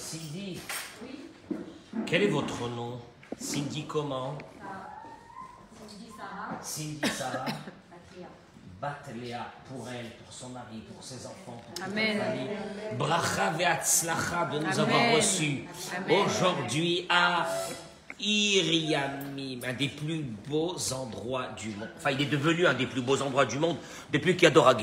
Cindy. 0.00 0.58
Quel 2.06 2.22
est 2.22 2.28
votre 2.28 2.68
nom? 2.70 2.98
Cindy 3.38 3.84
comment? 3.84 4.36
Cindy 5.86 6.10
Sarah, 6.16 6.58
Cindy 6.62 7.08
Sarah. 7.10 7.44
Batléa 8.80 9.46
pour 9.68 9.86
elle, 9.90 10.10
pour 10.24 10.32
son 10.32 10.48
mari, 10.48 10.82
pour 10.90 11.04
ses 11.04 11.26
enfants, 11.26 11.62
pour 11.74 11.84
Amen. 11.84 12.16
la 12.16 12.24
famille. 12.24 12.48
Bracha 12.98 13.50
ve'atzlacha 13.50 14.46
de 14.46 14.58
nous 14.58 14.80
Amen. 14.80 14.80
avoir 14.80 15.16
reçus 15.16 15.64
aujourd'hui 16.08 17.06
à 17.10 17.46
Iriamim, 18.18 19.60
un 19.68 19.74
des 19.74 19.88
plus 19.88 20.22
beaux 20.48 20.76
endroits 20.94 21.48
du 21.58 21.68
monde. 21.70 21.90
Enfin, 21.98 22.10
il 22.12 22.22
est 22.22 22.30
devenu 22.30 22.66
un 22.66 22.74
des 22.74 22.86
plus 22.86 23.02
beaux 23.02 23.20
endroits 23.20 23.44
du 23.44 23.58
monde 23.58 23.76
depuis 24.10 24.34
qu'il 24.34 24.44
y 24.44 24.46
a 24.46 24.50
Dora. 24.50 24.74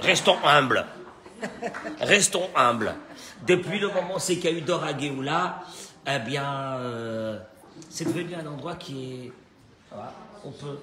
Restons 0.00 0.38
humbles. 0.44 0.84
Restons 2.00 2.48
humbles. 2.54 2.94
Depuis 3.46 3.78
le 3.78 3.88
moment 3.88 4.16
où 4.16 4.18
c'est 4.18 4.36
qu'il 4.36 4.50
y 4.50 4.54
a 4.54 4.56
eu 4.56 4.60
Dora 4.60 4.96
Géoula, 4.96 5.62
eh 6.06 6.18
bien, 6.18 6.76
euh, 6.78 7.38
c'est 7.88 8.04
devenu 8.04 8.34
un 8.34 8.46
endroit 8.46 8.76
qui 8.76 9.26
est. 9.26 9.32
on 10.44 10.50
peut, 10.50 10.78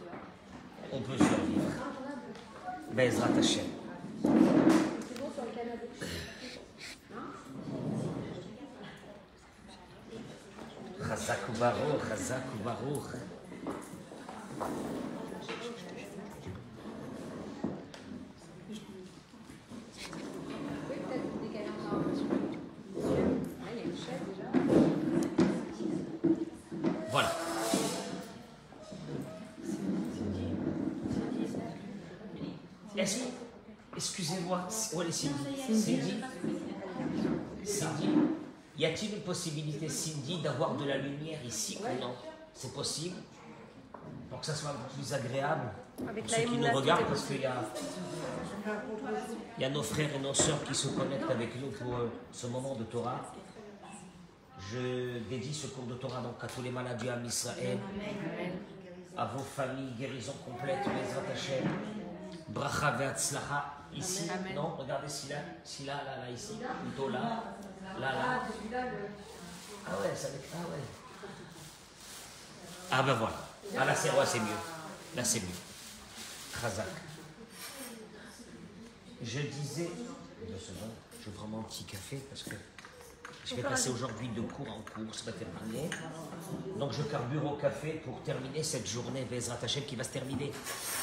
on 0.92 1.00
peut 1.00 1.18
survivre. 1.18 1.72
Bezrat 2.94 3.30
Hashem. 3.38 3.66
Chazak. 11.08 11.40
Est-ce 32.98 33.18
que- 33.20 33.30
Excusez-moi, 33.96 34.68
où 34.94 35.02
est 35.02 35.12
Cindy. 35.12 35.34
Cindy. 35.74 36.14
Cindy, 37.64 38.10
y 38.78 38.86
a-t-il 38.86 39.16
une 39.16 39.22
possibilité, 39.22 39.90
Cindy, 39.90 40.40
d'avoir 40.42 40.76
de 40.76 40.86
la 40.86 40.98
lumière 40.98 41.40
ici 41.46 41.80
ou 41.82 42.02
non? 42.02 42.14
C'est 42.54 42.74
possible. 42.74 43.16
Pour 44.30 44.40
que 44.40 44.46
ça 44.46 44.54
soit 44.56 44.70
un 44.72 44.74
peu 44.74 44.94
plus 44.96 45.14
agréable 45.14 45.72
pour 45.98 46.30
ceux 46.30 46.42
qui 46.44 46.58
nous 46.58 46.72
regardent, 46.72 47.06
parce 47.08 47.24
qu'il 47.26 47.42
y 47.42 47.46
a, 47.46 47.64
il 49.58 49.62
y 49.62 49.66
a 49.66 49.70
nos 49.70 49.82
frères 49.84 50.10
et 50.16 50.20
nos 50.20 50.34
sœurs 50.34 50.64
qui 50.64 50.76
se 50.76 50.88
connectent 50.90 51.32
avec 51.32 51.60
nous 51.60 51.70
pour 51.72 51.96
euh, 51.96 52.12
ce 52.32 52.48
moment 52.48 52.76
de 52.76 52.84
Torah. 52.84 53.22
Je 54.72 55.20
dédie 55.30 55.54
ce 55.54 55.68
cours 55.68 55.86
de 55.86 55.94
Torah 55.96 56.22
donc 56.22 56.36
à 56.42 56.48
tous 56.48 56.62
les 56.62 56.72
malades 56.72 56.98
du 57.02 57.10
Ham 57.10 57.24
Israël, 57.26 57.80
à 59.18 59.26
vos 59.26 59.44
familles, 59.44 59.94
guérison 59.98 60.34
complète, 60.46 60.80
Bezrat 60.80 61.32
Hashem, 61.34 61.68
Bracha 62.50 62.92
ve'atzlacha, 62.92 63.74
ici, 63.94 64.30
Amen. 64.30 64.56
non, 64.56 64.76
regardez 64.78 65.10
si 65.10 65.28
là, 65.28 65.38
si 65.64 65.86
là, 65.86 65.96
là, 66.06 66.18
là, 66.18 66.32
ici, 66.32 66.54
plutôt 66.84 67.10
là, 67.10 67.44
là, 68.00 68.12
là. 68.14 68.44
Ah 69.86 69.92
ouais, 70.02 70.16
ça 70.16 70.30
va 70.30 70.36
être, 70.36 70.50
ah 70.54 70.70
ouais. 70.70 70.84
Ah 72.90 73.04
ben 73.04 73.14
voilà, 73.16 73.36
ah 73.78 73.86
là 73.86 73.94
c'est, 73.96 74.12
ouais, 74.12 74.26
c'est 74.26 74.40
mieux, 74.40 74.48
là 75.16 75.24
c'est 75.24 75.42
mieux. 75.42 75.48
Khazak. 76.62 76.86
Je 79.22 79.40
disais, 79.42 79.92
deux 80.48 80.60
secondes, 80.60 80.94
je 81.24 81.30
prends 81.32 81.48
mon 81.48 81.64
petit 81.64 81.84
café 81.84 82.18
parce 82.30 82.44
que 82.44 82.56
je 83.50 83.56
vais 83.56 83.62
passer 83.62 83.90
aujourd'hui 83.90 84.28
de 84.30 84.42
cours 84.42 84.68
en 84.68 84.82
cours, 84.82 85.14
c'est 85.14 85.26
pas 85.26 85.32
terminé. 85.32 85.90
Donc 86.78 86.92
je 86.92 87.02
carbure 87.04 87.46
au 87.46 87.56
café 87.56 88.02
pour 88.04 88.22
terminer 88.22 88.62
cette 88.62 88.88
journée 88.88 89.26
Bezrat 89.30 89.58
Hashem 89.64 89.84
qui 89.86 89.96
va 89.96 90.04
se 90.04 90.10
terminer 90.10 90.52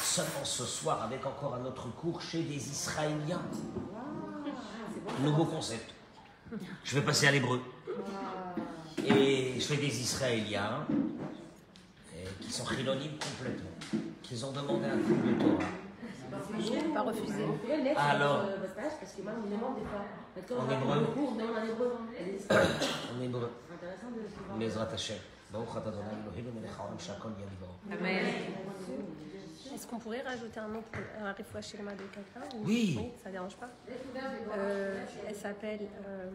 seulement 0.03 0.43
ce 0.43 0.63
soir 0.63 1.01
avec 1.03 1.25
encore 1.25 1.55
un 1.55 1.65
autre 1.65 1.87
cours 1.95 2.21
chez 2.21 2.43
des 2.43 2.69
Israéliens. 2.69 3.41
Nouveau 5.21 5.45
concept. 5.45 5.93
Je 6.83 6.95
vais 6.95 7.05
passer 7.05 7.27
à 7.27 7.31
l'hébreu. 7.31 7.61
Et 9.07 9.59
je 9.59 9.65
fais 9.65 9.77
des 9.77 10.01
Israéliens 10.01 10.85
euh, 10.89 12.25
qui 12.39 12.51
sont 12.51 12.65
chilonimes 12.67 13.17
complètement, 13.19 14.01
qui 14.21 14.43
ont 14.43 14.51
demandé 14.51 14.85
un 14.85 14.97
cours 14.97 15.17
de 15.17 15.33
Torah. 15.39 15.84
Je 16.59 16.73
ne 16.73 16.81
peux 16.81 16.93
pas 16.93 17.01
refuser. 17.01 17.45
Alors 17.97 18.43
En 20.51 20.69
hébreu 20.69 21.97
En 23.17 23.21
hébreu. 23.21 23.51
Bezrat 24.59 24.89
Hashem. 24.93 25.17
Est-ce 29.73 29.87
qu'on 29.87 29.99
pourrait 29.99 30.21
rajouter 30.21 30.59
un 30.59 30.67
nom 30.67 30.83
pour 30.91 31.01
un 31.23 31.31
Rifoua 31.31 31.61
Shilma 31.61 31.91
de 31.91 32.03
quelqu'un 32.03 32.57
oui. 32.63 32.95
oui. 32.97 33.11
Ça 33.21 33.29
ne 33.29 33.33
dérange 33.33 33.55
pas 33.55 33.69
euh, 34.57 35.05
Elle 35.27 35.35
s'appelle 35.35 35.87
euh, 36.07 36.29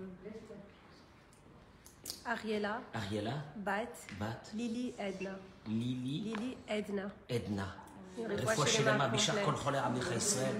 Ariella. 2.25 2.81
Ariella. 2.95 3.35
Bat. 3.57 3.87
Bat. 4.19 4.41
Lily 4.55 4.95
Edna. 4.99 5.31
Lily. 5.67 6.21
Lily 6.21 6.57
Edna. 6.69 7.11
Edna. 7.29 7.77
רפואה 8.20 8.52
רפואה 8.52 8.68
שלמה 8.68 8.92
שלמה 8.92 9.08
בשעת 9.08 9.36
complète. 9.36 9.46
כל 9.46 9.56
חולי 9.56 9.78
עמך 9.78 10.12
ישראל. 10.18 10.56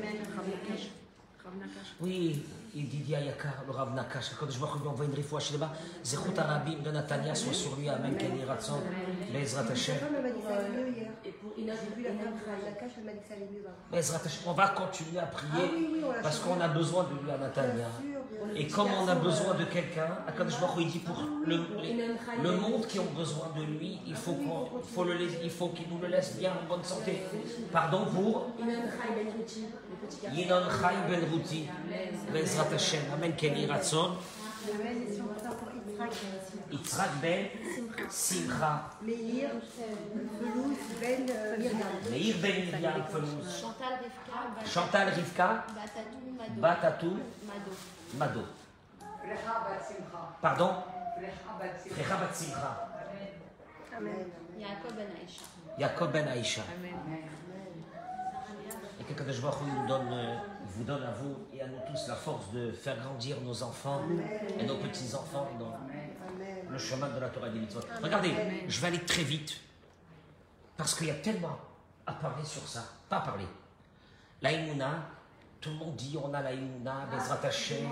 Oui, 2.02 2.34
ידידי 2.74 3.16
היקר, 3.16 3.50
הרב 3.68 3.96
נקש, 3.96 4.32
הקדוש 4.34 4.58
ברוך 4.58 4.76
הוא 4.76 4.94
יבוא 4.94 5.06
רפואה 5.18 5.42
שלמה, 5.42 5.68
זכות 6.04 6.38
הרבים 6.40 6.80
de 6.86 6.90
נתניה 6.92 7.36
soit 7.36 7.54
sur 7.54 7.76
lui, 7.78 7.90
amen, 7.90 8.20
כן 8.20 8.32
יהי 8.36 8.46
רצון, 8.46 8.80
בעזרת 9.34 9.72
השם. 9.72 9.94
Elle 9.94 10.24
m'a 10.24 10.30
dit 10.30 10.40
que 10.42 10.48
ça 10.48 10.56
allait 10.60 10.70
mieux 10.78 10.98
hier. 10.98 11.12
Et 11.26 11.32
pour 11.32 11.52
Inès, 11.58 11.78
J'ai 11.84 11.96
vu 11.96 12.04
la 12.04 12.10
femme 12.10 12.60
de 12.62 12.66
la 12.66 12.72
cache, 12.72 12.92
elle 12.98 13.06
m'a 13.06 13.12
dit 13.14 13.20
que 13.20 13.28
ça 13.30 13.34
allait 13.36 13.50
mieux. 13.54 13.64
hein. 13.68 13.92
בעזרת 13.92 14.26
השם, 14.26 14.50
on 14.50 14.54
va 14.54 14.68
continuer 14.82 15.20
à 15.20 15.24
Ah 15.24 15.36
prier, 15.38 15.66
oui, 15.74 15.90
oui, 15.94 16.02
on 16.08 16.12
l'a 16.12 16.22
parce 16.22 16.38
changé. 16.40 16.50
qu'on 16.50 16.62
a 16.62 16.68
besoin 16.68 17.04
de 17.10 17.16
lui 17.24 17.32
à 17.32 17.38
Natania. 17.38 17.74
Bien 17.76 18.12
sûr, 18.12 18.22
bien 18.54 18.62
Et 18.62 18.68
sûr. 18.70 18.76
comme 18.76 18.92
on 19.02 19.08
a 19.08 19.16
besoin 19.16 19.54
de 19.62 19.66
quelqu'un, 19.76 20.12
Akadosh 20.28 20.60
Baruch 20.62 20.78
Hu, 20.78 20.82
il 20.86 20.92
dit 20.96 21.00
pour 21.10 21.18
le, 21.50 21.58
les- 21.82 21.96
le 22.48 22.52
monde 22.64 22.84
qui 22.92 23.00
ont 23.06 23.12
besoin 23.22 23.48
de 23.58 23.64
lui, 23.74 23.92
il 24.12 24.16
faut 24.24 24.34
qu'on, 24.44 24.62
il 24.84 24.90
faut 24.94 25.06
le 25.10 25.14
laiss- 25.22 25.40
il 25.50 25.54
faut 25.58 25.70
qu'il 25.76 25.88
nous 25.92 26.00
le 26.06 26.08
laisse 26.16 26.32
bien 26.42 26.52
en 26.60 26.64
bonne 26.72 26.84
santé. 26.94 27.14
Pardon 27.72 28.02
pour 28.16 28.34
Yinon 30.35 30.67
Chai 30.69 30.97
Ben 31.09 31.23
Bezrat 32.33 32.71
Hashem, 32.73 33.03
Amen 33.13 33.33
Keni 33.37 33.67
Ratzon, 33.67 34.17
Yitzhak, 34.67 36.13
Yitzhak 36.71 37.11
Ben 37.23 37.49
Simcha, 38.11 38.91
Meir, 39.03 39.51
Felouz, 40.39 40.79
Ben, 41.01 41.27
euh. 41.31 42.11
Meir 42.11 42.35
Ben 42.43 42.57
Miriam 42.67 43.03
Felouz, 43.11 43.65
Chantal 44.67 45.09
Rivka, 45.17 45.65
Batatou, 46.61 47.17
Mado. 48.19 48.45
Pardon? 50.43 50.75
Frecha 51.95 52.17
Bat 52.21 52.35
Simcha, 52.35 52.71
Amen. 53.97 54.27
Yaakov 55.79 56.13
Ben 56.13 56.27
Ben. 56.27 56.63
Amen. 56.77 57.40
Que 59.11 59.15
Kadosh 59.25 59.41
nous 59.43 59.89
donne, 59.89 60.13
euh, 60.13 60.37
vous 60.67 60.85
donne 60.85 61.03
à 61.03 61.11
vous 61.11 61.37
et 61.53 61.61
à 61.61 61.67
nous 61.67 61.79
tous 61.91 62.07
la 62.07 62.15
force 62.15 62.53
de 62.53 62.71
faire 62.71 62.97
grandir 62.97 63.41
nos 63.41 63.61
enfants 63.61 64.03
et 64.57 64.65
nos 64.65 64.77
petits-enfants 64.77 65.49
dans 65.59 65.77
le 66.71 66.79
chemin 66.79 67.09
de 67.09 67.19
la 67.19 67.29
Torah 67.29 67.49
et 67.49 67.51
des 67.51 67.59
mitzvot. 67.59 67.81
Regardez, 68.01 68.33
je 68.69 68.81
vais 68.81 68.87
aller 68.87 69.01
très 69.01 69.25
vite 69.25 69.61
parce 70.77 70.95
qu'il 70.95 71.09
y 71.09 71.11
a 71.11 71.15
tellement 71.15 71.59
à 72.07 72.13
parler 72.13 72.45
sur 72.45 72.67
ça. 72.69 72.85
Pas 73.09 73.17
à 73.17 73.21
parler. 73.23 73.47
La 74.43 74.53
Imuna, 74.53 75.09
tout 75.61 75.71
le 75.71 75.77
monde 75.77 75.97
dit 75.97 76.17
on 76.23 76.33
a 76.33 76.41
la 76.41 76.53
Imuna, 76.53 77.07
Bezrat 77.13 77.41
Hashem. 77.43 77.89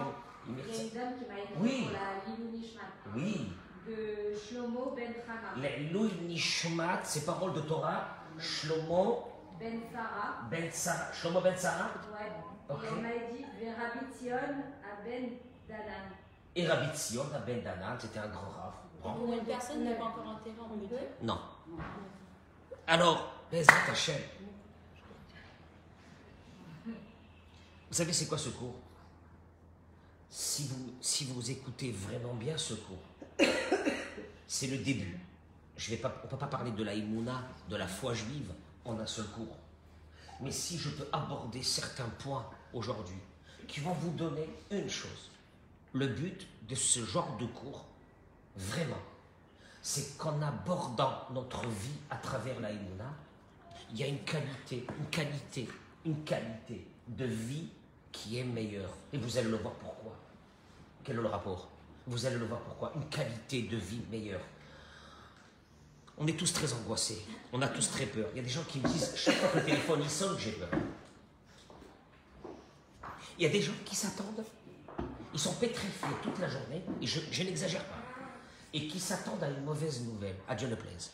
Il 0.48 0.56
y 0.56 0.60
a 0.60 0.82
une 0.82 0.90
dame 0.90 1.18
qui 1.18 1.26
m'a 1.26 1.40
écrit 1.40 1.54
Oui. 1.58 1.82
pour 1.82 1.92
la 1.92 3.16
Oui, 3.16 3.52
de 3.86 4.38
Shlomo 4.38 4.94
Ben 4.94 5.12
l'Elou 5.60 6.08
Nishmat, 6.26 7.00
c'est 7.02 7.26
paroles 7.26 7.54
de 7.54 7.60
Torah, 7.62 8.06
Shlomo 8.38 9.27
Ben 9.58 9.80
Sarah. 9.92 10.48
Ben 10.50 10.70
Sarah. 10.72 11.12
Shlomo 11.12 11.40
Ben 11.40 11.56
Sarah 11.56 11.90
Ouais. 12.12 12.30
Ok. 12.68 12.84
Et 12.84 12.86
elle 12.86 13.02
m'a 13.02 13.08
dit 13.08 13.70
Rabbi 13.70 14.14
Tzion 14.14 14.36
à 14.36 15.02
Ben 15.04 15.30
Danan. 15.68 16.08
et 16.54 16.66
Rabbi 16.66 16.96
Tzion, 16.96 17.24
à 17.34 17.38
Ben 17.40 17.62
Danan, 17.62 17.96
c'était 17.98 18.18
un 18.20 18.28
grand 18.28 18.48
rave. 18.50 18.74
Grand. 19.00 19.14
Pour 19.14 19.32
une 19.32 19.44
personne 19.44 19.84
n'est 19.84 19.94
pas 19.94 20.04
encore 20.06 20.26
enterrée 20.26 20.56
en 20.60 20.76
milieu. 20.76 20.98
Non. 21.22 21.38
Alors, 22.86 23.32
Bezrat 23.50 23.90
Hashem. 23.90 24.16
Vous 26.86 27.94
savez, 27.94 28.12
c'est 28.12 28.26
quoi 28.26 28.36
ce 28.38 28.50
cours? 28.50 28.74
Si 30.30 30.68
vous, 30.68 30.92
si 31.00 31.24
vous 31.24 31.50
écoutez 31.50 31.90
vraiment 31.90 32.34
bien 32.34 32.56
ce 32.58 32.74
cours, 32.74 32.98
c'est 34.46 34.66
le 34.66 34.78
début. 34.78 35.18
Je 35.76 35.90
vais 35.90 35.96
pas, 35.96 36.14
on 36.22 36.26
ne 36.26 36.30
peut 36.30 36.36
pas 36.36 36.48
parler 36.48 36.72
de 36.72 36.82
la 36.84 36.92
Imuna, 36.92 37.44
de 37.68 37.76
la 37.76 37.86
foi 37.86 38.12
juive, 38.12 38.52
un 38.92 39.06
seul 39.06 39.26
cours. 39.26 39.56
Mais 40.40 40.52
si 40.52 40.78
je 40.78 40.90
peux 40.90 41.08
aborder 41.12 41.62
certains 41.62 42.08
points 42.20 42.48
aujourd'hui 42.72 43.18
qui 43.66 43.80
vont 43.80 43.92
vous 43.92 44.10
donner 44.12 44.48
une 44.70 44.88
chose, 44.88 45.30
le 45.92 46.06
but 46.06 46.46
de 46.68 46.74
ce 46.74 47.04
genre 47.04 47.36
de 47.38 47.46
cours, 47.46 47.86
vraiment, 48.56 49.02
c'est 49.82 50.16
qu'en 50.18 50.40
abordant 50.42 51.24
notre 51.32 51.66
vie 51.66 51.98
à 52.10 52.16
travers 52.16 52.60
la 52.60 52.70
Emouna, 52.70 53.12
il 53.90 53.98
y 53.98 54.02
a 54.04 54.06
une 54.06 54.22
qualité, 54.22 54.86
une 54.98 55.06
qualité, 55.06 55.68
une 56.04 56.22
qualité 56.24 56.86
de 57.08 57.24
vie 57.24 57.68
qui 58.12 58.38
est 58.38 58.44
meilleure. 58.44 58.92
Et 59.12 59.18
vous 59.18 59.38
allez 59.38 59.48
le 59.48 59.56
voir 59.56 59.74
pourquoi. 59.74 60.14
Quel 61.04 61.16
est 61.16 61.22
le 61.22 61.28
rapport? 61.28 61.68
Vous 62.06 62.26
allez 62.26 62.36
le 62.36 62.46
voir 62.46 62.60
pourquoi. 62.60 62.92
Une 62.96 63.08
qualité 63.08 63.62
de 63.62 63.76
vie 63.76 64.02
meilleure. 64.10 64.42
On 66.20 66.26
est 66.26 66.36
tous 66.36 66.52
très 66.52 66.72
angoissés. 66.72 67.24
On 67.52 67.62
a 67.62 67.68
tous 67.68 67.90
très 67.90 68.06
peur. 68.06 68.28
Il 68.32 68.38
y 68.38 68.40
a 68.40 68.42
des 68.42 68.48
gens 68.48 68.64
qui 68.64 68.80
me 68.80 68.88
disent, 68.88 69.12
chaque 69.16 69.36
fois 69.36 69.48
que 69.50 69.58
le 69.58 69.64
téléphone 69.64 70.00
il 70.02 70.10
sonne, 70.10 70.36
j'ai 70.38 70.52
peur. 70.52 70.68
Il 73.38 73.44
y 73.44 73.46
a 73.46 73.50
des 73.50 73.62
gens 73.62 73.74
qui 73.84 73.94
s'attendent. 73.94 74.44
Ils 75.32 75.38
sont 75.38 75.54
pétrifiés 75.54 76.08
toute 76.22 76.38
la 76.40 76.48
journée, 76.48 76.82
et 77.00 77.06
je, 77.06 77.42
n'exagère 77.42 77.84
pas, 77.84 78.02
et 78.72 78.88
qui 78.88 78.98
s'attendent 78.98 79.42
à 79.44 79.48
une 79.48 79.62
mauvaise 79.62 80.02
nouvelle, 80.02 80.34
à 80.48 80.54
Dieu 80.54 80.68
ne 80.68 80.74
plaise. 80.74 81.12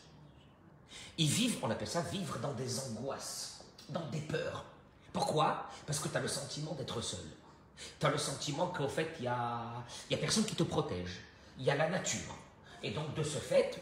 Ils 1.17 1.29
vivent, 1.29 1.57
on 1.61 1.69
appelle 1.69 1.87
ça 1.87 2.01
vivre 2.01 2.39
dans 2.39 2.53
des 2.53 2.79
angoisses, 2.79 3.63
dans 3.89 4.07
des 4.09 4.21
peurs. 4.21 4.65
Pourquoi? 5.13 5.69
Parce 5.85 5.99
que 5.99 6.07
tu 6.07 6.17
as 6.17 6.21
le 6.21 6.27
sentiment 6.27 6.73
d'être 6.73 7.01
seul. 7.01 7.25
Tu 7.99 8.05
as 8.05 8.09
le 8.09 8.17
sentiment 8.17 8.67
qu'au 8.67 8.87
fait, 8.87 9.11
il 9.19 9.23
n'y 9.23 9.27
a, 9.27 9.83
y 10.09 10.15
a 10.15 10.17
personne 10.17 10.45
qui 10.45 10.55
te 10.55 10.63
protège. 10.63 11.19
Il 11.59 11.65
y 11.65 11.69
a 11.69 11.75
la 11.75 11.89
nature. 11.89 12.35
Et 12.81 12.91
donc, 12.91 13.13
de 13.13 13.23
ce 13.23 13.37
fait, 13.37 13.81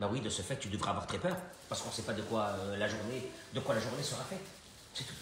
ben 0.00 0.08
oui, 0.10 0.20
de 0.20 0.28
ce 0.28 0.42
fait, 0.42 0.56
tu 0.56 0.68
devrais 0.68 0.90
avoir 0.90 1.06
très 1.06 1.18
peur, 1.18 1.36
parce 1.68 1.82
qu'on 1.82 1.88
ne 1.88 1.94
sait 1.94 2.02
pas 2.02 2.14
de 2.14 2.22
quoi, 2.22 2.46
euh, 2.58 2.76
la 2.76 2.88
journée, 2.88 3.30
de 3.52 3.60
quoi 3.60 3.74
la 3.74 3.80
journée 3.80 4.02
sera 4.02 4.24
faite. 4.24 4.44
C'est 4.92 5.04
tout. 5.04 5.14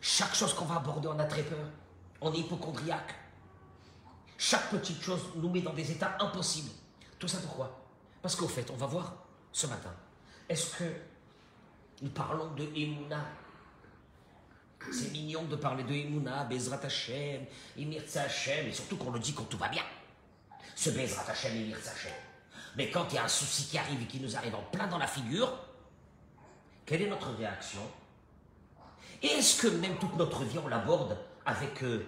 Chaque 0.00 0.34
chose 0.34 0.52
qu'on 0.54 0.64
va 0.64 0.76
aborder, 0.76 1.08
on 1.08 1.18
a 1.18 1.24
très 1.24 1.42
peur. 1.42 1.66
On 2.20 2.32
est 2.32 2.38
hypochondriaque. 2.38 3.14
Chaque 4.36 4.70
petite 4.70 5.02
chose 5.02 5.20
nous 5.36 5.50
met 5.50 5.60
dans 5.60 5.72
des 5.72 5.90
états 5.90 6.16
impossibles. 6.20 6.70
Tout 7.18 7.28
ça 7.28 7.38
pourquoi? 7.38 7.84
Parce 8.22 8.34
qu'au 8.36 8.48
fait, 8.48 8.70
on 8.70 8.76
va 8.76 8.86
voir 8.86 9.14
ce 9.52 9.66
matin. 9.66 9.92
Est-ce 10.48 10.76
que 10.76 10.84
nous 12.02 12.10
parlons 12.10 12.52
de 12.54 12.64
Emouna? 12.74 13.24
C'est 14.92 15.10
mignon 15.10 15.42
de 15.44 15.56
parler 15.56 15.82
de 15.82 15.92
Emouna, 15.92 16.44
Bezrat 16.44 16.80
Hashem, 16.84 17.44
Emirtza 17.76 18.22
Hashem, 18.22 18.66
et 18.68 18.72
surtout 18.72 18.96
qu'on 18.96 19.10
le 19.10 19.18
dit 19.18 19.34
quand 19.34 19.44
tout 19.44 19.58
va 19.58 19.68
bien. 19.68 19.82
Ce 20.74 20.90
Bezrat 20.90 21.28
Hashem, 21.28 21.56
Emirtza 21.56 21.90
Hashem. 21.90 22.12
Mais 22.78 22.90
quand 22.90 23.06
il 23.10 23.16
y 23.16 23.18
a 23.18 23.24
un 23.24 23.28
souci 23.28 23.66
qui 23.66 23.76
arrive 23.76 24.00
et 24.00 24.06
qui 24.06 24.20
nous 24.20 24.36
arrive 24.36 24.54
en 24.54 24.62
plein 24.70 24.86
dans 24.86 24.98
la 24.98 25.08
figure, 25.08 25.52
quelle 26.86 27.02
est 27.02 27.08
notre 27.08 27.32
réaction? 27.36 27.80
Et 29.20 29.26
est-ce 29.26 29.60
que 29.60 29.66
même 29.66 29.96
toute 29.96 30.14
notre 30.14 30.44
vie, 30.44 30.58
on 30.64 30.68
l'aborde 30.68 31.18
avec 31.44 31.82
euh, 31.82 32.06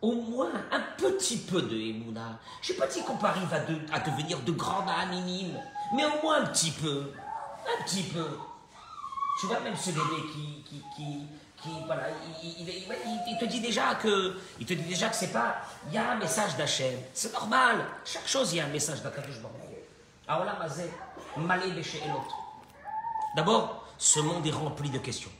au 0.00 0.12
moins 0.12 0.52
un 0.70 0.80
petit 0.96 1.38
peu 1.38 1.62
de 1.62 1.76
Emouna? 1.76 2.38
Je 2.62 2.70
ne 2.70 2.76
sais 2.76 2.80
pas 2.80 2.86
dit 2.86 3.02
qu'on 3.02 3.16
peut 3.16 3.26
arriver 3.26 3.56
à, 3.56 3.96
à 3.96 3.98
devenir 3.98 4.38
de 4.38 4.52
grands 4.52 4.86
minimes, 5.10 5.60
mais 5.96 6.04
au 6.04 6.22
moins 6.22 6.42
un 6.42 6.46
petit 6.46 6.70
peu. 6.70 7.10
Un 7.66 7.82
petit 7.82 8.04
peu. 8.04 8.38
Tu 9.40 9.46
vois, 9.46 9.58
même 9.58 9.74
ce 9.74 9.90
bébé 9.90 10.22
qui, 10.32 10.64
qui, 10.70 11.26
qui, 11.60 11.70
voilà, 11.86 12.04
il, 12.40 13.38
te 13.38 13.46
dit 13.46 13.60
déjà 13.60 13.96
que, 13.96 14.36
il 14.60 14.66
te 14.66 14.74
dit 14.74 14.84
déjà 14.84 15.08
que 15.08 15.16
c'est 15.16 15.32
pas, 15.32 15.56
il 15.88 15.94
y 15.94 15.98
a 15.98 16.12
un 16.12 16.16
message 16.16 16.56
d'Hachem. 16.56 16.94
C'est 17.12 17.32
normal. 17.32 17.84
Chaque 18.04 18.28
chose, 18.28 18.52
il 18.52 18.58
y 18.58 18.60
a 18.60 18.66
un 18.66 18.68
message 18.68 19.02
d'Akadosh. 19.02 19.40
D'abord, 23.36 23.86
ce 23.98 24.20
monde 24.20 24.46
est 24.46 24.50
rempli 24.50 24.88
de 24.88 24.98
questions. 24.98 25.30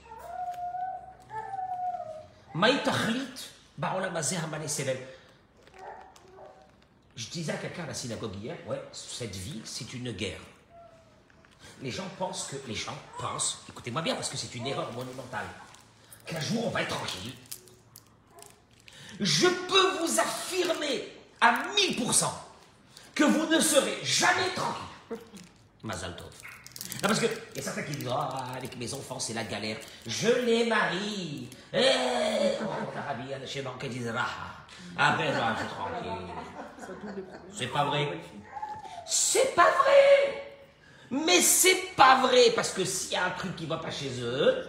Je 7.16 7.26
disais 7.30 7.52
à 7.52 7.56
quelqu'un 7.56 7.84
à 7.84 7.86
la 7.86 7.94
synagogue 7.94 8.36
hier, 8.36 8.56
ouais, 8.66 8.82
cette 8.92 9.34
vie, 9.34 9.62
c'est 9.64 9.94
une 9.94 10.12
guerre. 10.12 10.40
Les 11.80 11.90
gens 11.90 12.08
pensent 12.18 12.48
que, 12.48 12.56
les 12.68 12.74
gens 12.74 12.96
pensent, 13.18 13.60
écoutez-moi 13.68 14.02
bien 14.02 14.14
parce 14.14 14.28
que 14.28 14.36
c'est 14.36 14.54
une 14.54 14.66
erreur 14.66 14.92
monumentale, 14.92 15.46
qu'un 16.26 16.40
jour 16.40 16.66
on 16.66 16.70
va 16.70 16.82
être 16.82 16.94
tranquille. 16.94 17.32
Je 19.18 19.46
peux 19.46 19.98
vous 19.98 20.20
affirmer 20.20 21.08
à 21.40 21.52
1000% 21.74 22.26
que 23.14 23.24
vous 23.24 23.46
ne 23.46 23.60
serez 23.60 23.98
jamais 24.02 24.50
tranquille. 24.54 25.18
Mazal 25.82 26.16
tov. 26.16 26.30
Non, 27.02 27.08
parce 27.08 27.20
que 27.20 27.26
il 27.26 27.56
y 27.56 27.60
a 27.60 27.62
certains 27.62 27.82
qui 27.82 27.96
disent 27.96 28.10
Ah, 28.10 28.46
avec 28.56 28.76
mes 28.78 28.92
enfants, 28.94 29.18
c'est 29.18 29.34
la 29.34 29.44
galère. 29.44 29.76
Je 30.06 30.28
les 30.28 30.66
marie. 30.66 31.48
Eh, 31.72 31.78
oh, 32.62 33.86
disent 33.88 34.08
Raha. 34.08 34.64
Après, 34.96 35.26
je 35.26 35.58
suis 35.58 35.68
tranquille. 35.68 36.34
C'est 37.52 37.66
pas 37.66 37.84
vrai. 37.84 38.18
C'est 39.06 39.54
pas 39.54 39.70
vrai. 39.70 40.44
Mais 41.10 41.40
c'est 41.40 41.94
pas 41.96 42.22
vrai, 42.22 42.52
parce 42.56 42.70
que 42.70 42.84
s'il 42.84 43.12
y 43.12 43.16
a 43.16 43.26
un 43.26 43.30
truc 43.30 43.54
qui 43.56 43.66
va 43.66 43.76
pas 43.76 43.90
chez 43.90 44.10
eux, 44.20 44.64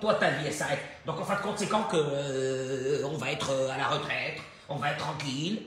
toi, 0.00 0.14
ta 0.14 0.30
vie, 0.30 0.46
elle 0.46 0.52
s'arrête. 0.52 0.82
Donc, 1.06 1.20
en 1.20 1.24
fin 1.24 1.36
de 1.36 1.40
compte, 1.40 1.58
c'est 1.58 1.68
quand 1.68 1.84
que 1.84 1.96
euh, 1.96 3.06
on 3.06 3.16
va 3.16 3.30
être 3.30 3.50
euh, 3.50 3.70
à 3.70 3.78
la 3.78 3.88
retraite, 3.88 4.38
on 4.68 4.76
va 4.76 4.90
être 4.90 4.98
tranquille. 4.98 5.62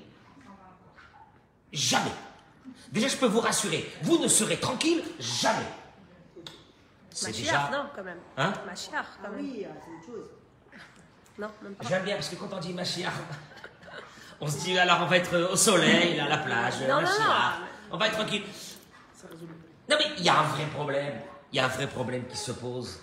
Jamais. 1.72 2.12
Déjà, 2.92 3.08
je 3.08 3.18
peux 3.18 3.28
vous 3.28 3.40
rassurer, 3.42 3.92
vous 4.02 4.18
ne 4.20 4.28
serez 4.28 4.58
tranquille 4.60 5.04
jamais. 5.20 5.66
C'est 7.12 7.32
déjà. 7.32 7.70
non, 7.72 7.86
quand 7.96 8.04
même. 8.04 8.20
Hein 8.38 8.54
Machiar, 8.66 9.06
quand 9.22 9.28
Ah 9.28 9.30
même. 9.30 9.40
oui, 9.46 9.66
euh, 9.66 9.70
c'est 9.84 10.12
autre 10.12 10.20
chose. 10.20 10.30
Non, 11.38 11.50
même 11.64 11.74
pas. 11.76 11.88
J'aime 11.88 12.04
bien 12.04 12.16
parce 12.16 12.30
que 12.30 12.36
quand 12.36 12.50
on 12.54 12.60
dit 12.60 12.74
Machiar, 12.74 13.12
on 14.42 14.48
se 14.48 14.58
dit 14.60 14.78
alors 14.78 15.02
on 15.02 15.06
va 15.06 15.18
être 15.18 15.36
au 15.52 15.56
soleil, 15.56 16.20
à 16.20 16.28
la 16.28 16.38
plage, 16.38 16.82
Non, 16.88 17.02
non, 17.02 17.08
on 17.92 17.98
va 17.98 18.08
être 18.08 18.16
tranquille. 18.16 18.44
Non 19.90 19.96
mais 19.98 20.06
il 20.18 20.24
y 20.24 20.30
a 20.30 20.40
un 20.40 20.44
vrai 20.44 20.66
problème, 20.68 21.20
il 21.52 21.58
y 21.58 21.60
a 21.60 21.66
un 21.66 21.70
vrai 21.70 21.88
problème 21.88 22.26
qui 22.28 22.38
se 22.38 22.52
pose. 22.52 23.00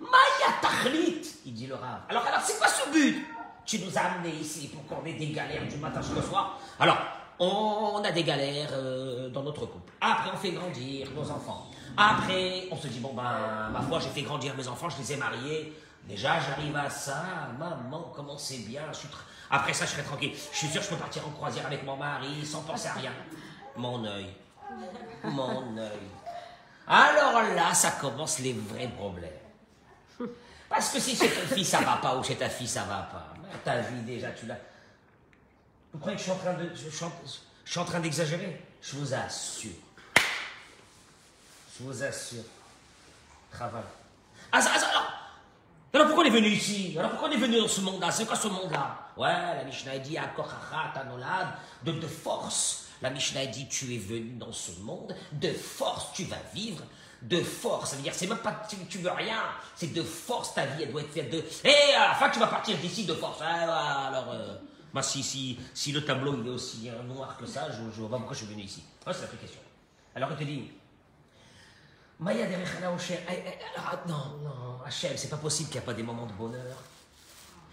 Maya 0.00 0.52
Tachlit, 0.60 1.22
il 1.46 1.54
dit 1.54 1.66
le 1.66 1.74
Rav. 1.74 2.00
Alors, 2.08 2.26
alors 2.26 2.40
c'est 2.42 2.58
quoi 2.58 2.68
ce 2.68 2.90
but? 2.90 3.24
Tu 3.64 3.78
nous 3.78 3.96
as 3.96 4.02
amenés 4.02 4.34
ici 4.34 4.68
pour 4.68 4.84
qu'on 4.86 5.04
ait 5.06 5.14
des 5.14 5.28
galères 5.28 5.66
du 5.66 5.76
matin 5.76 6.02
jusqu'au 6.02 6.20
soir. 6.20 6.58
Alors, 6.78 6.98
on 7.38 8.02
a 8.04 8.10
des 8.10 8.24
galères 8.24 8.70
euh, 8.72 9.28
dans 9.28 9.42
notre 9.42 9.66
couple. 9.66 9.92
Après, 10.00 10.30
on 10.32 10.36
fait 10.36 10.52
grandir 10.52 11.08
nos 11.14 11.30
enfants. 11.30 11.66
Après, 11.96 12.64
on 12.70 12.76
se 12.76 12.88
dit, 12.88 13.00
bon 13.00 13.12
ben, 13.14 13.70
ma 13.72 13.80
foi, 13.82 14.00
j'ai 14.00 14.08
fait 14.08 14.22
grandir 14.22 14.54
mes 14.56 14.66
enfants, 14.66 14.88
je 14.88 14.98
les 14.98 15.12
ai 15.12 15.16
mariés. 15.16 15.72
Déjà, 16.08 16.38
j'arrive 16.40 16.76
à 16.76 16.90
ça. 16.90 17.24
Maman, 17.58 18.12
comment 18.14 18.36
c'est 18.36 18.58
bien. 18.58 18.82
Après 19.50 19.72
ça, 19.72 19.86
je 19.86 19.92
serai 19.92 20.02
tranquille. 20.02 20.32
Je 20.52 20.56
suis 20.56 20.68
sûr 20.68 20.80
que 20.80 20.86
je 20.86 20.90
peux 20.90 21.00
partir 21.00 21.26
en 21.26 21.30
croisière 21.30 21.66
avec 21.66 21.84
mon 21.84 21.96
mari 21.96 22.44
sans 22.44 22.62
penser 22.62 22.88
à 22.88 22.94
rien. 22.94 23.12
Mon 23.76 24.04
œil. 24.04 24.26
Mon 25.24 25.76
œil. 25.78 26.08
Alors 26.86 27.42
là, 27.54 27.72
ça 27.72 27.92
commence 27.92 28.40
les 28.40 28.52
vrais 28.52 28.88
problèmes. 28.88 29.30
Parce 30.68 30.90
que 30.90 30.98
si 30.98 31.14
chez 31.14 31.28
ta 31.28 31.54
fille 31.54 31.64
ça 31.64 31.80
va 31.80 31.96
pas 32.02 32.16
ou 32.16 32.24
chez 32.24 32.36
ta 32.36 32.48
fille 32.48 32.66
ça 32.66 32.82
va 32.82 33.08
pas, 33.12 33.34
ta 33.64 33.80
vie 33.80 34.02
déjà 34.02 34.30
tu 34.32 34.46
l'as. 34.46 34.58
Vous 35.94 36.00
croyez 36.00 36.16
que 36.16 36.22
je 36.22 36.24
suis 36.24 36.32
en 36.32 36.36
train 36.38 36.54
de, 36.54 36.70
je, 36.74 37.04
en- 37.04 37.12
je 37.64 37.70
suis 37.70 37.80
en 37.80 37.84
train 37.84 38.00
d'exagérer? 38.00 38.60
Je 38.82 38.96
vous 38.96 39.14
assure. 39.14 39.70
Je 41.78 41.84
vous 41.84 42.02
assure. 42.02 42.42
Travail. 43.50 43.84
Ah, 44.50 44.60
alors, 45.92 46.06
pourquoi 46.08 46.24
on 46.24 46.26
est 46.26 46.30
venu 46.30 46.48
ici? 46.48 46.96
Alors 46.98 47.10
pourquoi 47.10 47.28
on 47.28 47.32
est 47.32 47.36
venu 47.36 47.60
dans 47.60 47.68
ce 47.68 47.80
monde-là? 47.80 48.10
C'est 48.10 48.26
quoi 48.26 48.34
ce 48.34 48.48
monde-là? 48.48 48.98
Ouais, 49.16 49.28
la 49.56 49.62
Mishnah 49.62 49.98
dit 49.98 50.16
Tanolad, 50.92 51.48
de, 51.84 51.92
de 51.92 52.06
force. 52.08 52.86
La 53.00 53.10
Mishnah 53.10 53.46
dit 53.46 53.68
tu 53.68 53.94
es 53.94 53.98
venu 53.98 54.30
dans 54.32 54.52
ce 54.52 54.72
monde, 54.80 55.14
de 55.32 55.52
force 55.52 56.12
tu 56.12 56.24
vas 56.24 56.38
vivre. 56.52 56.82
De 57.22 57.42
force, 57.42 57.90
ça 57.90 57.96
veut 57.96 58.02
dire 58.02 58.12
c'est 58.14 58.26
même 58.26 58.38
pas 58.38 58.60
tu, 58.68 58.76
tu 58.86 58.98
veux 58.98 59.10
rien, 59.10 59.38
c'est 59.76 59.94
de 59.94 60.02
force 60.02 60.52
ta 60.54 60.66
vie, 60.66 60.82
elle 60.82 60.92
doit 60.92 61.00
être 61.00 61.12
faite 61.12 61.30
de. 61.30 61.42
Et 61.64 61.94
à 61.94 62.08
la 62.08 62.14
fin 62.14 62.28
tu 62.28 62.38
vas 62.38 62.48
partir 62.48 62.76
d'ici 62.78 63.04
de 63.04 63.14
force. 63.14 63.38
Ah, 63.40 64.08
alors, 64.08 64.30
euh, 64.32 64.56
bah, 64.94 65.02
si, 65.02 65.22
si, 65.22 65.58
si 65.74 65.92
le 65.92 66.04
tableau 66.04 66.40
il 66.40 66.46
est 66.46 66.50
aussi 66.50 66.88
euh, 66.88 67.02
noir 67.02 67.36
que 67.36 67.44
ça, 67.44 67.68
je, 67.70 67.82
je 67.94 68.00
vois 68.02 68.16
pourquoi 68.16 68.34
je 68.34 68.44
suis 68.44 68.54
venu 68.54 68.62
ici. 68.62 68.84
C'est 69.04 69.20
la 69.20 69.26
question. 69.26 69.60
Alors 70.14 70.30
il 70.30 70.36
te 70.38 70.44
dit, 70.44 70.70
Maya. 72.20 72.46
Eh, 72.48 72.54
eh, 72.54 73.58
alors, 73.76 74.06
non, 74.06 74.38
non, 74.42 74.80
Hachem, 74.86 75.16
c'est 75.16 75.28
pas 75.28 75.36
possible 75.36 75.68
qu'il 75.68 75.80
n'y 75.80 75.84
a 75.84 75.86
pas 75.86 75.94
des 75.94 76.04
moments 76.04 76.26
de 76.26 76.32
bonheur. 76.32 76.76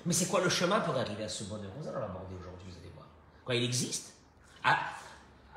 Mais 0.06 0.14
c'est 0.14 0.28
quoi 0.28 0.42
le 0.42 0.50
chemin 0.50 0.80
pour 0.80 0.96
arriver 0.98 1.24
à 1.24 1.30
ce 1.30 1.44
bonheur? 1.44 1.72
Nous 1.80 1.88
allons 1.88 2.00
l'aborder 2.00 2.36
aujourd'hui, 2.40 2.68
vous 2.68 2.78
allez 2.80 2.92
voir. 2.96 3.06
Quoi, 3.46 3.56
il 3.56 3.64
existe? 3.64 4.16
Ah, 4.64 4.80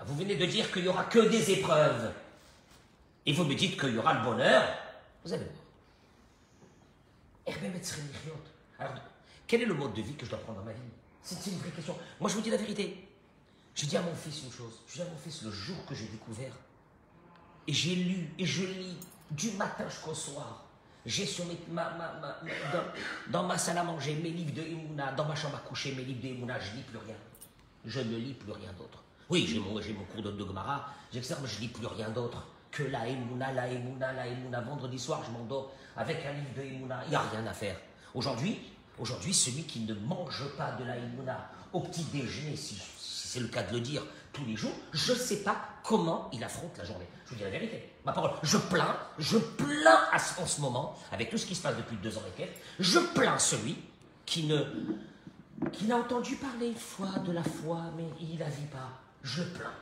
vous 0.04 0.14
venez 0.16 0.36
de 0.36 0.44
dire 0.44 0.70
qu'il 0.70 0.82
n'y 0.82 0.88
aura 0.88 1.04
que 1.04 1.20
des 1.20 1.50
épreuves. 1.50 2.12
Et 3.24 3.32
vous 3.32 3.44
me 3.44 3.54
dites 3.54 3.80
qu'il 3.80 3.94
y 3.94 3.98
aura 3.98 4.12
le 4.12 4.22
bonheur. 4.22 4.62
Vous 5.24 5.32
allez 5.32 5.46
voir. 7.46 7.56
Quel 9.46 9.62
est 9.62 9.66
le 9.66 9.74
mode 9.74 9.94
de 9.94 10.02
vie 10.02 10.14
que 10.14 10.26
je 10.26 10.30
dois 10.30 10.40
prendre 10.40 10.58
dans 10.58 10.64
ma 10.66 10.72
vie? 10.72 10.80
C'est 11.24 11.50
une 11.50 11.58
vraie 11.58 11.70
question. 11.70 11.96
Moi, 12.20 12.28
je 12.30 12.34
vous 12.36 12.42
dis 12.42 12.50
la 12.50 12.56
vérité. 12.58 13.08
Je 13.74 13.86
dis 13.86 13.96
à 13.96 14.02
mon 14.02 14.14
fils 14.14 14.42
une 14.44 14.52
chose. 14.52 14.80
Je 14.86 14.94
dis 14.96 15.02
à 15.02 15.06
mon 15.06 15.16
fils, 15.16 15.42
le 15.42 15.50
jour 15.50 15.76
que 15.86 15.94
j'ai 15.94 16.06
découvert 16.06 16.52
et 17.66 17.72
j'ai 17.72 17.94
lu 17.96 18.30
et 18.38 18.44
je 18.46 18.62
lis 18.64 18.96
du 19.30 19.50
matin 19.52 19.88
jusqu'au 19.88 20.12
soir 20.14 20.64
J'ai 21.06 21.24
sur 21.26 21.44
ma, 21.70 21.90
ma- 21.90 22.20
dans, 22.72 22.84
dans 23.32 23.42
ma 23.48 23.56
salle 23.58 23.78
à 23.78 23.82
manger 23.84 24.14
mes 24.16 24.28
livres 24.30 24.52
de 24.54 24.62
Emouna, 24.62 25.12
dans 25.12 25.24
ma 25.24 25.34
chambre 25.34 25.56
à 25.56 25.60
coucher 25.60 25.94
mes 25.94 26.04
livres 26.04 26.20
de 26.22 26.28
Emouna, 26.28 26.60
je 26.60 26.76
lis 26.76 26.82
plus 26.82 26.98
rien. 26.98 27.16
Je 27.86 28.00
ne 28.00 28.16
lis 28.16 28.34
plus 28.34 28.52
rien 28.52 28.72
d'autre. 28.78 29.02
Oui, 29.30 29.46
j'ai 29.48 29.58
mon, 29.58 29.80
j'ai 29.80 29.92
mon 29.94 30.04
cours 30.04 30.22
de, 30.22 30.30
de 30.30 30.46
Gemara, 30.46 30.88
j'exerce, 31.12 31.40
mais 31.40 31.48
je 31.48 31.60
lis 31.60 31.68
plus 31.68 31.86
rien 31.86 32.10
d'autre 32.10 32.46
que 32.70 32.82
la 32.84 33.08
Emouna, 33.08 33.50
la 33.52 33.66
Emouna, 33.68 34.12
la 34.12 34.26
Emouna. 34.28 34.60
Vendredi 34.60 34.98
soir, 34.98 35.22
je 35.26 35.30
m'endors 35.32 35.72
avec 35.96 36.18
un 36.26 36.32
livre 36.32 36.54
de 36.56 36.62
Emouna. 36.62 37.00
Il 37.06 37.10
n'y 37.10 37.16
a 37.16 37.20
rien 37.22 37.46
à 37.46 37.52
faire. 37.54 37.76
Aujourd'hui, 38.14 38.58
aujourd'hui, 38.98 39.34
celui 39.34 39.64
qui 39.64 39.80
ne 39.80 39.94
mange 39.94 40.44
pas 40.56 40.72
de 40.72 40.84
la 40.84 40.94
au 41.72 41.80
petit 41.80 42.04
déjeuner, 42.04 42.56
si, 42.56 42.80
c'est 42.98 43.40
le 43.40 43.48
cas 43.48 43.62
de 43.64 43.72
le 43.72 43.80
dire, 43.80 44.02
tous 44.32 44.44
les 44.44 44.56
jours, 44.56 44.72
je 44.92 45.12
ne 45.12 45.18
sais 45.18 45.42
pas 45.42 45.56
comment 45.82 46.28
il 46.32 46.42
affronte 46.44 46.76
la 46.78 46.84
journée. 46.84 47.06
Je 47.24 47.30
vous 47.30 47.36
dis 47.36 47.42
la 47.42 47.50
vérité. 47.50 47.92
Ma 48.04 48.12
parole, 48.12 48.32
je 48.42 48.58
plains, 48.58 48.96
je 49.18 49.38
plains 49.38 50.08
en 50.38 50.46
ce 50.46 50.60
moment, 50.60 50.96
avec 51.12 51.30
tout 51.30 51.38
ce 51.38 51.46
qui 51.46 51.54
se 51.54 51.62
passe 51.62 51.76
depuis 51.76 51.96
deux 51.96 52.16
ans 52.16 52.22
et 52.28 52.36
quelques, 52.36 52.56
je 52.78 52.98
plains 52.98 53.38
celui 53.38 53.76
qui 54.26 54.44
ne 54.44 54.64
qui 55.72 55.86
n'a 55.86 55.96
entendu 55.96 56.36
parler 56.36 56.68
une 56.68 56.76
fois 56.76 57.18
de 57.24 57.32
la 57.32 57.42
foi, 57.42 57.80
mais 57.96 58.04
il 58.20 58.38
la 58.38 58.48
vit 58.48 58.66
pas. 58.66 58.90
Je 59.22 59.42
plains. 59.42 59.72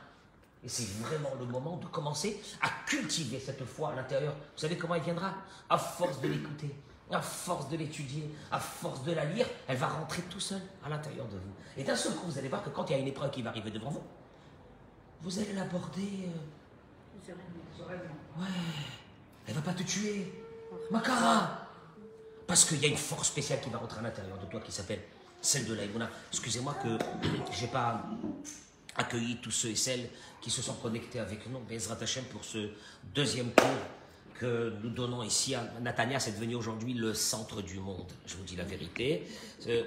Et 0.63 0.69
c'est 0.69 0.87
vraiment 0.99 1.31
le 1.39 1.45
moment 1.45 1.77
de 1.77 1.87
commencer 1.87 2.41
à 2.61 2.69
cultiver 2.85 3.39
cette 3.39 3.65
foi 3.65 3.91
à 3.91 3.95
l'intérieur. 3.95 4.33
Vous 4.33 4.61
savez 4.61 4.77
comment 4.77 4.95
elle 4.95 5.01
viendra? 5.01 5.33
À 5.69 5.77
force 5.77 6.21
de 6.21 6.27
l'écouter, 6.27 6.73
à 7.13 7.21
force 7.21 7.69
de 7.69 7.77
l'étudier, 7.77 8.29
à 8.51 8.59
force 8.59 9.03
de 9.03 9.11
la 9.13 9.25
lire, 9.25 9.45
elle 9.67 9.77
va 9.77 9.87
rentrer 9.87 10.21
tout 10.23 10.39
seul 10.39 10.61
à 10.85 10.89
l'intérieur 10.89 11.25
de 11.27 11.37
vous. 11.37 11.53
Et 11.77 11.83
d'un 11.83 11.95
seul 11.95 12.13
coup, 12.15 12.25
vous 12.27 12.37
allez 12.37 12.49
voir 12.49 12.63
que 12.63 12.69
quand 12.69 12.89
il 12.89 12.93
y 12.93 12.95
a 12.95 12.99
une 12.99 13.07
épreuve 13.07 13.31
qui 13.31 13.41
va 13.41 13.49
arriver 13.49 13.71
devant 13.71 13.89
vous, 13.89 14.03
vous 15.21 15.39
allez 15.39 15.53
l'aborder. 15.53 16.27
euh, 16.27 16.29
Ouais, 18.37 18.45
elle 19.47 19.53
va 19.53 19.61
pas 19.61 19.73
te 19.73 19.83
tuer. 19.83 20.31
Makara 20.91 21.67
Parce 22.47 22.65
qu'il 22.65 22.79
y 22.81 22.85
a 22.85 22.89
une 22.89 22.97
force 22.97 23.27
spéciale 23.27 23.61
qui 23.61 23.69
va 23.69 23.77
rentrer 23.77 23.99
à 23.99 24.03
l'intérieur 24.03 24.37
de 24.39 24.45
toi 24.47 24.59
qui 24.59 24.71
s'appelle 24.71 25.01
celle 25.41 25.65
de 25.65 25.73
l'Aïmouna. 25.73 26.09
Excusez-moi 26.31 26.75
que 26.81 26.97
j'ai 27.51 27.67
pas 27.67 28.03
accueilli 28.95 29.37
tous 29.41 29.51
ceux 29.51 29.69
et 29.69 29.75
celles 29.75 30.09
qui 30.41 30.49
se 30.51 30.61
sont 30.61 30.73
connectés 30.75 31.19
avec 31.19 31.47
nous, 31.49 31.59
Bezrat 31.59 31.97
Hashem, 32.01 32.25
pour 32.25 32.43
ce 32.43 32.69
deuxième 33.13 33.51
cours 33.53 33.67
que 34.39 34.73
nous 34.81 34.89
donnons 34.89 35.23
ici 35.23 35.55
à 35.55 35.63
Natania. 35.81 36.19
C'est 36.19 36.33
devenu 36.33 36.55
aujourd'hui 36.55 36.93
le 36.93 37.13
centre 37.13 37.61
du 37.61 37.79
monde. 37.79 38.11
Je 38.25 38.35
vous 38.35 38.43
dis 38.43 38.55
la 38.55 38.63
vérité. 38.63 39.27
Euh, 39.67 39.83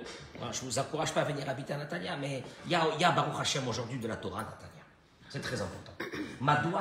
Je 0.52 0.64
ne 0.64 0.70
vous 0.70 0.78
encourage 0.78 1.12
pas 1.12 1.22
à 1.22 1.24
venir 1.24 1.48
habiter 1.48 1.72
à 1.72 1.78
Natania, 1.78 2.16
mais 2.16 2.42
il 2.64 2.72
y 2.72 2.74
a, 2.74 2.86
y 2.98 3.04
a 3.04 3.12
Baruch 3.12 3.40
Hashem 3.40 3.66
aujourd'hui 3.68 3.98
de 3.98 4.08
la 4.08 4.16
Torah 4.16 4.42
Natania. 4.42 4.84
C'est 5.28 5.40
très 5.40 5.60
important. 5.60 5.92
Ben 6.40 6.58
ben 6.62 6.72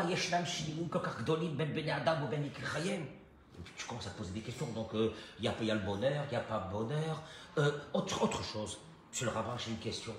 Tu 3.75 3.85
commences 3.87 4.07
à 4.07 4.09
te 4.11 4.17
poser 4.17 4.31
des 4.31 4.41
questions. 4.41 4.67
Donc, 4.73 4.93
euh, 4.93 5.11
il 5.39 5.51
il 5.61 5.67
y 5.67 5.71
a 5.71 5.75
le 5.75 5.81
bonheur, 5.81 6.23
il 6.27 6.29
n'y 6.29 6.35
a 6.35 6.41
pas 6.41 6.67
le 6.67 6.77
bonheur. 6.77 7.23
Euh, 7.57 7.71
autre, 7.93 8.23
autre 8.23 8.43
chose, 8.43 8.77
monsieur 9.09 9.25
le 9.25 9.31
rabbin, 9.31 9.55
j'ai 9.57 9.71
une 9.71 9.77
question. 9.79 10.13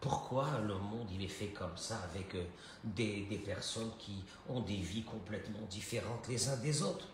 Pourquoi 0.00 0.46
le 0.64 0.74
monde 0.74 1.08
il 1.12 1.24
est 1.24 1.28
fait 1.28 1.48
comme 1.48 1.76
ça 1.76 1.96
avec 2.12 2.34
euh, 2.36 2.44
des, 2.84 3.42
personnes 3.44 3.90
qui 3.98 4.22
ont 4.48 4.60
des 4.60 4.76
vies 4.76 5.02
complètement 5.02 5.60
différentes 5.68 6.28
les 6.28 6.48
uns 6.48 6.56
des 6.56 6.82
autres? 6.82 7.06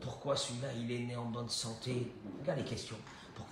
Pourquoi 0.00 0.36
celui-là 0.36 0.68
il 0.78 0.92
est 0.92 1.00
né 1.00 1.16
en 1.16 1.24
bonne 1.24 1.48
santé? 1.48 2.12
Regarde 2.40 2.60
les 2.60 2.64
questions. 2.64 2.96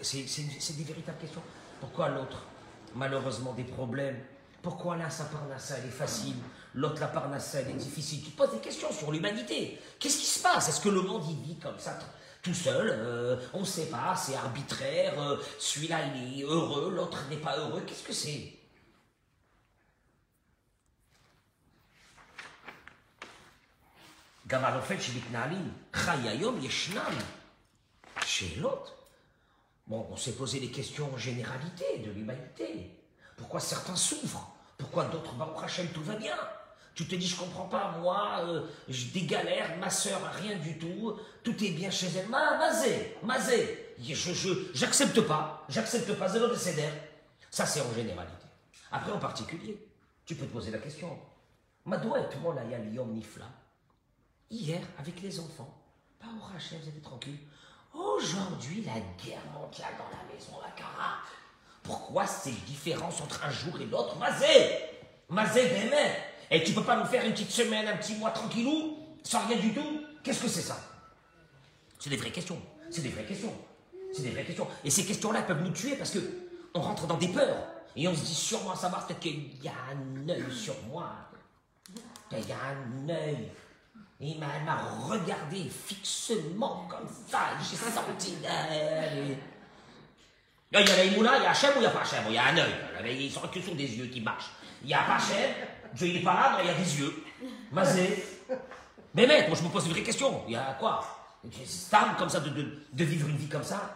C'est 0.01 0.77
des 0.77 0.85
véritables 0.85 1.19
questions. 1.19 1.43
Pourquoi 1.81 2.09
l'autre 2.11 2.45
Malheureusement 2.95 3.53
des 3.53 3.65
problèmes? 3.65 4.19
Pourquoi 4.63 4.97
l'un 4.97 5.11
sa 5.11 5.25
parnassa 5.25 5.79
elle 5.79 5.87
est 5.87 5.91
facile, 5.91 6.35
l'autre 6.75 7.01
la 7.01 7.09
parnassa 7.09 7.61
elle 7.61 7.71
est 7.71 7.75
difficile? 7.75 8.23
Tu 8.23 8.31
poses 8.31 8.53
des 8.53 8.59
questions 8.59 8.93
sur 8.93 9.11
l'humanité. 9.11 9.79
Qu'est-ce 9.99 10.19
qui 10.19 10.27
se 10.27 10.41
passe? 10.43 10.69
Est-ce 10.69 10.81
que 10.81 10.89
le 10.89 11.03
monde 11.03 11.23
il 11.29 11.37
vit 11.47 11.59
comme 11.59 11.79
ça 11.79 11.99
tout 12.43 12.55
seul? 12.55 12.91
Euh, 12.93 13.37
On 13.55 13.61
ne 13.61 13.65
sait 13.65 13.87
pas, 13.87 14.15
c'est 14.17 14.35
arbitraire. 14.37 15.21
euh, 15.21 15.37
Celui-là 15.59 15.99
il 16.15 16.41
est 16.41 16.45
heureux, 16.45 16.93
l'autre 16.95 17.25
n'est 17.31 17.37
pas 17.37 17.57
heureux. 17.59 17.83
Qu'est-ce 17.87 18.03
que 18.05 18.13
c'est? 18.13 18.58
גם 24.48 24.66
על 24.66 24.78
אופן 24.78 25.02
שמתנהלים 25.02 25.74
חי 25.94 26.30
היום 26.30 26.66
ישנם 26.66 27.12
שאלות. 28.22 29.00
Bon, 29.88 30.08
on 30.10 30.16
s'est 30.16 30.32
posé 30.32 30.62
des 30.62 30.72
questions 30.72 31.12
en 31.14 31.18
généralité 31.18 31.98
de 32.06 32.12
l'humanité. 32.12 32.90
Pourquoi 33.36 33.60
certains 33.60 33.98
souffrent 33.98 34.48
Pourquoi 34.78 35.06
d'autres, 35.06 35.34
Baruch 35.34 35.62
Hashem, 35.62 35.88
tout 35.90 36.04
va 36.04 36.16
bien 36.16 36.38
Tu 36.96 37.06
te 37.06 37.16
dis, 37.16 37.28
je 37.28 37.36
comprends 37.36 37.66
pas, 37.68 37.98
moi, 38.00 38.46
euh, 38.46 38.66
j'ai 38.88 39.08
des 39.08 39.26
galères, 39.26 39.76
ma 39.78 39.90
soeur, 39.90 40.22
rien 40.42 40.58
du 40.58 40.78
tout, 40.78 41.20
tout 41.44 41.62
est 41.64 41.72
bien 41.72 41.92
chez 41.92 42.08
elle. 42.18 42.30
Ma, 42.30 42.58
mazé, 42.58 43.18
mazé. 43.24 43.96
Je, 44.00 44.14
je, 44.14 44.50
j'accepte 44.74 45.20
pas, 45.22 45.66
j'accepte 45.68 46.14
pas, 46.14 46.30
zéro 46.30 46.48
de 46.48 46.56
céder. 46.56 46.88
Ça, 47.52 47.66
c'est 47.66 47.82
en 47.82 47.94
généralité. 47.94 48.48
Après, 48.92 49.12
en 49.12 49.20
particulier, 49.20 49.78
tu 50.26 50.36
peux 50.36 50.46
te 50.46 50.54
poser 50.54 50.72
la 50.72 50.78
question. 50.78 51.20
Madoua 51.86 52.20
et 52.20 52.36
moi, 52.38 52.56
là, 52.56 52.64
il 52.64 52.72
y 52.72 52.76
a 52.76 52.80
l'yom 52.80 53.12
nifla. 53.12 53.46
Hier, 54.51 54.81
avec 54.99 55.21
les 55.21 55.39
enfants, 55.41 55.79
pas 56.19 56.27
au 56.27 56.53
Rachem, 56.53 56.79
vous 56.83 56.89
êtes 56.89 57.03
tranquille. 57.03 57.37
Aujourd'hui, 57.93 58.83
la 58.83 58.95
guerre 59.23 59.45
mondiale 59.53 59.93
dans 59.99 60.17
la 60.17 60.33
maison, 60.33 60.53
la 60.63 60.71
cara. 60.71 61.19
Pourquoi 61.83 62.27
ces 62.27 62.53
différences 62.53 63.21
entre 63.21 63.45
un 63.45 63.51
jour 63.51 63.79
et 63.79 63.85
l'autre 63.85 64.17
Mazé? 64.17 64.47
Mazé, 65.29 65.69
Bémet 65.69 66.17
Et 66.51 66.65
tu 66.65 66.73
peux 66.73 66.83
pas 66.83 66.97
nous 66.97 67.05
faire 67.05 67.25
une 67.27 67.33
petite 67.33 67.51
semaine, 67.51 67.87
un 67.89 67.97
petit 67.99 68.15
mois 68.15 68.31
tranquillou, 68.31 68.97
sans 69.23 69.47
rien 69.47 69.59
du 69.59 69.75
tout? 69.75 70.03
Qu'est-ce 70.23 70.43
que 70.43 70.49
c'est 70.49 70.63
ça? 70.63 70.79
C'est 71.99 72.09
des 72.09 72.17
vraies 72.17 72.31
questions. 72.31 72.61
C'est 72.91 73.03
des 73.03 73.11
vraies 73.11 73.27
questions. 73.27 73.55
C'est 74.15 74.23
des 74.23 74.31
vraies 74.31 74.45
questions. 74.45 74.67
Et 74.83 74.89
ces 74.89 75.05
questions-là 75.05 75.43
peuvent 75.43 75.63
nous 75.63 75.73
tuer 75.73 75.97
parce 75.97 76.11
que 76.11 76.21
on 76.73 76.81
rentre 76.81 77.07
dans 77.07 77.19
des 77.19 77.29
peurs. 77.29 77.67
Et 77.97 78.09
on 78.09 78.15
se 78.15 78.25
dit 78.25 78.35
sûrement 78.35 78.75
ça 78.75 78.89
va, 78.89 78.99
peut-être 78.99 79.21
qu'il 79.21 79.63
y 79.63 79.69
a 79.69 79.75
un 79.93 80.29
œil 80.29 80.51
sur 80.51 80.75
moi. 80.85 81.13
Il 82.33 82.49
y 82.49 82.53
a 82.53 82.57
un 82.57 83.09
œil. 83.11 83.51
Et 84.21 84.33
elle 84.33 84.65
m'a 84.65 84.79
regardé 85.09 85.69
fixement 85.69 86.89
comme 86.91 87.09
ça. 87.31 87.39
J'ai 87.71 87.77
senti. 87.77 88.37
Là, 88.43 90.81
il 90.81 90.89
y 90.89 90.91
a 90.91 90.97
la 90.97 91.05
Imouna, 91.05 91.37
il 91.37 91.45
y 91.45 91.47
a 91.47 91.51
Hachem 91.51 91.71
ou 91.71 91.77
il 91.77 91.81
n'y 91.81 91.87
a 91.87 91.91
pas 91.91 92.01
Hachem? 92.01 92.25
Il 92.27 92.35
y 92.35 92.39
a 92.39 92.47
un 92.47 92.59
œil. 92.59 93.25
Ils 93.25 93.33
sont 93.33 93.41
que 93.43 93.61
sur 93.61 93.75
des 93.75 93.87
yeux 93.87 94.07
qui 94.07 94.21
marchent. 94.21 94.51
Il 94.83 94.89
n'y 94.89 94.95
a 94.95 95.03
pas 95.03 95.15
Hachem, 95.15 95.55
Dieu 95.95 96.09
il 96.09 96.15
n'est 96.15 96.25
pas 96.25 96.35
là, 96.35 96.59
il 96.63 96.67
y 96.67 96.71
a 96.71 96.75
des 96.75 97.01
yeux. 97.01 97.25
Mazé. 97.71 98.25
Mais 99.15 99.27
mec, 99.27 99.49
moi 99.49 99.57
je 99.57 99.63
me 99.63 99.69
pose 99.69 99.87
une 99.87 99.93
vraie 99.93 100.03
question. 100.03 100.43
Il 100.47 100.55
y 100.55 100.57
a 100.57 100.77
quoi? 100.79 101.05
C'est 101.65 101.97
comme 102.19 102.29
ça 102.29 102.41
de, 102.41 102.51
de, 102.51 102.83
de 102.93 103.05
vivre 103.05 103.29
une 103.29 103.37
vie 103.37 103.49
comme 103.49 103.65
ça? 103.65 103.95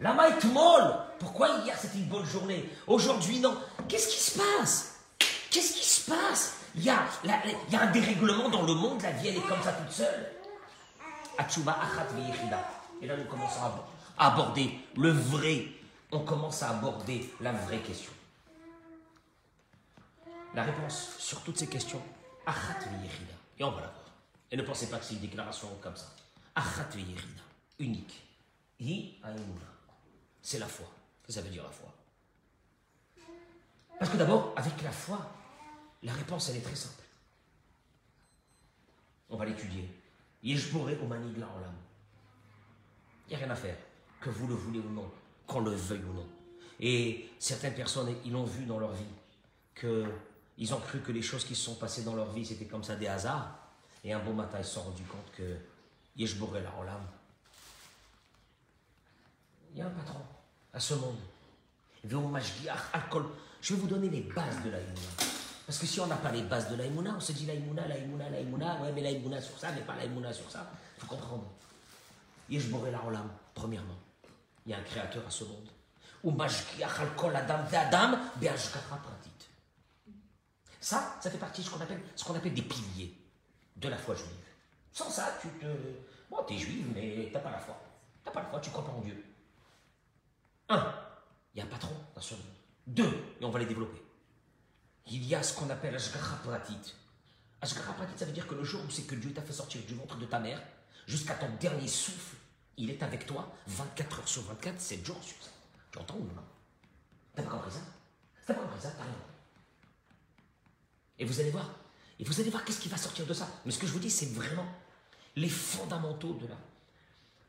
La 0.00 0.12
main 0.12 0.36
est 0.36 0.44
molle. 0.44 0.94
Pourquoi 1.20 1.48
hier 1.64 1.78
c'était 1.78 1.98
une 1.98 2.08
bonne 2.08 2.26
journée? 2.26 2.68
Aujourd'hui 2.86 3.38
non. 3.38 3.56
Qu'est-ce 3.88 4.08
qui 4.08 4.20
se 4.20 4.38
passe? 4.38 4.96
Qu'est-ce 5.50 5.74
qui 5.74 5.86
se 5.86 6.10
passe? 6.10 6.55
Il 6.76 6.84
y, 6.84 6.90
a, 6.90 7.04
un 7.80 7.90
dérèglement 7.90 8.48
dans 8.50 8.62
le 8.62 8.74
monde, 8.74 9.00
la 9.02 9.12
vie 9.12 9.28
elle 9.28 9.36
est 9.36 9.48
comme 9.48 9.62
ça 9.62 9.72
toute 9.72 9.90
seule. 9.90 10.32
Et 13.02 13.06
là 13.06 13.16
nous 13.16 13.24
commençons 13.24 13.62
à 13.62 13.66
ab- 13.66 13.84
à 14.18 14.32
aborder 14.32 14.78
le 14.96 15.10
vrai. 15.10 15.66
On 16.12 16.20
commence 16.20 16.62
à 16.62 16.70
aborder 16.70 17.32
la 17.40 17.52
vraie 17.52 17.80
question. 17.80 18.12
La 20.54 20.62
réponse 20.64 21.16
sur 21.18 21.40
toutes 21.42 21.58
ces 21.58 21.66
questions. 21.66 22.00
Et 23.58 23.64
on 23.64 23.70
va 23.70 23.80
la 23.80 23.86
voir. 23.88 24.04
Et 24.50 24.56
ne 24.56 24.62
pensez 24.62 24.88
pas 24.88 24.98
que 24.98 25.04
c'est 25.04 25.14
une 25.14 25.20
déclaration 25.20 25.68
comme 25.82 25.96
ça. 25.96 26.06
Achat. 26.54 26.88
Unique. 27.78 28.22
C'est 30.42 30.58
la 30.58 30.66
foi. 30.66 30.86
Ça 31.28 31.40
veut 31.40 31.50
dire 31.50 31.64
la 31.64 31.70
foi. 31.70 31.88
Parce 33.98 34.10
que 34.10 34.16
d'abord, 34.16 34.52
avec 34.56 34.80
la 34.82 34.92
foi, 34.92 35.18
la 36.06 36.14
réponse, 36.14 36.48
elle 36.48 36.56
est 36.56 36.60
très 36.60 36.76
simple. 36.76 37.02
On 39.28 39.36
va 39.36 39.44
l'étudier. 39.44 39.90
Il 40.44 40.54
n'y 40.54 40.62
a 43.34 43.38
rien 43.38 43.50
à 43.50 43.56
faire, 43.56 43.76
que 44.20 44.30
vous 44.30 44.46
le 44.46 44.54
voulez 44.54 44.78
ou 44.78 44.88
non, 44.90 45.10
qu'on 45.48 45.58
le 45.60 45.72
veuille 45.72 46.04
ou 46.04 46.12
non. 46.12 46.28
Et 46.78 47.28
certaines 47.40 47.74
personnes, 47.74 48.14
ils 48.24 48.30
l'ont 48.30 48.44
vu 48.44 48.66
dans 48.66 48.78
leur 48.78 48.92
vie, 48.92 49.02
qu'ils 49.74 50.74
ont 50.74 50.78
cru 50.78 51.00
que 51.00 51.10
les 51.10 51.22
choses 51.22 51.44
qui 51.44 51.56
se 51.56 51.64
sont 51.64 51.74
passées 51.74 52.04
dans 52.04 52.14
leur 52.14 52.30
vie, 52.32 52.46
c'était 52.46 52.66
comme 52.66 52.84
ça 52.84 52.94
des 52.94 53.08
hasards. 53.08 53.58
Et 54.04 54.12
un 54.12 54.20
bon 54.20 54.34
matin, 54.34 54.58
ils 54.58 54.64
se 54.64 54.74
sont 54.74 54.82
rendus 54.82 55.02
compte 55.02 55.32
que 55.36 55.56
Yeshboré 56.16 56.62
l'âme. 56.62 57.08
Il 59.72 59.78
y 59.78 59.82
a 59.82 59.86
un 59.86 59.90
patron 59.90 60.20
à 60.72 60.78
ce 60.78 60.94
monde. 60.94 61.18
Je 62.04 62.14
vais 62.14 63.80
vous 63.80 63.88
donner 63.88 64.08
les 64.08 64.20
bases 64.20 64.62
de 64.62 64.70
laImouna. 64.70 65.35
Parce 65.66 65.78
que 65.78 65.86
si 65.86 65.98
on 66.00 66.06
n'a 66.06 66.16
pas 66.16 66.30
les 66.30 66.42
bases 66.42 66.70
de 66.70 66.76
laImouna, 66.76 67.14
on 67.16 67.20
se 67.20 67.32
dit 67.32 67.44
laImouna, 67.44 67.88
laImouna, 67.88 68.30
laImouna, 68.30 68.80
ouais, 68.82 68.92
mais 68.92 69.00
laImouna 69.00 69.40
sur 69.40 69.58
ça, 69.58 69.72
mais 69.72 69.80
pas 69.80 69.96
laImouna 69.96 70.32
sur 70.32 70.48
ça. 70.48 70.70
Il 70.96 71.00
faut 71.00 71.08
comprendre. 71.08 71.44
La 72.48 73.04
olam, 73.04 73.28
premièrement. 73.52 73.98
Il 74.64 74.70
y 74.70 74.74
a 74.74 74.78
un 74.78 74.82
créateur 74.82 75.26
à 75.26 75.30
ce 75.30 75.42
monde. 75.42 75.68
Ça, 80.80 81.16
ça 81.20 81.30
fait 81.30 81.38
partie 81.38 81.62
de 81.62 81.66
ce 81.66 81.70
qu'on 81.70 81.80
appelle, 81.80 82.00
ce 82.14 82.24
qu'on 82.24 82.34
appelle 82.36 82.54
des 82.54 82.62
piliers 82.62 83.16
de 83.74 83.88
la 83.88 83.96
foi 83.96 84.14
juive. 84.14 84.28
Sans 84.92 85.10
ça, 85.10 85.36
tu 85.40 85.48
te, 85.48 85.66
Bon, 86.30 86.42
t'es 86.46 86.56
juive, 86.56 86.86
mais 86.94 87.30
t'as 87.32 87.40
pas 87.40 87.50
la 87.50 87.58
foi. 87.58 87.76
T'as 88.24 88.30
pas 88.30 88.42
la 88.42 88.48
foi, 88.48 88.60
tu 88.60 88.70
crois 88.70 88.84
pas 88.84 88.92
en 88.92 89.00
Dieu. 89.00 89.24
Un, 90.68 90.94
il 91.54 91.58
y 91.58 91.60
a 91.60 91.64
un 91.64 91.68
patron 91.68 91.94
dans 92.14 92.20
ce 92.20 92.34
monde. 92.34 92.42
Deux, 92.86 93.34
et 93.40 93.44
on 93.44 93.50
va 93.50 93.58
les 93.58 93.66
développer. 93.66 94.02
Il 95.06 95.24
y 95.24 95.34
a 95.34 95.42
ce 95.42 95.54
qu'on 95.54 95.70
appelle 95.70 95.94
Ashgacha 95.94 96.36
Pratit. 96.42 96.94
Pratit, 97.60 98.18
ça 98.18 98.24
veut 98.24 98.32
dire 98.32 98.46
que 98.46 98.54
le 98.54 98.64
jour 98.64 98.82
où 98.86 98.90
c'est 98.90 99.02
que 99.02 99.14
Dieu 99.14 99.32
t'a 99.32 99.42
fait 99.42 99.52
sortir 99.52 99.82
du 99.82 99.94
ventre 99.94 100.16
de 100.16 100.26
ta 100.26 100.38
mère, 100.38 100.60
jusqu'à 101.06 101.34
ton 101.34 101.48
dernier 101.60 101.88
souffle, 101.88 102.36
il 102.76 102.90
est 102.90 103.02
avec 103.02 103.26
toi 103.26 103.52
24 103.68 104.18
heures 104.20 104.28
sur 104.28 104.42
24, 104.42 104.80
7 104.80 105.06
jours 105.06 105.22
sur 105.22 105.36
7. 105.42 105.52
Tu 105.92 105.98
entends 105.98 106.16
ou 106.16 106.24
non 106.24 106.42
T'as 107.34 107.42
pas 107.42 107.50
compris 107.50 107.70
ça? 107.70 107.80
T'as 108.46 108.54
pas 108.54 108.60
compris 108.62 108.80
ça? 108.80 108.92
Et 111.18 111.24
vous 111.24 111.40
allez 111.40 111.50
voir. 111.50 111.70
Et 112.18 112.24
vous 112.24 112.40
allez 112.40 112.50
voir 112.50 112.64
qu'est-ce 112.64 112.80
qui 112.80 112.88
va 112.88 112.96
sortir 112.96 113.26
de 113.26 113.34
ça. 113.34 113.48
Mais 113.64 113.72
ce 113.72 113.78
que 113.78 113.86
je 113.86 113.92
vous 113.92 113.98
dis, 113.98 114.10
c'est 114.10 114.32
vraiment 114.32 114.66
les 115.34 115.48
fondamentaux 115.48 116.34
de, 116.34 116.46
la, 116.46 116.56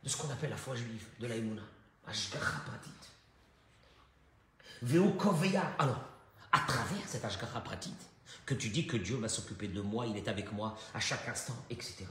de 0.04 0.10
ce 0.10 0.18
qu'on 0.18 0.30
appelle 0.30 0.50
la 0.50 0.58
foi 0.58 0.76
juive, 0.76 1.06
de 1.20 1.28
la 1.28 1.36
Emouna. 1.36 1.64
Ashgacha 2.06 2.62
Pratit. 2.66 2.92
Veo 4.82 5.12
Koveya. 5.14 5.76
Alors, 5.80 6.02
à 6.58 6.60
travers 6.68 7.08
cet 7.08 7.24
Ashgacha 7.24 7.62
Pratit, 7.62 7.94
que 8.46 8.56
tu 8.56 8.70
dis 8.70 8.88
que 8.88 8.98
Dieu 8.98 9.18
va 9.18 9.30
s'occuper 9.30 9.68
de 9.68 9.82
moi, 9.82 10.08
il 10.08 10.18
est 10.18 10.28
avec 10.28 10.52
moi 10.52 10.76
à 10.94 11.00
chaque 11.00 11.28
instant, 11.28 11.56
etc. 11.70 12.06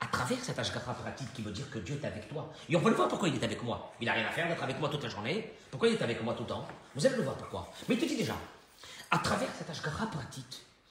À 0.00 0.06
travers 0.06 0.44
cet 0.44 0.58
Ashgacha 0.58 0.92
Pratit 0.92 1.24
qui 1.32 1.40
veut 1.40 1.52
dire 1.52 1.70
que 1.70 1.78
Dieu 1.78 1.98
est 2.02 2.06
avec 2.06 2.28
toi. 2.28 2.52
Et 2.68 2.76
on 2.76 2.82
peut 2.82 2.90
le 2.90 2.96
voir 2.96 3.08
pourquoi 3.08 3.28
il 3.28 3.36
est 3.36 3.44
avec 3.44 3.62
moi. 3.62 3.94
Il 4.00 4.06
n'a 4.06 4.12
rien 4.12 4.26
à 4.26 4.32
faire 4.32 4.48
d'être 4.48 4.62
avec 4.62 4.78
moi 4.78 4.90
toute 4.90 5.02
la 5.02 5.08
journée. 5.08 5.54
Pourquoi 5.70 5.88
il 5.88 5.94
est 5.94 6.02
avec 6.02 6.22
moi 6.22 6.34
tout 6.34 6.42
le 6.42 6.48
temps? 6.48 6.68
Vous 6.94 7.06
allez 7.06 7.16
le 7.16 7.22
voir 7.22 7.36
pourquoi. 7.36 7.72
Mais 7.88 7.94
il 7.94 8.00
te 8.00 8.04
dit 8.04 8.16
déjà, 8.16 8.36
à 9.10 9.18
travers 9.18 9.48
cet 9.56 9.70
Ashgacha 9.70 10.06
Pratit, 10.06 10.44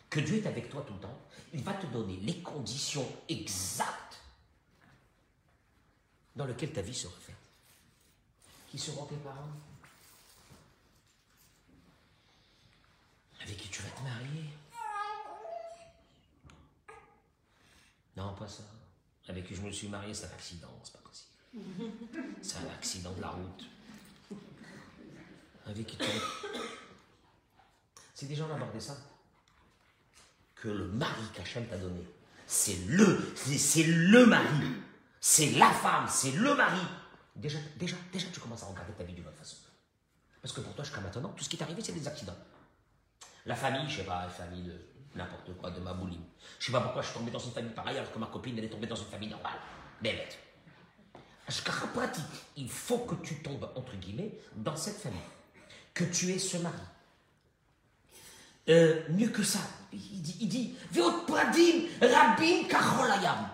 que 0.09 0.19
Dieu 0.19 0.37
est 0.37 0.47
avec 0.47 0.69
toi 0.69 0.83
tout 0.87 0.93
le 0.93 0.99
temps, 0.99 1.19
il 1.53 1.61
va 1.63 1.73
te 1.73 1.85
donner 1.85 2.17
les 2.23 2.41
conditions 2.41 3.07
exactes 3.29 4.19
dans 6.35 6.45
lesquelles 6.45 6.73
ta 6.73 6.81
vie 6.81 6.95
sera 6.95 7.13
faite. 7.19 7.35
Qui 8.71 8.79
seront 8.79 9.03
tes 9.05 9.17
parents? 9.17 9.49
Avec 13.41 13.57
qui 13.57 13.67
tu 13.67 13.81
vas 13.81 13.89
te 13.89 14.01
marier? 14.01 14.45
Non, 18.15 18.33
pas 18.33 18.47
ça. 18.47 18.63
Avec 19.27 19.45
qui 19.45 19.55
je 19.55 19.61
me 19.61 19.71
suis 19.73 19.89
marié, 19.89 20.13
c'est 20.13 20.27
un 20.27 20.29
accident, 20.29 20.69
c'est 20.85 20.93
pas 20.93 20.99
possible. 20.99 21.91
C'est 22.41 22.59
un 22.59 22.73
accident 22.73 23.11
de 23.11 23.19
la 23.19 23.31
route. 23.31 23.65
Avec 25.65 25.85
qui 25.85 25.97
tu 25.97 26.05
vas... 26.05 26.59
C'est 28.13 28.27
des 28.27 28.35
gens 28.35 28.49
à 28.51 28.55
aborder 28.55 28.79
ça. 28.79 28.95
Que 30.55 30.69
le 30.69 30.87
mari 30.87 31.23
qu'Hachem 31.33 31.67
t'a 31.67 31.77
donné, 31.77 32.05
c'est 32.45 32.77
le, 32.87 33.33
c'est 33.35 33.83
le 33.83 34.27
mari. 34.27 34.75
C'est 35.19 35.51
la 35.53 35.71
femme, 35.71 36.07
c'est 36.07 36.33
le 36.33 36.53
mari. 36.53 36.85
Déjà, 37.35 37.59
déjà, 37.77 37.95
déjà, 38.11 38.27
tu 38.31 38.39
commences 38.39 38.63
à 38.63 38.67
regarder 38.67 38.93
ta 38.93 39.03
vie 39.03 39.13
d'une 39.13 39.27
autre 39.27 39.37
façon. 39.37 39.57
Parce 40.41 40.53
que 40.53 40.61
pour 40.61 40.73
toi, 40.73 40.83
jusqu'à 40.83 41.01
maintenant, 41.01 41.29
tout 41.29 41.43
ce 41.43 41.49
qui 41.49 41.57
t'est 41.57 41.63
arrivé, 41.63 41.81
c'est 41.81 41.93
des 41.93 42.07
accidents. 42.07 42.35
La 43.45 43.55
famille, 43.55 43.89
je 43.89 43.97
sais 43.97 44.03
pas, 44.03 44.23
la 44.23 44.29
famille 44.29 44.63
de 44.63 44.79
n'importe 45.15 45.55
quoi, 45.57 45.71
de 45.71 45.79
ma 45.79 45.93
bouline. 45.93 46.23
Je 46.59 46.65
sais 46.65 46.71
pas 46.71 46.81
pourquoi 46.81 47.01
je 47.01 47.07
suis 47.07 47.17
tombé 47.17 47.31
dans 47.31 47.39
une 47.39 47.51
famille 47.51 47.73
pareille 47.73 47.97
alors 47.97 48.11
que 48.11 48.19
ma 48.19 48.27
copine, 48.27 48.57
elle 48.57 48.65
est 48.65 48.69
tombée 48.69 48.87
dans 48.87 48.95
une 48.95 49.07
famille 49.07 49.29
normale. 49.29 49.57
Bébête. 50.01 50.37
Ashkara 51.47 51.87
pratique. 51.87 52.23
Il 52.57 52.69
faut 52.69 52.99
que 52.99 53.15
tu 53.15 53.41
tombes, 53.41 53.69
entre 53.75 53.95
guillemets, 53.95 54.37
dans 54.55 54.75
cette 54.75 54.97
famille. 54.97 55.19
Que 55.93 56.05
tu 56.05 56.31
aies 56.31 56.39
ce 56.39 56.57
mari. 56.57 56.75
Euh, 58.69 59.01
mieux 59.09 59.29
que 59.29 59.43
ça, 59.43 59.59
il 59.91 60.21
dit, 60.21 60.37
il 60.41 60.47
dit, 60.47 60.75
pradim 61.27 61.87
rabim 61.99 62.67
kacholayam. 62.69 63.49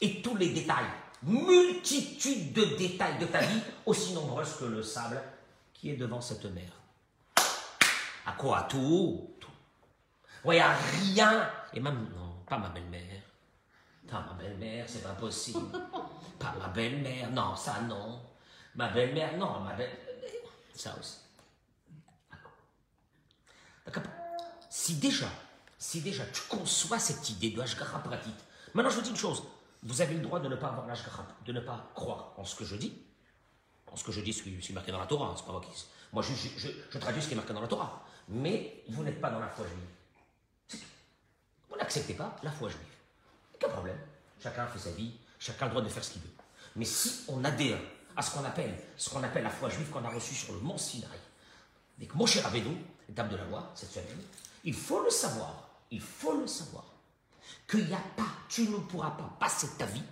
Et 0.00 0.20
tous 0.20 0.36
les 0.36 0.50
détails, 0.50 0.90
multitude 1.22 2.52
de 2.52 2.64
détails 2.76 3.18
de 3.18 3.26
ta 3.26 3.40
vie, 3.40 3.60
aussi 3.86 4.12
nombreuses 4.14 4.56
que 4.58 4.64
le 4.64 4.82
sable 4.82 5.22
qui 5.72 5.90
est 5.90 5.96
devant 5.96 6.20
cette 6.20 6.44
mer. 6.46 6.70
À 8.24 8.32
quoi 8.32 8.66
Tout. 8.68 9.34
Tout. 9.40 9.50
Ouais, 10.44 10.60
à 10.60 10.74
rien. 10.74 11.48
Et 11.72 11.80
même, 11.80 12.08
non, 12.16 12.34
pas 12.46 12.58
ma 12.58 12.68
belle-mère. 12.68 13.22
Pas 14.08 14.24
ma 14.28 14.34
belle-mère, 14.34 14.84
c'est 14.88 15.02
pas 15.02 15.14
possible. 15.14 15.60
Pas 16.38 16.54
ma 16.58 16.68
belle-mère, 16.68 17.30
non, 17.30 17.56
ça 17.56 17.80
non. 17.82 18.20
Ma 18.74 18.88
belle-mère, 18.88 19.36
non, 19.36 19.60
ma 19.60 19.74
belle 19.74 19.96
Ça 20.74 20.94
aussi. 20.98 21.18
D'accord 23.84 24.02
Si 24.70 24.94
déjà, 24.96 25.26
si 25.78 26.00
déjà 26.00 26.24
tu 26.26 26.42
conçois 26.48 26.98
cette 26.98 27.28
idée 27.30 27.50
de 27.50 27.60
Hashgacha 27.60 27.98
Pratit, 27.98 28.34
maintenant 28.74 28.90
je 28.90 28.96
vous 28.96 29.02
dis 29.02 29.10
une 29.10 29.16
chose, 29.16 29.42
vous 29.82 30.00
avez 30.00 30.14
le 30.14 30.20
droit 30.20 30.40
de 30.40 30.48
ne 30.48 30.56
pas 30.56 30.68
avoir 30.68 30.86
l'Hashgacha, 30.86 31.26
de 31.44 31.52
ne 31.52 31.60
pas 31.60 31.90
croire 31.94 32.32
en 32.36 32.44
ce 32.44 32.54
que 32.54 32.64
je 32.64 32.76
dis, 32.76 33.02
en 33.90 33.96
ce 33.96 34.04
que 34.04 34.12
je 34.12 34.20
dis, 34.20 34.32
ce 34.32 34.42
qui 34.42 34.50
est 34.54 34.72
marqué 34.74 34.92
dans 34.92 35.00
la 35.00 35.06
Torah, 35.06 35.28
hein, 35.30 35.34
c'est 35.36 35.44
pas 35.44 35.52
moi 35.52 35.60
qui. 35.60 35.70
Moi, 36.12 36.22
je, 36.22 36.32
je- 36.34 36.68
je- 36.90 36.98
traduis 36.98 37.22
ce 37.22 37.26
qui 37.28 37.32
est 37.32 37.36
marqué 37.36 37.52
dans 37.52 37.60
la 37.60 37.68
Torah. 37.68 38.04
Mais 38.28 38.82
vous 38.88 39.02
n'êtes 39.02 39.20
pas 39.20 39.30
dans 39.30 39.40
la 39.40 39.48
foi 39.48 39.66
juive. 39.66 40.80
Vous 41.68 41.76
n'acceptez 41.76 42.14
pas 42.14 42.36
la 42.42 42.50
foi 42.50 42.68
juive. 42.68 42.80
Aucun 43.54 43.68
problème. 43.68 43.98
Chacun 44.42 44.66
fait 44.66 44.78
sa 44.78 44.90
vie, 44.92 45.12
chacun 45.38 45.62
a 45.66 45.68
le 45.68 45.70
droit 45.74 45.82
de 45.82 45.88
faire 45.88 46.04
ce 46.04 46.12
qu'il 46.12 46.22
veut. 46.22 46.30
Mais 46.76 46.84
si 46.84 47.24
on 47.28 47.42
adhère 47.44 47.78
à 48.16 48.22
ce 48.22 48.30
qu'on 48.34 48.44
appelle, 48.44 48.74
ce 48.96 49.10
qu'on 49.10 49.22
appelle 49.22 49.42
la 49.44 49.50
foi 49.50 49.68
juive 49.68 49.88
qu'on 49.90 50.04
a 50.04 50.10
reçue 50.10 50.34
sur 50.34 50.52
le 50.52 50.60
mont 50.60 50.76
Sinaï, 50.78 51.08
avec 51.98 52.14
Moshe 52.14 52.38
Rabbeinu, 52.38 52.76
étape 53.08 53.28
de 53.30 53.36
la 53.36 53.44
loi, 53.44 53.70
cette 53.74 53.90
semaine, 53.92 54.22
il 54.64 54.74
faut 54.74 55.02
le 55.02 55.10
savoir, 55.10 55.68
il 55.90 56.00
faut 56.00 56.38
le 56.38 56.46
savoir, 56.46 56.84
qu'il 57.68 57.86
n'y 57.86 57.94
a 57.94 58.02
pas, 58.16 58.28
tu 58.48 58.68
ne 58.68 58.76
pourras 58.76 59.10
pas 59.12 59.36
passer 59.40 59.68
ta 59.78 59.86
vie 59.86 60.02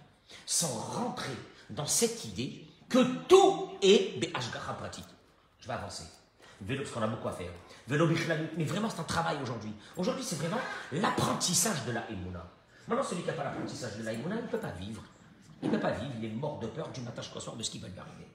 sans 0.47 0.69
rentrer 0.69 1.37
dans 1.71 1.87
cette 1.87 2.25
idée 2.25 2.67
que 2.89 3.25
tout 3.27 3.71
est 3.83 4.19
Be'ashgacha 4.21 4.75
pratique. 4.75 5.07
Je 5.61 5.67
vais 5.67 5.75
avancer. 5.75 6.05
Vélo, 6.63 6.83
parce 6.83 6.95
qu'on 6.95 7.03
a 7.03 7.07
beaucoup 7.07 7.29
à 7.29 7.33
faire. 7.33 7.53
Vélo. 7.89 8.09
Mais 8.57 8.65
vraiment, 8.65 8.91
c'est 8.91 9.01
un 9.01 9.05
travail 9.05 9.39
aujourd'hui. 9.43 9.73
Aujourd'hui, 9.97 10.25
c'est 10.25 10.37
vraiment 10.37 10.61
l'apprentissage 10.93 11.85
de 11.87 11.93
la 11.93 12.11
Emouna. 12.11 12.47
Maintenant, 12.87 13.05
celui 13.05 13.23
qui 13.23 13.29
n'a 13.29 13.35
pas 13.35 13.45
l'apprentissage 13.45 13.97
de 13.97 14.03
la 14.03 14.13
Emouna, 14.13 14.37
il 14.37 14.43
ne 14.43 14.49
peut 14.49 14.59
pas 14.59 14.73
vivre. 14.73 15.03
Il 15.63 15.71
ne 15.71 15.75
peut 15.77 15.81
pas 15.81 15.93
vivre. 15.93 16.13
Il 16.19 16.25
est 16.25 16.29
mort 16.29 16.59
de 16.59 16.67
peur 16.67 16.89
du 16.91 17.01
matin 17.01 17.23
jusqu'au 17.23 17.41
soir 17.41 17.57
de 17.57 17.63
ce 17.63 17.71
qui 17.71 17.79
va 17.79 17.89
lui 17.89 17.99
arriver. 17.99 18.27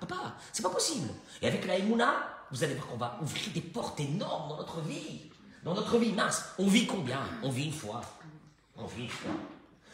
Peut 0.00 0.06
pas. 0.06 0.36
C'est 0.52 0.62
pas 0.62 0.70
possible. 0.70 1.08
Et 1.42 1.46
avec 1.46 1.66
la 1.66 1.76
Emouna, 1.76 2.14
vous 2.50 2.64
allez 2.64 2.74
voir 2.74 2.88
qu'on 2.88 2.96
va 2.96 3.18
ouvrir 3.20 3.52
des 3.52 3.60
portes 3.60 4.00
énormes 4.00 4.48
dans 4.48 4.56
notre 4.56 4.80
vie. 4.80 5.29
Dans 5.64 5.74
notre 5.74 5.98
vie, 5.98 6.12
mince. 6.12 6.44
On 6.58 6.66
vit 6.66 6.86
combien? 6.86 7.20
On 7.42 7.50
vit 7.50 7.66
une 7.66 7.72
fois. 7.72 8.00
On 8.76 8.86
vit 8.86 9.02
une 9.04 9.10
fois. 9.10 9.32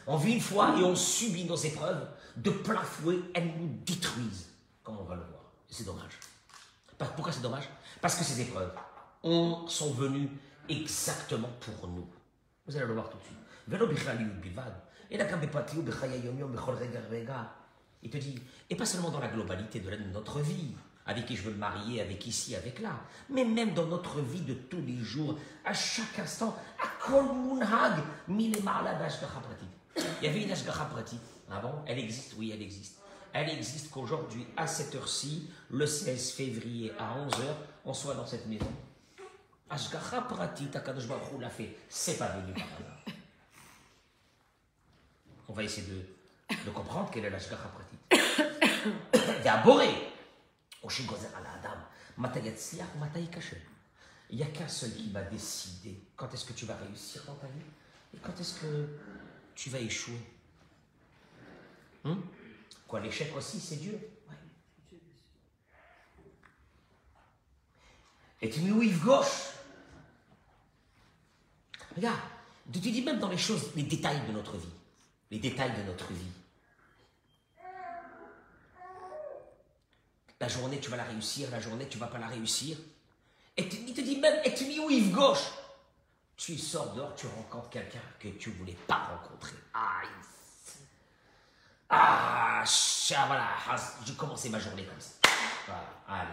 On 0.06 0.16
vit 0.16 0.34
une 0.34 0.40
fois 0.40 0.76
et 0.78 0.84
on 0.84 0.94
subit 0.94 1.44
nos 1.44 1.56
épreuves 1.56 2.08
de 2.36 2.50
plein 2.50 2.82
fouet. 2.82 3.18
Elles 3.34 3.48
nous 3.58 3.68
détruisent, 3.84 4.50
comme 4.84 4.98
on 4.98 5.04
va 5.04 5.16
le 5.16 5.22
voir. 5.22 5.42
C'est 5.68 5.84
dommage. 5.84 6.12
Pourquoi 7.16 7.32
c'est 7.32 7.42
dommage? 7.42 7.68
Parce 8.00 8.14
que 8.14 8.24
ces 8.24 8.40
épreuves 8.40 8.72
ont- 9.24 9.66
sont 9.66 9.92
venues 9.92 10.30
exactement 10.68 11.50
pour 11.60 11.88
nous. 11.88 12.06
Vous 12.66 12.76
allez 12.76 12.86
le 12.86 12.92
voir 12.94 13.10
tout 13.10 13.18
de 13.18 13.22
suite. 13.24 13.36
Il 18.02 18.10
te 18.10 18.16
dit, 18.18 18.38
et 18.70 18.76
pas 18.76 18.86
seulement 18.86 19.10
dans 19.10 19.18
la 19.18 19.28
globalité 19.28 19.80
de 19.80 19.90
notre 20.12 20.40
vie, 20.40 20.74
avec 21.06 21.26
qui 21.26 21.36
je 21.36 21.42
veux 21.42 21.52
me 21.52 21.58
marier, 21.58 22.00
avec 22.00 22.26
ici, 22.26 22.56
avec 22.56 22.80
là, 22.80 23.00
mais 23.30 23.44
même 23.44 23.74
dans 23.74 23.86
notre 23.86 24.20
vie 24.20 24.40
de 24.40 24.54
tous 24.54 24.80
les 24.80 24.98
jours, 24.98 25.38
à 25.64 25.72
chaque 25.72 26.18
instant, 26.18 26.56
à 26.82 26.88
kol 27.04 27.24
munhag. 27.24 28.02
Il 28.28 30.24
y 30.24 30.26
avait 30.26 30.42
une 30.42 30.50
ashgacha 30.50 30.84
pratit. 30.86 31.18
Ah 31.50 31.60
bon? 31.60 31.72
Elle 31.86 32.00
existe? 32.00 32.34
Oui, 32.36 32.50
elle 32.52 32.62
existe. 32.62 32.98
Elle 33.32 33.50
existe 33.50 33.90
qu'aujourd'hui, 33.90 34.46
à 34.56 34.66
cette 34.66 34.94
heure-ci, 34.94 35.50
le 35.70 35.86
16 35.86 36.32
février 36.32 36.92
à 36.98 37.16
11h, 37.18 37.44
on 37.84 37.94
soit 37.94 38.14
dans 38.14 38.26
cette 38.26 38.46
maison. 38.46 38.66
Ashgacha 39.70 40.22
pratit, 40.22 40.68
Akadosh 40.74 41.06
Baruch 41.06 41.40
l'a 41.40 41.50
fait. 41.50 41.76
C'est 41.88 42.18
pas 42.18 42.28
venu 42.28 42.52
par 42.52 42.64
hasard. 42.64 43.16
On 45.48 45.52
va 45.52 45.62
essayer 45.62 45.86
de, 45.86 46.70
comprendre 46.70 47.10
quelle 47.12 47.26
est 47.26 47.30
l'ashgacha 47.30 47.68
pratit. 47.68 47.96
Yikashel. 53.18 53.60
Il 54.30 54.36
n'y 54.36 54.42
a 54.42 54.46
qu'un 54.46 54.68
seul 54.68 54.92
qui 54.92 55.10
va 55.10 55.22
décider 55.22 56.00
quand 56.16 56.32
est-ce 56.32 56.44
que 56.44 56.52
tu 56.52 56.66
vas 56.66 56.76
réussir 56.76 57.22
dans 57.26 57.34
ta 57.34 57.46
vie? 57.46 57.64
Et 58.14 58.18
quand 58.18 58.38
est-ce 58.40 58.60
que 58.60 58.88
tu 59.54 59.70
vas 59.70 59.78
échouer? 59.78 60.20
Hum 62.04 62.22
Quoi, 62.88 63.00
l'échec 63.00 63.34
aussi, 63.36 63.60
c'est 63.60 63.76
Dieu 63.76 63.98
Ouais. 64.28 64.98
Et 68.42 68.50
tu 68.50 68.60
me 68.60 68.80
dis, 68.80 68.90
gauche? 68.98 69.52
Regarde, 71.96 72.20
tu 72.72 72.78
dis 72.78 73.02
même 73.02 73.18
dans 73.18 73.28
les 73.28 73.38
choses, 73.38 73.72
les 73.74 73.82
détails 73.82 74.26
de 74.26 74.32
notre 74.32 74.56
vie. 74.56 74.68
Les 75.30 75.38
détails 75.38 75.76
de 75.76 75.82
notre 75.82 76.12
vie. 76.12 76.32
La 80.40 80.48
journée, 80.48 80.78
tu 80.80 80.90
vas 80.90 80.96
la 80.98 81.04
réussir, 81.04 81.50
la 81.50 81.60
journée, 81.60 81.88
tu 81.88 81.98
vas 81.98 82.08
pas 82.08 82.18
la 82.18 82.26
réussir. 82.26 82.76
Et 83.56 83.68
tu- 83.68 83.76
il 83.86 83.94
te 83.94 84.00
dit 84.02 84.18
même 84.18 84.40
et 84.44 84.78
ou 84.80 84.90
Yves 84.90 85.12
Gauche. 85.12 85.50
Tu 86.36 86.58
sors 86.58 86.92
dehors, 86.92 87.14
tu 87.14 87.26
rencontres 87.26 87.70
quelqu'un 87.70 88.02
que 88.20 88.28
tu 88.28 88.50
voulais 88.50 88.76
pas 88.86 89.08
rencontrer. 89.18 89.56
Ah, 91.88 92.62
ça, 92.66 93.24
voilà, 93.26 93.46
ah, 93.70 93.76
j'ai 94.04 94.14
commencé 94.14 94.50
ma 94.50 94.58
journée 94.58 94.84
comme 94.84 95.00
ça. 95.00 95.14
Allez. 96.08 96.28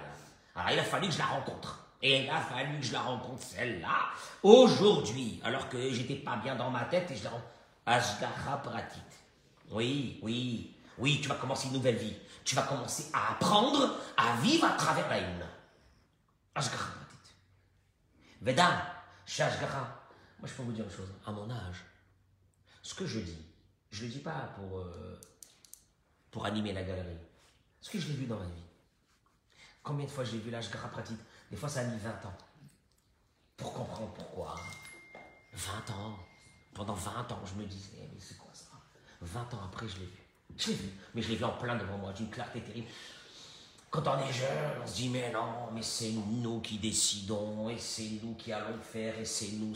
Alors, 0.56 0.72
il 0.72 0.80
a 0.80 0.84
fallu 0.84 1.08
que 1.08 1.14
je 1.14 1.20
la 1.20 1.26
rencontre. 1.28 1.80
Et 2.02 2.24
il 2.24 2.30
a 2.30 2.42
fallu 2.42 2.80
que 2.80 2.86
je 2.86 2.92
la 2.92 3.02
rencontre, 3.02 3.42
celle-là, 3.42 4.10
aujourd'hui, 4.44 5.40
alors 5.46 5.70
que 5.70 5.90
j'étais 5.94 6.16
pas 6.16 6.36
bien 6.36 6.56
dans 6.56 6.70
ma 6.70 6.84
tête 6.86 7.10
et 7.12 7.16
je 7.16 7.24
la 7.24 7.30
rencontre. 7.30 7.52
Oui, 9.72 10.20
oui, 10.22 10.76
oui, 10.98 11.20
tu 11.22 11.28
vas 11.28 11.36
commencer 11.36 11.68
une 11.68 11.74
nouvelle 11.74 11.96
vie. 11.96 12.16
Tu 12.44 12.56
vas 12.56 12.64
commencer 12.64 13.10
à 13.14 13.32
apprendre 13.32 13.98
à 14.18 14.36
vivre 14.38 14.66
à 14.66 14.74
travers 14.74 15.08
la 15.10 15.20
hymne. 15.20 15.48
Ashgaha 16.56 16.78
Pratit. 16.78 17.34
Veda, 18.42 19.04
chez 19.26 19.44
Ashgaha, 19.44 20.08
moi 20.40 20.48
je 20.48 20.54
peux 20.54 20.64
vous 20.64 20.72
dire 20.72 20.86
une 20.86 20.92
chose, 20.92 21.10
à 21.26 21.32
mon 21.32 21.50
âge, 21.50 21.84
ce 22.82 22.94
que 22.94 23.08
je 23.08 23.20
dis, 23.20 23.46
je 23.92 24.04
ne 24.04 24.08
le 24.08 24.14
dis 24.14 24.20
pas 24.20 24.54
pour, 24.56 24.80
euh, 24.80 25.20
pour 26.30 26.46
animer 26.46 26.74
la 26.74 26.84
galerie. 26.84 27.18
Ce 27.82 27.90
que 27.90 28.00
je 28.00 28.08
l'ai 28.08 28.14
vu 28.14 28.26
dans 28.26 28.38
ma 28.38 28.46
vie. 28.46 28.64
Combien 29.82 30.06
de 30.06 30.12
fois 30.12 30.24
j'ai 30.24 30.38
vu 30.38 30.52
l'Ashgaha 30.52 30.88
Pratit 30.90 31.18
Des 31.50 31.58
fois 31.58 31.70
ça 31.70 31.82
a 31.82 31.84
mis 31.86 31.98
20 31.98 32.26
ans. 32.26 32.38
Pour 33.58 33.74
comprendre 33.74 34.14
pourquoi. 34.14 34.56
20 35.54 35.90
ans. 35.92 36.20
Pendant 36.74 36.96
20 36.96 37.32
ans, 37.32 37.42
je 37.46 37.54
me 37.54 37.66
disais, 37.66 38.10
mais 38.12 38.20
c'est 38.20 38.38
quoi 38.38 38.52
ça? 38.54 38.72
20 39.22 39.54
ans 39.54 39.62
après, 39.66 39.88
je 39.88 40.00
l'ai 40.00 40.06
vu. 40.06 40.23
Je 40.58 40.70
l'ai 40.70 40.74
vu, 40.76 40.90
mais 41.14 41.22
je 41.22 41.30
l'ai 41.30 41.36
vu 41.36 41.44
en 41.44 41.58
plein 41.58 41.76
devant 41.76 41.98
moi, 41.98 42.14
d'une 42.14 42.30
clarté 42.30 42.62
terrible. 42.62 42.88
Quand 43.90 44.08
on 44.08 44.28
est 44.28 44.34
jeune, 44.34 44.82
on 44.84 44.88
se 44.88 44.96
dit, 44.96 45.10
mais 45.10 45.32
non, 45.32 45.72
mais 45.74 45.84
c'est 45.84 46.12
nous 46.12 46.60
qui 46.62 46.80
décidons, 46.80 47.70
et 47.70 47.78
c'est 47.78 48.20
nous 48.24 48.34
qui 48.34 48.52
allons 48.52 48.82
faire, 48.82 49.18
et 49.20 49.26
c'est 49.26 49.52
nous. 49.54 49.76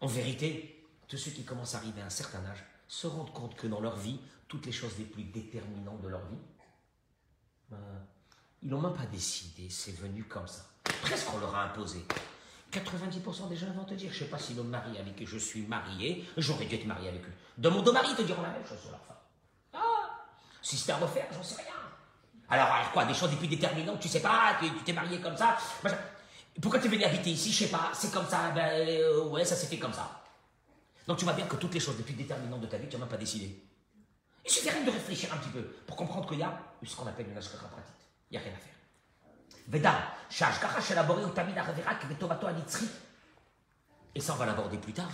En 0.00 0.06
vérité, 0.06 0.84
tous 1.06 1.16
ceux 1.16 1.30
qui 1.30 1.44
commencent 1.44 1.74
à 1.74 1.78
arriver 1.78 2.00
à 2.00 2.06
un 2.06 2.10
certain 2.10 2.44
âge 2.46 2.64
se 2.86 3.06
rendent 3.06 3.32
compte 3.32 3.54
que 3.56 3.66
dans 3.66 3.80
leur 3.80 3.96
vie, 3.96 4.20
toutes 4.46 4.64
les 4.66 4.72
choses 4.72 4.96
les 4.98 5.04
plus 5.04 5.24
déterminantes 5.24 6.00
de 6.00 6.08
leur 6.08 6.24
vie, 6.26 6.38
ben, 7.70 7.76
ils 8.62 8.68
n'ont 8.68 8.80
même 8.80 8.94
pas 8.94 9.06
décidé, 9.06 9.68
c'est 9.70 9.96
venu 9.96 10.24
comme 10.24 10.46
ça. 10.46 10.64
Presque 11.02 11.28
on 11.34 11.38
leur 11.38 11.54
a 11.54 11.64
imposé. 11.64 12.04
90% 12.72 13.48
des 13.48 13.56
gens 13.56 13.70
vont 13.72 13.84
te 13.84 13.94
dire, 13.94 14.10
je 14.12 14.18
ne 14.18 14.24
sais 14.24 14.30
pas 14.30 14.38
si 14.38 14.54
l'homme 14.54 14.68
mari 14.68 14.98
avec 14.98 15.16
qui 15.16 15.26
je 15.26 15.38
suis 15.38 15.62
marié, 15.62 16.24
j'aurais 16.36 16.66
dû 16.66 16.74
être 16.74 16.86
marié 16.86 17.08
avec 17.08 17.24
lui. 17.24 17.32
De 17.56 17.68
mon 17.68 17.82
deux 17.82 17.92
maris, 17.92 18.08
ils 18.10 18.16
te 18.16 18.22
diront 18.22 18.42
la 18.42 18.50
même 18.50 18.66
chose 18.66 18.80
sur 18.80 18.90
leur 18.90 19.04
femme. 19.04 19.16
Si 20.68 20.76
c'est 20.76 20.92
à 20.92 20.98
refaire, 20.98 21.26
j'en 21.32 21.42
sais 21.42 21.62
rien. 21.62 21.72
Alors, 22.50 22.66
alors 22.66 22.92
quoi, 22.92 23.06
des 23.06 23.14
choses 23.14 23.30
depuis 23.30 23.48
déterminantes, 23.48 24.00
tu 24.00 24.08
sais 24.08 24.20
pas, 24.20 24.54
tu 24.60 24.68
t'es 24.84 24.92
marié 24.92 25.18
comme 25.18 25.34
ça. 25.34 25.56
Pourquoi 26.60 26.78
tu 26.78 26.88
es 26.88 26.90
venu 26.90 27.04
habiter 27.04 27.30
ici 27.30 27.50
Je 27.50 27.64
sais 27.64 27.70
pas, 27.70 27.90
c'est 27.94 28.12
comme 28.12 28.26
ça, 28.26 28.50
ben 28.50 28.68
euh, 28.86 29.28
ouais, 29.28 29.46
ça 29.46 29.56
s'est 29.56 29.68
fait 29.68 29.78
comme 29.78 29.94
ça. 29.94 30.22
Donc 31.06 31.16
tu 31.16 31.24
vois 31.24 31.32
bien 31.32 31.46
que 31.46 31.56
toutes 31.56 31.72
les 31.72 31.80
choses 31.80 31.96
les 31.96 32.02
plus 32.04 32.12
déterminantes 32.12 32.60
de 32.60 32.66
ta 32.66 32.76
vie, 32.76 32.86
tu 32.86 32.96
n'as 32.96 33.00
même 33.00 33.08
pas 33.08 33.16
décidé. 33.16 33.64
Il 34.44 34.50
suffit 34.50 34.68
rien 34.68 34.84
de 34.84 34.90
réfléchir 34.90 35.32
un 35.32 35.38
petit 35.38 35.48
peu 35.48 35.62
pour 35.86 35.96
comprendre 35.96 36.28
qu'il 36.28 36.38
y 36.38 36.42
a 36.42 36.60
ce 36.84 36.94
qu'on 36.94 37.06
appelle 37.06 37.30
une 37.30 37.38
ashkara 37.38 37.66
pratique. 37.68 37.94
Il 38.30 38.34
n'y 38.34 38.44
a 38.44 38.46
rien 38.46 38.52
à 38.52 38.58
faire. 38.58 38.74
Et 44.14 44.20
ça, 44.20 44.34
on 44.34 44.36
va 44.36 44.44
l'aborder 44.44 44.76
plus 44.76 44.92
tard, 44.92 45.12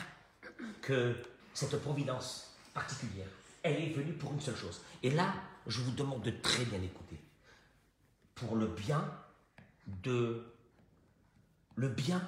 que 0.82 1.14
cette 1.54 1.80
providence 1.80 2.56
particulière 2.74 3.28
elle 3.64 3.82
est 3.82 3.92
venue 3.92 4.12
pour 4.12 4.32
une 4.32 4.40
seule 4.40 4.54
chose. 4.54 4.82
Et 5.02 5.10
là, 5.10 5.34
je 5.66 5.80
vous 5.80 5.90
demande 5.90 6.22
de 6.22 6.30
très 6.30 6.64
bien 6.66 6.80
écouter. 6.80 7.18
Pour 8.36 8.54
le 8.54 8.68
bien 8.68 9.10
de... 10.04 10.46
Le 11.74 11.88
bien 11.88 12.22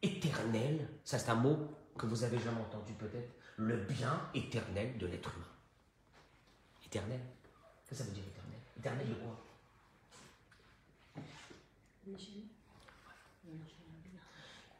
éternel, 0.00 0.88
ça 1.02 1.18
c'est 1.18 1.30
un 1.30 1.34
mot 1.34 1.74
que 1.96 2.06
vous 2.06 2.22
avez 2.22 2.38
jamais 2.38 2.60
entendu 2.60 2.92
peut-être, 2.92 3.34
le 3.56 3.76
bien 3.78 4.30
éternel 4.32 4.96
de 4.96 5.06
l'être 5.06 5.34
humain. 5.34 5.44
Éternel 6.86 7.20
Qu'est-ce 7.88 8.02
que 8.02 8.04
ça 8.04 8.10
veut 8.10 8.14
dire 8.14 8.22
éternel? 8.22 8.60
Éternel 8.78 9.08
de 9.08 9.14
quoi? 9.14 9.44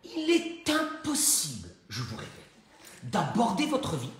Il 0.04 0.30
est 0.30 0.70
impossible, 0.70 1.68
je 1.88 2.02
vous 2.02 2.16
répète, 2.16 2.30
d'aborder 3.02 3.66
votre 3.66 3.96
vie 3.96 4.12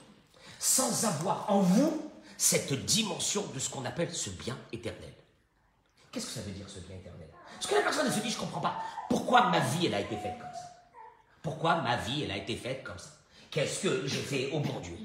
sans 0.78 1.04
avoir 1.06 1.50
en 1.50 1.58
vous 1.60 2.08
cette 2.36 2.72
dimension 2.84 3.44
de 3.52 3.58
ce 3.58 3.68
qu'on 3.68 3.84
appelle 3.84 4.14
ce 4.14 4.30
bien 4.30 4.56
éternel. 4.72 5.12
Qu'est-ce 6.12 6.26
que 6.26 6.32
ça 6.32 6.40
veut 6.42 6.52
dire 6.52 6.68
ce 6.68 6.78
bien 6.78 6.94
éternel? 6.94 7.26
Parce 7.54 7.66
que 7.66 7.74
la 7.74 7.80
personne 7.80 8.12
se 8.12 8.20
dit, 8.20 8.30
je 8.30 8.36
ne 8.36 8.42
comprends 8.42 8.60
pas, 8.60 8.80
pourquoi 9.10 9.50
ma 9.50 9.58
vie 9.58 9.86
elle 9.86 9.94
a 9.94 10.00
été 10.00 10.16
faite 10.16 10.38
comme 10.38 10.52
ça? 10.52 10.72
Pourquoi 11.42 11.80
ma 11.80 11.96
vie 11.96 12.22
elle 12.22 12.30
a 12.30 12.36
été 12.36 12.54
faite 12.54 12.84
comme 12.84 12.96
ça? 12.98 13.10
Qu'est-ce 13.50 13.80
que 13.80 14.06
j'ai 14.06 14.22
fait 14.22 14.50
au 14.52 14.60
bon 14.60 14.78
Dieu? 14.78 14.96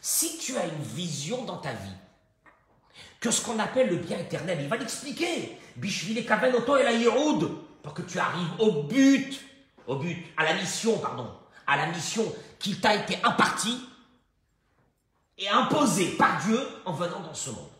Si 0.00 0.38
tu 0.38 0.56
as 0.56 0.66
une 0.66 0.82
vision 0.82 1.44
dans 1.44 1.56
ta 1.56 1.72
vie 1.72 1.98
que 3.18 3.32
ce 3.32 3.42
qu'on 3.42 3.58
appelle 3.58 3.88
le 3.88 3.96
bien 3.96 4.18
éternel, 4.18 4.58
il 4.60 4.68
va 4.68 4.76
l'expliquer. 4.76 5.58
Bishvile 5.74 6.24
kaven 6.24 6.54
oto 6.54 6.76
et 6.76 6.84
la 6.84 6.92
Yehoud, 6.92 7.50
pour 7.82 7.94
que 7.94 8.02
tu 8.02 8.20
arrives 8.20 8.60
au 8.60 8.84
but, 8.84 9.40
au 9.88 9.96
but, 9.96 10.24
à 10.36 10.44
la 10.44 10.54
mission, 10.54 10.98
pardon, 10.98 11.28
à 11.66 11.76
la 11.76 11.86
mission 11.86 12.32
qui 12.60 12.78
t'a 12.80 12.94
été 12.94 13.18
impartie 13.24 13.87
et 15.38 15.48
imposée 15.48 16.16
par 16.16 16.42
Dieu 16.44 16.60
en 16.84 16.92
venant 16.92 17.20
dans 17.20 17.34
ce 17.34 17.50
monde. 17.50 17.70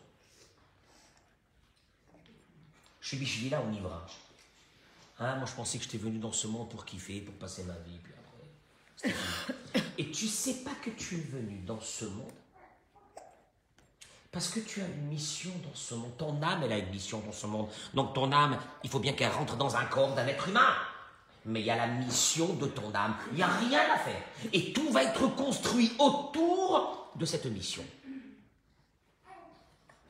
Je 3.01 3.15
suis 3.15 3.51
on 3.55 3.73
y 3.73 3.79
va. 3.79 4.05
Hein, 5.19 5.35
moi, 5.35 5.45
je 5.45 5.53
pensais 5.53 5.77
que 5.77 5.83
j'étais 5.83 5.97
venu 5.97 6.19
dans 6.19 6.31
ce 6.31 6.47
monde 6.47 6.69
pour 6.69 6.85
kiffer, 6.85 7.19
pour 7.21 7.35
passer 7.35 7.63
ma 7.63 7.73
vie. 7.73 7.99
Et 9.97 10.11
tu 10.11 10.27
sais 10.27 10.55
pas 10.55 10.75
que 10.81 10.91
tu 10.91 11.15
es 11.15 11.21
venu 11.21 11.59
dans 11.65 11.81
ce 11.81 12.05
monde? 12.05 12.31
Parce 14.31 14.49
que 14.49 14.59
tu 14.59 14.81
as 14.81 14.85
une 14.85 15.07
mission 15.07 15.51
dans 15.63 15.75
ce 15.75 15.95
monde. 15.95 16.15
Ton 16.17 16.41
âme, 16.41 16.61
elle 16.63 16.71
a 16.71 16.77
une 16.77 16.89
mission 16.89 17.19
dans 17.19 17.31
ce 17.31 17.47
monde. 17.47 17.67
Donc 17.93 18.13
ton 18.13 18.31
âme, 18.31 18.59
il 18.83 18.89
faut 18.89 18.99
bien 18.99 19.13
qu'elle 19.13 19.31
rentre 19.31 19.57
dans 19.57 19.75
un 19.75 19.85
corps 19.85 20.13
d'un 20.13 20.27
être 20.27 20.47
humain. 20.47 20.73
Mais 21.45 21.61
il 21.61 21.65
y 21.65 21.71
a 21.71 21.75
la 21.75 21.87
mission 21.87 22.53
de 22.53 22.67
ton 22.67 22.93
âme. 22.93 23.15
Il 23.31 23.37
n'y 23.37 23.43
a 23.43 23.47
rien 23.47 23.81
à 23.91 23.97
faire. 23.97 24.21
Et 24.53 24.71
tout 24.71 24.91
va 24.91 25.03
être 25.03 25.27
construit 25.35 25.93
autour 25.97 26.98
de 27.19 27.25
cette 27.25 27.45
mission. 27.45 27.83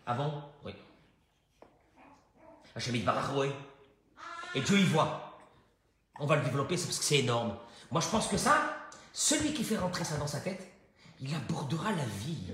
Bon 0.08 0.44
Oui. 0.64 0.74
Hachem 2.76 3.00
Barach, 3.04 3.36
oui. 3.36 3.50
Et 4.56 4.62
Dieu 4.62 4.80
y 4.80 4.86
voit. 4.86 5.40
On 6.20 6.26
va 6.26 6.38
le 6.38 6.44
développer, 6.44 6.78
c'est 6.78 6.86
parce 6.86 7.00
que 7.00 7.06
c'est 7.06 7.20
énorme. 7.20 7.58
Moi, 7.92 8.02
je 8.02 8.08
pense 8.08 8.28
que 8.28 8.38
ça, 8.38 8.90
celui 9.14 9.54
qui 9.54 9.64
fait 9.64 9.78
rentrer 9.78 10.04
ça 10.04 10.18
dans 10.18 10.28
sa 10.28 10.40
tête, 10.40 10.68
il 11.20 11.34
abordera 11.36 11.92
la 11.92 12.06
vie. 12.06 12.54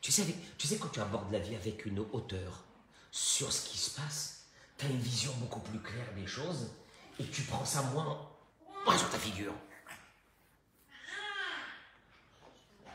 Tu 0.00 0.12
sais, 0.12 0.24
tu 0.56 0.66
sais, 0.66 0.78
quand 0.78 0.88
tu 0.88 1.00
abordes 1.00 1.30
la 1.32 1.38
vie 1.38 1.54
avec 1.54 1.86
une 1.86 2.00
hauteur 2.00 2.64
sur 3.10 3.52
ce 3.52 3.68
qui 3.68 3.78
se 3.78 3.90
passe, 4.00 4.46
tu 4.78 4.86
as 4.86 4.88
une 4.88 4.98
vision 4.98 5.32
beaucoup 5.40 5.60
plus 5.60 5.80
claire 5.80 6.12
des 6.14 6.26
choses 6.26 6.70
et 7.18 7.24
tu 7.24 7.42
prends 7.42 7.64
ça 7.64 7.82
moins 7.82 8.28
sur 8.96 9.10
ta 9.10 9.18
figure. 9.18 9.54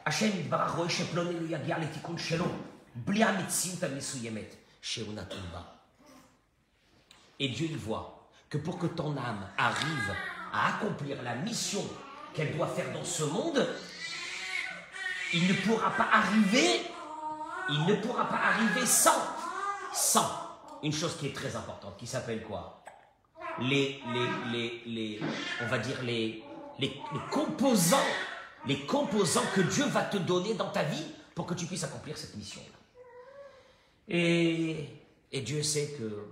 Hachem 0.09 0.37
יתברך 0.37 0.72
רואה 0.74 0.90
שפלוני 0.90 1.40
לא 1.40 1.57
יגיע 1.57 1.79
לתיקון 1.79 2.18
שלו, 2.18 2.46
בלי 2.94 3.24
המציאות 3.24 3.83
המסוימת 3.83 4.55
שהוא 4.83 5.14
נתון 5.14 5.42
בה. 5.52 5.61
Et 7.38 7.48
Dieu 7.48 7.66
il 7.70 7.76
voit 7.76 8.29
que 8.48 8.57
pour 8.59 8.79
que 8.79 8.87
ton 8.87 9.16
âme 9.16 9.46
arrive 9.59 10.14
à 10.52 10.76
accomplir 10.76 11.22
la 11.22 11.35
mission 11.35 11.85
qu'elle 12.33 12.57
doit 12.57 12.68
faire 12.68 12.90
dans 12.92 13.05
ce 13.05 13.24
monde, 13.24 13.66
il 15.35 15.46
ne 15.48 15.55
pourra 15.64 15.90
pas 15.90 16.09
arriver, 16.12 16.81
il 17.68 17.85
ne 17.87 17.94
pourra 17.96 18.26
pas 18.29 18.40
arriver 18.52 18.87
sans, 18.87 19.20
sans 19.92 20.31
une 20.83 20.92
chose 20.92 21.16
qui 21.18 21.26
est 21.26 21.37
très 21.37 21.57
importante, 21.57 21.96
qui 21.98 22.07
s'appelle 22.07 22.42
quoi 22.42 22.83
les, 23.59 24.02
les, 24.12 24.29
les, 24.52 24.83
les, 24.87 25.20
on 25.62 25.66
va 25.66 25.79
dire 25.79 26.02
les, 26.02 26.42
les, 26.79 26.88
les 27.12 27.20
composants, 27.31 27.96
les 28.65 28.86
composants 28.86 29.45
que 29.56 29.62
Dieu 29.62 29.86
va 29.86 30.04
te 30.04 30.17
donner 30.17 30.54
dans 30.54 30.69
ta 30.69 30.84
vie 30.84 31.06
pour 31.36 31.45
que 31.45 31.54
tu 31.54 31.65
puisses 31.65 31.84
accomplir 31.84 32.17
cette 32.17 32.36
mission-là. 32.36 32.78
Et, 34.08 34.88
et 35.32 35.41
Dieu 35.41 35.63
sait 35.63 35.95
que 35.97 36.28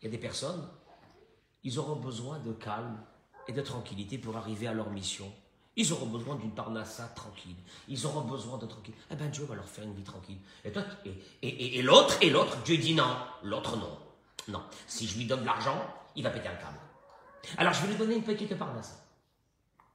il 0.00 0.06
y 0.06 0.08
a 0.08 0.10
des 0.10 0.18
personnes, 0.18 0.68
ils 1.62 1.78
auront 1.78 1.96
besoin 1.96 2.38
de 2.40 2.52
calme 2.52 2.98
et 3.46 3.52
de 3.52 3.60
tranquillité 3.60 4.18
pour 4.18 4.36
arriver 4.36 4.66
à 4.66 4.72
leur 4.72 4.90
mission. 4.90 5.32
Ils 5.76 5.92
auront 5.92 6.06
besoin 6.06 6.34
d'une 6.34 6.50
parnassa 6.50 7.04
tranquille. 7.14 7.56
Ils 7.88 8.04
auront 8.04 8.22
besoin 8.22 8.58
de 8.58 8.66
tranquille. 8.66 8.94
Eh 9.10 9.14
bien, 9.14 9.28
Dieu 9.28 9.44
va 9.44 9.54
leur 9.54 9.68
faire 9.68 9.84
une 9.84 9.94
vie 9.94 10.02
tranquille. 10.02 10.36
Et 11.40 11.82
l'autre, 11.82 12.18
et 12.20 12.30
l'autre, 12.30 12.58
Dieu 12.62 12.76
dit 12.76 12.94
non. 12.94 13.16
L'autre, 13.42 13.76
non. 13.76 13.98
Non. 14.48 14.62
Si 14.86 15.06
je 15.06 15.16
lui 15.16 15.24
donne 15.24 15.40
de 15.40 15.46
l'argent, 15.46 15.82
il 16.14 16.24
va 16.24 16.30
péter 16.30 16.48
un 16.48 16.56
câble. 16.56 16.78
Alors, 17.56 17.72
je 17.72 17.82
vais 17.82 17.88
lui 17.88 17.96
donner 17.96 18.16
une 18.16 18.22
petite 18.22 18.54
parnassa. 18.58 18.96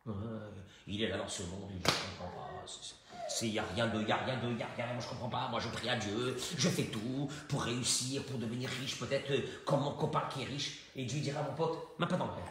Euh, 0.08 0.50
il 0.88 1.04
est 1.04 1.10
là 1.10 1.18
dans 1.18 1.28
ce 1.28 1.44
monde, 1.44 1.70
il 1.70 1.78
ne 1.78 1.84
comprend 1.84 2.36
pas. 2.36 2.66
Il 3.42 3.52
n'y 3.52 3.60
a 3.60 3.64
rien 3.76 3.88
de, 3.88 4.02
il 4.02 4.12
a 4.12 4.18
rien 4.18 4.38
de, 4.38 4.54
il 4.54 4.62
a 4.62 4.68
rien, 4.76 4.94
moi 4.94 5.02
je 5.02 5.08
comprends 5.10 5.30
pas, 5.30 5.48
moi 5.50 5.60
je 5.60 5.68
prie 5.70 5.90
à 5.90 5.98
Dieu, 5.98 6.38
je 6.58 6.70
fais 6.70 6.86
tout 6.86 7.30
pour 7.50 7.64
réussir, 7.64 8.24
pour 8.24 8.40
devenir 8.40 8.70
riche, 8.70 8.98
peut-être 8.98 9.30
euh, 9.32 9.42
comme 9.66 9.82
mon 9.82 9.92
copain 9.92 10.24
qui 10.34 10.44
est 10.44 10.46
riche. 10.46 10.80
Et 10.96 11.06
Dieu 11.06 11.20
dira 11.20 11.42
à 11.42 11.44
mon 11.44 11.54
pote, 11.54 12.00
même 12.00 12.08
pas 12.08 12.16
dans 12.16 12.26
le 12.26 12.32
rêve. 12.32 12.50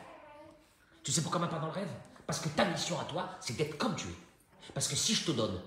Tu 1.03 1.13
sais 1.13 1.23
pourquoi 1.23 1.41
même 1.41 1.49
pas 1.49 1.59
dans 1.59 1.67
le 1.67 1.73
rêve? 1.73 1.89
Parce 2.27 2.41
que 2.41 2.49
ta 2.51 2.65
mission 2.67 3.01
à 3.01 3.05
toi, 3.05 3.31
c'est 3.41 3.57
d'être 3.57 3.79
comme 3.79 3.97
tu 3.97 4.09
es. 4.09 4.73
Parce 4.75 4.89
que 4.89 4.97
si 4.97 5.15
je 5.15 5.25
te 5.25 5.31
donne 5.31 5.61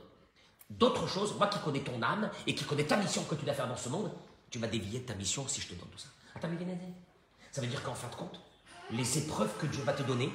d'autres 0.70 1.08
choses, 1.08 1.36
moi 1.38 1.48
qui 1.48 1.60
connais 1.60 1.80
ton 1.82 2.02
âme 2.02 2.30
et 2.46 2.54
qui 2.54 2.66
connais 2.66 2.86
ta 2.86 2.98
mission 2.98 3.24
que 3.24 3.36
tu 3.36 3.46
dois 3.46 3.54
faire 3.54 3.68
dans 3.68 3.78
ce 3.78 3.90
monde, 3.90 4.12
tu 4.50 4.60
vas 4.60 4.68
dévier 4.68 5.00
de 5.00 5.06
ta 5.06 5.16
mission 5.16 5.48
si 5.48 5.62
je 5.62 5.70
te 5.70 5.74
donne 5.74 5.90
tout 5.90 5.98
ça. 5.98 6.10
Attends, 6.36 6.50
mais. 6.50 6.78
Ça 7.52 7.62
veut 7.62 7.68
dire 7.68 7.82
qu'en 7.82 7.96
fin 7.96 8.10
de 8.10 8.16
compte, 8.16 8.40
les 8.92 9.18
épreuves 9.18 9.56
que 9.58 9.66
Dieu 9.66 9.82
va 9.84 9.94
te 9.94 10.04
donner, 10.04 10.32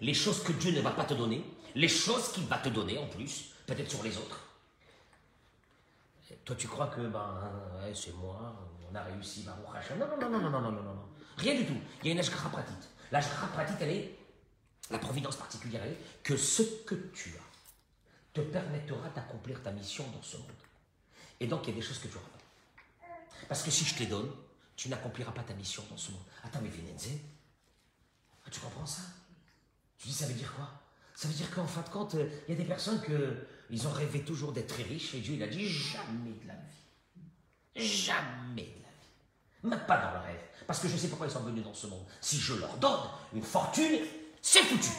les 0.00 0.14
choses 0.14 0.42
que 0.42 0.52
Dieu 0.52 0.72
ne 0.72 0.80
va 0.80 0.90
pas 0.90 1.04
te 1.04 1.14
donner, 1.14 1.44
les 1.74 1.88
choses 1.88 2.32
qu'il 2.32 2.44
va 2.46 2.58
te 2.58 2.68
donner 2.68 2.98
en 2.98 3.06
plus, 3.06 3.52
peut-être 3.66 3.90
sur 3.90 4.02
les 4.02 4.16
autres. 4.16 4.40
Toi, 6.44 6.56
tu 6.56 6.68
crois 6.68 6.88
que 6.88 7.00
ben, 7.00 7.52
c'est 7.94 8.14
moi, 8.14 8.54
on 8.90 8.94
a 8.94 9.02
réussi, 9.02 9.46
Hashem. 9.74 9.98
Non, 9.98 10.06
non, 10.08 10.16
non, 10.16 10.30
non, 10.30 10.50
non, 10.50 10.50
non, 10.50 10.60
non, 10.60 10.82
non, 10.82 10.94
non. 10.94 11.08
Rien 11.36 11.54
du 11.54 11.66
tout. 11.66 11.76
Il 12.02 12.06
y 12.06 12.10
a 12.10 12.12
une 12.12 12.20
Ashkara 12.20 12.48
Pratit. 12.48 12.72
L'Ashkara 13.10 13.46
Pratit, 13.48 13.74
elle 13.80 13.90
est, 13.90 14.18
la 14.90 14.98
providence 14.98 15.36
particulière, 15.36 15.82
elle 15.84 15.92
est 15.92 16.22
que 16.22 16.36
ce 16.36 16.62
que 16.84 16.94
tu 16.94 17.30
as 17.30 18.34
te 18.34 18.40
permettra 18.40 19.08
d'accomplir 19.14 19.62
ta 19.62 19.70
mission 19.70 20.04
dans 20.10 20.22
ce 20.22 20.36
monde. 20.36 20.46
Et 21.40 21.46
donc, 21.46 21.62
il 21.64 21.70
y 21.70 21.72
a 21.72 21.76
des 21.76 21.86
choses 21.86 21.98
que 21.98 22.08
tu 22.08 22.14
n'auras 22.14 22.28
pas. 22.28 22.38
Parce 23.48 23.62
que 23.62 23.70
si 23.70 23.84
je 23.84 23.94
te 23.94 24.00
les 24.00 24.06
donne, 24.06 24.30
tu 24.76 24.88
n'accompliras 24.88 25.32
pas 25.32 25.42
ta 25.42 25.54
mission 25.54 25.84
dans 25.90 25.96
ce 25.96 26.10
monde. 26.10 26.22
Attends, 26.42 26.60
mais 26.62 26.68
Vinenze, 26.68 27.08
tu 28.50 28.60
comprends 28.60 28.86
ça? 28.86 29.02
Tu 30.04 30.10
dis, 30.10 30.14
ça 30.14 30.26
veut 30.26 30.34
dire 30.34 30.52
quoi? 30.54 30.68
Ça 31.14 31.28
veut 31.28 31.34
dire 31.34 31.50
qu'en 31.50 31.66
fin 31.66 31.80
de 31.80 31.88
compte, 31.88 32.14
euh, 32.16 32.28
il 32.46 32.54
y 32.54 32.58
a 32.58 32.60
des 32.60 32.68
personnes 32.68 33.00
que 33.00 33.46
ils 33.70 33.86
ont 33.86 33.90
rêvé 33.90 34.20
toujours 34.20 34.52
d'être 34.52 34.74
très 34.74 34.82
riches 34.82 35.14
et 35.14 35.20
Dieu, 35.20 35.32
il 35.36 35.42
a 35.42 35.46
dit, 35.46 35.66
jamais 35.66 36.34
de 36.42 36.46
la 36.46 36.52
vie. 36.52 37.86
Jamais 37.88 38.64
de 38.64 38.82
la 38.82 38.90
vie. 38.90 39.62
Même 39.62 39.86
pas 39.86 39.96
dans 39.96 40.12
le 40.12 40.18
rêve. 40.18 40.42
Parce 40.66 40.80
que 40.80 40.88
je 40.88 40.96
sais 40.98 41.08
pourquoi 41.08 41.26
ils 41.26 41.32
sont 41.32 41.40
venus 41.40 41.64
dans 41.64 41.72
ce 41.72 41.86
monde. 41.86 42.04
Si 42.20 42.38
je 42.38 42.52
leur 42.52 42.76
donne 42.76 43.00
une 43.32 43.42
fortune, 43.42 44.00
c'est 44.42 44.60
foutu. 44.64 44.90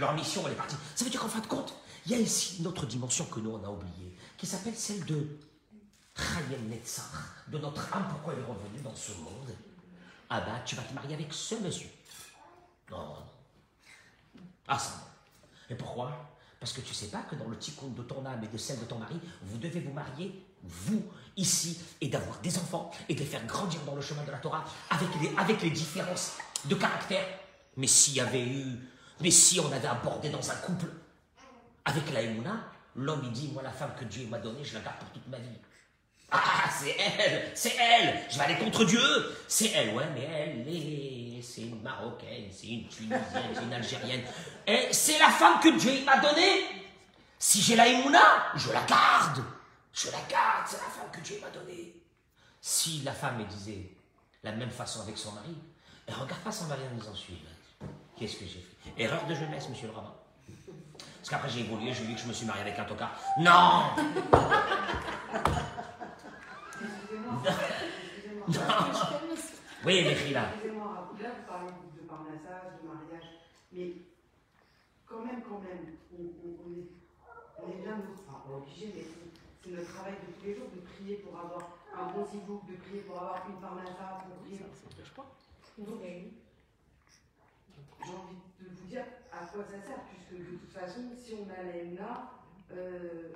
Leur 0.00 0.14
mission, 0.14 0.42
elle 0.46 0.54
est 0.54 0.56
partie. 0.56 0.74
Ça 0.96 1.04
veut 1.04 1.10
dire 1.12 1.20
qu'en 1.20 1.28
fin 1.28 1.38
de 1.38 1.46
compte, 1.46 1.72
il 2.06 2.10
y 2.10 2.14
a 2.16 2.18
ici 2.18 2.56
une 2.58 2.66
autre 2.66 2.86
dimension 2.86 3.24
que 3.26 3.38
nous, 3.38 3.50
on 3.50 3.62
a 3.64 3.70
oubliée, 3.70 4.16
qui 4.36 4.48
s'appelle 4.48 4.74
celle 4.74 5.04
de 5.04 5.38
Chayem 6.16 6.68
Netzach, 6.68 7.04
de 7.46 7.58
notre 7.58 7.94
âme, 7.94 8.08
pourquoi 8.10 8.32
elle 8.32 8.40
est 8.40 8.42
revenue 8.42 8.80
dans 8.82 8.96
ce 8.96 9.12
monde? 9.12 9.54
Ah 10.28 10.40
ben, 10.40 10.60
tu 10.66 10.74
vas 10.74 10.82
te 10.82 10.92
marier 10.92 11.14
avec 11.14 11.32
ce 11.32 11.54
monsieur. 11.54 11.88
Non, 12.90 12.98
non. 12.98 13.33
Ah, 14.68 14.78
ça, 14.78 14.92
non. 14.92 15.74
Et 15.74 15.74
pourquoi? 15.74 16.30
Parce 16.60 16.72
que 16.72 16.80
tu 16.80 16.94
sais 16.94 17.08
pas 17.08 17.22
que 17.22 17.34
dans 17.34 17.48
le 17.48 17.58
tikkun 17.58 17.88
de 17.88 18.02
ton 18.02 18.24
âme 18.24 18.42
et 18.42 18.48
de 18.48 18.56
celle 18.56 18.80
de 18.80 18.84
ton 18.84 18.98
mari, 18.98 19.20
vous 19.42 19.58
devez 19.58 19.80
vous 19.80 19.92
marier, 19.92 20.46
vous, 20.62 21.04
ici, 21.36 21.78
et 22.00 22.08
d'avoir 22.08 22.38
des 22.40 22.56
enfants, 22.56 22.90
et 23.08 23.14
de 23.14 23.20
les 23.20 23.26
faire 23.26 23.44
grandir 23.46 23.80
dans 23.84 23.94
le 23.94 24.00
chemin 24.00 24.24
de 24.24 24.30
la 24.30 24.38
Torah, 24.38 24.64
avec 24.88 25.08
les, 25.20 25.36
avec 25.36 25.60
les 25.62 25.70
différences 25.70 26.38
de 26.64 26.74
caractère. 26.74 27.26
Mais 27.76 27.86
s'il 27.86 28.14
y 28.14 28.20
avait 28.20 28.46
eu, 28.46 28.78
mais 29.20 29.30
si 29.30 29.60
on 29.60 29.70
avait 29.70 29.88
abordé 29.88 30.30
dans 30.30 30.50
un 30.50 30.54
couple, 30.56 30.86
avec 31.84 32.10
la 32.12 32.22
Emouna, 32.22 32.56
l'homme 32.96 33.22
il 33.24 33.32
dit, 33.32 33.48
moi 33.52 33.62
la 33.62 33.72
femme 33.72 33.92
que 33.98 34.04
Dieu 34.04 34.26
m'a 34.28 34.38
donnée, 34.38 34.64
je 34.64 34.74
la 34.74 34.80
garde 34.80 34.96
pour 34.98 35.10
toute 35.10 35.28
ma 35.28 35.38
vie. 35.38 35.58
Ah, 36.36 36.68
c'est 36.68 36.96
elle, 36.98 37.52
c'est 37.54 37.76
elle, 37.76 38.20
je 38.28 38.36
vais 38.36 38.44
aller 38.44 38.58
contre 38.58 38.84
Dieu, 38.84 39.00
c'est 39.46 39.70
elle, 39.70 39.94
ouais, 39.94 40.04
mais 40.14 40.24
elle 40.24 40.66
est, 40.68 41.40
c'est 41.40 41.60
une 41.60 41.80
Marocaine, 41.80 42.50
c'est 42.50 42.66
une 42.66 42.88
Tunisienne, 42.88 43.22
c'est 43.54 43.62
une 43.62 43.72
Algérienne, 43.72 44.24
c'est 44.90 45.18
la 45.20 45.28
femme 45.28 45.60
que 45.60 45.68
Dieu 45.78 46.04
m'a 46.04 46.16
donnée. 46.16 46.64
Si 47.38 47.62
j'ai 47.62 47.76
la 47.76 47.86
Emouna, 47.86 48.46
je 48.56 48.72
la 48.72 48.82
garde, 48.82 49.44
je 49.92 50.06
la 50.06 50.18
garde, 50.28 50.66
c'est 50.66 50.78
la 50.78 50.90
femme 50.90 51.10
que 51.12 51.20
Dieu 51.20 51.38
m'a 51.40 51.50
donnée. 51.50 51.94
Si 52.60 53.02
la 53.02 53.12
femme 53.12 53.36
elle 53.38 53.46
disait 53.46 53.92
la 54.42 54.52
même 54.52 54.70
façon 54.70 55.02
avec 55.02 55.16
son 55.16 55.30
mari, 55.32 55.56
elle 56.08 56.14
regarde 56.14 56.40
pas 56.42 56.50
son 56.50 56.64
mari 56.64 56.80
en 56.92 56.96
disant 56.96 57.14
celui-là, 57.14 57.86
qu'est-ce 58.18 58.36
que 58.36 58.44
j'ai 58.44 58.60
fait? 58.60 59.02
Erreur 59.02 59.24
de 59.26 59.34
jeunesse, 59.34 59.68
monsieur 59.68 59.86
le 59.86 59.94
rabbin. 59.94 60.14
Parce 61.18 61.30
qu'après 61.30 61.48
j'ai 61.48 61.60
évolué, 61.60 61.94
j'ai 61.94 62.04
vu 62.04 62.14
que 62.14 62.20
je 62.20 62.26
me 62.26 62.32
suis 62.32 62.46
marié 62.46 62.62
avec 62.62 62.78
un 62.78 62.84
tocard. 62.84 63.12
Non 63.38 63.84
Oui, 69.84 70.02
mais 70.04 70.30
là. 70.32 70.48
Excusez-moi, 70.54 71.12
là 71.20 71.28
vous 71.36 71.46
parlez 71.46 71.70
de 71.96 72.02
parnassage, 72.08 72.80
de 72.82 72.88
mariage, 72.88 73.28
mais 73.72 73.92
quand 75.06 75.20
même, 75.24 75.42
quand 75.42 75.60
même, 75.60 75.96
on, 76.12 76.22
on- 76.22 76.56
on 76.64 76.72
est, 76.72 76.88
on 77.62 77.70
est 77.70 77.82
bien, 77.82 77.96
enfin 78.26 78.40
pas 78.48 78.54
obligé, 78.56 78.92
mais 78.96 79.02
c'est- 79.02 79.70
notre 79.70 79.92
travail 79.94 80.12
de 80.26 80.32
tous 80.32 80.44
les 80.44 80.54
jours 80.56 80.68
de 80.74 80.80
prier 80.80 81.16
pour 81.16 81.38
avoir 81.38 81.68
un 81.96 82.12
bon 82.12 82.24
sibouk, 82.26 82.66
de 82.66 82.76
prier 82.76 83.00
pour 83.02 83.16
avoir 83.18 83.46
une 83.48 83.60
parnassa, 83.60 84.24
pour 84.28 84.36
prier. 84.44 84.58
Donc, 87.76 87.86
j'ai 88.04 88.12
envie 88.12 88.36
de 88.60 88.68
vous 88.68 88.86
dire 88.86 89.04
à 89.32 89.46
quoi 89.46 89.64
ça 89.64 89.80
sert, 89.86 90.00
puisque 90.12 90.38
de 90.38 90.56
toute 90.58 90.72
façon, 90.72 91.00
si 91.16 91.34
on 91.34 91.48
a 91.50 91.62
l'AMNA, 91.62 92.30
euh, 92.72 93.32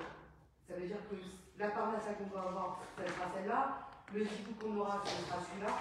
ça 0.68 0.74
veut 0.76 0.86
dire 0.86 0.98
que 1.10 1.16
la 1.58 1.70
parnassa 1.70 2.12
qu'on 2.14 2.26
va 2.26 2.42
avoir, 2.48 2.82
ça 2.96 3.04
sera 3.06 3.32
celle-là, 3.34 3.87
le 4.14 4.20
sibouk 4.24 4.58
qu'on 4.60 4.76
aura, 4.80 5.02
ça 5.04 5.10
sera 5.28 5.40
celui-là. 5.50 5.74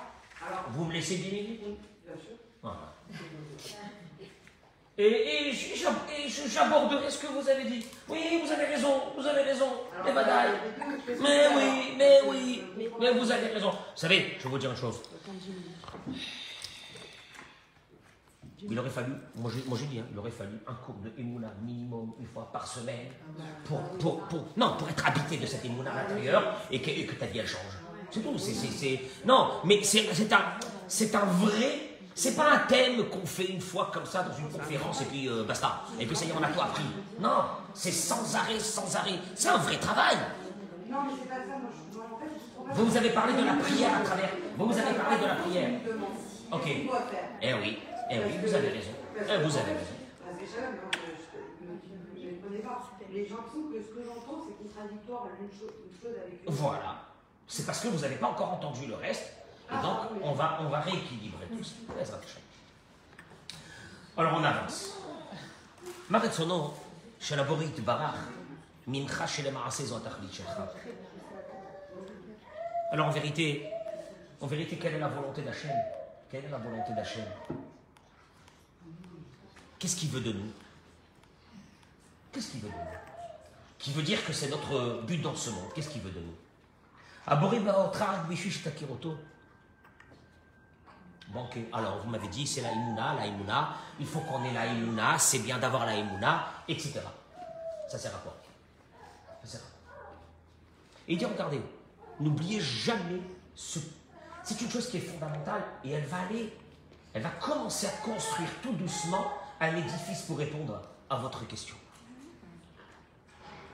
Alors, 0.48 0.66
Vous 0.72 0.86
me 0.86 0.94
laissez 0.94 1.18
10 1.18 1.32
minutes 1.32 1.62
bien 2.06 2.16
sûr. 2.16 2.36
Voilà. 2.62 2.94
Et, 5.00 5.04
et 5.06 5.50
et 5.50 5.54
je- 5.54 6.48
j'aborderai 6.50 7.10
ce 7.10 7.20
que 7.20 7.28
vous 7.28 7.48
avez 7.48 7.66
dit. 7.66 7.86
Oui, 8.10 8.42
vous 8.44 8.52
avez 8.52 8.66
raison, 8.66 9.02
vous 9.16 9.26
avez 9.28 9.42
raison. 9.44 9.70
Les 10.06 10.12
badailles. 10.12 10.54
Mais 11.22 11.48
oui, 11.56 11.94
mais 11.98 12.20
oui, 12.28 12.64
mais 13.00 13.12
vous 13.14 13.32
avez 13.32 13.48
raison. 13.48 13.70
Vous 13.72 13.78
savez, 13.96 14.36
je 14.40 14.44
vais 14.44 14.50
vous 14.50 14.58
dire 14.58 14.72
une 14.72 14.78
chose. 14.78 15.00
Il 18.70 18.80
aurait 18.80 18.90
fallu, 18.90 19.14
moi 19.36 19.52
j'ai 19.54 19.64
moi 19.70 19.78
dit, 19.78 20.00
hein, 20.00 20.06
il 20.12 20.18
aurait 20.18 20.32
fallu 20.32 20.58
un 20.66 20.74
cours 20.74 20.96
de 20.96 21.12
Emouna 21.20 21.54
minimum 21.62 22.14
une 22.20 22.26
fois 22.26 22.52
par 22.52 22.68
semaine 22.68 23.06
pour, 23.66 23.80
pour, 24.00 24.22
pour, 24.28 24.46
non, 24.58 24.76
pour 24.78 24.90
être 24.90 25.06
habité 25.08 25.38
de 25.38 25.46
cette 25.46 25.64
Emouna 25.64 25.92
à 25.94 26.04
l'intérieur 26.04 26.56
et 26.72 26.82
que, 26.82 26.90
et 26.90 27.06
que 27.06 27.14
ta 27.14 27.28
vie 27.28 27.38
elle 27.38 27.48
change. 27.48 27.78
C'est 28.12 28.22
tout. 28.22 28.38
c'est 28.38 29.00
non, 29.26 29.50
mais 29.66 29.84
c'est 29.84 30.08
un, 30.34 30.40
c'est 30.88 31.14
un 31.16 31.26
vrai, 31.26 31.98
c'est 32.16 32.36
pas 32.36 32.52
un 32.52 32.60
thème 32.60 33.10
qu'on 33.10 33.26
fait 33.26 33.46
une 33.46 33.62
fois 33.62 33.92
comme 33.94 34.06
ça 34.06 34.24
dans 34.24 34.36
une 34.38 34.50
conférence 34.50 35.02
et 35.02 35.06
puis 35.06 35.28
euh, 35.28 35.44
basta. 35.44 35.82
Et 36.00 36.06
puis 36.06 36.16
ça 36.16 36.26
y 36.26 36.30
est, 36.30 36.34
on 36.38 36.44
a 36.44 36.48
tout 36.48 36.62
appris. 36.62 36.84
Non, 37.20 37.44
c'est 37.74 37.92
sans 37.92 38.36
arrêt, 38.36 38.60
sans 38.60 38.96
arrêt. 38.96 39.20
C'est 39.36 39.50
un 39.50 39.58
vrai 39.58 39.78
travail. 39.78 40.18
Non, 40.90 40.98
mais 41.06 41.14
c'est 41.20 41.28
pas 41.30 41.36
ça. 41.36 41.58
Moi, 41.60 41.70
je, 41.70 41.98
moi, 41.98 42.06
en 42.14 42.18
fait, 42.18 42.32
je 42.34 42.54
trouve 42.54 42.68
pas 42.68 42.74
Vous, 42.74 42.86
vous 42.86 42.98
avez 42.98 43.10
parlé 43.10 43.34
de 43.34 43.46
la 43.46 43.54
prière 43.54 43.98
à 43.98 44.02
travers. 44.02 44.30
Vous, 44.58 44.66
vous 44.66 44.78
avez 44.78 44.94
parlé 44.96 45.18
de 45.18 45.26
la 45.26 45.36
prière. 45.36 45.70
Ok. 46.52 46.68
Eh 47.42 47.54
oui, 47.54 47.78
eh 48.10 48.20
oui, 48.20 48.32
vous 48.42 48.54
avez 48.54 48.70
raison. 48.70 48.92
Eh, 49.18 49.44
vous 49.44 49.58
avez 49.58 49.74
raison. 49.74 49.96
Parce 50.24 50.38
que 50.40 50.46
je 50.48 52.28
ne 52.28 52.42
connais 52.42 52.60
pas. 52.64 52.80
Mais 53.12 53.26
j'ai 53.26 53.30
l'impression 53.30 53.64
que 53.68 53.82
ce 53.84 53.90
que 53.92 54.02
j'entends, 54.04 54.42
c'est 54.48 54.56
contradictoire 54.64 55.28
l'une 55.40 55.52
chose, 55.52 55.76
une 55.84 55.96
chose 56.00 56.16
avec 56.24 56.46
l'autre. 56.46 56.58
Voilà 56.58 56.92
c'est 57.48 57.66
parce 57.66 57.80
que 57.80 57.88
vous 57.88 58.00
n'avez 58.00 58.16
pas 58.16 58.28
encore 58.28 58.54
entendu 58.54 58.88
le 58.88 58.96
reste. 58.96 59.24
Et 59.70 59.74
ah, 59.74 59.82
donc, 59.82 60.22
on 60.22 60.34
va, 60.34 60.60
on 60.62 60.70
va 60.70 60.80
rééquilibrer 60.82 61.46
tout 61.48 61.64
ça. 61.64 61.76
Alors, 64.18 64.34
on 64.36 64.44
avance. 64.44 64.98
Hein. 70.58 70.68
Alors, 72.92 73.08
en 73.08 73.12
vérité, 73.12 73.70
en 74.40 74.48
vérité, 74.48 74.78
quelle 74.78 74.96
est 74.96 75.00
la 75.00 75.10
volonté 75.10 75.42
d'Hachem? 75.42 75.72
Quelle 76.32 76.46
est 76.46 76.50
la 76.50 76.58
volonté 76.58 76.94
d'Hachem? 76.94 77.26
Qu'est-ce 79.80 79.96
qu'il 79.96 80.10
veut 80.10 80.22
de 80.22 80.32
nous? 80.32 80.52
Qu'est-ce 82.32 82.52
qu'il 82.52 82.62
veut 82.62 82.70
de 82.70 82.74
nous? 82.74 82.82
Qui 83.78 83.92
veut 83.92 84.04
dire 84.04 84.26
que 84.26 84.34
c'est 84.34 84.50
notre 84.50 85.02
but 85.04 85.22
dans 85.22 85.36
ce 85.36 85.50
monde. 85.50 85.72
Qu'est-ce 85.76 85.90
qu'il 85.90 86.02
veut 86.02 86.12
de 86.12 86.20
nous? 86.20 86.36
Abori 87.28 87.60
Baotrag 87.60 88.28
Bishish 88.28 88.64
Takiroto. 88.64 89.18
Bon, 91.28 91.44
ok. 91.44 91.58
Alors, 91.74 92.00
vous 92.00 92.10
m'avez 92.10 92.30
dit, 92.30 92.48
c'est 92.48 92.62
la 92.62 92.72
Imuna, 92.72 93.16
la 93.16 93.28
Imuna. 93.28 93.74
Il 94.00 94.06
faut 94.06 94.22
qu'on 94.22 94.44
ait 94.46 94.54
la 94.54 94.66
Imuna, 94.68 95.20
c'est 95.20 95.40
bien 95.40 95.58
d'avoir 95.58 95.86
la 95.86 95.96
Imuna, 95.96 96.48
etc. 96.70 97.02
Ça 97.90 97.98
sert 97.98 98.16
à 98.16 98.20
quoi? 98.20 98.34
Ça 99.44 99.48
sert 99.52 99.60
à 99.60 99.64
quoi? 99.64 100.10
Et 101.10 101.18
dit, 101.18 101.26
regardez, 101.26 101.62
n'oubliez 102.20 102.62
jamais 102.62 103.22
ce. 103.56 103.80
C'est 104.44 104.62
une 104.62 104.72
chose 104.72 104.90
qui 104.90 104.98
est 104.98 105.02
fondamentale 105.02 105.62
et 105.84 105.92
elle 105.92 106.06
va 106.06 106.20
aller, 106.22 106.58
elle 107.14 107.22
va 107.22 107.32
commencer 107.32 107.88
à 107.88 107.92
construire 108.06 108.50
tout 108.64 108.72
doucement 108.72 109.34
un 109.60 109.76
édifice 109.76 110.22
pour 110.22 110.38
répondre 110.38 110.82
à 111.10 111.18
votre 111.18 111.46
question. 111.46 111.76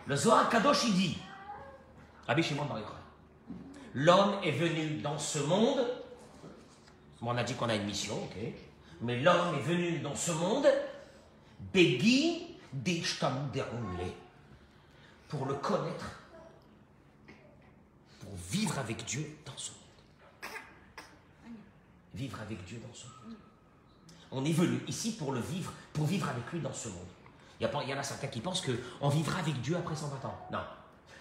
Le 0.08 0.16
Zohar 0.16 0.50
Kadosh, 0.50 0.86
il 0.86 0.96
dit, 0.96 1.18
Rabbi 2.28 2.42
Shimon 2.42 2.66
l'homme 3.94 4.36
est 4.44 4.52
venu 4.52 5.02
dans 5.02 5.18
ce 5.18 5.40
monde, 5.40 5.86
on 7.22 7.38
a 7.38 7.44
dit 7.44 7.56
qu'on 7.56 7.70
a 7.70 7.76
une 7.76 7.86
mission, 7.86 8.16
ok, 8.16 8.38
mais 9.02 9.20
l'homme 9.20 9.56
est 9.56 9.62
venu 9.62 10.00
dans 10.00 10.16
ce 10.16 10.32
monde, 10.32 10.68
Derunle, 11.74 14.12
pour 15.30 15.46
le 15.46 15.54
connaître, 15.56 16.12
pour 18.20 18.36
vivre 18.50 18.78
avec 18.80 19.06
Dieu 19.06 19.38
dans 19.46 19.58
ce 19.58 19.72
monde. 19.72 19.80
Vivre 22.16 22.40
avec 22.42 22.64
Dieu 22.66 22.82
dans 22.86 22.94
ce 22.94 23.06
monde. 23.06 23.36
On 24.32 24.46
est 24.46 24.52
venu 24.52 24.82
ici 24.88 25.16
pour 25.16 25.32
le 25.32 25.40
vivre, 25.40 25.72
pour 25.94 26.06
vivre 26.06 26.30
avec 26.30 26.52
lui 26.52 26.60
dans 26.60 26.74
ce 26.74 26.90
monde. 26.90 27.08
Il 27.60 27.90
y 27.90 27.94
en 27.94 27.98
a 27.98 28.04
certains 28.04 28.28
qui 28.28 28.42
pensent 28.42 28.62
qu'on 28.62 29.10
vivra 29.10 29.40
avec 29.40 29.62
Dieu 29.62 29.78
après 29.78 29.96
120 29.96 30.26
ans. 30.26 30.48
Non. 30.52 30.60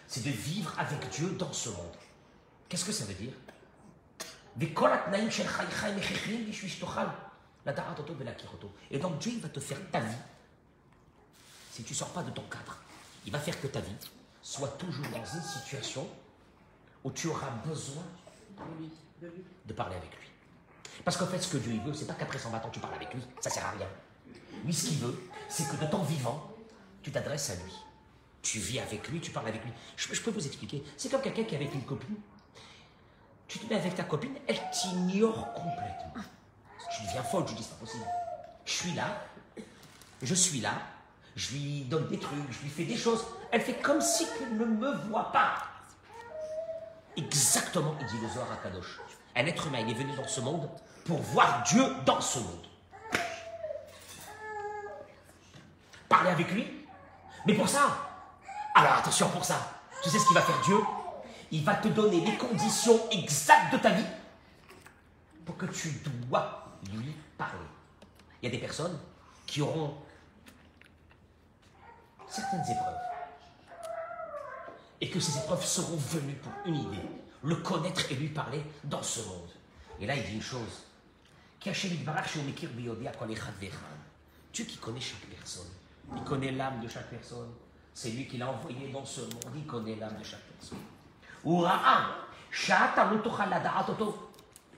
C'est 0.09 0.25
de 0.25 0.31
vivre 0.31 0.75
avec 0.79 1.09
Dieu 1.11 1.31
dans 1.39 1.53
ce 1.53 1.69
monde 1.69 1.97
qu'est-ce 2.73 2.87
que 2.87 2.93
ça 2.93 3.05
veut 3.05 3.13
dire? 3.13 3.35
Et 8.91 8.99
donc 8.99 9.19
Dieu, 9.19 9.33
il 9.35 9.41
va 9.41 9.51
te 9.51 9.61
faire 9.61 9.79
ta 9.91 10.01
vie. 10.01 10.17
Si 11.71 11.83
tu 11.83 11.93
ne 11.93 11.99
sors 11.99 12.09
pas 12.09 12.23
de 12.23 12.31
ton 12.31 12.41
cadre, 12.45 12.79
il 13.27 13.33
va 13.33 13.39
faire 13.39 13.61
que 13.61 13.67
ta 13.67 13.81
vie 13.81 13.93
soit 14.41 14.79
toujours 14.79 15.05
dans 15.09 15.23
une 15.23 15.43
situation 15.43 16.09
où 17.05 17.11
tu 17.11 17.29
auras 17.29 17.51
besoin 17.67 18.05
de 19.67 19.73
parler 19.75 19.97
avec 19.97 20.11
lui. 20.19 20.31
Parce 21.05 21.19
qu'en 21.19 21.27
fait, 21.27 21.41
ce 21.41 21.53
que 21.53 21.59
Dieu 21.59 21.73
il 21.73 21.81
veut, 21.83 21.93
c'est 21.93 22.07
pas 22.07 22.15
qu'après 22.15 22.39
120 22.39 22.57
ans, 22.57 22.71
tu 22.71 22.81
parles 22.81 22.95
avec 22.95 23.13
lui. 23.13 23.21
Ça 23.41 23.51
ne 23.51 23.55
sert 23.55 23.67
à 23.67 23.73
rien. 23.73 23.89
Lui, 24.65 24.73
ce 24.73 24.89
qu'il 24.89 24.99
veut, 24.99 25.23
c'est 25.51 25.69
que 25.69 25.77
de 25.77 25.91
ton 25.91 26.03
vivant, 26.05 26.51
tu 27.03 27.13
t'adresses 27.13 27.51
à 27.51 27.55
lui. 27.57 27.75
Tu 28.41 28.61
vis 28.61 28.81
avec 28.81 29.09
lui, 29.09 29.21
tu 29.21 29.31
parles 29.31 29.49
avec 29.49 29.63
lui. 29.63 29.73
Je, 29.97 30.15
je 30.15 30.23
peux 30.23 30.31
vous 30.31 30.47
expliquer. 30.47 30.83
C'est 30.97 31.11
comme 31.11 31.21
quelqu'un 31.21 31.45
qui 31.45 31.55
est 31.55 31.59
avec 31.59 31.75
une 31.75 31.85
copine 31.85 32.17
tu 33.53 33.59
te 33.59 33.67
mets 33.67 33.79
avec 33.79 33.95
ta 33.95 34.05
copine, 34.05 34.35
elle 34.49 34.59
t'ignore 34.71 35.53
complètement. 35.53 36.25
Tu 36.97 37.03
deviens 37.03 37.23
folle, 37.23 37.45
tu 37.45 37.53
dis 37.53 37.63
c'est 37.63 37.75
pas 37.75 37.85
possible. 37.85 38.07
Je 38.65 38.73
suis 38.73 38.93
là, 38.95 39.05
je 40.23 40.35
suis 40.35 40.61
là, 40.63 40.73
je 41.37 41.53
lui 41.53 41.83
donne 41.83 42.09
des 42.09 42.19
trucs, 42.19 42.51
je 42.51 42.63
lui 42.63 42.71
fais 42.71 42.85
des 42.85 42.97
choses. 42.97 43.27
Elle 43.51 43.61
fait 43.61 43.75
comme 43.75 44.01
si 44.01 44.27
elle 44.41 44.57
ne 44.57 44.65
me 44.65 44.95
voit 45.07 45.31
pas. 45.33 45.53
Exactement, 47.15 47.95
il 48.01 48.07
dit 48.07 48.21
le 48.23 48.29
Zohar 48.31 48.51
à 48.51 48.57
Kadosh. 48.57 48.99
Un 49.37 49.45
être 49.45 49.67
humain, 49.67 49.81
il 49.81 49.91
est 49.91 49.99
venu 50.03 50.17
dans 50.17 50.27
ce 50.27 50.41
monde 50.41 50.71
pour 51.05 51.19
voir 51.19 51.63
Dieu 51.65 51.85
dans 52.07 52.23
ce 52.23 52.39
monde. 52.39 52.67
Parler 56.09 56.31
avec 56.31 56.51
lui. 56.53 56.87
Mais 57.45 57.53
pour 57.53 57.69
ça, 57.69 57.99
alors 58.75 58.95
attention 58.95 59.29
pour 59.29 59.45
ça, 59.45 59.57
tu 60.03 60.09
sais 60.09 60.19
ce 60.19 60.25
qu'il 60.25 60.35
va 60.35 60.41
faire 60.41 60.59
Dieu? 60.63 60.79
Il 61.53 61.63
va 61.65 61.75
te 61.75 61.89
donner 61.89 62.25
les 62.25 62.37
conditions 62.39 62.99
exactes 63.11 63.75
de 63.75 63.79
ta 63.79 63.91
vie 63.91 64.07
pour 65.45 65.59
que 65.59 65.67
tu 65.67 65.91
dois 66.31 66.67
lui 66.95 67.15
parler. 67.37 67.59
Il 68.41 68.47
y 68.47 68.49
a 68.49 68.51
des 68.51 68.59
personnes 68.59 68.99
qui 69.47 69.61
auront 69.61 69.95
certaines 72.27 72.63
épreuves. 72.63 72.97
Et 75.03 75.11
que 75.11 75.21
ces 75.21 75.39
épreuves 75.39 75.65
seront 75.65 75.97
venues 75.97 76.37
pour 76.37 76.53
une 76.65 76.77
idée, 76.77 77.03
le 77.43 77.57
connaître 77.57 78.11
et 78.11 78.15
lui 78.15 78.29
parler 78.29 78.65
dans 78.85 79.03
ce 79.03 79.21
monde. 79.21 79.51
Et 80.01 80.07
là, 80.07 80.17
il 80.17 80.25
dit 80.25 80.35
une 80.35 80.43
chose. 80.43 80.85
Dieu 81.61 81.73
qui 84.65 84.77
connaît 84.79 85.01
chaque 85.01 85.21
personne. 85.21 85.69
Il 86.17 86.25
connaît 86.25 86.53
l'âme 86.53 86.81
de 86.81 86.89
chaque 86.89 87.11
personne. 87.11 87.51
C'est 87.93 88.11
lui 88.11 88.27
qui 88.27 88.39
l'a 88.39 88.49
envoyé 88.49 88.91
dans 88.91 89.05
ce 89.05 89.21
monde. 89.21 89.45
Il 89.55 89.67
connaît 89.67 89.97
l'âme 89.97 90.17
de 90.19 90.25
chaque 90.25 90.41
personne. 90.41 90.79
Ura'a, 91.45 92.17
Sha'ata 92.51 93.11
lo 93.11 93.19
tochal 93.19 93.51
lada'at 93.51 93.91
oto. 93.91 94.31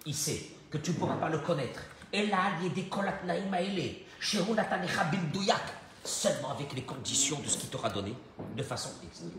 Il 0.06 0.14
sait 0.14 0.50
que 0.70 0.78
tu 0.78 0.92
ne 0.92 0.96
pourras 0.96 1.16
pas 1.16 1.28
le 1.28 1.38
connaître. 1.38 1.80
Et 2.12 2.26
là, 2.26 2.52
il 2.60 2.68
y 2.68 2.70
a 2.70 2.74
des 2.74 2.88
kolatnaïm 2.88 3.52
aele. 3.52 4.04
Shehu 4.20 4.52
natanecha 4.54 5.04
bimdouyak. 5.04 5.62
Seulement 6.04 6.50
avec 6.50 6.72
les 6.74 6.82
conditions 6.82 7.40
de 7.40 7.46
ce 7.46 7.58
qu'il 7.58 7.70
t'aura 7.70 7.88
donné, 7.88 8.14
de 8.54 8.62
façon 8.62 8.90
exacte. 9.02 9.32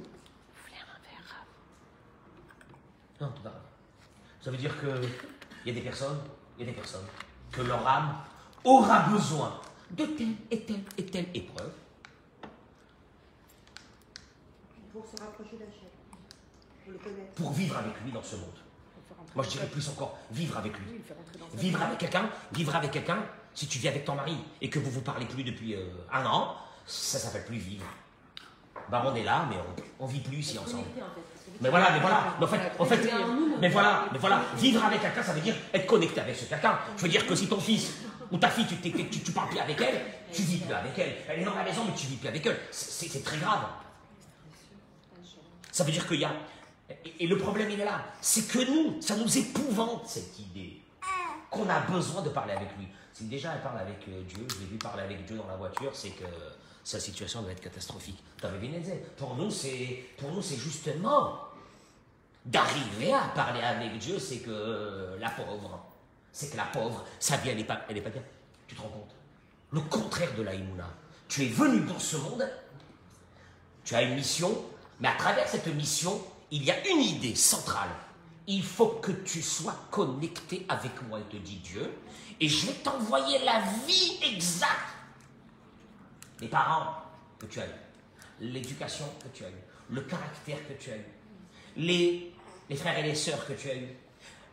Non, 3.21 3.29
tout 3.29 3.43
va 3.43 3.49
bien. 3.49 3.59
Ça 4.41 4.51
veut 4.51 4.57
dire 4.57 4.79
que 4.79 5.01
il 5.65 5.69
y 5.69 5.71
a 5.71 5.73
des 5.73 5.81
personnes, 5.81 6.19
il 6.57 6.65
y 6.65 6.69
a 6.69 6.71
des 6.71 6.77
personnes, 6.77 7.05
que 7.51 7.61
leur 7.61 7.87
âme 7.87 8.15
aura 8.63 9.07
besoin 9.09 9.59
de 9.91 10.05
telle 10.05 10.35
et 10.51 10.61
telle 10.61 10.83
et 10.97 11.05
telle 11.05 11.27
épreuve 11.33 11.71
Pour 14.91 15.05
se 15.05 15.21
rapprocher 15.21 15.57
d'Hachem. 15.57 15.71
Pour 15.81 15.84
le 16.87 16.97
pour 17.35 17.51
vivre 17.51 17.77
avec 17.77 17.93
lui 18.03 18.11
dans 18.11 18.23
ce 18.23 18.35
monde. 18.35 18.53
Moi, 19.35 19.43
je 19.43 19.49
dirais 19.49 19.67
plus 19.67 19.87
encore, 19.89 20.17
vivre 20.31 20.57
avec 20.57 20.73
lui. 20.77 21.01
Vivre 21.55 21.81
avec 21.81 21.97
quelqu'un, 21.97 22.29
vivre 22.53 22.75
avec 22.75 22.91
quelqu'un, 22.91 23.17
si 23.53 23.67
tu 23.67 23.79
vis 23.79 23.89
avec 23.89 24.05
ton 24.05 24.15
mari 24.15 24.37
et 24.61 24.69
que 24.69 24.79
vous 24.79 24.91
vous 24.91 25.01
parlez 25.01 25.25
plus 25.25 25.43
depuis 25.43 25.75
euh, 25.75 25.87
un 26.11 26.25
an, 26.25 26.55
ça 26.85 27.19
s'appelle 27.19 27.45
plus 27.45 27.57
vivre. 27.57 27.85
Bah, 28.89 29.03
on 29.05 29.15
est 29.15 29.23
là, 29.23 29.45
mais 29.49 29.55
on, 29.57 30.05
on 30.05 30.07
vit 30.07 30.19
plus 30.19 30.37
ici 30.37 30.57
ensemble. 30.59 30.83
En 30.83 31.15
fait, 31.15 31.59
Mais 31.61 31.69
voilà, 31.69 31.91
mais 31.91 31.99
voilà, 31.99 32.35
mais 32.39 32.45
en 32.45 32.47
fait, 32.85 33.11
en 33.11 33.59
mais 33.59 33.69
voilà, 33.69 34.05
mais 34.11 34.19
voilà, 34.19 34.41
vivre 34.57 34.83
avec 34.85 35.01
quelqu'un, 35.01 35.23
ça 35.23 35.33
veut 35.33 35.41
dire 35.41 35.55
être 35.73 35.85
connecté 35.87 36.21
avec 36.21 36.35
ce 36.35 36.45
quelqu'un. 36.45 36.77
Je 36.95 37.01
veux 37.01 37.09
dire 37.09 37.25
que 37.25 37.35
si 37.35 37.47
ton 37.47 37.59
fils 37.59 37.93
ou 38.31 38.37
ta 38.37 38.49
fille, 38.49 38.67
tu, 38.67 38.77
tu, 38.77 39.19
tu 39.21 39.31
parles 39.31 39.49
plus 39.49 39.59
avec 39.59 39.79
elle, 39.81 40.01
tu 40.31 40.43
vis 40.43 40.57
plus 40.57 40.73
avec 40.73 40.97
elle. 40.99 41.15
Elle 41.27 41.39
est 41.41 41.45
dans 41.45 41.55
la 41.55 41.63
maison, 41.63 41.83
mais 41.85 41.93
tu 41.95 42.07
vis 42.07 42.17
plus 42.17 42.27
avec 42.27 42.45
elle. 42.45 42.59
C'est 42.71 43.23
très 43.23 43.37
grave. 43.37 43.65
Ça 45.71 45.83
veut 45.83 45.91
dire 45.91 46.07
qu'il 46.07 46.19
y 46.19 46.25
a. 46.25 46.31
Et, 47.19 47.27
le 47.27 47.37
problème, 47.37 47.69
il 47.71 47.79
est 47.79 47.85
là. 47.85 48.05
C'est 48.21 48.47
que 48.47 48.59
nous, 48.59 49.01
ça 49.01 49.15
nous 49.15 49.37
épouvante 49.37 50.07
cette 50.07 50.37
idée 50.39 50.81
qu'on 51.49 51.67
a 51.69 51.79
besoin 51.81 52.21
de 52.21 52.29
parler 52.29 52.53
avec 52.53 52.69
lui. 52.77 52.87
Si 53.13 53.25
déjà 53.25 53.53
elle 53.53 53.61
parle 53.61 53.79
avec 53.79 54.07
euh, 54.09 54.21
Dieu, 54.23 54.45
je 54.49 54.59
l'ai 54.59 54.65
vu 54.65 54.77
parler 54.77 55.03
avec 55.03 55.25
Dieu 55.25 55.37
dans 55.37 55.47
la 55.47 55.55
voiture, 55.55 55.91
c'est 55.95 56.09
que 56.09 56.25
sa 56.83 56.99
situation 56.99 57.41
doit 57.41 57.51
être 57.51 57.61
catastrophique. 57.61 58.21
Pour 59.17 59.35
nous, 59.35 59.49
c'est 59.49 60.03
pour 60.17 60.31
nous, 60.31 60.41
c'est 60.41 60.57
justement 60.57 61.39
d'arriver 62.45 63.13
à 63.13 63.31
parler 63.33 63.61
avec 63.61 63.97
Dieu, 63.97 64.19
c'est 64.19 64.39
que 64.39 64.51
euh, 64.51 65.17
la 65.19 65.29
pauvre, 65.29 65.83
c'est 66.31 66.51
que 66.51 66.57
la 66.57 66.65
pauvre, 66.65 67.05
sa 67.19 67.37
vie, 67.37 67.49
elle 67.49 67.57
n'est 67.57 67.63
pas, 67.63 67.81
elle 67.89 67.97
est 67.97 68.01
pas 68.01 68.09
bien. 68.09 68.21
Tu 68.67 68.75
te 68.75 68.81
rends 68.81 68.89
compte? 68.89 69.15
Le 69.71 69.81
contraire 69.81 70.35
de 70.37 70.43
la 70.43 70.53
Imouna. 70.53 70.87
Tu 71.27 71.45
es 71.45 71.49
venu 71.49 71.79
dans 71.85 71.97
ce 71.97 72.17
monde, 72.17 72.47
tu 73.83 73.95
as 73.95 74.03
une 74.03 74.15
mission, 74.15 74.55
mais 74.99 75.07
à 75.07 75.15
travers 75.15 75.47
cette 75.47 75.67
mission, 75.67 76.21
il 76.51 76.63
y 76.63 76.71
a 76.71 76.87
une 76.87 77.01
idée 77.01 77.35
centrale. 77.35 77.89
Il 78.47 78.63
faut 78.63 78.99
que 79.01 79.11
tu 79.11 79.41
sois 79.41 79.75
connecté 79.89 80.65
avec 80.69 80.91
moi, 81.07 81.19
te 81.29 81.37
dit 81.37 81.57
Dieu, 81.57 81.91
et 82.39 82.47
je 82.47 82.67
vais 82.67 82.73
t'envoyer 82.73 83.43
la 83.43 83.61
vie 83.87 84.19
exacte. 84.23 84.93
Les 86.39 86.47
parents 86.47 86.95
que 87.39 87.45
tu 87.47 87.59
as 87.59 87.65
eu, 87.65 87.69
l'éducation 88.41 89.05
que 89.23 89.35
tu 89.35 89.45
as 89.45 89.49
eue, 89.49 89.63
le 89.89 90.01
caractère 90.01 90.57
que 90.67 90.73
tu 90.73 90.91
as 90.91 90.97
eu, 90.97 91.05
les, 91.77 92.33
les 92.69 92.75
frères 92.75 92.97
et 92.99 93.03
les 93.03 93.15
sœurs 93.15 93.45
que 93.47 93.53
tu 93.53 93.69
as 93.69 93.75
eu, 93.75 93.87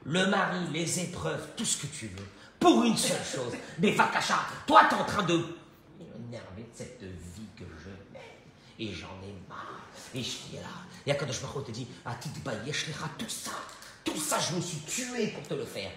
le 0.04 0.26
mari, 0.26 0.66
les 0.72 1.00
épreuves, 1.00 1.48
tout 1.56 1.64
ce 1.64 1.82
que 1.82 1.86
tu 1.86 2.06
veux, 2.08 2.26
pour 2.58 2.84
une 2.84 2.96
seule 2.96 3.24
chose. 3.24 3.52
Mais 3.78 3.92
Vakasha, 3.92 4.38
toi, 4.66 4.82
tu 4.88 4.94
es 4.94 4.98
en 4.98 5.04
train 5.04 5.22
de 5.24 5.36
m'énerver 5.98 6.62
de 6.62 6.74
cette 6.74 7.02
vie 7.02 7.48
que 7.56 7.64
je 7.84 7.90
mène. 8.12 8.22
Et 8.78 8.92
j'en 8.92 9.20
ai 9.22 9.34
marre. 9.48 9.82
Et 10.14 10.22
je 10.22 10.28
suis 10.28 10.56
là. 10.56 10.68
Et 11.06 11.10
Akadosh 11.10 11.42
Baruch 11.42 11.66
te 11.66 11.70
dit, 11.72 11.86
ah, 12.04 12.14
Titbayesh 12.14 12.88
lecha, 12.88 13.08
tout 13.18 13.28
ça, 13.28 13.52
tout 14.04 14.16
ça, 14.16 14.38
je 14.38 14.54
me 14.54 14.60
suis 14.60 14.78
tué 14.78 15.28
pour 15.28 15.46
te 15.46 15.54
le 15.54 15.64
faire. 15.64 15.90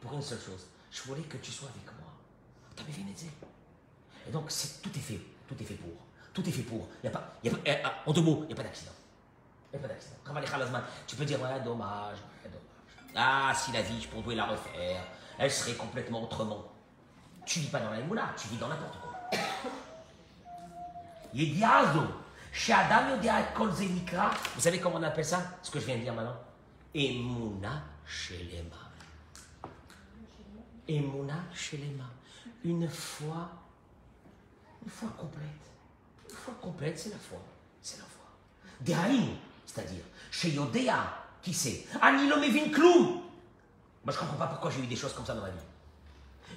Pour 0.00 0.12
une 0.14 0.22
seule 0.22 0.40
chose. 0.40 0.66
Je 0.90 1.02
voulais 1.02 1.22
que 1.22 1.36
tu 1.38 1.50
sois 1.50 1.68
avec 1.68 1.86
moi. 1.98 2.10
T'as 2.76 2.82
Et 2.82 4.30
donc, 4.30 4.48
tout 4.82 4.90
est 4.94 5.00
fait. 5.00 5.20
Tout 5.48 5.54
est 5.60 5.64
fait 5.64 5.74
pour. 5.74 5.92
Tout 6.32 6.48
est 6.48 6.52
fait 6.52 6.62
pour. 6.62 6.88
Pas, 7.10 7.34
eh, 7.44 7.50
ah, 7.84 8.02
en 8.06 8.12
deux 8.12 8.22
mots, 8.22 8.40
il 8.42 8.46
n'y 8.48 8.52
a 8.52 8.56
pas 8.56 8.62
d'accident. 8.62 8.92
Il 9.72 9.78
n'y 9.78 9.84
a 9.84 9.88
pas 9.88 9.94
d'accident. 9.94 10.80
Tu 11.06 11.16
peux 11.16 11.24
dire, 11.24 11.40
ouais, 11.40 11.60
dommage, 11.60 12.18
ouais, 12.18 12.50
dommage. 12.50 13.14
Ah, 13.14 13.52
si 13.54 13.72
la 13.72 13.82
vie, 13.82 14.00
je 14.00 14.08
pourrais 14.08 14.34
la 14.34 14.46
refaire, 14.46 15.04
elle 15.38 15.50
serait 15.50 15.74
complètement 15.74 16.22
autrement. 16.22 16.64
Tu 17.44 17.60
vis 17.60 17.68
pas 17.68 17.80
dans 17.80 17.90
la 17.90 18.00
moula, 18.00 18.34
tu 18.36 18.48
vis 18.48 18.56
dans 18.56 18.68
n'importe 18.68 18.98
quoi. 19.00 19.12
Yediazo, 21.34 22.02
Vous 24.54 24.60
savez 24.60 24.78
comment 24.78 24.98
on 24.98 25.02
appelle 25.02 25.24
ça? 25.24 25.58
Ce 25.62 25.70
que 25.70 25.80
je 25.80 25.86
viens 25.86 25.96
de 25.96 26.02
dire 26.02 26.12
maintenant 26.14 26.36
Emouna 26.94 27.82
Shelema. 28.06 28.76
Emouna 30.86 31.34
Shelema. 31.54 32.04
Une 32.64 32.88
foi, 32.88 33.50
une 34.84 34.90
foi 34.90 35.08
complète. 35.18 35.48
Une 36.28 36.36
foi 36.36 36.54
complète, 36.60 36.98
c'est 36.98 37.10
la 37.10 37.16
foi. 37.16 37.38
C'est 37.80 37.98
la 37.98 38.04
foi. 38.04 38.26
Dehaïm, 38.80 39.36
c'est-à-dire, 39.64 40.04
chez 40.30 40.50
Yodea, 40.50 41.24
qui 41.40 41.54
sait 41.54 41.86
Anilo 42.00 42.38
Mevin 42.38 42.70
Klou. 42.70 43.22
Moi, 44.04 44.12
je 44.12 44.18
comprends 44.18 44.36
pas 44.36 44.46
pourquoi 44.46 44.70
j'ai 44.70 44.80
eu 44.80 44.86
des 44.86 44.96
choses 44.96 45.14
comme 45.14 45.24
ça 45.24 45.34
dans 45.34 45.42
ma 45.42 45.50
vie. 45.50 45.56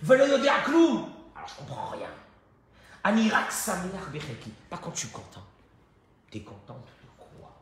Velo 0.02 0.28
Yodea 0.28 0.62
Klou. 0.66 1.10
Alors, 1.36 1.48
je 1.48 1.56
comprends 1.56 1.90
rien. 1.92 2.10
Anirak 3.04 3.52
Sameach 3.52 4.10
Becheki. 4.12 4.52
Par 4.70 4.82
contre, 4.82 4.96
je 4.96 5.02
suis 5.02 5.10
content. 5.10 5.44
T'es 6.35 6.41
contente 6.41 6.87
de 6.87 7.09
quoi 7.19 7.61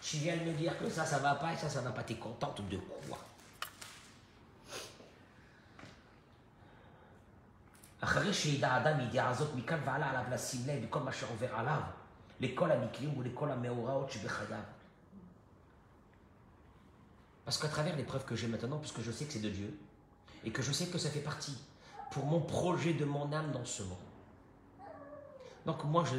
Tu 0.00 0.18
viens 0.18 0.36
de 0.36 0.44
me 0.44 0.52
dire 0.52 0.78
que 0.78 0.88
ça, 0.88 1.04
ça 1.04 1.18
va 1.18 1.34
pas 1.34 1.52
et 1.52 1.56
ça, 1.56 1.68
ça 1.68 1.80
va 1.80 1.90
pas. 1.90 2.02
T'es 2.02 2.16
contente 2.16 2.60
de 2.68 2.76
quoi 2.76 3.18
אחרי 8.04 8.34
שידע 8.34 8.68
האדם 8.68 9.00
ידיעה 9.00 9.30
הזאת, 9.30 9.54
מכאן 9.54 9.78
והלאה 9.84 10.10
עליו 10.10 10.24
לשים 10.30 10.60
לב 10.66 10.86
בכל 10.86 11.00
מה 11.00 11.12
שעובר 11.12 11.54
עליו, 11.54 11.80
l'école 12.42 12.72
amiklim 12.72 13.16
ou 13.16 13.22
l'école 13.22 13.52
ameoraot 13.52 14.06
bechayav. 14.22 14.64
Parce 17.44 17.58
qu'à 17.58 17.68
travers 17.68 17.96
l'épreuve 17.96 18.24
que 18.24 18.34
j'ai 18.34 18.48
maintenant, 18.48 18.78
puisque 18.78 19.00
je 19.00 19.12
sais 19.12 19.24
que 19.26 19.32
c'est 19.32 19.40
de 19.40 19.48
Dieu, 19.48 19.78
et 20.44 20.50
que 20.50 20.62
je 20.62 20.72
sais 20.72 20.88
que 20.88 20.98
ça 20.98 21.10
fait 21.10 21.20
partie 21.20 21.56
pour 22.10 22.24
mon 22.26 22.40
projet 22.40 22.94
de 22.94 23.04
mon 23.04 23.32
âme 23.32 23.52
dans 23.52 23.64
ce 23.64 23.82
monde. 23.82 23.98
Donc 25.66 25.84
moi, 25.84 26.04
je 26.04 26.16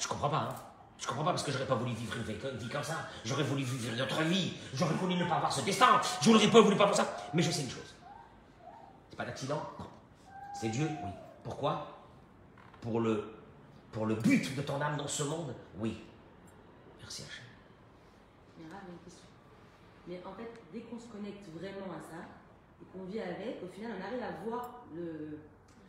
je 0.00 0.08
comprends 0.08 0.28
pas. 0.30 0.48
Hein. 0.50 0.54
Je 0.98 1.06
comprends 1.06 1.24
pas 1.24 1.30
parce 1.30 1.42
que 1.42 1.52
j'aurais 1.52 1.66
pas 1.66 1.76
voulu 1.76 1.92
vivre 1.94 2.14
une 2.16 2.56
vie 2.58 2.68
comme 2.68 2.82
ça. 2.82 3.08
J'aurais 3.24 3.42
voulu 3.42 3.62
vivre 3.62 3.94
une 3.94 4.02
autre 4.02 4.22
vie. 4.22 4.54
J'aurais 4.74 4.94
voulu 4.94 5.14
ne 5.14 5.24
pas 5.24 5.36
avoir 5.36 5.52
ce 5.52 5.62
destin. 5.62 6.00
Je 6.20 6.30
n'aurais 6.30 6.48
pas 6.48 6.60
voulu 6.60 6.76
pas 6.76 6.84
avoir 6.84 6.96
ça. 6.96 7.16
Mais 7.32 7.42
je 7.42 7.50
sais 7.50 7.62
une 7.62 7.70
chose. 7.70 7.94
C'est 9.08 9.16
pas 9.16 9.24
d'accident. 9.24 9.62
C'est 10.58 10.68
Dieu 10.68 10.88
Oui. 11.04 11.10
Pourquoi? 11.42 11.98
Pour 12.80 13.00
le, 13.00 13.32
pour 13.92 14.06
le 14.06 14.14
but 14.16 14.54
de 14.56 14.62
ton 14.62 14.80
âme 14.80 14.96
dans 14.96 15.08
ce 15.08 15.22
monde 15.22 15.54
Oui. 15.78 16.02
Merci 17.00 17.22
Hachem. 17.22 17.44
Mais 20.06 20.20
en 20.26 20.32
fait, 20.32 20.50
dès 20.72 20.80
qu'on 20.80 20.98
se 20.98 21.06
connecte 21.06 21.46
vraiment 21.54 21.92
à 21.94 22.00
ça, 22.00 22.26
et 22.82 22.84
qu'on 22.86 23.04
vit 23.04 23.20
avec, 23.20 23.62
au 23.62 23.68
final, 23.68 23.92
on 23.98 24.04
arrive 24.04 24.22
à 24.22 24.44
voir 24.44 24.82
le. 24.94 25.38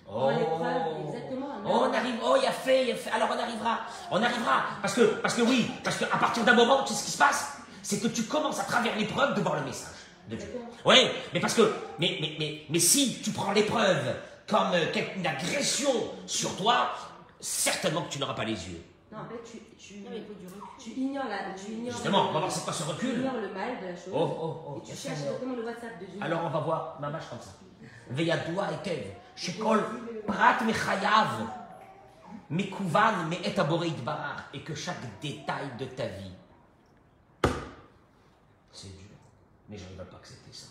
Oh, 0.07 0.19
dans 0.21 0.29
l'épreuve, 0.31 1.07
exactement. 1.07 1.47
Oh, 1.65 1.85
on 1.89 1.93
arrive, 1.93 2.15
oh, 2.23 2.35
il 2.41 2.45
a 2.47 2.51
fait, 2.51 2.85
il 2.85 2.91
a 2.91 2.95
fait. 2.95 3.11
Alors 3.11 3.29
on 3.31 3.39
arrivera, 3.39 3.79
on 4.11 4.21
arrivera. 4.21 4.63
Parce 4.81 4.93
que, 4.93 5.01
parce 5.21 5.33
que 5.35 5.41
oui, 5.41 5.69
parce 5.83 5.97
qu'à 5.97 6.05
partir 6.17 6.43
d'un 6.43 6.53
moment, 6.53 6.83
tu 6.83 6.93
sais 6.93 6.99
ce 6.99 7.05
qui 7.05 7.11
se 7.11 7.17
passe? 7.17 7.57
C'est 7.83 7.99
que 8.01 8.07
tu 8.07 8.23
commences 8.23 8.59
à 8.59 8.63
travers 8.63 8.95
l'épreuve 8.97 9.33
de 9.35 9.41
voir 9.41 9.55
le 9.55 9.63
message 9.63 9.95
de 10.29 10.35
Dieu. 10.35 10.47
Oui, 10.85 11.07
mais 11.33 11.39
parce 11.39 11.53
que, 11.53 11.73
mais, 11.97 12.17
mais, 12.21 12.35
mais, 12.39 12.61
mais 12.69 12.79
si 12.79 13.21
tu 13.21 13.31
prends 13.31 13.51
l'épreuve 13.53 14.15
comme 14.49 14.73
euh, 14.73 14.85
une 15.15 15.25
agression 15.25 15.91
sur 16.27 16.55
toi, 16.57 16.91
certainement 17.39 18.01
que 18.03 18.09
tu 18.09 18.19
n'auras 18.19 18.33
pas 18.33 18.43
les 18.43 18.53
yeux. 18.69 18.81
Non, 19.11 19.19
en 19.19 19.25
fait, 19.25 19.43
tu, 19.49 19.57
tu, 19.77 19.99
Non, 20.01 20.09
mais 20.11 20.17
il 20.17 20.25
faut 20.25 20.33
du 20.33 20.45
recul. 20.47 20.61
tu 20.79 20.89
ignores 20.99 21.27
la. 21.27 21.53
Tu 21.53 21.71
ignores 21.71 21.93
Justement, 21.93 22.23
le- 22.23 22.29
on 22.29 22.33
va 22.33 22.39
voir 22.39 22.51
c'est 22.51 22.63
quoi 22.63 22.73
ce 22.73 22.83
Tu 22.83 22.89
recul. 22.89 23.19
ignores 23.19 23.33
le 23.41 23.49
mal 23.53 23.79
de 23.81 23.87
la 23.87 23.95
chose. 23.95 24.13
Oh, 24.13 24.37
oh, 24.41 24.57
oh. 24.67 24.81
et 24.85 24.89
tu 24.91 24.95
cherches 24.97 25.19
exactement 25.19 25.55
le 25.55 25.63
WhatsApp 25.65 25.99
de 25.99 26.05
Dieu. 26.05 26.19
Alors 26.21 26.41
on 26.45 26.49
va 26.49 26.59
voir 26.59 26.97
ma 27.01 27.09
mâche 27.09 27.23
comme 27.29 27.39
ça. 27.41 27.51
Veyadoua 28.09 28.67
etev, 28.73 29.03
shekol 29.03 29.20
prat 30.27 30.63
mechayav, 30.63 31.47
mekouvan 32.49 33.27
me 33.27 33.35
et 33.35 33.59
aboré 33.59 33.87
itbarach, 33.87 34.43
et 34.53 34.61
que 34.61 34.75
chaque 34.75 35.19
détail 35.19 35.75
de 35.77 35.85
ta 35.85 36.07
vie, 36.07 36.33
c'est 38.71 38.89
dur. 38.89 39.17
Mais 39.69 39.77
je 39.77 39.85
ne 39.85 39.89
vais 39.97 40.05
pas 40.05 40.17
accepter 40.17 40.51
ça. 40.51 40.67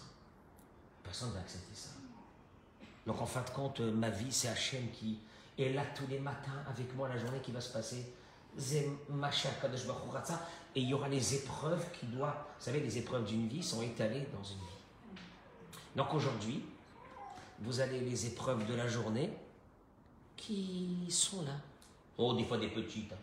Personne 1.02 1.30
ne 1.30 1.34
va 1.34 1.40
accepter 1.40 1.74
ça. 1.74 1.90
Donc 3.06 3.20
en 3.20 3.26
fin 3.26 3.42
de 3.42 3.50
compte, 3.50 3.80
euh, 3.80 3.90
ma 3.92 4.10
vie, 4.10 4.30
c'est 4.30 4.48
Hachem 4.48 4.90
qui 4.92 5.18
est 5.58 5.70
là 5.72 5.82
tous 5.94 6.06
les 6.06 6.18
matins 6.18 6.62
avec 6.68 6.94
moi, 6.94 7.08
la 7.08 7.18
journée 7.18 7.40
qui 7.40 7.50
va 7.50 7.60
se 7.60 7.72
passer. 7.72 8.14
Et 10.74 10.80
il 10.80 10.88
y 10.88 10.94
aura 10.94 11.08
les 11.08 11.34
épreuves 11.34 11.84
qui 11.92 12.06
doivent, 12.06 12.44
vous 12.58 12.64
savez, 12.64 12.80
les 12.80 12.98
épreuves 12.98 13.24
d'une 13.24 13.48
vie 13.48 13.62
sont 13.62 13.82
étalées 13.82 14.26
dans 14.32 14.42
une 14.42 14.58
vie. 14.58 14.80
Donc 15.94 16.12
aujourd'hui, 16.14 16.64
vous 17.60 17.80
avez 17.80 18.00
les 18.00 18.26
épreuves 18.26 18.66
de 18.66 18.74
la 18.74 18.86
journée 18.86 19.30
qui 20.36 21.06
sont 21.10 21.42
là? 21.42 21.52
Oh, 22.18 22.34
des 22.34 22.44
fois 22.44 22.58
des 22.58 22.68
petites, 22.68 23.12
hein. 23.12 23.16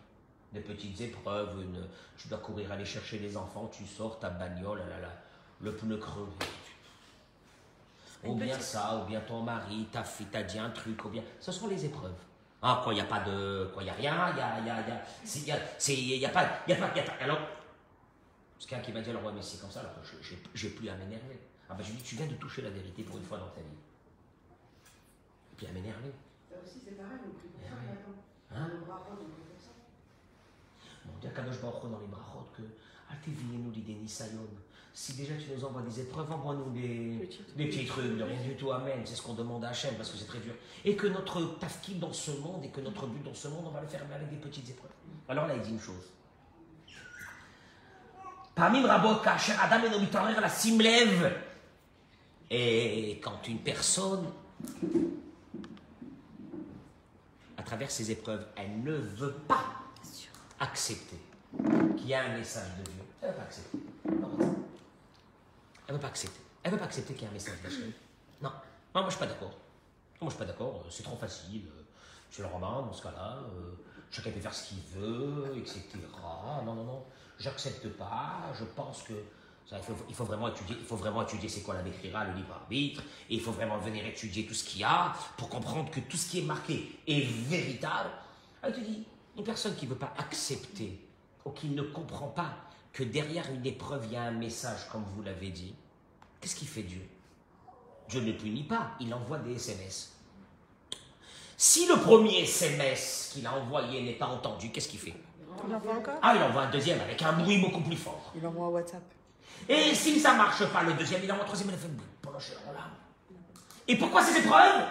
des 0.52 0.60
petites 0.60 1.00
épreuves. 1.00 1.60
Une, 1.62 1.86
tu 2.16 2.28
dois 2.28 2.38
courir 2.38 2.70
aller 2.72 2.84
chercher 2.84 3.18
les 3.18 3.36
enfants, 3.36 3.70
tu 3.72 3.84
sors 3.86 4.18
ta 4.18 4.30
bagnole, 4.30 4.78
là, 4.78 5.00
là, 5.00 5.12
le 5.60 5.74
pneu 5.74 5.96
crevé. 5.96 6.30
Ou 8.24 8.34
bien 8.34 8.56
petite- 8.56 8.62
ça, 8.62 9.00
ou 9.00 9.08
bien 9.08 9.20
ton 9.20 9.42
mari 9.42 9.86
t'a 9.92 10.02
fait, 10.02 10.24
t'a 10.24 10.42
dit 10.42 10.58
un 10.58 10.70
truc, 10.70 11.04
ou 11.04 11.08
bien. 11.08 11.22
Ce 11.40 11.52
sont 11.52 11.68
les 11.68 11.84
épreuves. 11.84 12.18
Ah, 12.60 12.80
quand 12.84 12.90
il 12.90 12.94
n'y 12.94 13.00
a 13.00 13.04
pas 13.04 13.20
de. 13.20 13.70
Quand 13.72 13.80
il 13.80 13.84
n'y 13.84 13.90
a 13.90 13.94
rien, 13.94 14.30
il 14.32 14.38
y 14.38 14.40
a. 14.40 14.58
Y 14.60 14.70
a, 14.70 14.80
y 14.80 14.90
a 14.90 15.02
il 15.88 16.18
y 16.18 16.26
a, 16.26 16.28
pas. 16.30 16.42
Y 16.66 16.72
a 16.72 16.76
pas. 16.76 16.96
Y 16.96 17.00
a 17.00 17.02
pas 17.04 17.12
alors? 17.20 17.38
Parce 18.54 18.66
qu'il 18.66 18.72
y 18.72 18.74
a 18.74 18.78
un 18.78 18.84
qui 18.84 18.92
m'a 18.92 19.00
dit 19.00 19.10
alors, 19.10 19.24
ouais, 19.24 19.32
mais 19.32 19.42
c'est 19.42 19.60
comme 19.60 19.70
ça, 19.70 19.78
alors 19.80 19.92
j'ai 20.54 20.70
plus 20.70 20.88
à 20.88 20.96
m'énerver. 20.96 21.38
Ah, 21.70 21.74
ben 21.74 21.84
je 21.84 21.90
lui 21.90 21.98
dis, 21.98 22.02
tu 22.02 22.16
viens 22.16 22.26
de 22.26 22.34
toucher 22.34 22.62
la 22.62 22.70
vérité 22.70 23.04
pour 23.04 23.16
une 23.18 23.22
fois 23.22 23.38
dans 23.38 23.46
ta 23.50 23.60
vie. 23.60 23.66
Et 25.58 25.64
puis 25.64 25.66
à 25.66 25.72
m'énerver. 25.72 26.12
Ça 26.48 26.54
aussi, 26.62 26.78
c'est 26.84 26.96
pareil, 26.96 27.18
on 27.26 27.34
prie 27.34 27.48
pour 27.48 27.60
ça 27.60 27.74
maintenant. 27.74 28.22
Hein 28.54 28.70
on 31.12 31.18
dit 31.20 31.26
à 31.26 31.30
Kadosh 31.30 31.60
Baruch 31.60 31.82
Hu 31.82 31.90
dans 31.90 31.98
les 31.98 32.06
brachot 32.06 32.46
que 32.56 32.62
nous 32.62 33.70
l'idée 33.72 33.94
Nisayon. 33.94 34.46
Si 34.94 35.14
déjà 35.14 35.34
tu 35.34 35.50
nous 35.52 35.64
envoies 35.64 35.82
des 35.82 36.00
épreuves, 36.00 36.30
envoie-nous 36.30 36.70
des, 36.70 37.28
des 37.56 37.66
petits 37.66 37.86
trucs, 37.86 38.16
de 38.16 38.22
rien 38.22 38.40
du 38.40 38.54
tout, 38.54 38.70
Amen. 38.70 39.00
C'est 39.04 39.16
ce 39.16 39.22
qu'on 39.22 39.34
demande 39.34 39.64
à 39.64 39.70
Hachem 39.70 39.94
parce 39.96 40.10
que 40.10 40.18
c'est 40.18 40.26
très 40.26 40.38
dur. 40.38 40.54
Et 40.84 40.94
que 40.94 41.06
notre 41.08 41.58
tafkid 41.58 41.98
dans 41.98 42.12
ce 42.12 42.30
monde 42.30 42.64
et 42.64 42.68
que 42.68 42.80
notre 42.80 43.06
but 43.06 43.22
dans 43.24 43.34
ce 43.34 43.48
monde, 43.48 43.64
on 43.66 43.70
va 43.70 43.80
le 43.80 43.88
faire 43.88 44.04
mais 44.08 44.14
avec 44.14 44.30
des 44.30 44.36
petites 44.36 44.70
épreuves. 44.70 44.90
Alors 45.28 45.46
là, 45.46 45.54
il 45.56 45.62
dit 45.62 45.70
une 45.70 45.80
chose. 45.80 46.12
Parmi 48.54 48.80
rabot, 48.84 49.20
Adam 49.24 49.86
et 49.86 49.90
Nomitarer 49.90 50.40
la 50.40 50.48
simlev. 50.48 51.32
Et 52.50 53.20
quand 53.22 53.46
une 53.46 53.58
personne, 53.58 54.24
travers 57.68 57.90
ses 57.90 58.10
épreuves, 58.10 58.46
elle 58.56 58.82
ne 58.82 58.94
veut 58.94 59.34
pas 59.46 59.64
accepter 60.58 61.18
qu'il 61.98 62.08
y 62.08 62.14
a 62.14 62.24
un 62.24 62.38
message 62.38 62.78
de 62.78 62.84
Dieu, 62.84 63.02
elle 63.20 63.28
ne 63.28 63.32
veut 63.32 63.38
pas 63.38 63.44
accepter. 63.44 63.78
Elle 64.06 64.14
ne 65.88 65.92
veut 65.92 66.00
pas 66.00 66.08
accepter. 66.08 66.40
Elle 66.62 66.70
ne 66.70 66.76
veut 66.76 66.80
pas 66.80 66.86
accepter 66.86 67.12
qu'il 67.12 67.24
y 67.24 67.26
a 67.26 67.30
un 67.30 67.34
message 67.34 67.60
d'Hachem. 67.62 67.92
Non. 68.40 68.50
Non, 68.94 69.02
moi 69.02 69.04
je 69.04 69.16
suis 69.16 69.18
pas 69.18 69.26
d'accord. 69.26 69.52
Moi 70.20 70.30
je 70.30 70.30
suis 70.30 70.38
pas 70.38 70.46
d'accord. 70.46 70.84
C'est 70.88 71.02
trop 71.02 71.16
facile. 71.16 71.64
C'est 72.30 72.42
le 72.42 72.48
roman 72.48 72.82
dans 72.82 72.92
ce 72.92 73.02
cas-là. 73.02 73.38
Euh, 73.54 73.72
chacun 74.10 74.30
peut 74.30 74.40
faire 74.40 74.54
ce 74.54 74.68
qu'il 74.68 74.80
veut, 74.94 75.52
etc. 75.56 75.82
Non, 76.64 76.74
non, 76.74 76.84
non. 76.84 77.04
J'accepte 77.38 77.86
pas. 77.90 78.50
Je 78.58 78.64
pense 78.64 79.02
que 79.02 79.12
ça, 79.68 79.76
il, 79.76 79.82
faut, 79.82 80.04
il 80.08 80.14
faut 80.14 80.24
vraiment 80.24 80.48
étudier. 80.48 80.76
Il 80.80 80.86
faut 80.86 80.96
vraiment 80.96 81.22
étudier 81.22 81.48
c'est 81.48 81.60
quoi 81.60 81.74
la 81.74 81.82
le 81.82 81.90
libre 82.34 82.54
arbitre. 82.54 83.02
Et 83.28 83.34
il 83.34 83.40
faut 83.40 83.52
vraiment 83.52 83.76
venir 83.78 84.06
étudier 84.06 84.46
tout 84.46 84.54
ce 84.54 84.64
qu'il 84.64 84.80
y 84.80 84.84
a 84.84 85.12
pour 85.36 85.48
comprendre 85.50 85.90
que 85.90 86.00
tout 86.00 86.16
ce 86.16 86.30
qui 86.30 86.38
est 86.38 86.44
marqué 86.44 86.98
est 87.06 87.20
véritable. 87.20 88.10
Elle 88.62 88.72
te 88.72 88.80
dit, 88.80 89.06
une 89.36 89.44
personne 89.44 89.74
qui 89.76 89.84
ne 89.84 89.90
veut 89.90 89.98
pas 89.98 90.14
accepter 90.16 90.98
ou 91.44 91.50
qui 91.50 91.68
ne 91.68 91.82
comprend 91.82 92.28
pas 92.28 92.50
que 92.92 93.02
derrière 93.02 93.44
une 93.52 93.66
épreuve, 93.66 94.06
il 94.06 94.12
y 94.12 94.16
a 94.16 94.22
un 94.22 94.32
message, 94.32 94.88
comme 94.90 95.04
vous 95.14 95.22
l'avez 95.22 95.50
dit, 95.50 95.74
qu'est-ce 96.40 96.56
qu'il 96.56 96.68
fait 96.68 96.82
Dieu? 96.82 97.06
Dieu 98.08 98.22
ne 98.22 98.32
punit 98.32 98.64
pas, 98.64 98.92
il 99.00 99.12
envoie 99.12 99.38
des 99.38 99.54
SMS. 99.54 100.14
Si 101.58 101.86
le 101.86 101.96
premier 101.96 102.40
SMS 102.40 103.30
qu'il 103.32 103.46
a 103.46 103.54
envoyé 103.54 104.02
n'est 104.02 104.14
pas 104.14 104.28
entendu, 104.28 104.70
qu'est-ce 104.70 104.88
qu'il 104.88 105.00
fait? 105.00 105.14
Il 105.68 105.74
en 105.74 105.78
voit 105.78 105.94
encore? 105.94 106.18
Ah, 106.22 106.34
il 106.34 106.42
envoie 106.42 106.62
un 106.62 106.70
deuxième 106.70 107.00
avec 107.00 107.20
un 107.20 107.34
bruit 107.34 107.60
beaucoup 107.60 107.82
plus 107.82 107.96
fort. 107.96 108.32
Il 108.34 108.46
envoie 108.46 108.66
un 108.66 108.70
WhatsApp. 108.70 109.02
Et 109.68 109.94
si 109.94 110.18
ça 110.18 110.34
marche 110.34 110.64
pas, 110.72 110.82
le 110.82 110.94
deuxième, 110.94 111.22
il 111.22 111.30
un 111.30 111.36
troisième, 111.38 111.70
il 111.70 111.76
fait. 111.76 111.88
Et 113.86 113.96
pourquoi 113.96 114.22
ces 114.22 114.38
épreuves? 114.38 114.84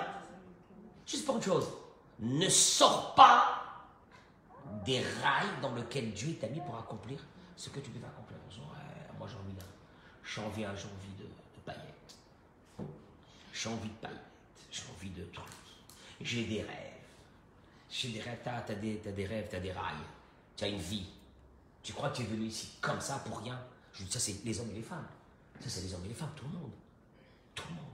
Juste 1.06 1.26
pour 1.26 1.38
une 1.38 1.44
chose. 1.44 1.68
Ne 2.20 2.50
sors 2.50 3.14
pas 3.16 3.64
des 4.86 5.00
rails 5.00 5.62
dans 5.62 5.74
lesquels 5.76 6.12
Dieu 6.12 6.36
t'a 6.40 6.48
mis 6.48 6.60
pour 6.60 6.78
accomplir 6.78 7.20
ce 7.56 7.70
que 7.70 7.80
tu 7.80 7.90
devais 7.92 8.06
accomplir. 8.06 8.38
Moi 9.18 9.28
j'ai 9.30 9.38
envie 9.38 9.54
d'un. 9.54 9.66
J'ai 10.24 10.42
envie, 10.42 10.62
j'ai 10.62 10.88
envie 10.88 11.14
de, 11.18 11.28
paillettes. 11.66 12.16
J'ai 13.54 13.70
envie 13.70 13.90
de 13.90 13.96
paillettes. 13.96 14.18
J'ai 14.72 14.84
envie 14.96 15.10
de 15.10 15.24
trucs. 15.26 15.46
J'ai 16.22 16.44
des 16.46 16.62
rêves. 16.62 16.94
J'ai 17.90 18.10
des 18.10 18.22
rêves. 18.22 18.40
T'as, 18.44 18.62
t'as 18.62 18.76
des, 18.76 18.98
t'as 18.98 19.12
des 19.12 19.26
rêves, 19.26 19.48
t'as 19.50 19.60
des 19.60 19.72
rails. 19.72 19.96
Tu 20.56 20.64
as 20.64 20.68
une 20.68 20.80
vie. 20.80 21.08
Tu 21.84 21.94
crois 21.94 22.10
que 22.10 22.18
tu 22.18 22.24
es 22.24 22.26
venu 22.26 22.46
ici 22.48 22.78
comme 22.82 23.00
ça 23.00 23.20
pour 23.26 23.40
rien? 23.40 23.60
Je 23.98 24.04
dis 24.04 24.12
ça, 24.12 24.20
c'est 24.20 24.46
les 24.46 24.60
hommes 24.60 24.70
et 24.72 24.76
les 24.76 24.84
femmes. 24.84 25.08
Ça, 25.60 25.70
c'est 25.70 25.82
les 25.82 25.94
hommes 25.94 26.06
et 26.06 26.10
les 26.10 26.14
femmes, 26.14 26.32
tout 26.36 26.46
le 26.46 26.52
monde. 26.52 26.72
Tout 27.56 27.68
le 27.70 27.76
monde. 27.76 27.86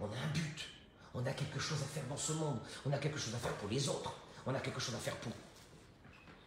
On 0.00 0.06
a 0.06 0.18
un 0.18 0.32
but. 0.32 0.68
On 1.14 1.24
a 1.24 1.32
quelque 1.32 1.60
chose 1.60 1.80
à 1.80 1.86
faire 1.86 2.06
dans 2.08 2.16
ce 2.16 2.32
monde. 2.32 2.58
On 2.84 2.92
a 2.92 2.98
quelque 2.98 3.18
chose 3.18 3.34
à 3.34 3.38
faire 3.38 3.54
pour 3.54 3.68
les 3.68 3.88
autres. 3.88 4.12
On 4.46 4.54
a 4.54 4.60
quelque 4.60 4.80
chose 4.80 4.96
à 4.96 4.98
faire 4.98 5.16
pour. 5.18 5.32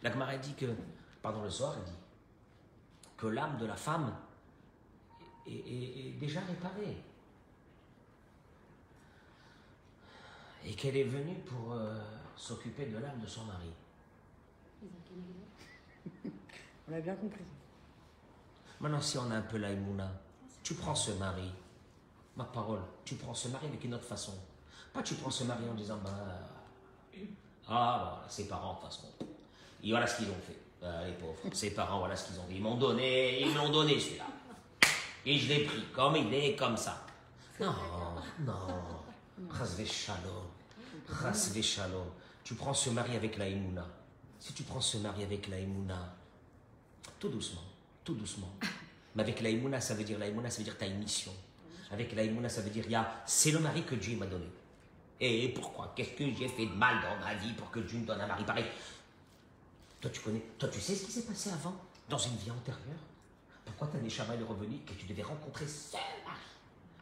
La 0.02 0.12
Gemara 0.12 0.36
dit 0.36 0.54
que, 0.54 0.66
pardon, 1.22 1.42
le 1.42 1.50
soir, 1.50 1.74
elle 1.78 1.84
dit 1.84 1.98
que 3.16 3.26
l'âme 3.28 3.56
de 3.56 3.64
la 3.64 3.76
femme 3.76 4.14
est 5.46 6.18
déjà 6.20 6.40
réparée. 6.40 6.98
Et 10.66 10.74
qu'elle 10.74 10.98
est 10.98 11.04
venue 11.04 11.38
pour 11.46 11.72
euh, 11.72 11.98
s'occuper 12.36 12.86
de 12.86 12.98
l'âme 12.98 13.20
de 13.20 13.26
son 13.26 13.44
mari. 13.46 13.72
On 16.86 16.90
l'a 16.90 17.00
bien 17.00 17.14
compris. 17.14 17.44
Maintenant, 18.80 19.00
si 19.00 19.18
on 19.18 19.30
a 19.30 19.34
un 19.34 19.42
peu 19.42 19.58
la 19.58 19.70
tu 20.62 20.74
prends 20.74 20.94
ce 20.94 21.12
mari, 21.12 21.50
ma 22.36 22.44
parole, 22.44 22.80
tu 23.04 23.14
prends 23.16 23.34
ce 23.34 23.48
mari 23.48 23.66
avec 23.66 23.82
une 23.84 23.94
autre 23.94 24.04
façon. 24.04 24.34
Pas 24.92 25.02
tu 25.02 25.14
prends 25.14 25.30
ce 25.30 25.44
mari 25.44 25.64
en 25.70 25.74
disant, 25.74 25.98
bah, 26.04 26.10
ah, 27.68 28.12
voilà, 28.14 28.24
ses 28.28 28.46
parents, 28.48 28.74
de 28.74 28.80
toute 28.80 28.90
façon. 28.90 29.08
Et 29.82 29.90
voilà 29.90 30.06
ce 30.06 30.18
qu'ils 30.18 30.28
ont 30.28 30.40
fait, 30.46 30.58
euh, 30.82 31.06
les 31.06 31.12
pauvres. 31.14 31.38
Ses 31.52 31.70
parents, 31.70 31.98
voilà 31.98 32.16
ce 32.16 32.28
qu'ils 32.28 32.40
ont 32.40 32.44
fait. 32.44 32.54
Ils 32.54 32.62
m'ont 32.62 32.76
donné, 32.76 33.40
ils 33.40 33.48
me 33.48 33.56
l'ont 33.56 33.70
donné 33.70 33.98
celui-là. 33.98 34.26
Et 35.24 35.38
je 35.38 35.48
l'ai 35.48 35.64
pris, 35.64 35.84
comme 35.94 36.16
il 36.16 36.32
est, 36.32 36.56
comme 36.56 36.76
ça. 36.76 37.06
Non, 37.60 37.74
non. 38.40 38.52
Chasve 39.56 39.86
shalom. 41.62 42.06
Tu 42.44 42.54
prends 42.54 42.74
ce 42.74 42.90
mari 42.90 43.16
avec 43.16 43.36
la 43.36 43.46
Emouna. 43.48 43.86
si 44.40 44.52
tu 44.52 44.62
prends 44.62 44.80
ce 44.80 44.98
mari 44.98 45.22
avec 45.22 45.48
la 45.48 45.58
Emouna, 45.58 46.14
tout 47.18 47.28
doucement, 47.28 47.62
tout 48.08 48.14
doucement. 48.14 48.50
Mais 49.14 49.22
avec 49.22 49.40
la 49.42 49.50
Emouna, 49.50 49.80
ça 49.82 49.94
veut 49.94 50.04
dire 50.04 50.18
la 50.18 50.28
Emouna, 50.28 50.48
ça 50.48 50.58
veut 50.58 50.64
dire 50.64 50.78
tu 50.78 50.84
as 50.84 50.86
une 50.86 50.98
mission. 50.98 51.32
Avec 51.90 52.14
la 52.14 52.22
Emouna, 52.22 52.48
ça 52.48 52.62
veut 52.62 52.70
dire 52.70 52.84
c'est 53.26 53.50
le 53.50 53.58
mari 53.58 53.84
que 53.84 53.94
Dieu 53.94 54.16
m'a 54.16 54.26
donné. 54.26 54.48
Et 55.20 55.50
pourquoi? 55.50 55.92
Qu'est-ce 55.94 56.12
que 56.12 56.24
j'ai 56.32 56.48
fait 56.48 56.66
de 56.66 56.72
mal 56.72 57.02
dans 57.02 57.16
ma 57.24 57.34
vie 57.34 57.52
pour 57.52 57.70
que 57.70 57.80
Dieu 57.80 57.98
me 57.98 58.06
donne 58.06 58.20
un 58.20 58.26
mari 58.26 58.44
pareil? 58.44 58.64
Toi, 60.00 60.10
tu 60.10 60.20
connais, 60.20 60.42
toi, 60.58 60.68
tu 60.68 60.80
sais 60.80 60.94
ce 60.94 61.04
qui 61.04 61.12
s'est 61.12 61.26
passé 61.26 61.50
avant, 61.50 61.74
dans 62.08 62.18
une 62.18 62.36
vie 62.36 62.50
antérieure? 62.50 63.02
Pourquoi 63.64 63.88
ta 63.88 63.98
Neshama 63.98 64.36
est 64.36 64.42
revenue 64.42 64.78
que 64.86 64.94
tu 64.94 65.06
devais 65.06 65.22
rencontrer 65.22 65.66
ce 65.66 65.96
mari? 65.96 66.38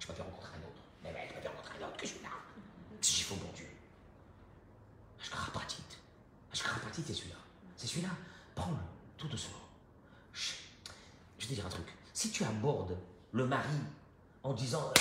Je 0.00 0.06
te 0.06 0.22
rencontrer 0.22 0.54
un 0.54 0.66
autre. 0.66 0.82
Mais 1.04 1.10
ouais, 1.12 1.28
je 1.28 1.40
te 1.40 1.48
rencontrer 1.48 1.74
un 1.82 1.86
autre 1.86 1.96
que 1.98 2.06
celui-là. 2.06 2.30
Qu'est-ce 3.00 3.12
que 3.12 3.18
j'ai 3.18 3.24
fait 3.24 3.34
au 3.34 3.36
bon 3.36 3.52
Dieu 3.54 3.68
Ashkarapratit. 5.20 5.82
Ashkarapratit, 6.52 7.02
c'est 7.06 7.14
celui-là. 7.14 7.36
C'est 7.76 7.86
celui-là. 7.86 8.10
Prends-le, 8.54 8.76
tout 9.18 9.28
doucement. 9.28 9.65
Je 11.46 11.50
vais 11.50 11.56
dire 11.56 11.66
un 11.66 11.70
truc. 11.70 11.86
Si 12.12 12.30
tu 12.32 12.42
abordes 12.42 12.96
le 13.30 13.46
mari 13.46 13.78
en 14.42 14.52
disant 14.52 14.88
euh, 14.88 15.00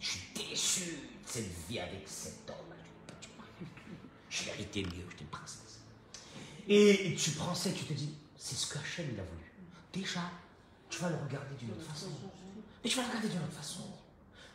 Je 0.00 0.06
suis 0.06 0.20
déçu 0.34 0.90
de 0.92 1.28
cette 1.28 1.50
vie 1.68 1.78
avec 1.78 2.08
cet 2.08 2.48
homme, 2.48 2.74
je 4.30 4.44
méritais 4.46 4.80
mieux, 4.80 5.04
j'étais 5.10 5.24
une 5.24 5.28
princesse. 5.28 5.80
Et 6.66 7.14
tu 7.18 7.32
prends 7.32 7.54
ça 7.54 7.70
tu 7.72 7.84
te 7.84 7.92
dis 7.92 8.14
C'est 8.38 8.54
ce 8.54 8.72
que 8.72 8.78
Hachem 8.78 9.06
il 9.12 9.20
a 9.20 9.22
voulu. 9.22 9.52
Déjà, 9.92 10.30
tu 10.88 11.00
vas 11.00 11.10
le 11.10 11.16
regarder 11.16 11.54
d'une 11.56 11.72
autre 11.72 11.92
façon. 11.92 12.08
Mais 12.82 12.88
tu 12.88 12.96
vas 12.96 13.02
le 13.02 13.08
regarder 13.08 13.28
d'une 13.28 13.42
autre 13.42 13.52
façon. 13.52 13.82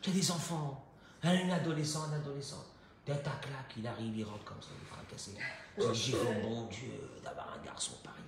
Tu 0.02 0.10
as 0.10 0.12
des 0.12 0.30
enfants, 0.32 0.84
un 1.22 1.50
adolescent, 1.50 2.02
un 2.10 2.14
adolescent. 2.14 2.64
D'un 3.06 3.14
tac 3.14 3.48
là, 3.48 3.64
il 3.76 3.86
arrive, 3.86 4.16
il 4.16 4.24
rentre 4.24 4.44
comme 4.44 4.60
ça, 4.60 4.70
il 4.76 4.84
est 4.84 4.90
fracassé. 4.90 5.34
Tu 5.76 5.92
dis, 5.92 6.10
J'ai 6.10 6.42
bon 6.42 6.66
Dieu 6.66 7.20
d'avoir 7.22 7.56
un 7.56 7.64
garçon 7.64 7.92
pareil. 8.02 8.24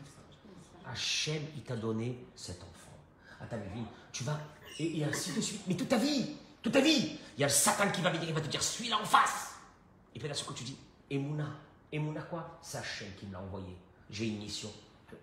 Hachem, 0.86 1.42
il 1.56 1.62
t'a 1.62 1.76
donné 1.76 2.18
cet 2.34 2.62
enfant. 2.62 2.96
À 3.40 3.46
ta 3.46 3.56
vie, 3.56 3.84
tu 4.12 4.24
vas, 4.24 4.38
et, 4.78 5.04
ainsi 5.04 5.32
de 5.32 5.40
suite. 5.40 5.62
Mais 5.66 5.74
toute 5.74 5.88
ta 5.88 5.98
vie, 5.98 6.36
toute 6.62 6.72
ta 6.72 6.80
vie, 6.80 7.18
il 7.36 7.40
y 7.40 7.44
a 7.44 7.46
le 7.46 7.52
Satan 7.52 7.90
qui 7.90 8.00
va 8.00 8.10
venir, 8.10 8.28
il 8.28 8.34
va 8.34 8.40
te 8.40 8.48
dire, 8.48 8.62
suis-là 8.62 8.98
en 9.00 9.04
face. 9.04 9.54
Et 10.14 10.18
puis 10.18 10.28
là, 10.28 10.34
ce 10.34 10.44
que 10.44 10.52
tu 10.52 10.64
dis, 10.64 10.76
Emouna. 11.10 11.48
Emouna 11.90 12.22
quoi? 12.22 12.58
C'est 12.62 12.78
Hachem 12.78 13.08
qui 13.18 13.26
me 13.26 13.32
l'a 13.32 13.40
envoyé. 13.40 13.76
J'ai 14.10 14.26
une 14.26 14.38
mission 14.38 14.70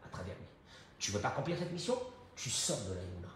à, 0.06 0.10
travers 0.10 0.36
lui. 0.36 0.46
Tu 1.00 1.12
veux 1.12 1.20
pas 1.20 1.30
accomplir 1.30 1.58
cette 1.58 1.72
mission? 1.72 1.98
Tu 2.36 2.50
sors 2.50 2.80
de 2.90 2.94
la 2.94 3.02
Emouna. 3.02 3.30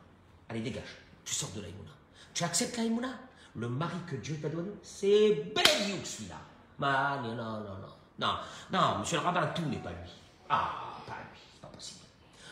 Allez, 0.50 0.62
dégage. 0.62 0.98
Tu 1.26 1.34
sors 1.34 1.50
de 1.52 1.62
la 1.62 1.68
Emouna. 1.68 1.92
Tu 2.34 2.44
acceptes 2.44 2.78
la 2.78 2.84
Emouna? 2.84 3.20
Le 3.56 3.70
mari 3.70 3.98
que 4.08 4.16
Dieu 4.16 4.40
t'a 4.42 4.50
donné, 4.50 4.72
c'est 4.82 5.54
Beliou 5.56 6.04
celui-là. 6.04 6.42
Non, 6.80 7.22
non, 7.22 7.36
non, 7.36 7.60
non. 7.60 7.94
Non, 8.20 8.36
non, 8.72 9.00
monsieur 9.00 9.18
le 9.18 9.24
rabbin, 9.24 9.48
tout 9.48 9.66
n'est 9.66 9.78
pas 9.78 9.92
lui. 9.92 10.12
Ah, 10.50 11.00
pas 11.08 11.14
lui, 11.14 11.40
c'est 11.54 11.62
pas 11.62 11.68
possible. 11.68 12.02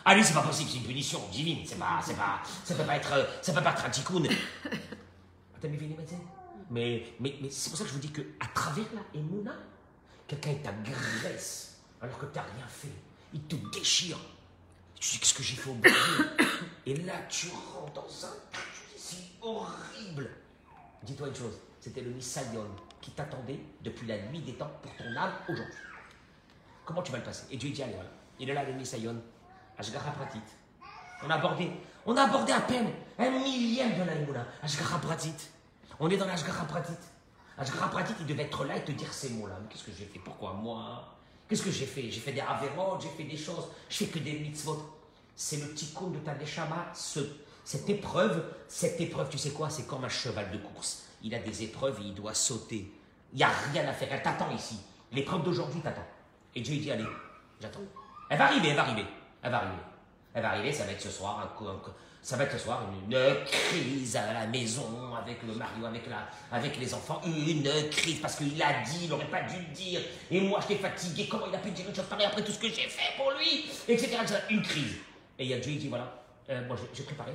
Ah 0.03 0.15
lui, 0.15 0.23
c'est 0.23 0.33
pas 0.33 0.41
possible, 0.41 0.69
c'est 0.69 0.77
une 0.77 0.83
punition 0.83 1.19
divine. 1.31 1.59
C'est 1.65 1.77
pas, 1.77 1.99
c'est 2.03 2.15
pas, 2.15 2.41
ça 2.63 2.75
peut 2.75 2.83
pas 2.83 2.95
être, 2.95 3.27
ça 3.41 3.53
peut 3.53 3.61
pas 3.61 3.71
être 3.71 3.85
un 3.85 3.89
tikkun. 3.89 4.23
Mais 6.71 7.03
mais, 7.19 7.35
mais, 7.39 7.49
c'est 7.49 7.69
pour 7.69 7.77
ça 7.77 7.83
que 7.83 7.89
je 7.89 7.93
vous 7.95 7.99
dis 7.99 8.11
que 8.11 8.21
à 8.39 8.47
travers 8.47 8.85
la 8.95 9.19
Emouna, 9.19 9.53
quelqu'un 10.27 10.53
t'agresse 10.63 11.81
alors 12.01 12.17
que 12.17 12.25
t'as 12.27 12.41
rien 12.43 12.67
fait. 12.67 12.87
Il 13.33 13.41
te 13.41 13.55
déchire. 13.77 14.17
Tu 14.99 15.11
dis 15.11 15.19
qu'est-ce 15.19 15.33
que 15.33 15.43
j'ai 15.43 15.55
fait 15.55 15.69
au 15.69 15.73
bon 15.73 15.89
Et 16.85 16.95
là, 16.95 17.13
tu 17.29 17.47
rentres 17.49 17.93
dans 17.93 18.25
un. 18.25 18.33
C'est 18.95 19.17
horrible. 19.41 20.29
Dis-toi 21.03 21.27
une 21.27 21.35
chose, 21.35 21.59
c'était 21.79 22.01
le 22.01 22.11
Nisayon 22.11 22.67
qui 23.01 23.11
t'attendait 23.11 23.59
depuis 23.81 24.07
la 24.07 24.17
nuit 24.27 24.39
des 24.39 24.53
temps 24.53 24.71
pour 24.81 24.95
ton 24.95 25.15
âme 25.15 25.33
aujourd'hui. 25.49 25.73
Comment 26.85 27.01
tu 27.01 27.11
vas 27.11 27.17
le 27.17 27.23
passer? 27.23 27.45
Et 27.51 27.57
Dieu 27.57 27.71
dit 27.71 27.83
allez, 27.83 27.93
voilà. 27.93 28.09
Il 28.39 28.49
est 28.49 28.53
là 28.53 28.63
le 28.63 28.73
Nisayon, 28.73 29.21
Ashgara 29.81 30.11
Pratit. 30.11 30.41
On 31.23 31.29
a 31.31 31.35
abordé, 31.35 31.71
on 32.05 32.15
a 32.15 32.21
abordé 32.21 32.53
à 32.53 32.61
peine 32.61 32.91
un 33.17 33.31
millième 33.31 33.97
de 33.97 34.03
la 34.03 34.13
Emouna. 34.13 34.45
Ashgara 34.61 34.99
Pratit. 34.99 35.33
On 35.99 36.07
est 36.07 36.17
dans 36.17 36.27
l'Ashgara 36.27 36.65
Pratit. 36.65 36.93
Ashgara 37.57 37.89
Pratit, 37.89 38.13
il 38.19 38.27
devait 38.27 38.43
être 38.43 38.63
là 38.63 38.77
et 38.77 38.83
te 38.83 38.91
dire 38.91 39.11
ces 39.11 39.31
mots-là. 39.31 39.55
Mais 39.59 39.67
qu'est-ce 39.69 39.83
que 39.83 39.91
j'ai 39.91 40.05
fait? 40.05 40.19
Pourquoi 40.19 40.53
moi? 40.53 41.17
Qu'est-ce 41.47 41.63
que 41.63 41.71
j'ai 41.71 41.87
fait? 41.87 42.11
J'ai 42.11 42.19
fait 42.19 42.31
des 42.31 42.41
avérotes, 42.41 43.01
j'ai 43.01 43.09
fait 43.09 43.23
des 43.23 43.37
choses, 43.37 43.69
je 43.89 43.97
fais 43.97 44.05
que 44.05 44.19
des 44.19 44.33
mitzvot. 44.33 44.87
C'est 45.35 45.57
le 45.57 45.73
tikkun 45.73 46.09
de 46.11 46.19
ta 46.19 46.35
neshama, 46.35 46.91
ce, 46.93 47.19
cette 47.65 47.89
épreuve, 47.89 48.53
cette 48.67 49.01
épreuve, 49.01 49.29
tu 49.29 49.39
sais 49.39 49.49
quoi? 49.49 49.71
C'est 49.71 49.87
comme 49.87 50.03
un 50.03 50.09
cheval 50.09 50.51
de 50.51 50.59
course. 50.59 51.05
Il 51.23 51.33
a 51.33 51.39
des 51.39 51.63
épreuves 51.63 51.99
et 52.01 52.05
il 52.05 52.13
doit 52.13 52.35
sauter. 52.35 52.93
Il 53.33 53.37
n'y 53.37 53.43
a 53.43 53.49
rien 53.71 53.87
à 53.87 53.93
faire. 53.93 54.09
Elle 54.11 54.21
t'attend 54.21 54.51
ici. 54.51 54.79
L'épreuve 55.11 55.41
d'aujourd'hui 55.41 55.81
t'attend. 55.81 56.05
Et 56.53 56.61
Dieu 56.61 56.75
il 56.75 56.81
dit 56.81 56.91
allez, 56.91 57.07
j'attends. 57.59 57.79
Elle 58.29 58.37
va 58.37 58.45
arriver, 58.45 58.69
elle 58.69 58.75
va 58.75 58.83
arriver. 58.83 59.05
Elle 59.41 59.51
va 59.51 59.57
arriver. 59.57 59.81
Elle 60.33 60.41
va 60.43 60.49
arriver, 60.51 60.71
ça 60.71 60.85
va 60.85 60.91
être 60.91 61.01
ce 61.01 61.09
soir, 61.09 61.55
ça 62.21 62.37
va 62.37 62.43
être 62.43 62.53
ce 62.53 62.59
soir 62.59 62.83
une, 63.09 63.17
crise 63.45 64.15
à 64.15 64.31
la 64.33 64.47
maison 64.47 65.13
avec 65.15 65.41
le 65.43 65.53
mari 65.53 65.71
ou 65.81 65.85
avec, 65.85 66.07
la, 66.07 66.27
avec 66.51 66.77
les 66.77 66.93
enfants. 66.93 67.21
Une 67.25 67.69
crise 67.89 68.19
parce 68.19 68.35
qu'il 68.35 68.61
a 68.61 68.81
dit, 68.83 68.99
il 69.03 69.09
n'aurait 69.09 69.29
pas 69.29 69.41
dû 69.41 69.57
le 69.57 69.73
dire. 69.73 69.99
Et 70.29 70.39
moi, 70.39 70.59
j'étais 70.61 70.81
fatigué. 70.81 71.27
Comment 71.29 71.47
il 71.47 71.55
a 71.55 71.57
pu 71.57 71.71
dire 71.71 71.87
une 71.89 71.95
chose 71.95 72.05
pareille 72.05 72.27
après 72.27 72.43
tout 72.43 72.51
ce 72.51 72.59
que 72.59 72.67
j'ai 72.67 72.87
fait 72.87 73.17
pour 73.17 73.31
lui? 73.31 73.69
Etc. 73.87 74.17
Une 74.49 74.61
crise. 74.61 74.97
Et 75.37 75.45
il 75.45 75.49
y 75.49 75.53
a 75.53 75.59
Dieu, 75.59 75.71
il 75.71 75.79
dit 75.79 75.89
voilà, 75.89 76.21
euh, 76.49 76.67
moi 76.67 76.77
j'ai- 76.77 76.89
j'ai 76.93 77.03
préparé. 77.03 77.31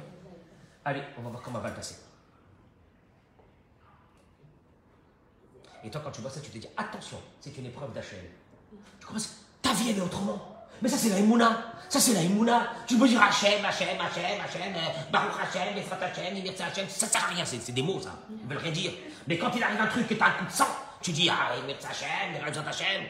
Allez, 0.84 1.02
on 1.18 1.22
va 1.22 1.30
voir 1.30 1.42
comment 1.42 1.58
va 1.58 1.68
le 1.70 1.74
passer. 1.74 1.96
Et 5.82 5.90
toi, 5.90 6.00
quand 6.04 6.12
tu 6.12 6.20
vois 6.20 6.30
ça, 6.30 6.40
tu 6.40 6.50
te 6.50 6.58
dis 6.58 6.68
attention, 6.76 7.18
c'est 7.40 7.56
une 7.58 7.66
épreuve 7.66 7.92
d'Hachem. 7.92 8.18
Tu 9.00 9.06
commences, 9.06 9.36
ta 9.60 9.72
vie 9.72 9.90
elle 9.90 9.98
est 9.98 10.00
autrement. 10.00 10.55
Mais 10.82 10.88
ça 10.88 10.96
c'est 10.96 11.10
la 11.10 11.18
Emouna, 11.18 11.72
ça 11.88 12.00
c'est 12.00 12.12
la 12.12 12.22
Emouna. 12.22 12.72
Tu 12.86 12.96
peux 12.96 13.08
dire 13.08 13.22
Hachem, 13.22 13.64
Hachem, 13.64 14.00
Hachem, 14.00 14.40
Hachem, 14.44 14.74
euh, 14.74 15.10
Baruch 15.10 15.32
Hachem, 15.42 15.76
Efrat 15.76 15.98
Hachem, 16.02 16.36
Imirza 16.36 16.66
Hachem, 16.66 16.86
ça 16.88 17.06
sert 17.06 17.24
à 17.24 17.28
rien, 17.28 17.44
c'est 17.44 17.72
des 17.72 17.82
mots 17.82 18.00
ça, 18.00 18.14
ils 18.30 18.48
veulent 18.48 18.58
rien 18.58 18.72
dire. 18.72 18.92
Mais 19.26 19.38
quand 19.38 19.50
il 19.56 19.62
arrive 19.62 19.80
un 19.80 19.86
truc 19.86 20.10
et 20.10 20.18
t'as 20.18 20.26
un 20.26 20.32
coup 20.32 20.44
de 20.44 20.52
sang, 20.52 20.68
tu 21.00 21.12
dis 21.12 21.28
ah, 21.30 21.56
Imirza 21.62 21.88
Hachem, 21.88 22.66
Hachem. 22.66 23.02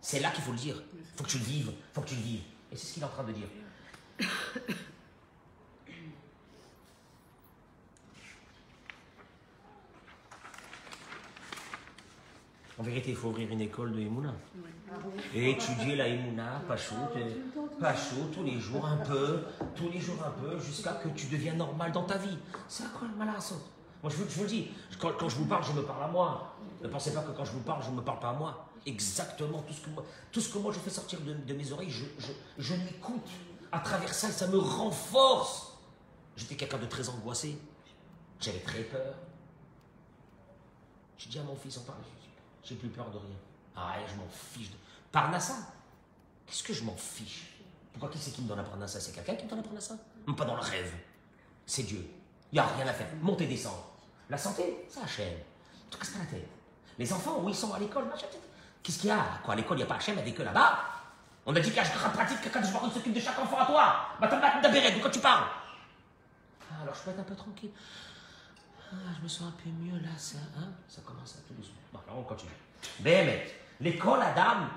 C'est 0.00 0.20
là 0.20 0.30
qu'il 0.30 0.44
faut 0.44 0.52
le 0.52 0.58
dire, 0.58 0.76
faut 1.16 1.24
que 1.24 1.30
tu 1.30 1.38
le 1.38 1.44
vives, 1.44 1.72
faut 1.92 2.00
que 2.00 2.08
tu 2.08 2.14
le 2.14 2.22
vives. 2.22 2.42
Et 2.70 2.76
c'est 2.76 2.86
ce 2.86 2.92
qu'il 2.94 3.02
est 3.02 3.06
en 3.06 3.08
train 3.08 3.24
de 3.24 3.32
dire. 3.32 3.48
En 12.78 12.82
vérité, 12.82 13.10
il 13.10 13.16
faut 13.16 13.28
ouvrir 13.28 13.50
une 13.50 13.60
école 13.62 13.92
de 13.92 14.00
Emouna. 14.00 14.34
Et 15.34 15.50
étudier 15.50 15.96
la 15.96 16.08
Emouna, 16.08 16.62
Pachou, 16.68 16.94
Pachou, 17.80 18.28
tous 18.32 18.42
les 18.42 18.60
jours 18.60 18.86
un 18.86 18.98
peu, 18.98 19.44
tous 19.74 19.88
les 19.88 20.00
jours 20.00 20.22
un 20.24 20.30
peu, 20.30 20.58
jusqu'à 20.60 20.92
que 20.92 21.08
tu 21.10 21.26
deviennes 21.26 21.56
normal 21.56 21.92
dans 21.92 22.04
ta 22.04 22.18
vie. 22.18 22.36
C'est 22.68 22.90
quoi 22.92 23.08
le 23.08 23.16
malasso 23.16 23.54
Moi, 24.02 24.12
je 24.12 24.16
vous, 24.16 24.28
je 24.28 24.34
vous 24.36 24.42
le 24.42 24.48
dis, 24.48 24.68
quand, 25.00 25.12
quand 25.18 25.28
je 25.28 25.36
vous 25.36 25.46
parle, 25.46 25.64
je 25.64 25.72
me 25.72 25.82
parle 25.82 26.04
à 26.04 26.08
moi. 26.08 26.54
Ne 26.82 26.88
pensez 26.88 27.12
pas 27.12 27.22
que 27.22 27.32
quand 27.32 27.44
je 27.44 27.52
vous 27.52 27.60
parle, 27.60 27.82
je 27.82 27.90
ne 27.90 27.96
me 27.96 28.02
parle 28.02 28.20
pas 28.20 28.30
à 28.30 28.34
moi. 28.34 28.68
Exactement, 28.84 29.62
tout 29.62 29.74
ce 29.74 29.80
que 29.80 29.90
moi, 29.90 30.04
tout 30.30 30.40
ce 30.40 30.52
que 30.52 30.58
moi 30.58 30.72
je 30.72 30.78
fais 30.78 30.90
sortir 30.90 31.18
de, 31.20 31.32
de 31.32 31.54
mes 31.54 31.72
oreilles, 31.72 31.90
je, 31.90 32.04
je, 32.18 32.32
je 32.58 32.74
l'écoute. 32.74 33.28
À 33.72 33.80
travers 33.80 34.14
ça, 34.14 34.28
ça 34.28 34.46
me 34.46 34.58
renforce. 34.58 35.72
J'étais 36.36 36.54
quelqu'un 36.54 36.78
de 36.78 36.86
très 36.86 37.08
angoissé. 37.08 37.58
J'avais 38.40 38.60
très 38.60 38.82
peur. 38.82 39.14
J'ai 41.18 41.30
dit 41.30 41.38
à 41.38 41.42
mon 41.42 41.56
fils, 41.56 41.78
on 41.78 41.80
parle, 41.80 41.98
j'ai 42.66 42.74
plus 42.74 42.88
peur 42.88 43.10
de 43.10 43.18
rien. 43.18 43.36
Ah, 43.76 43.94
je 44.06 44.14
m'en 44.14 44.28
fiche. 44.28 44.70
De... 44.70 44.76
Parnassa 45.12 45.54
Qu'est-ce 46.46 46.62
que 46.62 46.72
je 46.72 46.84
m'en 46.84 46.96
fiche? 46.96 47.58
Pourquoi 47.92 48.10
qui 48.10 48.18
c'est 48.18 48.30
qui 48.30 48.42
me 48.42 48.48
donne 48.48 48.58
la 48.58 48.64
Parnassa? 48.64 49.00
C'est 49.00 49.12
quelqu'un 49.12 49.34
qui 49.34 49.44
me 49.44 49.50
donne 49.50 49.58
la 49.58 49.64
Parnassa? 49.64 49.96
Pas 50.36 50.44
dans 50.44 50.54
le 50.54 50.60
rêve. 50.60 50.92
C'est 51.64 51.82
Dieu. 51.82 52.08
Il 52.52 52.56
n'y 52.56 52.60
a 52.60 52.66
rien 52.66 52.86
à 52.86 52.92
faire. 52.92 53.08
Monter, 53.20 53.46
descendre. 53.46 53.84
La 54.28 54.38
santé, 54.38 54.86
ça 54.88 55.02
achève. 55.04 55.38
Ne 55.86 55.90
te 55.90 55.96
casse 55.96 56.10
pas 56.10 56.18
la 56.18 56.26
tête. 56.26 56.48
Les 56.98 57.12
enfants, 57.12 57.40
où 57.42 57.48
ils 57.48 57.54
sont? 57.54 57.72
À 57.72 57.78
l'école. 57.78 58.04
Qu'est-ce 58.82 58.98
qu'il 58.98 59.08
y 59.08 59.12
a? 59.12 59.40
Quoi, 59.44 59.54
à 59.54 59.56
l'école, 59.56 59.78
il 59.78 59.80
n'y 59.80 59.84
a 59.84 59.86
pas 59.86 59.96
Hachem, 59.96 60.16
il 60.18 60.24
n'y 60.24 60.30
a 60.30 60.34
que 60.34 60.42
là-bas? 60.42 60.78
On 61.44 61.54
a 61.54 61.60
dit 61.60 61.70
qu'à 61.72 61.82
pratique, 61.82 62.40
quelqu'un 62.40 62.60
de 62.60 62.66
joueur 62.66 62.92
s'occupe 62.92 63.12
de 63.12 63.20
chaque 63.20 63.38
enfant 63.38 63.58
à 63.58 63.66
toi. 63.66 63.96
Bah, 64.20 64.28
t'as 64.28 64.38
pas 64.38 64.60
de 64.60 65.00
quoi 65.00 65.10
tu 65.10 65.20
parles? 65.20 65.44
Ah, 66.70 66.82
alors 66.82 66.94
je 66.94 67.02
peux 67.02 67.10
être 67.10 67.20
un 67.20 67.24
peu 67.24 67.36
tranquille. 67.36 67.70
Ah, 68.92 68.96
je 69.16 69.22
me 69.22 69.28
sens 69.28 69.48
un 69.48 69.62
peu 69.62 69.70
mieux 69.70 69.98
là, 70.00 70.16
ça, 70.16 70.38
hein 70.58 70.68
Ça 70.88 71.00
commence 71.02 71.36
à 71.36 71.40
tout 71.48 71.54
doucement. 71.54 71.74
Bon, 71.92 72.00
alors 72.06 72.20
on 72.20 72.22
continue. 72.22 72.52
Béhémet, 73.00 73.46
l'école, 73.80 74.20
la 74.20 74.32
dame. 74.32 74.70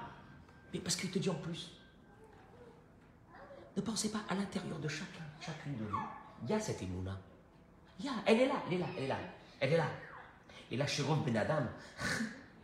Mais 0.74 0.80
parce 0.80 0.96
qu'il 0.96 1.12
te 1.12 1.20
dit 1.20 1.30
en 1.30 1.36
plus. 1.36 1.72
Ne 3.78 3.82
pensez 3.82 4.12
pas 4.12 4.22
à 4.28 4.36
l'intérieur 4.36 4.80
de 4.80 4.88
chacun, 4.88 5.24
chacune 5.40 5.78
de 5.78 5.86
vous, 5.86 6.06
il 6.44 6.50
y 6.50 6.54
a 6.54 6.60
cette 6.60 6.82
émouna. 6.82 7.18
Il 8.00 8.06
y 8.06 8.10
a, 8.10 8.14
elle 8.26 8.42
est 8.42 8.48
là, 8.48 8.56
elle 8.68 8.74
est 8.74 8.78
là, 8.78 8.86
elle 8.98 9.04
est 9.04 9.08
là, 9.08 9.18
elle 9.60 9.74
est 9.74 9.78
là. 9.78 9.88
Et 10.72 10.78
là, 10.78 10.86
chez 10.88 11.04
Ben 11.04 11.38
Adam, 11.38 11.64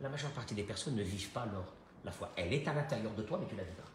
la 0.00 0.08
majeure 0.08 0.30
partie 0.32 0.54
des 0.54 0.62
personnes 0.64 0.96
ne 0.96 1.02
vivent 1.02 1.30
pas 1.30 1.46
leur, 1.46 1.64
la 2.04 2.12
foi. 2.12 2.32
Elle 2.36 2.52
est 2.52 2.66
à 2.68 2.74
l'intérieur 2.74 3.12
de 3.14 3.22
toi, 3.22 3.38
mais 3.40 3.46
tu 3.48 3.56
la 3.56 3.64
vis 3.64 3.74
pas. 3.74 3.88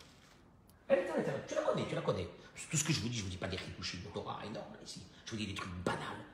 Elle 0.88 1.00
est 1.00 1.10
à 1.10 1.18
l'intérieur. 1.18 1.46
Tu 1.48 1.56
la 1.56 1.62
connais, 1.62 1.88
tu 1.88 1.96
la 1.96 2.02
connais. 2.02 2.28
Tout 2.70 2.78
ce 2.78 2.84
que 2.84 2.94
je 2.94 3.02
vous 3.02 3.10
dis, 3.10 3.18
je 3.18 3.24
vous 3.24 3.30
dis 3.30 3.38
pas 3.38 3.48
des 3.48 3.58
rikouchis 3.58 4.00
de 4.00 4.08
Torah 4.08 4.40
énormes 4.46 4.76
ici. 4.84 5.04
Je 5.26 5.32
vous 5.32 5.38
dis 5.38 5.48
des 5.48 5.56
trucs 5.56 5.74
banals. 5.84 6.26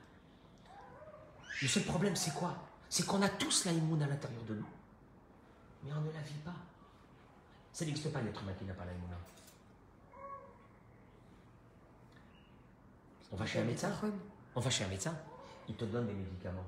Le 1.60 1.68
seul 1.68 1.82
problème, 1.84 2.16
c'est 2.16 2.34
quoi? 2.34 2.56
C'est 2.88 3.06
qu'on 3.06 3.22
a 3.22 3.28
tous 3.28 3.64
la 3.64 3.72
à 3.72 3.74
l'intérieur 4.08 4.42
de 4.44 4.54
nous. 4.54 4.66
mais 5.82 5.92
on 5.92 6.00
ne 6.00 6.12
la 6.12 6.20
vit 6.20 6.38
pas. 6.44 6.54
Ça 7.72 7.84
n'existe 7.84 8.12
pas 8.12 8.20
l'être 8.22 8.40
humain 8.42 8.52
qui 8.58 8.64
n'a 8.64 8.74
pas 8.74 8.84
la. 8.84 8.92
On 13.32 13.36
va 13.36 13.46
chez 13.46 13.58
un 13.58 13.64
médecin 13.64 13.90
On 14.54 14.60
va 14.60 14.70
chez 14.70 14.84
un 14.84 14.88
médecin, 14.88 15.16
il 15.68 15.74
te 15.74 15.84
donne 15.84 16.06
des 16.06 16.12
médicaments. 16.12 16.66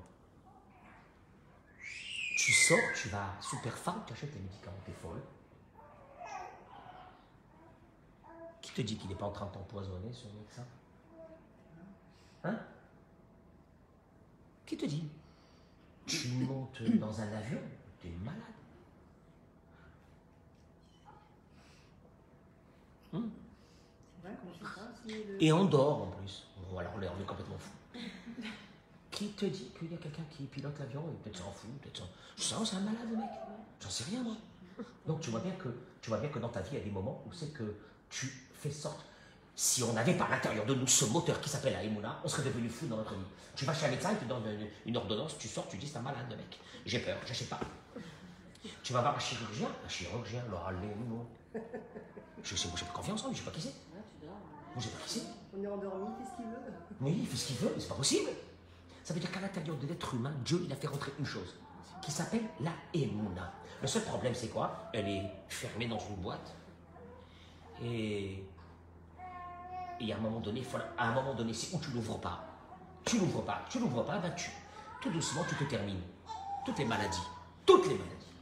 Tu 2.35 2.51
sors, 2.51 2.77
tu 2.93 3.07
vas 3.07 3.23
à 3.37 3.41
Superpharm, 3.41 4.03
tu 4.05 4.11
achètes 4.11 4.33
les 4.33 4.41
médicaments, 4.41 4.75
t'es 4.85 4.91
folle. 4.91 5.21
Qui 8.67 8.73
te 8.73 8.81
dit 8.81 8.97
qu'il 8.97 9.09
n'est 9.09 9.15
pas 9.15 9.25
en 9.25 9.31
train 9.31 9.45
de 9.45 9.51
t'empoisonner, 9.53 10.11
ce 10.11 10.25
médecin 10.27 10.65
Hein 12.43 12.59
Qui 14.65 14.75
te 14.75 14.85
dit 14.85 15.07
Tu 16.05 16.27
montes 16.39 16.81
dans 16.99 17.21
un 17.21 17.31
avion, 17.33 17.59
tu 18.01 18.07
es 18.07 18.11
malade. 18.23 18.41
Le- 25.07 25.41
Et 25.41 25.51
on 25.53 25.65
dort 25.65 26.01
en 26.03 26.07
plus. 26.07 26.43
Bon, 26.69 26.77
alors 26.79 26.91
on 26.97 27.01
est, 27.01 27.07
on 27.07 27.21
est 27.21 27.25
complètement 27.25 27.57
fou. 27.57 27.71
Qui 29.11 29.29
te 29.29 29.45
dit 29.45 29.71
qu'il 29.79 29.91
y 29.91 29.95
a 29.95 29.97
quelqu'un 29.97 30.23
qui 30.29 30.43
pilote 30.43 30.77
l'avion 30.77 31.01
et 31.09 31.23
peut-être 31.23 31.37
s'en 31.37 31.51
fout, 31.51 31.69
peut-être 31.81 31.97
s'en... 32.35 32.65
C'est 32.65 32.75
un 32.75 32.81
malade 32.81 33.09
mec. 33.15 33.29
J'en 33.81 33.89
sais 33.89 34.03
rien 34.05 34.21
moi. 34.21 34.35
Donc 35.07 35.21
tu 35.21 35.29
vois 35.31 35.39
bien 35.39 35.53
que 35.53 35.69
tu 36.01 36.09
vois 36.09 36.19
bien 36.19 36.29
que 36.29 36.37
dans 36.39 36.49
ta 36.49 36.61
vie 36.61 36.69
il 36.73 36.77
y 36.77 36.81
a 36.81 36.83
des 36.83 36.91
moments 36.91 37.23
où 37.27 37.33
c'est 37.33 37.51
que 37.53 37.75
tu 38.09 38.46
fais 38.59 38.71
sorte. 38.71 39.05
Si 39.55 39.81
on 39.83 39.93
n'avait 39.93 40.13
pas 40.13 40.25
à 40.25 40.29
l'intérieur 40.29 40.65
de 40.65 40.75
nous 40.75 40.85
ce 40.85 41.05
moteur 41.05 41.41
qui 41.41 41.49
s'appelle 41.49 41.73
la 41.73 41.83
Emouna, 41.83 42.19
on 42.23 42.27
serait 42.27 42.43
devenu 42.43 42.69
fou 42.69 42.85
dans 42.85 42.97
notre 42.97 43.13
vie. 43.13 43.25
Tu 43.55 43.65
vas 43.65 43.73
chez 43.73 43.87
un 43.87 43.89
médecin, 43.89 44.11
il 44.11 44.17
te 44.17 44.25
donne 44.25 44.45
une, 44.45 44.67
une 44.85 44.97
ordonnance, 44.97 45.37
tu 45.39 45.47
sors, 45.47 45.67
tu 45.67 45.77
dis 45.77 45.87
c'est 45.87 45.97
un 45.97 46.01
malade 46.01 46.27
le 46.29 46.35
mec. 46.37 46.59
J'ai 46.85 46.99
peur, 46.99 47.17
j'achète 47.25 47.49
pas. 47.49 47.59
Tu 48.83 48.93
vas 48.93 49.01
voir 49.01 49.15
un 49.15 49.19
chirurgien, 49.19 49.69
un 49.83 49.89
chirurgien, 49.89 50.43
Laura 50.49 50.71
Lémo. 50.73 51.25
Je 52.43 52.55
sais, 52.55 52.67
moi 52.67 52.77
j'ai 52.77 52.85
pas 52.85 52.93
confiance 52.93 53.23
en 53.23 53.29
lui, 53.29 53.35
je 53.35 53.39
sais 53.39 53.45
pas 53.45 53.51
qui 53.51 53.61
c'est. 53.61 53.73
Dors. 54.21 54.29
Moi 54.29 54.77
je 54.77 54.83
sais 54.83 54.89
pas 54.89 55.03
qui 55.05 55.09
c'est. 55.19 55.25
On 55.57 55.63
est 55.63 55.67
endormi, 55.67 56.07
qu'est-ce 56.19 56.35
qu'il 56.35 56.45
veut? 56.45 56.73
Oui, 57.01 57.17
il 57.21 57.27
fait 57.27 57.37
ce 57.37 57.47
qu'il 57.47 57.55
veut, 57.55 57.71
mais 57.73 57.81
c'est 57.81 57.89
pas 57.89 57.95
possible. 57.95 58.29
Ça 59.03 59.13
veut 59.13 59.19
dire 59.19 59.31
qu'à 59.31 59.39
l'intérieur 59.39 59.75
de 59.77 59.87
l'être 59.87 60.13
humain, 60.13 60.33
Dieu, 60.45 60.61
il 60.65 60.71
a 60.71 60.75
fait 60.75 60.87
rentrer 60.87 61.13
une 61.17 61.25
chose 61.25 61.55
qui 62.01 62.11
s'appelle 62.11 62.43
la 62.59 62.73
Emouna. 62.93 63.53
Le 63.81 63.87
seul 63.87 64.03
problème, 64.03 64.35
c'est 64.35 64.49
quoi? 64.49 64.89
Elle 64.93 65.07
est 65.07 65.31
fermée 65.47 65.87
dans 65.87 65.99
une 65.99 66.17
boîte. 66.17 66.53
Et, 67.83 68.43
et 69.99 70.13
à 70.13 70.15
un 70.15 70.19
moment 70.19 70.39
donné, 70.39 70.63
à 70.97 71.09
un 71.09 71.13
moment 71.13 71.33
donné, 71.33 71.53
c'est 71.53 71.75
où 71.75 71.79
tu 71.79 71.91
l'ouvres 71.91 72.19
pas. 72.19 72.43
Tu 73.05 73.17
l'ouvres 73.19 73.41
pas, 73.41 73.61
tu 73.69 73.79
l'ouvres 73.79 74.03
pas, 74.03 74.17
ben 74.17 74.31
tu, 74.35 74.51
tout 75.01 75.09
doucement, 75.09 75.43
tu 75.47 75.55
te 75.55 75.63
termines. 75.63 76.01
Toutes 76.65 76.79
les 76.79 76.85
maladies, 76.85 77.17
toutes 77.65 77.87
les 77.87 77.95
maladies, 77.95 78.33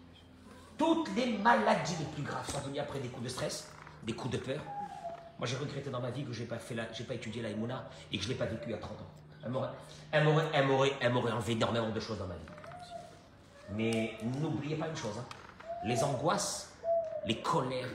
toutes 0.77 1.15
les 1.15 1.37
maladies 1.37 1.95
les 1.99 2.05
plus 2.05 2.23
graves 2.23 2.49
sont 2.49 2.59
venues 2.61 2.79
après 2.79 2.99
des 2.99 3.09
coups 3.09 3.25
de 3.25 3.29
stress, 3.29 3.71
des 4.03 4.13
coups 4.13 4.33
de 4.33 4.39
peur, 4.39 4.61
moi, 5.37 5.47
j'ai 5.47 5.57
regretté 5.57 5.89
dans 5.89 5.99
ma 5.99 6.11
vie 6.11 6.23
que 6.23 6.31
je 6.31 6.41
n'ai 6.41 6.47
pas, 6.47 6.55
pas 6.55 7.13
étudié 7.13 7.41
la 7.41 7.49
Emouna 7.49 7.89
et 8.11 8.17
que 8.17 8.23
je 8.23 8.29
ne 8.29 8.33
l'ai 8.33 8.39
pas 8.39 8.45
vécu 8.45 8.73
à 8.73 8.77
30 8.77 8.91
ans. 8.91 9.67
Elle 10.11 10.23
m'aurait, 10.23 10.91
enlevé 11.03 11.53
énormément 11.53 11.89
de 11.89 11.99
choses 11.99 12.17
dans 12.17 12.27
ma 12.27 12.35
vie. 12.35 12.39
Mais 13.71 14.13
n'oubliez 14.23 14.75
pas 14.75 14.87
une 14.87 14.95
chose 14.95 15.17
hein. 15.19 15.25
les 15.83 16.03
angoisses, 16.03 16.73
les 17.25 17.41
colères. 17.41 17.89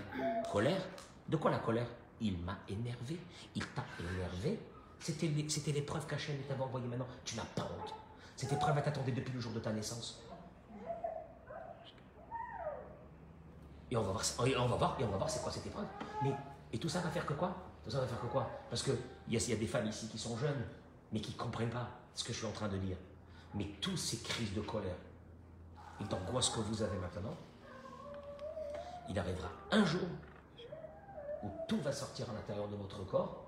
Colère 0.53 0.82
De 1.31 1.37
quoi 1.37 1.51
la 1.51 1.59
colère? 1.59 1.87
Il 2.20 2.37
m'a 2.39 2.59
énervé. 2.68 3.18
Il 3.55 3.64
t'a 3.68 3.85
énervé. 3.99 4.59
C'était, 4.99 5.28
l'é- 5.28 5.49
c'était 5.49 5.72
l'épreuve 5.72 6.07
qu'Hachem 6.07 6.37
t'avait 6.47 6.62
envoyée 6.62 6.87
maintenant. 6.87 7.07
Tu 7.24 7.37
n'as 7.37 7.45
pas 7.45 7.62
honte. 7.62 7.95
Cette 8.37 8.53
épreuve, 8.53 8.76
elle 8.76 8.83
t'attendait 8.85 9.12
depuis 9.12 9.33
le 9.33 9.41
jour 9.41 9.53
de 9.53 9.61
ta 9.61 9.72
naissance. 9.72 10.20
Et 13.91 13.97
on 13.97 14.03
va 14.03 14.12
voir, 14.12 14.47
et 14.47 14.57
on 14.57 14.68
va 14.68 14.76
voir, 14.76 14.97
et 15.01 15.05
on 15.05 15.09
va 15.11 15.16
voir 15.16 15.31
c'est 15.31 15.43
quoi 15.43 15.51
cette 15.51 15.66
épreuve. 15.66 15.87
Mais, 16.22 16.33
et 16.72 16.78
tout 16.78 16.89
ça 16.89 17.01
va 17.01 17.11
faire 17.11 17.26
que 17.26 17.33
quoi? 17.33 17.57
Tout 17.85 17.91
ça 17.91 18.01
va 18.01 18.07
faire 18.07 18.20
que 18.20 18.26
quoi? 18.26 18.49
Parce 18.68 18.83
qu'il 18.83 18.95
y, 19.28 19.37
a- 19.37 19.49
y 19.49 19.53
a 19.53 19.57
des 19.57 19.66
femmes 19.66 19.87
ici 19.89 20.07
qui 20.09 20.18
sont 20.18 20.37
jeunes, 20.37 20.64
mais 21.12 21.20
qui 21.20 21.33
ne 21.33 21.37
comprennent 21.37 21.70
pas 21.70 21.89
ce 22.14 22.22
que 22.22 22.33
je 22.33 22.39
suis 22.39 22.47
en 22.47 22.53
train 22.53 22.68
de 22.68 22.76
dire. 22.76 22.97
Mais 23.55 23.64
toutes 23.81 23.99
ces 23.99 24.18
crises 24.18 24.55
de 24.55 24.61
colère 24.61 24.95
et 26.01 26.05
d'angoisse 26.05 26.51
que 26.51 26.61
vous 26.61 26.83
avez 26.83 26.97
maintenant, 26.99 27.35
il 29.09 29.18
arrivera 29.18 29.49
un 29.72 29.85
jour 29.85 30.07
où 31.43 31.49
tout 31.68 31.80
va 31.80 31.93
sortir 31.93 32.28
à 32.30 32.34
l'intérieur 32.34 32.68
de 32.68 32.76
votre 32.76 33.05
corps. 33.05 33.47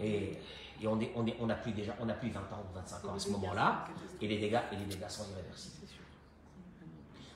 Et, 0.00 0.38
et 0.80 0.86
on, 0.88 1.00
est, 1.00 1.12
on, 1.14 1.26
est, 1.26 1.36
on 1.40 1.48
a 1.48 1.54
plus 1.54 1.72
déjà, 1.72 1.94
on 2.00 2.08
a 2.08 2.14
plus 2.14 2.30
20 2.30 2.40
ans 2.40 2.64
ou 2.68 2.74
25 2.74 3.04
ans 3.04 3.14
à 3.14 3.18
ce 3.18 3.30
moment-là, 3.30 3.84
et 4.20 4.26
les 4.26 4.38
dégâts, 4.38 4.60
et 4.72 4.76
les 4.76 4.84
dégâts 4.84 5.08
sont 5.08 5.24
irréversibles. 5.30 5.86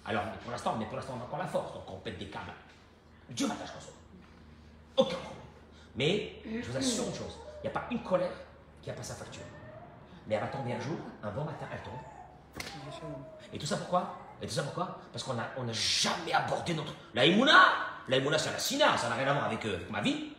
Alors, 0.04 0.24
mais 0.24 0.38
pour 0.42 0.50
l'instant, 0.50 0.74
mais 0.78 0.86
pour 0.86 0.96
l'instant, 0.96 1.14
on 1.18 1.20
a 1.20 1.24
encore 1.24 1.38
la 1.38 1.46
force, 1.46 1.74
donc 1.74 1.82
on 1.88 1.98
pète 1.98 2.18
des 2.18 2.28
câbles. 2.28 2.52
Dieu 3.30 3.46
m'attache 3.46 3.72
comme 3.72 3.80
ça. 3.80 3.90
Aucun 4.96 5.16
problème. 5.16 5.42
Mais 5.96 6.42
je 6.44 6.70
vous 6.70 6.76
assure 6.76 7.06
une 7.06 7.14
chose, 7.14 7.36
il 7.58 7.62
n'y 7.62 7.68
a 7.68 7.78
pas 7.78 7.86
une 7.90 8.02
colère 8.02 8.32
qui 8.80 8.88
n'a 8.88 8.94
pas 8.94 9.02
sa 9.02 9.14
facture. 9.14 9.42
Mais 10.26 10.34
elle 10.34 10.40
va 10.40 10.48
tomber 10.48 10.72
un 10.72 10.80
jour, 10.80 10.96
un 11.22 11.30
bon 11.30 11.44
matin, 11.44 11.66
elle 11.72 11.82
tombe. 11.82 12.64
Et 13.52 13.58
tout 13.58 13.66
ça 13.66 13.76
pourquoi? 13.76 14.16
Et 14.40 14.46
tout 14.46 14.54
ça 14.54 14.62
pourquoi? 14.62 14.98
Parce 15.12 15.24
qu'on 15.24 15.34
n'a 15.34 15.48
on 15.56 15.68
a 15.68 15.72
jamais 15.72 16.32
abordé 16.32 16.74
notre. 16.74 16.94
La 17.14 17.24
Emouna 17.26 17.64
L'aïmouna, 18.08 18.38
c'est 18.38 18.52
la 18.52 18.58
sina, 18.58 18.96
ça 18.96 19.08
n'a 19.08 19.16
rien 19.16 19.28
à 19.28 19.32
voir 19.32 19.44
euh, 19.44 19.48
avec, 19.48 19.90
ma 19.90 20.00
vie. 20.00 20.30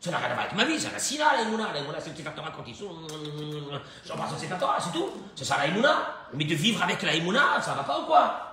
Ça 0.00 0.10
n'a 0.10 0.18
rien 0.18 0.30
à 0.30 0.34
voir 0.34 0.46
avec 0.46 0.56
ma 0.56 0.64
vie, 0.64 0.78
c'est 0.78 0.92
la 0.92 0.98
sina, 0.98 1.36
l'aïmouna. 1.36 1.72
L'aïmouna, 1.72 2.00
c'est 2.00 2.10
le 2.10 2.16
petit 2.16 2.24
Torah 2.24 2.52
quand 2.54 2.64
ils 2.66 2.74
sont. 2.74 2.90
J'embrasse 4.04 4.32
le 4.32 4.38
Sefer 4.38 4.58
Torah, 4.58 4.78
c'est 4.80 4.92
tout. 4.92 5.10
C'est 5.34 5.44
ça 5.44 5.56
l'aïmouna. 5.58 5.96
Mais 6.34 6.44
de 6.44 6.54
vivre 6.54 6.82
avec 6.82 7.02
l'aïmouna, 7.02 7.60
ça 7.60 7.74
va 7.74 7.84
pas 7.84 8.00
ou 8.00 8.06
quoi? 8.06 8.44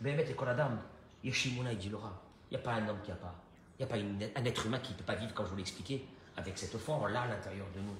Mais 0.00 0.14
et 0.28 0.34
Koladam, 0.34 0.78
Yeshimouna 1.22 1.72
et 1.72 1.76
Dilora. 1.76 2.12
Il 2.50 2.56
n'y 2.56 2.62
a 2.62 2.64
pas 2.64 2.74
un 2.74 2.88
homme 2.88 3.00
qui 3.02 3.10
a 3.10 3.14
pas. 3.14 3.34
Il 3.78 3.86
n'y 3.86 3.90
a 3.90 3.94
pas 3.94 4.40
un 4.40 4.44
être 4.44 4.66
humain 4.66 4.78
qui 4.78 4.92
ne 4.92 4.98
peut 4.98 5.04
pas 5.04 5.14
vivre, 5.14 5.32
comme 5.32 5.46
je 5.46 5.50
vous 5.50 5.56
l'ai 5.56 5.62
expliqué, 5.62 6.06
avec 6.36 6.58
cette 6.58 6.78
forme-là 6.78 7.22
à 7.22 7.26
l'intérieur 7.28 7.66
de 7.74 7.80
nous. 7.80 7.96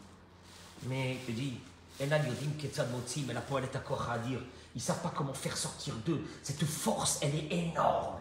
Mais 0.87 1.17
je 1.23 1.27
te 1.27 1.33
dis, 1.33 1.59
ils 2.01 2.07
ne 4.77 4.81
savent 4.81 5.03
pas 5.03 5.13
comment 5.15 5.33
faire 5.33 5.57
sortir 5.57 5.95
d'eux. 6.05 6.25
Cette 6.43 6.65
force, 6.65 7.21
elle 7.23 7.35
est 7.35 7.53
énorme. 7.53 8.17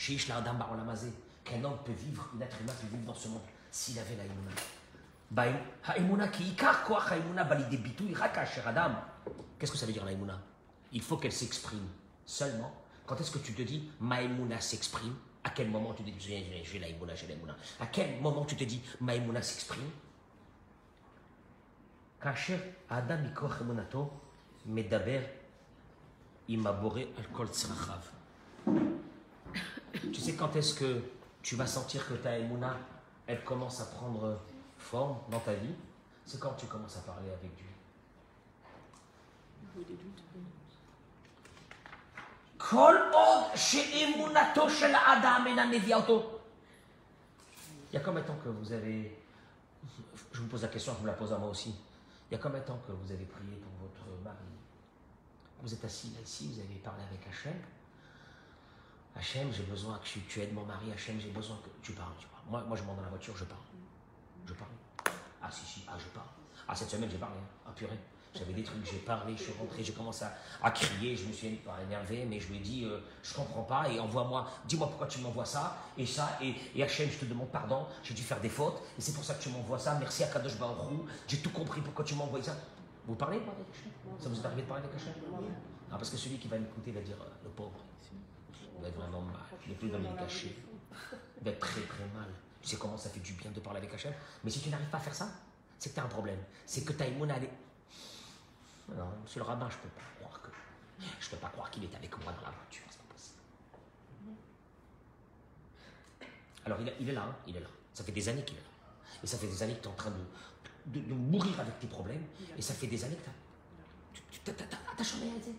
Shish 0.00 0.28
l'Adam 0.28 0.56
Barolamazé, 0.56 1.12
qu'un 1.44 1.62
homme 1.62 1.76
peut 1.84 1.92
vivre, 1.92 2.26
un 2.34 2.40
être 2.40 2.58
humain 2.58 2.72
peut 2.80 2.86
vivre 2.86 3.04
dans 3.06 3.14
ce 3.14 3.28
monde, 3.28 3.42
s'il 3.70 3.98
avait 3.98 4.16
la 4.16 4.24
Emouna. 4.24 4.50
Qu'est-ce 9.58 9.70
que 9.70 9.76
ça 9.76 9.84
veut 9.84 9.92
dire 9.92 10.06
l'aïmouna 10.06 10.40
Il 10.92 11.02
faut 11.02 11.18
qu'elle 11.18 11.32
s'exprime. 11.32 11.86
Seulement, 12.24 12.72
quand 13.06 13.20
est-ce 13.20 13.30
que 13.30 13.40
tu 13.40 13.52
te 13.52 13.60
dis 13.60 13.90
Maïmouna 14.00 14.58
s'exprime? 14.62 15.14
À 15.44 15.50
quel 15.50 15.68
moment 15.68 15.92
tu 15.92 16.02
te 16.02 16.08
dis 16.08 16.18
J'ai 16.18 16.78
l'aïmouna, 16.78 17.14
j'ai 17.14 17.26
l'aïmouna 17.26 17.54
À 17.78 17.86
quel 17.86 18.22
moment 18.22 18.46
tu 18.46 18.56
te 18.56 18.64
dis 18.64 18.80
Maïmouna 19.02 19.42
s'exprime? 19.42 19.90
Kacher 22.22 22.58
Adam 22.88 23.18
Medaber 24.64 25.20
Imabore 26.48 27.00
Alkol 27.18 27.48
Tsrachav. 27.48 28.10
Tu 29.92 30.20
sais 30.20 30.34
quand 30.34 30.54
est-ce 30.56 30.74
que 30.74 31.02
tu 31.42 31.56
vas 31.56 31.66
sentir 31.66 32.06
que 32.06 32.14
ta 32.14 32.38
émouna, 32.38 32.76
elle 33.26 33.42
commence 33.44 33.80
à 33.80 33.86
prendre 33.86 34.40
forme 34.78 35.18
dans 35.30 35.40
ta 35.40 35.54
vie? 35.54 35.74
C'est 36.24 36.38
quand 36.38 36.54
tu 36.54 36.66
commences 36.66 36.96
à 36.96 37.00
parler 37.00 37.30
avec 37.30 37.54
Dieu. 37.56 37.66
Il 47.92 47.94
y 47.94 47.96
a 47.96 48.00
combien 48.00 48.22
de 48.22 48.26
temps 48.26 48.38
que 48.44 48.48
vous 48.48 48.72
avez... 48.72 49.18
Je 50.32 50.40
vous 50.40 50.46
pose 50.46 50.62
la 50.62 50.68
question, 50.68 50.92
je 50.94 50.98
vous 51.00 51.06
la 51.06 51.14
pose 51.14 51.32
à 51.32 51.38
moi 51.38 51.48
aussi. 51.48 51.74
Il 52.30 52.34
y 52.34 52.36
a 52.36 52.38
combien 52.38 52.60
de 52.60 52.64
temps 52.64 52.80
que 52.86 52.92
vous 52.92 53.10
avez 53.10 53.24
prié 53.24 53.56
pour 53.56 53.72
votre 53.88 54.06
mari? 54.22 54.36
Vous 55.62 55.74
êtes 55.74 55.84
assis 55.84 56.10
là, 56.14 56.20
ici, 56.22 56.48
vous 56.52 56.60
avez 56.60 56.78
parlé 56.78 57.02
avec 57.02 57.26
Hachem? 57.26 57.56
Hachem, 59.16 59.52
j'ai 59.52 59.64
besoin 59.64 59.98
que 59.98 60.18
tu, 60.28 60.40
aides 60.40 60.54
mon 60.54 60.64
mari. 60.64 60.92
Hachem, 60.92 61.20
j'ai 61.20 61.30
besoin 61.30 61.56
que 61.56 61.68
tu 61.82 61.92
parles. 61.92 62.12
Moi, 62.48 62.62
moi, 62.66 62.76
je 62.76 62.82
monte 62.82 62.96
dans 62.96 63.02
la 63.02 63.08
voiture, 63.08 63.36
je 63.36 63.44
parle. 63.44 63.60
Je 64.46 64.54
parle. 64.54 64.70
Ah, 65.42 65.50
si, 65.50 65.64
si, 65.66 65.84
ah, 65.88 65.96
je 65.98 66.06
parle. 66.06 66.28
Ah, 66.68 66.74
cette 66.74 66.90
semaine, 66.90 67.10
j'ai 67.10 67.18
parlé. 67.18 67.36
Hein. 67.36 67.66
Ah, 67.66 67.72
purée. 67.74 67.98
J'avais 68.32 68.52
des 68.52 68.62
trucs, 68.62 68.88
j'ai 68.88 68.98
parlé, 68.98 69.36
je 69.36 69.42
suis 69.42 69.52
rentré, 69.58 69.82
j'ai 69.82 69.92
commencé 69.92 70.24
à, 70.62 70.70
crier, 70.70 71.16
je 71.16 71.26
me 71.26 71.32
suis 71.32 71.48
pas 71.56 71.78
énervé, 71.84 72.24
mais 72.30 72.38
je 72.38 72.48
lui 72.48 72.58
ai 72.58 72.60
dit, 72.60 72.84
euh, 72.84 73.00
je 73.24 73.34
comprends 73.34 73.64
pas, 73.64 73.88
et 73.88 73.98
envoie-moi, 73.98 74.48
dis-moi 74.68 74.86
pourquoi 74.86 75.08
tu 75.08 75.18
m'envoies 75.18 75.44
ça, 75.44 75.76
et 75.98 76.06
ça, 76.06 76.38
et, 76.40 76.54
et 76.76 76.82
Hachem, 76.84 77.10
je 77.10 77.18
te 77.18 77.24
demande 77.24 77.48
pardon, 77.48 77.86
j'ai 78.04 78.14
dû 78.14 78.22
faire 78.22 78.40
des 78.40 78.48
fautes, 78.48 78.82
et 78.96 79.00
c'est 79.00 79.14
pour 79.14 79.24
ça 79.24 79.34
que 79.34 79.42
tu 79.42 79.48
m'envoies 79.48 79.80
ça, 79.80 79.96
merci 79.98 80.22
à 80.22 80.28
Kadosh 80.28 80.56
Baruch 80.58 80.76
j'ai 81.26 81.38
tout 81.38 81.50
compris 81.50 81.80
pourquoi 81.80 82.04
tu 82.04 82.14
m'envoies 82.14 82.40
ça. 82.40 82.56
Vous 83.04 83.16
parlez 83.16 83.40
pas 83.40 83.50
avec 83.50 83.66
Hachem? 83.68 83.90
Ça 84.20 84.28
vous 84.28 84.40
est 84.40 84.46
arrivé 84.46 84.62
de 84.62 84.68
parler 84.68 84.84
avec 84.84 84.94
Hachem? 84.94 85.12
Ah, 85.90 85.96
parce 85.96 86.10
que 86.10 86.16
celui 86.16 86.38
qui 86.38 86.46
va 86.46 86.56
m'écouter 86.56 86.92
va 86.92 87.00
dire, 87.00 87.16
euh, 87.20 87.34
le 87.42 87.50
pauvre, 87.50 87.80
il 88.80 88.82
va 88.82 88.88
être 88.88 88.96
vraiment 88.96 89.20
mal, 89.20 89.36
il 89.66 89.70
n'est 89.70 89.74
plus 89.76 89.90
dans 89.90 89.98
les 89.98 90.08
cachets, 90.16 90.56
il 91.38 91.44
va 91.44 91.50
être 91.50 91.60
très 91.60 91.82
très 91.82 92.04
mal. 92.14 92.28
Tu 92.62 92.68
sais 92.68 92.76
comment 92.76 92.96
ça 92.96 93.10
fait 93.10 93.20
du 93.20 93.32
bien 93.34 93.50
de 93.50 93.60
parler 93.60 93.78
avec 93.78 93.92
Hachem 93.94 94.12
Mais 94.44 94.50
si 94.50 94.60
tu 94.60 94.68
n'arrives 94.70 94.88
pas 94.90 94.98
à 94.98 95.00
faire 95.00 95.14
ça, 95.14 95.30
c'est 95.78 95.90
que 95.90 95.94
tu 95.94 96.00
as 96.00 96.04
un 96.04 96.08
problème. 96.08 96.38
C'est 96.66 96.84
que 96.84 96.92
ta 96.92 97.06
émouna, 97.06 97.36
elle 97.38 97.44
est... 97.44 97.52
Non, 98.94 99.08
monsieur 99.22 99.40
le 99.40 99.46
rabbin, 99.46 99.68
je 99.70 99.76
ne 99.76 99.80
peux 99.82 99.88
pas 99.88 100.02
croire 100.18 100.42
que. 100.42 100.48
Je 101.20 101.26
ne 101.26 101.30
peux 101.30 101.36
pas 101.38 101.48
croire 101.48 101.70
qu'il 101.70 101.84
est 101.84 101.94
avec 101.94 102.10
moi 102.22 102.32
dans 102.32 102.42
la 102.42 102.50
voiture, 102.50 102.82
c'est 102.90 102.98
pas 102.98 103.14
possible. 103.14 103.38
Alors 106.66 106.78
il, 106.80 107.08
est- 107.08 107.12
là, 107.12 107.22
hein, 107.22 107.34
il 107.46 107.56
est 107.56 107.60
là. 107.60 107.68
Ça 107.94 108.04
fait 108.04 108.12
des 108.12 108.28
années 108.28 108.44
qu'il 108.44 108.56
est 108.56 108.60
là. 108.60 108.66
Et 109.22 109.26
ça 109.26 109.38
fait 109.38 109.46
des 109.46 109.62
années 109.62 109.74
que 109.76 109.80
tu 109.82 109.88
es 109.88 109.90
en 109.90 109.94
train 109.94 110.10
de, 110.86 111.00
de- 111.00 111.14
mourir 111.14 111.58
avec 111.60 111.78
tes 111.78 111.86
problèmes. 111.86 112.24
Et 112.58 112.62
ça 112.62 112.74
fait 112.74 112.86
des 112.88 113.02
années 113.04 113.16
que 113.16 113.30
tu 114.32 114.40
t'as 114.40 115.02
jamais 115.04 115.30
assez. 115.40 115.54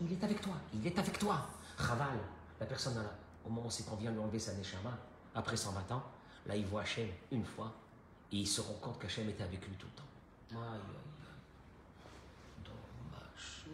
Il 0.00 0.12
est 0.12 0.22
avec 0.24 0.40
toi, 0.40 0.54
il 0.74 0.86
est 0.86 0.98
avec 0.98 1.18
toi. 1.18 1.48
Raval, 1.78 2.18
la 2.60 2.66
personne, 2.66 3.02
au 3.44 3.48
moment 3.48 3.66
où 3.66 3.70
c'est 3.70 3.84
qu'on 3.84 3.96
vient 3.96 4.10
lui 4.10 4.18
enlever 4.18 4.38
sa 4.38 4.52
neshama, 4.54 4.90
après 5.34 5.56
120 5.56 5.92
ans, 5.92 6.02
là 6.46 6.56
il 6.56 6.66
voit 6.66 6.82
Hachem 6.82 7.08
une 7.30 7.44
fois, 7.44 7.72
et 8.32 8.36
il 8.38 8.46
se 8.46 8.60
rend 8.60 8.74
compte 8.74 8.98
qu'Hachem 9.00 9.28
était 9.28 9.44
avec 9.44 9.66
lui 9.66 9.76
tout 9.76 9.86
le 9.86 9.92
temps. 9.92 10.02
Aïe, 10.50 10.58
aïe, 10.58 10.96
aïe. 10.96 11.38
Dommage. 12.64 13.66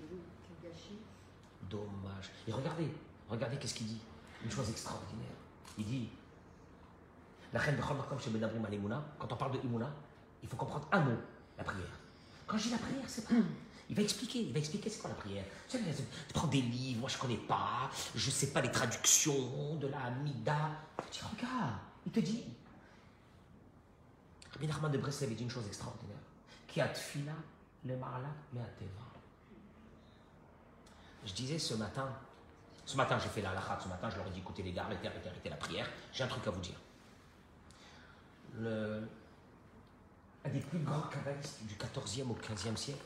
Dommage. 1.71 2.31
Et 2.47 2.53
regardez, 2.53 2.95
regardez 3.29 3.57
qu'est-ce 3.57 3.75
qu'il 3.75 3.87
dit. 3.87 4.01
Une 4.45 4.51
chose 4.51 4.69
extraordinaire. 4.69 5.33
Il 5.79 5.87
dit, 5.87 6.11
la 7.53 7.61
reine 7.61 7.77
de 7.77 7.83
Chomakom 7.83 8.21
chez 8.21 8.31
Bedabrim 8.31 8.65
al 8.65 9.03
quand 9.19 9.33
on 9.33 9.37
parle 9.37 9.53
de 9.53 9.59
Imuna, 9.65 9.91
il 10.43 10.49
faut 10.49 10.57
comprendre 10.57 10.87
un 10.93 11.01
mot, 11.01 11.17
la 11.57 11.65
prière. 11.65 11.99
Quand 12.47 12.59
je 12.59 12.65
dis 12.65 12.71
la 12.71 12.79
prière, 12.79 13.05
c'est 13.07 13.27
pas. 13.27 13.35
Il 13.95 13.99
va 13.99 14.03
expliquer, 14.03 14.41
il 14.41 14.53
va 14.53 14.59
expliquer 14.59 14.91
c'est 14.91 14.99
quoi 14.99 15.11
la 15.11 15.15
prière. 15.15 15.45
Tu 15.69 15.79
prends 16.33 16.49
des 16.49 16.61
livres, 16.61 16.99
moi 16.99 17.09
je 17.09 17.17
connais 17.17 17.37
pas, 17.37 17.89
je 18.17 18.29
sais 18.29 18.49
pas 18.49 18.61
les 18.61 18.73
traductions 18.73 19.77
de 19.77 19.87
la 19.87 20.07
Amida. 20.07 20.73
Tu 21.13 21.21
dis, 21.21 21.25
regarde, 21.25 21.75
il 22.05 22.11
te 22.11 22.19
dit. 22.19 22.43
Rabbi 24.53 24.67
Nachman 24.67 24.91
de 24.91 24.99
Breslev 24.99 25.33
dit 25.37 25.45
une 25.45 25.51
chose 25.51 25.65
extraordinaire. 25.69 26.17
Qui 26.67 26.81
a 26.81 26.89
tfila, 26.89 27.35
le 27.85 27.97
ma'ala, 27.97 28.35
me 28.53 28.61
ateva. 28.61 29.05
Je 31.25 31.33
disais 31.33 31.61
ce 31.61 31.75
matin, 31.75 32.09
ce 32.85 32.97
matin 32.97 33.17
j'ai 33.21 33.29
fait 33.29 33.43
la 33.43 33.51
halakha, 33.51 33.79
ce 33.81 33.87
matin 33.87 34.11
je 34.11 34.17
leur 34.17 34.27
ai 34.27 34.31
dit 34.31 34.41
écoutez 34.41 34.65
les 34.65 34.73
gars, 34.73 34.87
arrêtez, 34.87 35.07
arrêtez 35.07 35.51
la 35.51 35.57
prière, 35.57 35.89
j'ai 36.13 36.25
un 36.25 36.29
truc 36.29 36.45
à 36.49 36.51
vous 36.51 36.61
dire. 36.61 36.81
Le, 38.59 39.09
un 40.45 40.49
des 40.49 40.59
plus 40.59 40.81
grands 40.81 41.03
kabbalistes 41.03 41.63
du 41.63 41.77
14e 41.77 42.29
au 42.29 42.35
15e 42.35 42.77
siècle, 42.77 43.05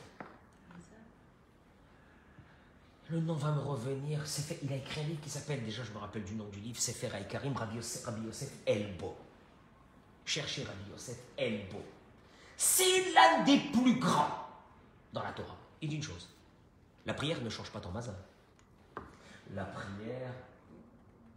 le 3.09 3.19
nom 3.19 3.33
va 3.33 3.51
me 3.51 3.59
revenir, 3.59 4.25
Sefer- 4.27 4.59
il 4.61 4.71
a 4.71 4.75
écrit 4.75 5.01
un 5.01 5.05
livre 5.05 5.21
qui 5.21 5.29
s'appelle, 5.29 5.63
déjà 5.63 5.83
je 5.83 5.91
me 5.91 5.97
rappelle 5.97 6.23
du 6.23 6.35
nom 6.35 6.47
du 6.49 6.59
livre, 6.59 6.79
Sefer 6.79 7.09
Haïkarim, 7.13 7.55
Rabbi 7.55 7.75
Yosef, 7.77 8.05
Rabbi 8.05 8.21
Elbo. 8.65 9.15
Cherchez 10.25 10.63
Rabbi 10.63 10.91
Yosef 10.91 11.17
Elbo. 11.37 11.81
C'est 12.55 13.11
l'un 13.13 13.43
des 13.43 13.59
plus 13.71 13.99
grands 13.99 14.47
dans 15.11 15.23
la 15.23 15.31
Torah. 15.31 15.55
Il 15.81 15.89
dit 15.89 15.95
une 15.95 16.03
chose, 16.03 16.29
la 17.05 17.13
prière 17.13 17.41
ne 17.41 17.49
change 17.49 17.71
pas 17.71 17.79
ton 17.79 17.89
mazal. 17.91 18.15
La 19.55 19.65
prière. 19.65 20.33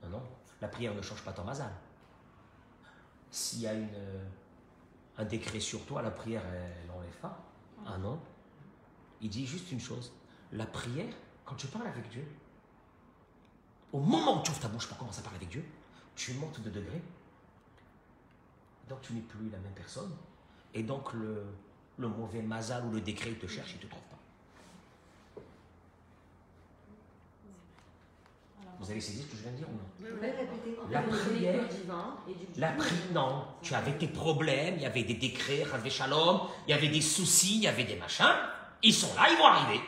Non, 0.02 0.10
non. 0.10 0.22
La 0.60 0.68
prière 0.68 0.94
ne 0.94 1.00
change 1.00 1.22
pas 1.22 1.32
ton 1.32 1.44
mazal. 1.44 1.72
S'il 3.30 3.60
y 3.60 3.66
a 3.66 3.72
une, 3.72 3.88
euh, 3.94 4.24
un 5.16 5.24
décret 5.24 5.60
sur 5.60 5.86
toi, 5.86 6.02
la 6.02 6.10
prière, 6.10 6.42
elle 6.44 6.86
n'enlève 6.88 7.16
pas. 7.22 7.38
Ah 7.86 7.96
non. 7.96 8.20
Il 9.22 9.30
dit 9.30 9.46
juste 9.46 9.72
une 9.72 9.80
chose. 9.80 10.12
La 10.52 10.66
prière, 10.66 11.14
quand 11.44 11.54
tu 11.54 11.66
parles 11.66 11.88
avec 11.88 12.08
Dieu, 12.08 12.26
au 13.92 14.00
moment 14.00 14.40
où 14.40 14.42
tu 14.42 14.50
ouvres 14.50 14.60
ta 14.60 14.68
bouche 14.68 14.86
pour 14.86 14.96
commencer 14.96 15.20
à 15.20 15.22
parler 15.22 15.38
avec 15.38 15.50
Dieu, 15.50 15.64
tu 16.16 16.34
montes 16.34 16.60
de 16.60 16.70
degré. 16.70 17.00
Donc 18.88 19.00
tu 19.02 19.12
n'es 19.12 19.20
plus 19.20 19.50
la 19.50 19.58
même 19.58 19.74
personne. 19.74 20.10
Et 20.74 20.82
donc 20.82 21.12
le, 21.12 21.44
le 21.98 22.08
mauvais 22.08 22.42
mazal 22.42 22.84
ou 22.86 22.90
le 22.90 23.00
décret, 23.00 23.30
il 23.30 23.38
te 23.38 23.46
cherche, 23.46 23.72
il 23.72 23.76
ne 23.76 23.82
te 23.82 23.86
trouve 23.86 24.02
pas. 24.02 24.18
Vous 28.80 28.90
avez 28.90 29.00
saisi 29.00 29.22
ce 29.22 29.28
que 29.28 29.36
je 29.36 29.42
viens 29.42 29.52
de 29.52 29.56
dire 29.58 29.68
ou 29.68 29.74
non? 29.74 30.90
La 30.90 31.02
prière. 31.02 31.64
La 32.56 32.72
prière, 32.72 33.12
non. 33.12 33.44
Tu 33.62 33.74
avais 33.74 33.96
tes 33.96 34.08
problèmes, 34.08 34.74
il 34.76 34.82
y 34.82 34.86
avait 34.86 35.04
des 35.04 35.14
décrets, 35.14 35.64
il 35.64 36.70
y 36.70 36.72
avait 36.72 36.88
des 36.88 37.00
soucis, 37.00 37.56
il 37.56 37.62
y 37.62 37.68
avait 37.68 37.84
des 37.84 37.96
machins. 37.96 38.34
Ils 38.82 38.92
sont 38.92 39.14
là, 39.14 39.30
ils 39.30 39.38
vont 39.38 39.46
arriver. 39.46 39.80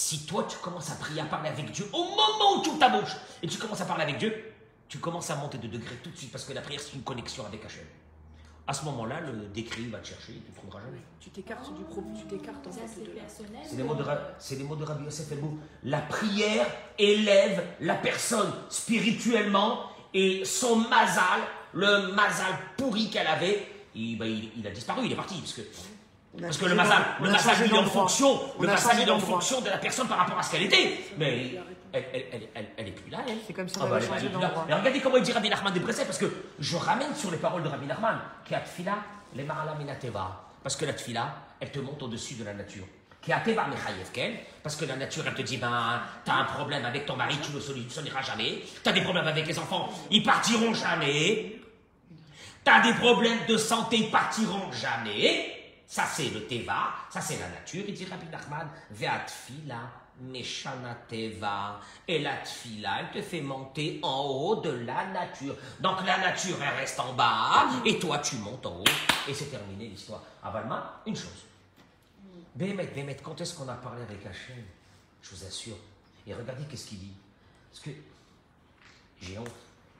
Si 0.00 0.26
toi, 0.26 0.46
tu 0.48 0.56
commences 0.58 0.92
à 0.92 0.94
prier, 0.94 1.20
à 1.20 1.24
parler 1.24 1.48
avec 1.48 1.72
Dieu, 1.72 1.84
au 1.92 2.04
moment 2.04 2.56
où 2.56 2.62
tu 2.62 2.68
ouvres 2.70 2.78
ta 2.78 2.88
bouche 2.88 3.16
et 3.42 3.48
tu 3.48 3.58
commences 3.58 3.80
à 3.80 3.84
parler 3.84 4.04
avec 4.04 4.18
Dieu, 4.18 4.32
tu 4.88 4.98
commences 4.98 5.28
à 5.30 5.34
monter 5.34 5.58
de 5.58 5.66
degré 5.66 5.96
tout 6.04 6.10
de 6.10 6.16
suite 6.16 6.30
parce 6.30 6.44
que 6.44 6.52
la 6.52 6.60
prière, 6.60 6.80
c'est 6.80 6.92
une 6.94 7.02
connexion 7.02 7.44
avec 7.44 7.64
Hachem. 7.64 7.82
À 8.68 8.72
ce 8.74 8.84
moment-là, 8.84 9.18
le 9.22 9.32
décret 9.48 9.80
il 9.80 9.90
va 9.90 9.98
te 9.98 10.06
chercher, 10.06 10.34
il 10.34 10.36
ne 10.36 10.42
te 10.42 10.54
trouvera 10.56 10.78
jamais. 10.82 11.00
Tu 11.18 11.30
t'écartes 11.30 11.74
du 11.74 11.82
propos, 11.82 12.12
tu 12.16 12.26
t'écartes 12.26 12.64
en 12.64 12.70
fait 12.70 12.80
c'est 12.86 13.00
de 13.02 13.12
là. 13.12 13.22
personnel. 13.22 13.60
C'est 13.68 13.76
les 13.76 13.82
mots 13.82 13.94
de, 13.96 14.02
Ra- 14.04 14.20
c'est 14.38 14.54
les 14.56 14.62
mots 14.62 14.76
de 14.76 14.84
Rabbi 14.84 15.04
Yosef 15.04 15.32
Elbou. 15.32 15.58
La 15.82 15.98
prière 16.02 16.66
élève 16.96 17.64
la 17.80 17.94
personne 17.96 18.52
spirituellement 18.68 19.80
et 20.14 20.44
son 20.44 20.76
mazal, 20.76 21.40
le 21.72 22.12
mazal 22.12 22.52
pourri 22.76 23.10
qu'elle 23.10 23.26
avait, 23.26 23.66
il, 23.96 24.16
ben, 24.16 24.26
il- 24.26 24.52
il 24.58 24.64
a 24.64 24.70
disparu, 24.70 25.00
il 25.06 25.12
est 25.12 25.16
parti. 25.16 25.38
Parce 25.40 25.54
que, 25.54 25.62
parce 26.40 26.58
que 26.58 26.66
le 26.66 26.76
d'en- 26.76 26.82
le 26.82 27.64
il 27.64 27.74
est 27.74 27.78
en 27.78 27.84
fonction, 27.84 28.40
On 28.58 28.62
le 28.62 28.68
il 28.68 29.08
est 29.08 29.10
en 29.10 29.18
fonction 29.18 29.60
de 29.60 29.70
la 29.70 29.78
personne 29.78 30.06
par 30.08 30.18
rapport 30.18 30.38
à 30.38 30.42
ce 30.42 30.50
qu'elle 30.52 30.62
était. 30.62 30.98
Mais 31.16 31.54
elle, 31.92 32.04
elle, 32.12 32.48
elle, 32.54 32.66
elle, 32.76 32.88
est 32.88 32.92
plus 32.92 33.10
là, 33.10 33.18
elle. 33.26 33.38
C'est 33.46 33.52
comme 33.54 33.68
si 33.68 33.78
Ah 33.80 33.86
bah. 33.86 33.98
Et 34.68 34.74
regardez 34.74 35.00
comment 35.00 35.16
il 35.16 35.22
dit 35.22 35.32
Rabbi 35.32 35.48
Nachman 35.48 35.72
de 35.72 35.80
Bresset, 35.80 36.04
parce 36.04 36.18
que 36.18 36.30
je 36.58 36.76
ramène 36.76 37.14
sur 37.14 37.30
les 37.30 37.38
paroles 37.38 37.62
de 37.62 37.68
Rabbi 37.68 37.86
Nachman, 37.86 38.18
qui 38.44 38.54
a 38.54 38.60
tfila, 38.60 38.98
les. 39.34 39.46
Parce 40.62 40.76
que 40.76 40.84
la 40.84 40.92
tfila, 40.92 41.34
elle 41.60 41.70
te 41.70 41.78
monte 41.78 42.02
au-dessus 42.02 42.34
de 42.34 42.44
la 42.44 42.52
nature. 42.52 42.84
Qui 43.20 43.32
a 43.32 43.40
teva 43.40 43.66
mechayev 43.66 44.10
ken, 44.12 44.34
parce 44.62 44.76
que 44.76 44.84
la 44.84 44.96
nature, 44.96 45.24
elle 45.26 45.34
te 45.34 45.42
dit, 45.42 45.56
ben, 45.56 46.00
t'as 46.24 46.34
un 46.34 46.44
problème 46.44 46.84
avec 46.84 47.04
ton 47.04 47.16
mari, 47.16 47.36
tu 47.42 47.50
ne 47.50 47.56
le 47.56 47.60
solutionneras 47.62 48.22
jamais. 48.22 48.60
T'as 48.84 48.92
des 48.92 49.00
problèmes 49.00 49.26
avec 49.26 49.46
les 49.46 49.58
enfants, 49.58 49.88
ils 50.10 50.22
partiront 50.22 50.72
jamais. 50.72 51.56
T'as 52.62 52.80
des 52.80 52.92
problèmes 52.94 53.38
de 53.48 53.56
santé, 53.56 53.96
ils 53.96 54.10
partiront 54.10 54.70
jamais. 54.70 55.57
Ça, 55.88 56.04
c'est 56.04 56.28
le 56.28 56.46
teva, 56.46 56.90
ça, 57.08 57.18
c'est 57.18 57.38
la 57.38 57.48
nature. 57.48 57.82
Il 57.88 57.94
dit 57.94 58.04
Rabbi 58.04 58.26
Nachman, 58.26 58.68
ve'at 58.90 59.24
tfila, 59.24 59.90
meshana 60.20 60.94
teva. 61.08 61.80
Et 62.06 62.18
la 62.18 62.36
tfila, 62.42 63.00
elle 63.00 63.10
te 63.10 63.22
fait 63.26 63.40
monter 63.40 63.98
en 64.02 64.20
haut 64.20 64.56
de 64.56 64.68
la 64.68 65.06
nature. 65.06 65.56
Donc 65.80 66.04
la 66.04 66.18
nature, 66.18 66.58
elle 66.62 66.76
reste 66.76 67.00
en 67.00 67.14
bas, 67.14 67.70
et 67.86 67.98
toi, 67.98 68.18
tu 68.18 68.36
montes 68.36 68.66
en 68.66 68.80
haut. 68.80 68.84
Et 69.26 69.32
c'est 69.32 69.46
terminé 69.46 69.88
l'histoire. 69.88 70.20
À 70.42 70.50
Valma, 70.50 71.00
une 71.06 71.16
chose. 71.16 71.46
Bémet, 72.54 72.88
Bémet, 72.88 73.16
quand 73.16 73.40
est-ce 73.40 73.54
qu'on 73.54 73.68
a 73.68 73.74
parlé 73.74 74.02
avec 74.02 74.26
Hachem? 74.26 74.62
Je 75.22 75.34
vous 75.34 75.44
assure. 75.46 75.76
Et 76.26 76.34
regardez 76.34 76.64
qu'est-ce 76.64 76.86
qu'il 76.86 76.98
dit? 76.98 77.14
Parce 77.70 77.82
que 77.82 77.90
j'ai 79.22 79.38
honte. 79.38 79.48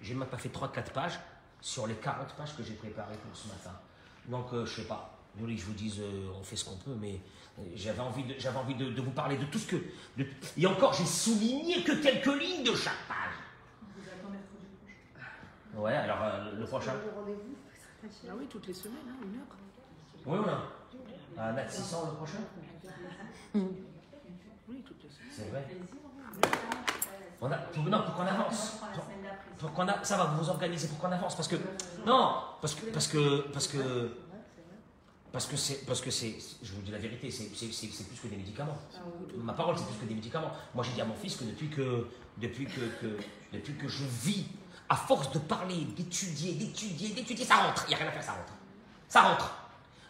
J'ai 0.02 0.12
même 0.12 0.28
pas 0.28 0.36
fait 0.36 0.50
3-4 0.50 0.92
pages 0.92 1.18
sur 1.62 1.86
les 1.86 1.94
40 1.94 2.34
pages 2.34 2.54
que 2.54 2.62
j'ai 2.62 2.74
préparées 2.74 3.16
pour 3.16 3.34
ce 3.34 3.48
matin. 3.48 3.72
Donc, 4.26 4.52
euh, 4.52 4.66
je 4.66 4.82
sais 4.82 4.86
pas. 4.86 5.17
Vous 5.38 5.44
voulez 5.44 5.54
que 5.54 5.60
je 5.60 5.66
vous 5.66 5.72
dise, 5.74 6.00
euh, 6.00 6.32
on 6.36 6.42
fait 6.42 6.56
ce 6.56 6.64
qu'on 6.64 6.74
peut, 6.78 6.96
mais 7.00 7.20
euh, 7.60 7.62
j'avais 7.76 8.00
envie, 8.00 8.24
de, 8.24 8.34
j'avais 8.38 8.58
envie 8.58 8.74
de, 8.74 8.90
de 8.90 9.00
vous 9.00 9.12
parler 9.12 9.36
de 9.36 9.44
tout 9.44 9.58
ce 9.60 9.68
que. 9.68 9.76
de- 10.16 10.26
et 10.56 10.66
encore, 10.66 10.92
j'ai 10.94 11.06
souligné 11.06 11.84
que 11.84 11.92
quelques 12.02 12.40
lignes 12.42 12.64
de 12.64 12.74
chaque 12.74 13.06
page. 13.06 13.16
Ouais, 15.76 15.94
alors 15.94 16.18
euh, 16.22 16.58
le 16.58 16.64
prochain. 16.66 16.92
Ah 18.28 18.32
oui, 18.36 18.46
toutes 18.50 18.66
les 18.66 18.74
semaines, 18.74 18.96
hein, 19.08 19.14
une 19.22 19.38
heure. 19.38 19.46
Oui 20.26 20.38
ou 20.38 20.42
non 20.42 21.40
À 21.40 21.52
Nat 21.52 21.68
600 21.68 22.06
le 22.10 22.16
prochain 22.16 22.38
Oui, 23.54 24.82
toutes 24.84 25.02
les 25.04 25.08
semaines. 25.08 25.30
C'est 25.30 25.50
vrai. 25.50 25.64
On 27.40 27.52
a, 27.52 27.56
pour, 27.58 27.84
non, 27.84 28.02
pour 28.02 28.14
qu'on 28.14 28.26
avance. 28.26 28.78
Pour, 28.92 29.04
pour 29.58 29.72
qu'on 29.72 29.86
a, 29.86 30.02
ça 30.02 30.16
va, 30.16 30.24
vous 30.24 30.42
vous 30.42 30.50
organisez 30.50 30.88
pour 30.88 30.98
qu'on 30.98 31.12
avance. 31.12 31.36
Parce 31.36 31.46
que. 31.46 31.54
Non 32.04 32.34
Parce 32.60 32.74
que. 32.74 32.86
Parce 32.90 33.06
que. 33.06 33.48
Parce 33.52 33.68
que. 33.68 34.10
Parce 35.32 35.46
que 35.46 35.56
c'est, 35.56 35.84
parce 35.86 36.00
que 36.00 36.10
c'est, 36.10 36.34
je 36.62 36.72
vous 36.72 36.80
dis 36.80 36.90
la 36.90 36.98
vérité, 36.98 37.30
c'est, 37.30 37.50
c'est, 37.54 37.70
c'est- 37.72 37.90
c'est 37.92 38.04
plus 38.08 38.16
que 38.18 38.28
des 38.28 38.36
médicaments. 38.36 38.78
Ma 39.44 39.52
parole, 39.52 39.76
c'est 39.76 39.84
plus 39.86 39.96
que 39.98 40.04
des 40.06 40.14
médicaments. 40.14 40.50
Moi, 40.74 40.82
j'ai 40.84 40.92
dit 40.92 41.00
à 41.00 41.04
mon 41.04 41.14
fils 41.14 41.36
que 41.36 41.44
depuis 41.44 41.68
que, 41.68 42.06
depuis 42.38 42.66
que, 42.66 42.80
que- 43.00 43.18
depuis 43.52 43.74
que 43.76 43.88
je 43.88 44.04
vis, 44.04 44.46
à 44.88 44.96
force 44.96 45.30
de 45.32 45.38
parler, 45.38 45.84
d'étudier, 45.96 46.54
d'étudier, 46.54 47.10
d'étudier, 47.10 47.44
ça 47.44 47.56
rentre. 47.56 47.84
Il 47.86 47.88
n'y 47.90 47.94
a 47.94 47.98
rien 47.98 48.08
à 48.08 48.12
faire, 48.12 48.22
ça 48.24 48.32
rentre. 48.32 48.52
Ça 49.06 49.22
rentre. 49.22 49.54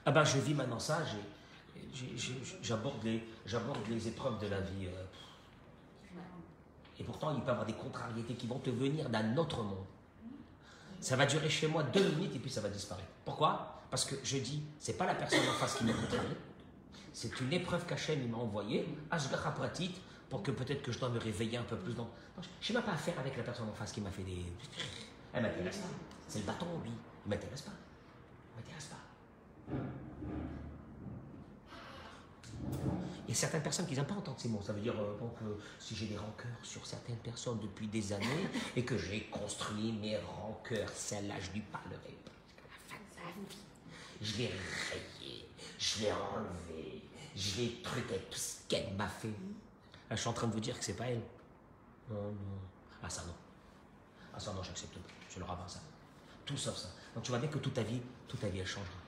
Ah 0.06 0.12
ben, 0.12 0.24
je 0.24 0.38
vis 0.38 0.54
maintenant 0.54 0.78
ça. 0.78 1.00
j'aborde 2.62 3.02
les, 3.04 3.22
j'aborde 3.44 3.78
les 3.88 4.06
épreuves 4.08 4.38
de 4.40 4.46
la 4.46 4.60
vie. 4.60 4.86
euh, 4.86 5.04
et 7.00 7.04
pourtant, 7.04 7.32
il 7.34 7.40
peut 7.40 7.48
y 7.48 7.50
avoir 7.50 7.66
des 7.66 7.72
contrariétés 7.74 8.34
qui 8.34 8.46
vont 8.46 8.58
te 8.58 8.70
venir 8.70 9.08
d'un 9.08 9.36
autre 9.36 9.62
monde. 9.62 9.84
Ça 11.00 11.14
va 11.16 11.26
durer 11.26 11.48
chez 11.48 11.68
moi 11.68 11.82
deux 11.84 12.08
minutes 12.10 12.34
et 12.36 12.38
puis 12.40 12.50
ça 12.50 12.60
va 12.60 12.68
disparaître. 12.68 13.08
Pourquoi? 13.24 13.77
Parce 13.90 14.04
que 14.04 14.16
je 14.22 14.38
dis, 14.38 14.62
c'est 14.78 14.96
pas 14.98 15.06
la 15.06 15.14
personne 15.14 15.40
en 15.48 15.52
face 15.52 15.76
qui 15.76 15.84
m'a 15.84 15.92
contrarié. 15.92 16.36
C'est 17.12 17.40
une 17.40 17.52
épreuve 17.52 17.86
qu'Hachem 17.86 18.28
m'a 18.28 18.36
envoyée, 18.38 18.86
Ashgacha 19.10 19.50
Pratit, 19.52 19.94
pour 20.28 20.42
que 20.42 20.50
peut-être 20.50 20.82
que 20.82 20.92
je 20.92 20.98
dois 20.98 21.08
me 21.08 21.18
réveiller 21.18 21.56
un 21.56 21.62
peu 21.62 21.76
plus. 21.76 21.94
dans- 21.94 22.10
je 22.60 22.72
n'ai 22.72 22.78
même 22.78 22.84
pas 22.86 22.92
affaire 22.92 23.18
avec 23.18 23.36
la 23.36 23.42
personne 23.42 23.68
en 23.68 23.72
face 23.72 23.92
qui 23.92 24.00
m'a 24.00 24.10
fait 24.10 24.22
des. 24.22 24.44
Elle 25.32 25.42
m'intéresse 25.42 25.78
pas. 25.78 25.88
C'est 26.28 26.40
le 26.40 26.44
bâton, 26.44 26.66
lui. 26.84 26.92
Il 27.24 27.30
m'intéresse 27.30 27.62
pas. 27.62 27.72
Il 28.52 28.56
m'intéresse 28.60 28.86
pas. 28.86 28.96
Il 33.26 33.30
y 33.30 33.32
a 33.32 33.34
certaines 33.34 33.62
personnes 33.62 33.86
qui 33.86 33.94
n'aiment 33.94 34.06
pas 34.06 34.14
entendre 34.14 34.38
ces 34.40 34.48
mots. 34.48 34.60
Ça 34.62 34.72
veut 34.72 34.80
dire 34.80 34.94
euh, 34.98 35.18
donc, 35.18 35.34
euh, 35.42 35.54
si 35.78 35.94
j'ai 35.94 36.06
des 36.06 36.16
rancœurs 36.16 36.56
sur 36.62 36.86
certaines 36.86 37.16
personnes 37.18 37.58
depuis 37.60 37.86
des 37.86 38.12
années 38.12 38.48
et 38.76 38.84
que 38.84 38.96
j'ai 38.98 39.24
construit 39.24 39.92
mes 39.92 40.16
rancœurs, 40.18 40.88
celles-là, 40.94 41.34
je 41.40 41.50
lui 41.52 41.60
parlerai 41.60 42.16
pas 42.24 42.30
la 42.58 42.96
fin 42.96 42.96
de 42.96 43.14
sa 43.14 43.40
vie. 43.50 43.56
Je 44.20 44.32
vais 44.32 44.50
rayer, 44.90 45.48
je 45.78 46.00
vais 46.00 46.12
enlever, 46.12 47.02
je 47.36 47.50
vais 47.56 47.82
truquer 47.82 48.18
tout 48.30 48.38
ce 48.38 48.56
qu'elle 48.68 48.92
m'a 48.94 49.08
fait. 49.08 49.28
Là, 49.28 50.16
je 50.16 50.20
suis 50.20 50.28
en 50.28 50.32
train 50.32 50.48
de 50.48 50.52
vous 50.52 50.60
dire 50.60 50.76
que 50.78 50.84
c'est 50.84 50.94
pas 50.94 51.06
elle. 51.06 51.22
Non, 52.10 52.32
non. 52.32 52.58
Ah, 53.02 53.08
ça 53.08 53.24
non. 53.24 53.34
Ah, 54.34 54.40
ça 54.40 54.52
non, 54.52 54.62
j'accepte 54.62 54.94
pas. 54.94 55.14
Je 55.30 55.38
le 55.38 55.44
rabat, 55.44 55.68
ça. 55.68 55.80
Tout 56.44 56.56
sauf 56.56 56.76
ça. 56.76 56.88
Donc 57.14 57.22
tu 57.24 57.30
vois 57.30 57.38
bien 57.38 57.48
que 57.48 57.58
toute 57.58 57.74
ta 57.74 57.82
vie, 57.82 58.00
toute 58.26 58.40
ta 58.40 58.48
vie, 58.48 58.58
elle 58.58 58.66
changera. 58.66 58.98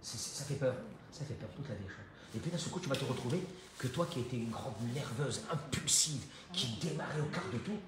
Ça 0.00 0.44
fait 0.44 0.56
peur. 0.56 0.74
Ça 1.12 1.24
fait 1.24 1.34
peur. 1.34 1.48
Toute 1.54 1.68
la 1.68 1.74
vie, 1.76 1.84
elle 1.86 1.90
change. 1.90 2.06
Et 2.34 2.38
puis 2.38 2.50
d'un 2.50 2.58
seul 2.58 2.72
coup, 2.72 2.80
tu 2.80 2.88
vas 2.88 2.96
te 2.96 3.04
retrouver 3.04 3.42
que 3.78 3.86
toi 3.88 4.06
qui 4.06 4.20
étais 4.20 4.36
une 4.36 4.50
grande 4.50 4.74
nerveuse, 4.94 5.42
impulsive, 5.50 6.24
qui 6.52 6.76
démarrait 6.80 7.20
au 7.20 7.26
quart 7.26 7.48
de 7.52 7.58
tout, 7.58 7.78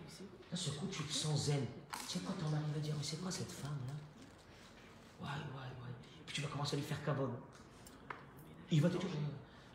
d'un 0.51 0.57
seul 0.57 0.75
coup, 0.75 0.87
tu 0.93 1.03
te 1.03 1.13
sens 1.13 1.47
zen. 1.47 1.65
Tu 2.07 2.19
sais 2.19 2.25
quoi, 2.25 2.35
ton 2.39 2.51
mari 2.51 2.65
va 2.75 2.81
dire, 2.81 2.95
mais 2.97 3.03
c'est 3.03 3.21
quoi 3.21 3.31
cette 3.31 3.51
femme-là? 3.51 3.95
Ouais. 5.27 5.29
Puis 5.39 5.64
tu 6.35 6.41
vas 6.41 6.49
commencer 6.49 6.75
à 6.75 6.81
lui 6.81 6.85
faire 6.85 7.03
cabane. 7.05 7.31
Il 8.73 8.81
va 8.83 8.89
te 8.91 8.97
dire, 8.97 9.09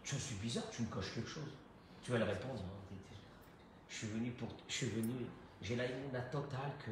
je 0.04 0.16
suis 0.18 0.36
bizarre, 0.36 0.70
tu 0.72 0.82
me 0.82 0.88
coches 0.88 1.14
quelque 1.16 1.30
chose. 1.30 1.52
Tu 2.04 2.12
vas 2.12 2.18
lui 2.18 2.26
répondre, 2.26 2.62
t'es- 2.90 2.96
je 3.88 3.96
suis 3.96 4.08
venu 4.08 4.32
pour, 4.32 4.50
je 4.68 4.74
suis 4.74 4.90
venu, 4.90 5.26
j'ai 5.62 5.76
la 5.78 5.86
la 6.12 6.22
totale 6.22 6.74
que 6.86 6.92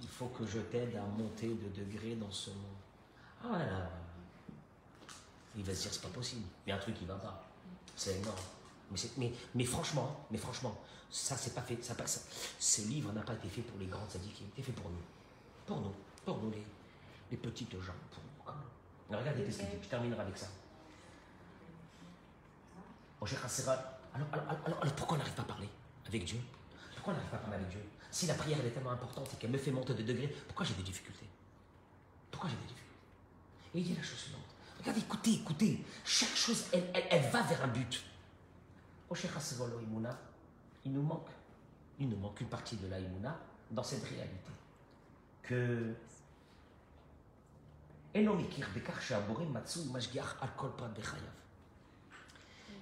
il 0.00 0.08
faut 0.08 0.26
que 0.26 0.46
je 0.46 0.60
t'aide 0.60 0.94
à 0.96 1.02
monter 1.02 1.48
de 1.48 1.68
degré 1.84 2.14
dans 2.14 2.30
ce 2.30 2.50
monde. 2.50 2.76
Ah 3.42 3.58
là, 3.58 3.90
il 5.56 5.64
va 5.64 5.74
se 5.74 5.82
dire 5.82 5.92
c'est 5.92 6.02
pas 6.02 6.08
possible. 6.08 6.46
Il 6.66 6.70
y 6.70 6.72
a 6.72 6.76
un 6.76 6.78
truc 6.78 6.94
qui 6.94 7.06
va 7.06 7.16
pas. 7.16 7.44
C'est 7.96 8.18
énorme. 8.18 8.36
Mais, 8.92 8.98
mais, 9.16 9.32
mais 9.56 9.64
franchement, 9.64 10.24
mais 10.30 10.38
franchement, 10.38 10.78
ça 11.10 11.36
c'est 11.36 11.54
pas 11.54 11.62
fait. 11.62 11.82
Ça, 11.82 11.96
pas- 11.96 12.06
ça- 12.06 12.20
ce 12.60 12.82
livre 12.82 13.12
n'a 13.12 13.22
pas 13.22 13.34
été 13.34 13.48
fait 13.48 13.62
pour 13.62 13.78
les 13.80 13.86
grands 13.86 14.08
sadiques, 14.08 14.40
il 14.40 14.44
a 14.44 14.48
été 14.50 14.62
fait 14.62 14.72
pour 14.72 14.90
nous. 14.90 15.02
Pour 15.66 15.80
nous. 15.80 15.92
Pour 16.24 16.38
nous 16.38 16.50
les, 16.52 16.64
les 17.32 17.36
petites 17.36 17.72
gens. 17.80 17.92
Pour 18.12 18.22
Alors, 19.08 19.20
regardez 19.20 19.44
qu'est-ce 19.44 19.58
qu'il 19.58 19.68
dit. 19.68 19.76
Je 19.82 19.88
terminerai 19.88 20.20
avec 20.20 20.36
ça. 20.36 20.48
Alors, 23.20 24.28
alors, 24.32 24.48
alors, 24.64 24.78
alors, 24.82 24.94
pourquoi 24.94 25.16
on 25.16 25.18
n'arrive 25.18 25.34
pas 25.34 25.42
à 25.42 25.46
parler 25.46 25.68
avec 26.06 26.24
Dieu? 26.24 26.40
Pourquoi 26.94 27.12
on 27.12 27.16
n'arrive 27.16 27.30
pas 27.30 27.36
à 27.36 27.40
parler 27.40 27.56
avec 27.56 27.68
Dieu? 27.68 27.82
Si 28.10 28.26
la 28.26 28.34
prière 28.34 28.58
elle 28.60 28.66
est 28.66 28.70
tellement 28.70 28.92
importante 28.92 29.32
et 29.34 29.36
qu'elle 29.36 29.50
me 29.50 29.58
fait 29.58 29.70
monter 29.70 29.94
de 29.94 30.02
degré, 30.02 30.28
pourquoi 30.46 30.64
j'ai 30.64 30.74
des 30.74 30.82
difficultés? 30.82 31.26
Pourquoi 32.30 32.48
j'ai 32.48 32.56
des 32.56 32.62
difficultés? 32.62 32.94
Et 33.74 33.78
il 33.80 33.84
dit 33.84 33.94
la 33.94 34.02
chose 34.02 34.18
suivante. 34.18 34.40
Regardez, 34.78 35.00
écoutez, 35.00 35.34
écoutez. 35.34 35.84
Chaque 36.04 36.34
chose, 36.34 36.66
elle, 36.72 36.88
elle, 36.94 37.04
elle 37.10 37.30
va 37.30 37.42
vers 37.42 37.64
un 37.64 37.68
but. 37.68 38.02
Il 40.84 40.92
nous 40.92 41.02
manque, 41.02 41.28
il 41.98 42.08
nous 42.08 42.16
manque 42.16 42.40
une 42.40 42.48
partie 42.48 42.76
de 42.76 42.86
la 42.86 42.98
dans 43.70 43.82
cette 43.82 44.04
réalité. 44.04 44.52
Que 45.42 45.94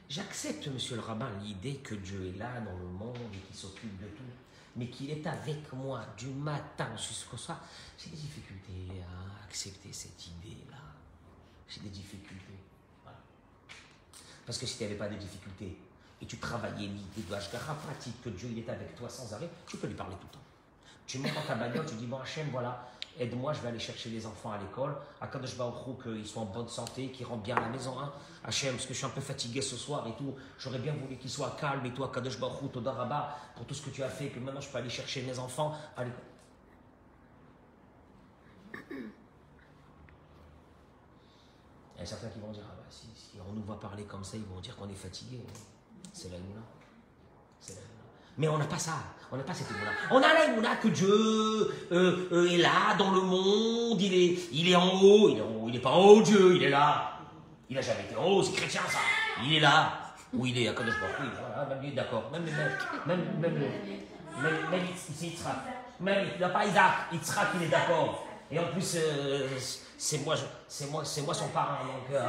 J'accepte, 0.09 0.69
monsieur 0.69 0.97
le 0.97 1.03
rabbin, 1.03 1.29
l'idée 1.43 1.77
que 1.79 1.97
Dieu 1.97 2.29
est 2.29 2.39
là 2.39 2.61
dans 2.61 2.79
le 2.79 2.87
monde 2.87 3.19
et 3.35 3.39
qu'il 3.39 3.57
s'occupe 3.57 4.01
de 4.01 4.07
tout, 4.07 4.23
mais 4.77 4.89
qu'il 4.89 5.11
est 5.11 5.27
avec 5.27 5.73
moi 5.73 6.05
du 6.17 6.29
matin 6.29 6.97
jusqu'au 6.97 7.37
soir. 7.37 7.61
J'ai 7.99 8.11
des 8.11 8.17
difficultés 8.17 9.03
à 9.03 9.45
accepter 9.45 9.93
cette 9.93 10.27
idée-là. 10.29 10.79
J'ai 11.69 11.81
des 11.81 11.89
difficultés. 11.89 12.55
Parce 14.45 14.59
que 14.59 14.67
si 14.67 14.77
tu 14.77 14.85
n'avais 14.85 14.95
pas 14.95 15.09
de 15.09 15.17
difficultés 15.17 15.77
et 16.23 16.27
tu 16.27 16.39
travaillais 16.39 16.87
l'idée 16.87 17.23
de 17.29 17.35
Hashgacha 17.35 17.75
pratique 17.75 18.23
que 18.23 18.29
Dieu 18.29 18.49
est 18.57 18.71
avec 18.71 18.95
toi 18.95 19.09
sans 19.09 19.33
arrêt, 19.35 19.51
tu 19.67 19.77
peux 19.77 19.89
lui 19.89 19.97
parler 19.97 20.15
tout 20.21 20.29
le 20.29 20.35
temps. 20.35 20.45
Tu 21.05 21.19
montes 21.19 21.35
dans 21.35 21.43
ta 21.43 21.57
bagnole, 21.57 21.85
tu 21.85 21.97
dis 21.97 22.07
Bon, 22.07 22.19
Hachem, 22.19 22.49
voilà, 22.51 22.89
aide-moi, 23.19 23.53
je 23.53 23.61
vais 23.61 23.69
aller 23.69 23.79
chercher 23.79 24.11
les 24.11 24.27
enfants 24.27 24.53
à 24.53 24.59
l'école. 24.59 24.97
Akadosh 25.21 25.57
Baruch 25.57 26.03
qu'ils 26.03 26.27
soient 26.27 26.43
en 26.43 26.47
bonne 26.47 26.69
santé, 26.69 27.11
qu'ils 27.11 27.27
rentrent 27.27 27.43
bien 27.43 27.57
à 27.57 27.61
la 27.61 27.69
maison. 27.69 27.99
Hein. 27.99 28.13
Hachem, 28.45 28.75
parce 28.75 28.87
que 28.87 28.93
je 28.93 28.99
suis 28.99 29.07
un 29.07 29.11
peu 29.11 29.21
fatigué 29.21 29.63
ce 29.63 29.77
soir 29.77 30.07
et 30.07 30.15
tout, 30.17 30.35
j'aurais 30.59 30.79
bien 30.79 30.95
voulu 30.95 31.17
qu'ils 31.17 31.31
soient 31.31 31.57
calmes. 31.59 31.85
Et 31.87 31.93
toi, 31.93 32.07
Akadosh 32.07 32.39
Baruch 32.39 32.63
Hu, 32.63 32.69
Toda 32.69 32.93
Rabba, 32.93 33.37
pour 33.55 33.67
tout 33.67 33.75
ce 33.75 33.83
que 33.83 33.91
tu 33.91 34.03
as 34.03 34.09
fait, 34.09 34.29
que 34.29 34.39
maintenant 34.39 34.61
je 34.61 34.69
peux 34.69 34.79
aller 34.79 34.91
chercher 34.91 35.23
mes 35.23 35.39
enfants 35.39 35.75
à 35.97 36.05
l'école. 36.05 36.21
Il 41.97 42.01
y 42.01 42.03
a 42.03 42.07
certains 42.07 42.29
qui 42.29 42.39
vont 42.39 42.53
dire 42.53 42.63
Ah 42.69 42.75
bah, 42.77 42.85
si, 42.91 43.09
on 43.49 43.53
nous 43.53 43.63
voit 43.63 43.81
parler 43.81 44.05
comme 44.05 44.23
ça, 44.23 44.37
ils 44.37 44.45
vont 44.45 44.61
dire 44.61 44.77
qu'on 44.77 44.89
est 44.89 44.95
fatigué. 44.95 45.41
C'est 46.13 46.31
la 46.31 46.39
Mouna. 46.39 46.61
C'est 47.61 47.75
la. 47.75 47.96
Mais 48.39 48.49
on 48.49 48.59
n'a 48.59 48.65
pas 48.67 48.79
ça. 48.79 48.93
On 49.33 49.37
n'a 49.37 49.43
pas 49.43 49.55
cette 49.55 49.71
Mouna. 49.71 49.91
On 50.11 50.19
a 50.19 50.33
la 50.47 50.53
Mouna 50.55 50.77
que 50.77 50.89
Dieu 50.89 51.09
euh, 51.11 52.29
euh, 52.33 52.49
est 52.51 52.59
là 52.59 52.95
dans 52.99 53.11
le 53.11 53.21
monde. 53.23 54.01
Il 54.01 54.15
est, 54.15 54.39
il 54.53 54.71
est 54.71 54.77
en 54.77 54.89
haut. 55.01 55.29
Il 55.31 55.39
est 55.39 55.43
en 55.43 55.47
haut. 55.47 55.65
Il 55.69 55.73
n'est 55.73 55.81
pas 55.81 55.91
en 55.91 55.99
haut, 56.01 56.23
Dieu. 56.23 56.55
Il 56.57 56.63
est 56.63 56.69
là. 56.71 57.13
Il 57.69 57.75
n'a 57.77 57.83
jamais 57.83 58.03
été 58.03 58.15
en 58.17 58.25
haut. 58.25 58.43
C'est 58.43 58.53
chrétien, 58.55 58.83
ça. 58.89 58.99
Il 59.45 59.55
est 59.55 59.61
là. 59.61 59.93
Où 60.33 60.45
il 60.47 60.57
est 60.59 60.69
à 60.69 60.73
Kadosh 60.75 60.95
Hu, 60.95 61.23
voilà, 61.41 61.69
même 61.69 61.81
lui, 61.83 61.93
d'accord. 61.93 62.25
Même, 62.33 62.43
même, 62.45 62.55
même, 63.07 63.41
même, 63.41 63.55
le- 63.55 64.43
même, 64.43 64.71
même 64.71 64.81
ici, 64.95 65.27
Yitzhak. 65.29 65.55
Même, 66.01 66.27
il 66.35 66.41
n'a 66.41 66.49
pas 66.51 66.67
Isaac. 66.67 66.93
Yitzhak, 67.13 67.49
il 67.57 67.63
est 67.63 67.69
d'accord. 67.69 68.26
Et 68.51 68.59
en 68.59 68.69
plus, 68.73 68.95
euh, 68.97 69.49
c'est 69.99 70.19
moi, 70.25 70.35
c'est 70.69 70.87
moi, 70.91 71.05
c'est 71.05 71.23
moi 71.23 71.35
son 71.35 71.49
parrain. 71.49 71.85
Donc, 71.85 72.11
euh, 72.13 72.21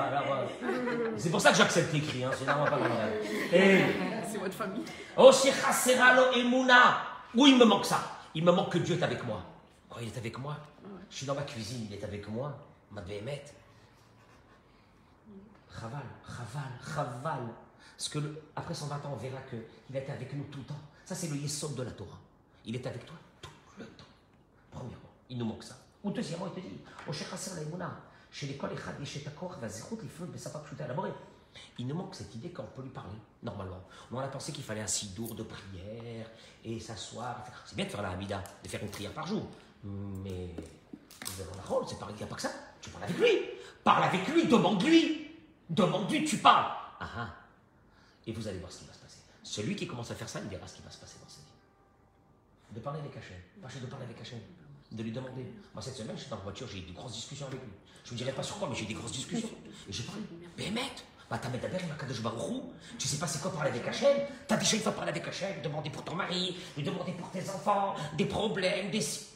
euh, 0.63 1.13
c'est 1.17 1.29
pour 1.29 1.39
ça 1.41 1.51
que 1.51 1.57
j'accepte 1.57 1.93
l'écrit. 1.93 2.23
Hein, 2.23 2.31
c'est 2.37 2.45
pas 2.45 2.55
normal. 2.55 3.13
Et, 3.53 3.81
C'est 4.29 4.37
votre 4.39 4.55
famille. 4.55 4.83
Oh, 5.15 5.31
Sheikha 5.31 5.71
Serralo 5.71 6.31
et 6.33 6.43
Mouna. 6.43 6.97
Oui, 7.35 7.51
il 7.51 7.57
me 7.57 7.65
manque 7.65 7.85
ça. 7.85 7.99
Il 8.33 8.43
me 8.43 8.51
manque 8.51 8.71
que 8.71 8.77
Dieu 8.79 8.97
est 8.97 9.03
avec 9.03 9.23
moi. 9.25 9.41
Quand 9.89 9.99
il 10.01 10.07
est 10.07 10.17
avec 10.17 10.37
moi, 10.39 10.57
je 11.09 11.15
suis 11.17 11.25
dans 11.25 11.35
ma 11.35 11.43
cuisine, 11.43 11.87
il 11.89 11.93
est 11.95 12.03
avec 12.03 12.27
moi. 12.29 12.57
Ma 12.91 13.01
Béhémet. 13.01 13.43
Chaval, 15.79 16.01
chaval, 16.25 16.71
chaval. 16.83 17.39
Parce 17.95 18.09
que 18.09 18.19
le- 18.19 18.41
après 18.55 18.73
120 18.73 18.95
ans, 19.05 19.11
on 19.13 19.15
verra 19.17 19.39
qu'il 19.49 19.95
a 19.95 19.99
été 19.99 20.11
avec 20.11 20.33
nous 20.33 20.43
tout 20.45 20.59
le 20.59 20.65
temps. 20.65 20.79
Ça, 21.05 21.13
c'est 21.15 21.27
le 21.27 21.35
yesod 21.35 21.75
de 21.75 21.83
la 21.83 21.91
Torah. 21.91 22.17
Il 22.65 22.75
est 22.75 22.85
avec 22.87 23.05
toi 23.05 23.15
tout 23.41 23.49
le 23.77 23.85
temps. 23.85 24.05
Premièrement, 24.71 24.95
il 25.29 25.37
nous 25.37 25.45
manque 25.45 25.63
ça. 25.63 25.75
Deuxièmement, 26.03 26.47
il 26.47 26.61
te 26.61 26.67
dit, 26.67 26.77
au 27.07 27.11
Sheikh 27.11 27.27
Hasser 27.33 27.55
Laïmouna, 27.55 27.99
chez 28.31 28.47
l'école 28.47 28.73
Echad 28.73 28.99
Yeshetakor, 28.99 29.57
va 29.59 29.67
zichut 29.67 29.97
l'iflot 30.01 30.27
besapa 30.27 30.59
pshuta 30.59 30.85
élaboré. 30.85 31.11
Il 31.77 31.87
nous 31.87 31.95
manque 31.95 32.15
cette 32.15 32.33
idée 32.35 32.49
qu'on 32.49 32.63
peut 32.63 32.81
lui 32.81 32.89
parler, 32.89 33.17
normalement. 33.43 33.83
On 34.11 34.19
a 34.19 34.27
pensé 34.27 34.51
qu'il 34.51 34.63
fallait 34.63 34.81
un 34.81 34.87
sidour 34.87 35.35
de 35.35 35.43
prière 35.43 36.29
et 36.63 36.79
s'asseoir. 36.79 37.43
C'est 37.65 37.75
bien 37.75 37.85
de 37.85 37.89
faire 37.89 38.01
la 38.01 38.11
Hamida, 38.11 38.43
de 38.63 38.69
faire 38.69 38.81
une 38.81 38.89
prière 38.89 39.11
par 39.11 39.27
jour. 39.27 39.45
Mais 39.83 40.49
nous 40.55 41.41
avons 41.41 41.55
la 41.55 41.63
rôle, 41.63 41.85
c'est 41.87 41.95
il 42.09 42.15
n'y 42.15 42.23
a 42.23 42.27
pas 42.27 42.35
que 42.35 42.41
ça. 42.41 42.51
Tu 42.81 42.89
parles 42.89 43.03
avec 43.05 43.17
lui. 43.17 43.49
Parle 43.83 44.03
avec 44.03 44.27
lui, 44.27 44.47
demande-lui. 44.47 45.35
Demande-lui, 45.69 46.25
tu 46.25 46.37
parles. 46.37 46.71
Ah 46.99 47.09
ah. 47.17 47.35
Et 48.25 48.31
vous 48.31 48.47
allez 48.47 48.59
voir 48.59 48.71
ce 48.71 48.79
qui 48.79 48.85
va 48.85 48.93
se 48.93 48.99
passer. 48.99 49.19
Celui 49.43 49.75
qui 49.75 49.87
commence 49.87 50.11
à 50.11 50.15
faire 50.15 50.29
ça, 50.29 50.39
il 50.41 50.47
verra 50.47 50.67
ce 50.67 50.75
qui 50.75 50.81
va 50.81 50.91
se 50.91 50.97
passer 50.97 51.17
dans 51.21 51.29
sa 51.29 51.39
vie. 51.39 52.75
De 52.75 52.79
parler 52.79 52.99
avec 52.99 53.15
Hachem. 53.15 53.37
Pas 53.61 53.67
de 53.67 53.85
parler 53.85 54.05
avec 54.05 54.19
Hachem. 54.19 54.39
De 54.91 55.03
lui 55.03 55.11
demander. 55.11 55.45
Moi, 55.73 55.81
cette 55.81 55.95
semaine, 55.95 56.17
j'étais 56.17 56.29
la 56.31 56.37
voiture, 56.37 56.67
j'ai 56.67 56.77
eu 56.79 56.81
des 56.81 56.93
grosses 56.93 57.13
discussions 57.13 57.47
avec 57.47 57.59
lui. 57.61 57.69
Je 58.03 58.09
ne 58.09 58.11
vous 58.11 58.23
dirai 58.23 58.31
pas 58.31 58.43
sur 58.43 58.57
quoi, 58.57 58.69
mais 58.69 58.75
j'ai 58.75 58.83
eu 58.83 58.87
des 58.87 58.93
grosses 58.93 59.11
discussions. 59.11 59.49
Et 59.89 59.91
j'ai 59.91 60.03
parlé. 60.03 60.21
Bémet, 60.55 60.81
bah, 61.29 61.37
t'as. 61.37 61.49
Tu 62.97 63.07
sais 63.07 63.17
pas 63.17 63.27
c'est 63.27 63.41
quoi 63.41 63.51
parler 63.51 63.71
avec 63.71 63.85
Hachem 63.85 64.17
T'as 64.47 64.55
déjà 64.55 64.75
une 64.77 64.81
fois 64.81 64.93
parlé 64.93 65.11
avec 65.11 65.27
Hachem, 65.27 65.61
demander 65.61 65.89
pour 65.89 66.03
ton 66.03 66.15
mari, 66.15 66.55
lui 66.77 66.83
demander 66.83 67.11
pour 67.13 67.29
tes 67.31 67.41
enfants, 67.49 67.95
des 68.17 68.25
problèmes, 68.25 68.89
des. 68.89 69.01
Juste 69.01 69.33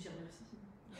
dire 0.00 0.10
merci. 0.18 0.38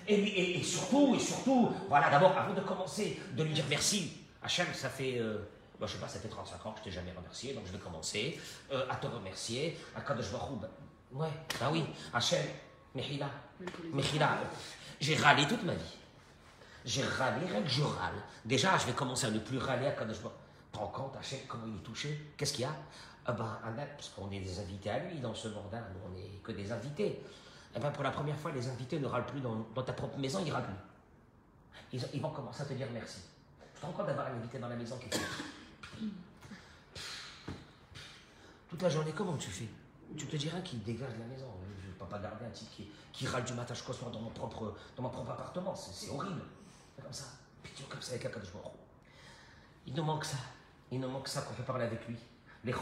Et, 0.07 0.15
et- 0.15 0.59
et 0.59 0.63
surtout, 0.63 1.15
et 1.15 1.19
surtout, 1.19 1.71
voilà, 1.89 2.11
d'abord, 2.11 2.37
avant 2.37 2.53
de 2.53 2.61
commencer, 2.61 3.19
de 3.35 3.43
lui 3.43 3.55
dire 3.55 3.65
merci. 3.71 4.13
Hachem, 4.43 4.67
ça 4.75 4.91
fait, 4.91 5.19
euh, 5.19 5.39
bah, 5.81 5.87
je 5.87 5.95
sais 5.95 5.99
pas, 5.99 6.09
ça 6.09 6.21
fait 6.21 6.29
35 6.29 6.67
ans 6.67 6.73
que 6.73 6.81
je 6.81 6.85
t'ai 6.85 6.91
jamais 6.91 7.13
remercié, 7.13 7.55
donc 7.55 7.65
je 7.67 7.73
vais 7.73 7.79
commencer 7.79 8.39
euh, 8.71 8.85
à 8.91 8.97
te 8.97 9.07
remercier. 9.07 9.79
À 9.97 10.03
Kadosh 10.03 10.31
Baruch 10.31 10.61
bah, 10.61 10.69
ouais, 11.13 11.31
bah 11.59 11.71
oui, 11.73 11.85
Hachem, 12.13 12.45
Mechila, 12.95 13.31
Mechila, 13.93 14.39
j'ai 15.01 15.17
râlé 15.17 15.47
toute 15.47 15.63
ma 15.65 15.75
vie. 15.75 15.97
J'ai 16.85 17.03
râlé, 17.03 17.47
rien 17.47 17.63
que 17.63 17.69
je 17.69 17.83
râle. 17.83 18.15
Déjà, 18.45 18.77
je 18.77 18.87
vais 18.87 18.93
commencer 18.93 19.27
à 19.27 19.31
ne 19.31 19.39
plus 19.39 19.59
râler 19.59 19.87
à 19.87 19.93
Kadosh 19.93 20.21
Baruch 20.21 20.37
Hu. 20.37 20.73
Te 20.73 20.79
rends 20.79 20.89
compte, 20.89 21.17
Hachem, 21.17 21.39
comment 21.49 21.65
il 21.67 21.77
est 21.77 21.83
touché 21.83 22.33
Qu'est-ce 22.37 22.53
qu'il 22.53 22.63
y 22.63 22.65
a? 22.65 22.75
Ah 23.27 23.33
ben, 23.33 23.59
un 23.65 23.73
parce 23.73 24.11
qu'on 24.11 24.31
est 24.31 24.41
des 24.41 24.59
invités 24.59 24.91
à 24.91 24.99
lui 24.99 25.19
dans 25.21 25.35
ce 25.35 25.49
monde-là, 25.49 25.81
nous 25.95 26.01
on 26.07 26.11
n'est 26.11 26.41
que 26.43 26.53
des 26.53 26.71
invités. 26.71 27.23
Eh 27.75 27.79
ben, 27.79 27.91
pour 27.91 28.05
la 28.05 28.11
première 28.11 28.37
fois, 28.37 28.51
les 28.53 28.69
invités 28.69 28.99
ne 28.99 29.07
râlent 29.07 29.25
plus 29.25 29.41
dans, 29.41 29.65
ta 29.83 29.93
propre 29.93 30.19
maison, 30.19 30.43
ils 30.45 30.53
râlent 30.53 30.65
plus. 30.65 32.01
Ils, 32.13 32.21
vont 32.21 32.31
commencer 32.31 32.63
à 32.63 32.67
te 32.67 32.75
dire 32.75 32.89
merci. 32.93 33.21
Tu 33.75 33.81
te 33.81 33.87
rends 33.87 33.93
compte 33.93 34.07
d'avoir 34.07 34.27
un 34.27 34.37
invité 34.37 34.59
dans 34.59 34.69
la 34.69 34.77
maison 34.77 34.99
qui 34.99 35.09
fait 35.09 35.25
toute 38.69 38.83
la 38.83 38.89
journée, 38.89 39.13
comment 39.15 39.37
tu 39.37 39.51
fais? 39.51 39.69
Tu 40.17 40.27
te 40.27 40.37
diras 40.37 40.61
qu'il 40.61 40.83
dégage 40.83 41.15
de 41.15 41.21
la 41.21 41.27
maison. 41.27 41.47
Pas 42.23 42.47
un 42.47 42.51
type 42.51 42.89
qui, 43.13 43.27
râle 43.27 43.45
du 43.45 43.55
matin 43.55 43.75
jusqu'au 43.75 43.93
soir 43.93 44.11
dans 44.11 44.21
mon 44.21 44.31
propre, 44.31 44.75
dans 44.97 45.03
mon 45.03 45.11
propre 45.11 45.33
appartement. 45.33 45.75
C'est 45.75 46.11
horrible. 46.11 46.43
Comme 47.03 47.13
ça. 47.13 47.25
Pitié 47.63 47.85
comme 47.89 48.01
ça 48.01 48.13
avec 48.13 48.27
Akadosh 48.27 48.53
Baruch. 48.53 48.73
Il 49.87 49.95
nous 49.95 50.05
manque 50.05 50.25
ça. 50.25 50.37
Il 50.93 51.01
ne 51.01 51.07
manque 51.07 51.27
ça 51.27 51.43
qu'on 51.43 51.55
peut 51.55 51.65
parler 51.65 51.87
avec 51.87 52.07
lui. 52.07 52.17
Les. 52.63 52.73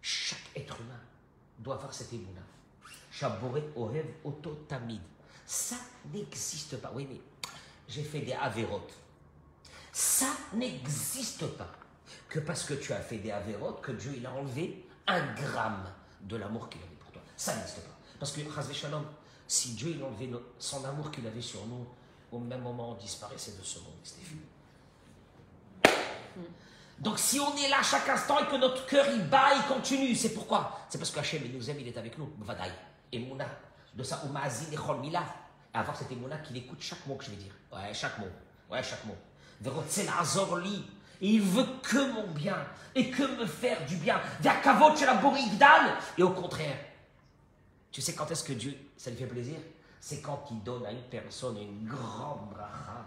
Chaque 0.00 0.38
être 0.56 0.80
humain 0.80 1.00
doit 1.58 1.74
avoir 1.74 1.92
cette 1.92 2.12
émouna. 2.12 2.40
Shaboré 3.10 3.62
ohev 3.76 4.06
oto 4.24 4.64
tamid. 4.66 5.02
Ça 5.44 5.76
n'existe 6.12 6.80
pas. 6.80 6.90
Oui, 6.94 7.06
mais 7.10 7.20
j'ai 7.88 8.04
fait 8.04 8.20
des 8.20 8.32
avérotes. 8.32 8.94
Ça 9.92 10.28
n'existe 10.54 11.46
pas. 11.58 11.70
Que 12.28 12.40
parce 12.40 12.64
que 12.64 12.74
tu 12.74 12.92
as 12.92 13.00
fait 13.00 13.18
des 13.18 13.30
avérotes, 13.30 13.82
que 13.82 13.92
Dieu 13.92 14.14
il 14.16 14.24
a 14.24 14.32
enlevé 14.32 14.88
un 15.06 15.34
gramme 15.34 15.92
de 16.22 16.36
l'amour 16.36 16.68
qu'il 16.70 16.80
avait. 16.80 16.99
Ça 17.40 17.56
n'existe 17.56 17.80
pas. 17.80 17.94
Parce 18.18 18.32
que, 18.32 18.40
Shalom, 18.74 19.02
si 19.48 19.70
Dieu 19.70 19.96
il 20.20 20.30
no- 20.30 20.42
son 20.58 20.84
amour 20.84 21.10
qu'il 21.10 21.26
avait 21.26 21.40
sur 21.40 21.64
nous, 21.64 21.86
au 22.30 22.38
même 22.38 22.60
moment 22.60 22.90
on 22.90 22.94
disparaissait 22.96 23.52
de 23.52 23.62
ce 23.62 23.78
monde. 23.78 23.94
C'était 24.04 24.26
fini. 24.26 24.42
Donc 26.98 27.18
si 27.18 27.40
on 27.40 27.56
est 27.56 27.70
là 27.70 27.82
chaque 27.82 28.06
instant 28.10 28.40
et 28.40 28.46
que 28.46 28.56
notre 28.56 28.84
cœur 28.84 29.06
il 29.10 29.26
bat, 29.26 29.54
il 29.56 29.62
continue, 29.74 30.14
c'est 30.14 30.34
pourquoi? 30.34 30.80
C'est 30.90 30.98
parce 30.98 31.10
qu'Hachem 31.10 31.40
il 31.46 31.56
nous 31.56 31.70
aime, 31.70 31.80
il 31.80 31.88
est 31.88 31.96
avec 31.96 32.18
nous. 32.18 32.30
Vadaï. 32.40 32.72
Emouna. 33.10 33.46
De 33.94 34.02
ça, 34.02 34.20
Umazin 34.26 34.66
et 34.70 35.00
Mila. 35.00 35.24
Et 35.74 35.78
avoir 35.78 35.96
cette 35.96 36.12
Emouna 36.12 36.36
qu'il 36.40 36.58
écoute 36.58 36.82
chaque 36.82 37.06
mot 37.06 37.14
que 37.14 37.24
je 37.24 37.30
vais 37.30 37.36
dire. 37.36 37.54
Ouais, 37.72 37.94
chaque 37.94 38.18
mot. 38.18 38.28
Ouais, 38.70 38.82
chaque 38.82 39.06
mot. 39.06 39.16
Verotzel 39.62 40.10
Azorli. 40.20 40.84
Et 41.22 41.28
il 41.28 41.40
veut 41.40 41.66
que 41.82 42.12
mon 42.12 42.26
bien. 42.32 42.58
Et 42.94 43.10
que 43.10 43.22
me 43.22 43.46
faire 43.46 43.82
du 43.86 43.96
bien. 43.96 44.20
La 44.44 45.14
Borigdal. 45.14 45.94
Et 46.18 46.22
au 46.22 46.30
contraire. 46.30 46.76
Tu 47.92 48.00
sais 48.00 48.14
quand 48.14 48.30
est-ce 48.30 48.44
que 48.44 48.52
Dieu, 48.52 48.74
ça 48.96 49.10
lui 49.10 49.16
fait 49.16 49.26
plaisir? 49.26 49.56
C'est 50.00 50.20
quand 50.20 50.44
il 50.50 50.62
donne 50.62 50.86
à 50.86 50.92
une 50.92 51.02
personne 51.02 51.56
une 51.58 51.86
grande 51.86 52.50
bracha. 52.50 53.04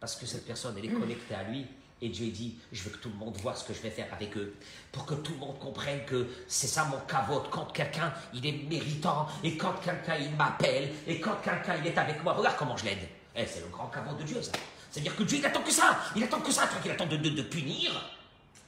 Parce 0.00 0.16
que 0.16 0.26
cette 0.26 0.46
personne, 0.46 0.74
elle 0.78 0.86
est 0.86 0.92
connectée 0.92 1.34
à 1.34 1.42
lui. 1.44 1.66
Et 2.00 2.08
Dieu 2.10 2.30
dit, 2.30 2.56
je 2.70 2.84
veux 2.84 2.90
que 2.90 2.98
tout 2.98 3.08
le 3.08 3.16
monde 3.16 3.36
voit 3.38 3.54
ce 3.56 3.64
que 3.64 3.74
je 3.74 3.80
vais 3.80 3.90
faire 3.90 4.12
avec 4.12 4.36
eux. 4.36 4.54
Pour 4.92 5.04
que 5.04 5.14
tout 5.14 5.32
le 5.32 5.38
monde 5.38 5.58
comprenne 5.58 6.04
que 6.04 6.28
c'est 6.46 6.68
ça 6.68 6.84
mon 6.84 6.98
cavote. 7.00 7.50
Quand 7.50 7.66
quelqu'un, 7.72 8.12
il 8.32 8.46
est 8.46 8.62
méritant. 8.68 9.26
Et 9.42 9.56
quand 9.56 9.74
quelqu'un, 9.82 10.16
il 10.16 10.30
m'appelle. 10.36 10.92
Et 11.08 11.20
quand 11.20 11.36
quelqu'un, 11.42 11.76
il 11.76 11.88
est 11.88 11.98
avec 11.98 12.22
moi. 12.22 12.34
Regarde 12.34 12.56
comment 12.56 12.76
je 12.76 12.84
l'aide. 12.84 13.08
Eh, 13.34 13.44
c'est 13.46 13.60
le 13.60 13.68
grand 13.68 13.88
cavote 13.88 14.18
de 14.18 14.22
Dieu, 14.22 14.40
ça. 14.40 14.52
C'est-à-dire 14.90 15.16
que 15.16 15.24
Dieu, 15.24 15.38
il 15.38 15.46
attend 15.46 15.62
que 15.62 15.72
ça. 15.72 15.98
Il 16.14 16.22
attend 16.22 16.40
que 16.40 16.52
ça. 16.52 16.66
Crois 16.68 16.80
qu'il 16.80 16.92
attend 16.92 17.06
de, 17.06 17.16
de, 17.16 17.30
de 17.30 17.42
punir 17.42 17.90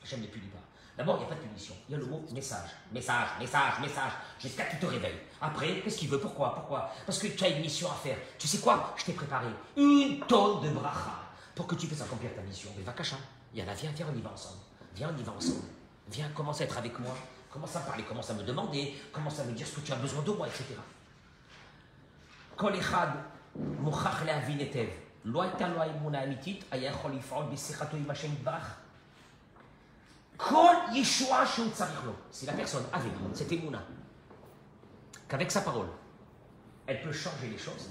J'aime 0.05 0.27
punit 0.27 0.49
pas. 0.49 0.60
D'abord, 1.00 1.18
il 1.18 1.20
n'y 1.20 1.26
a 1.26 1.28
pas 1.28 1.36
de 1.36 1.42
punition. 1.42 1.76
Il 1.90 1.92
y 1.92 1.96
a 1.96 1.98
le 1.98 2.06
mot 2.06 2.24
message. 2.32 2.70
Message, 2.92 3.28
message, 3.40 3.80
message. 3.82 4.12
Jusqu'à 4.40 4.64
qu'il 4.66 4.80
te 4.80 4.86
réveille. 4.86 5.20
Après, 5.42 5.82
qu'est-ce 5.82 5.98
qu'il 5.98 6.10
veut 6.10 6.20
Pourquoi 6.20 6.56
Pourquoi 6.56 6.90
Parce 7.06 7.20
que 7.20 7.28
tu 7.28 7.44
as 7.44 7.50
une 7.50 7.62
mission 7.62 7.92
à 7.92 7.96
faire. 7.96 8.18
Tu 8.40 8.48
sais 8.48 8.60
quoi 8.60 8.94
Je 8.98 9.04
t'ai 9.04 9.14
préparé 9.14 9.48
une 9.76 10.20
tonne 10.22 10.62
de 10.62 10.70
bracha 10.70 11.12
pour 11.54 11.68
que 11.68 11.76
tu 11.76 11.88
puisses 11.88 12.02
accomplir 12.02 12.34
ta 12.34 12.42
mission. 12.42 12.70
Mais 12.78 12.84
va 12.84 12.94
cacha. 12.94 13.18
Il 13.54 13.60
y 13.60 13.64
en 13.64 13.68
a, 13.68 13.74
viens, 13.74 13.92
viens, 13.92 14.08
on 14.14 14.18
y 14.18 14.22
va 14.22 14.32
ensemble. 14.32 14.60
Viens, 14.96 15.12
on 15.14 15.20
y 15.20 15.24
va 15.24 15.34
ensemble. 15.34 15.66
Viens, 16.08 16.30
commence 16.30 16.62
à 16.62 16.64
être 16.64 16.78
avec 16.78 16.98
moi. 17.00 17.16
Commence 17.50 17.76
à 17.76 17.80
parler, 17.82 18.04
commence 18.04 18.30
à 18.30 18.34
me 18.34 18.44
demander, 18.44 18.96
commence 19.14 19.40
à 19.40 19.46
me 19.46 19.54
dire 19.54 19.66
ce 19.66 19.76
que 19.76 19.82
tu 19.82 19.94
as 19.94 19.96
besoin 19.96 20.22
de 20.24 20.32
moi, 20.32 20.48
etc. 20.48 20.76
כל 22.56 22.80
אחד 22.80 23.08
מוכרח 23.56 24.22
להבין 24.24 24.60
היטב. 24.60 24.86
לא 25.26 25.42
הייתה 25.42 25.68
לו 25.68 25.82
האמונה 25.82 26.20
האמיתית, 26.20 26.64
היה 26.72 26.90
יכול 26.90 27.12
לפעול 27.12 27.46
בשיחתו 27.54 27.98
עם 27.98 28.12
השם 28.12 28.34
יתברך. 28.34 28.76
C'est 32.31 32.47
la 32.47 32.53
personne 32.55 32.85
avec 32.93 33.13
cette 33.35 33.53
émouna 33.53 33.83
qu'avec 35.29 35.51
sa 35.51 35.61
parole, 35.61 35.87
elle 36.87 37.03
peut 37.03 37.13
changer 37.13 37.49
les 37.49 37.59
choses. 37.59 37.91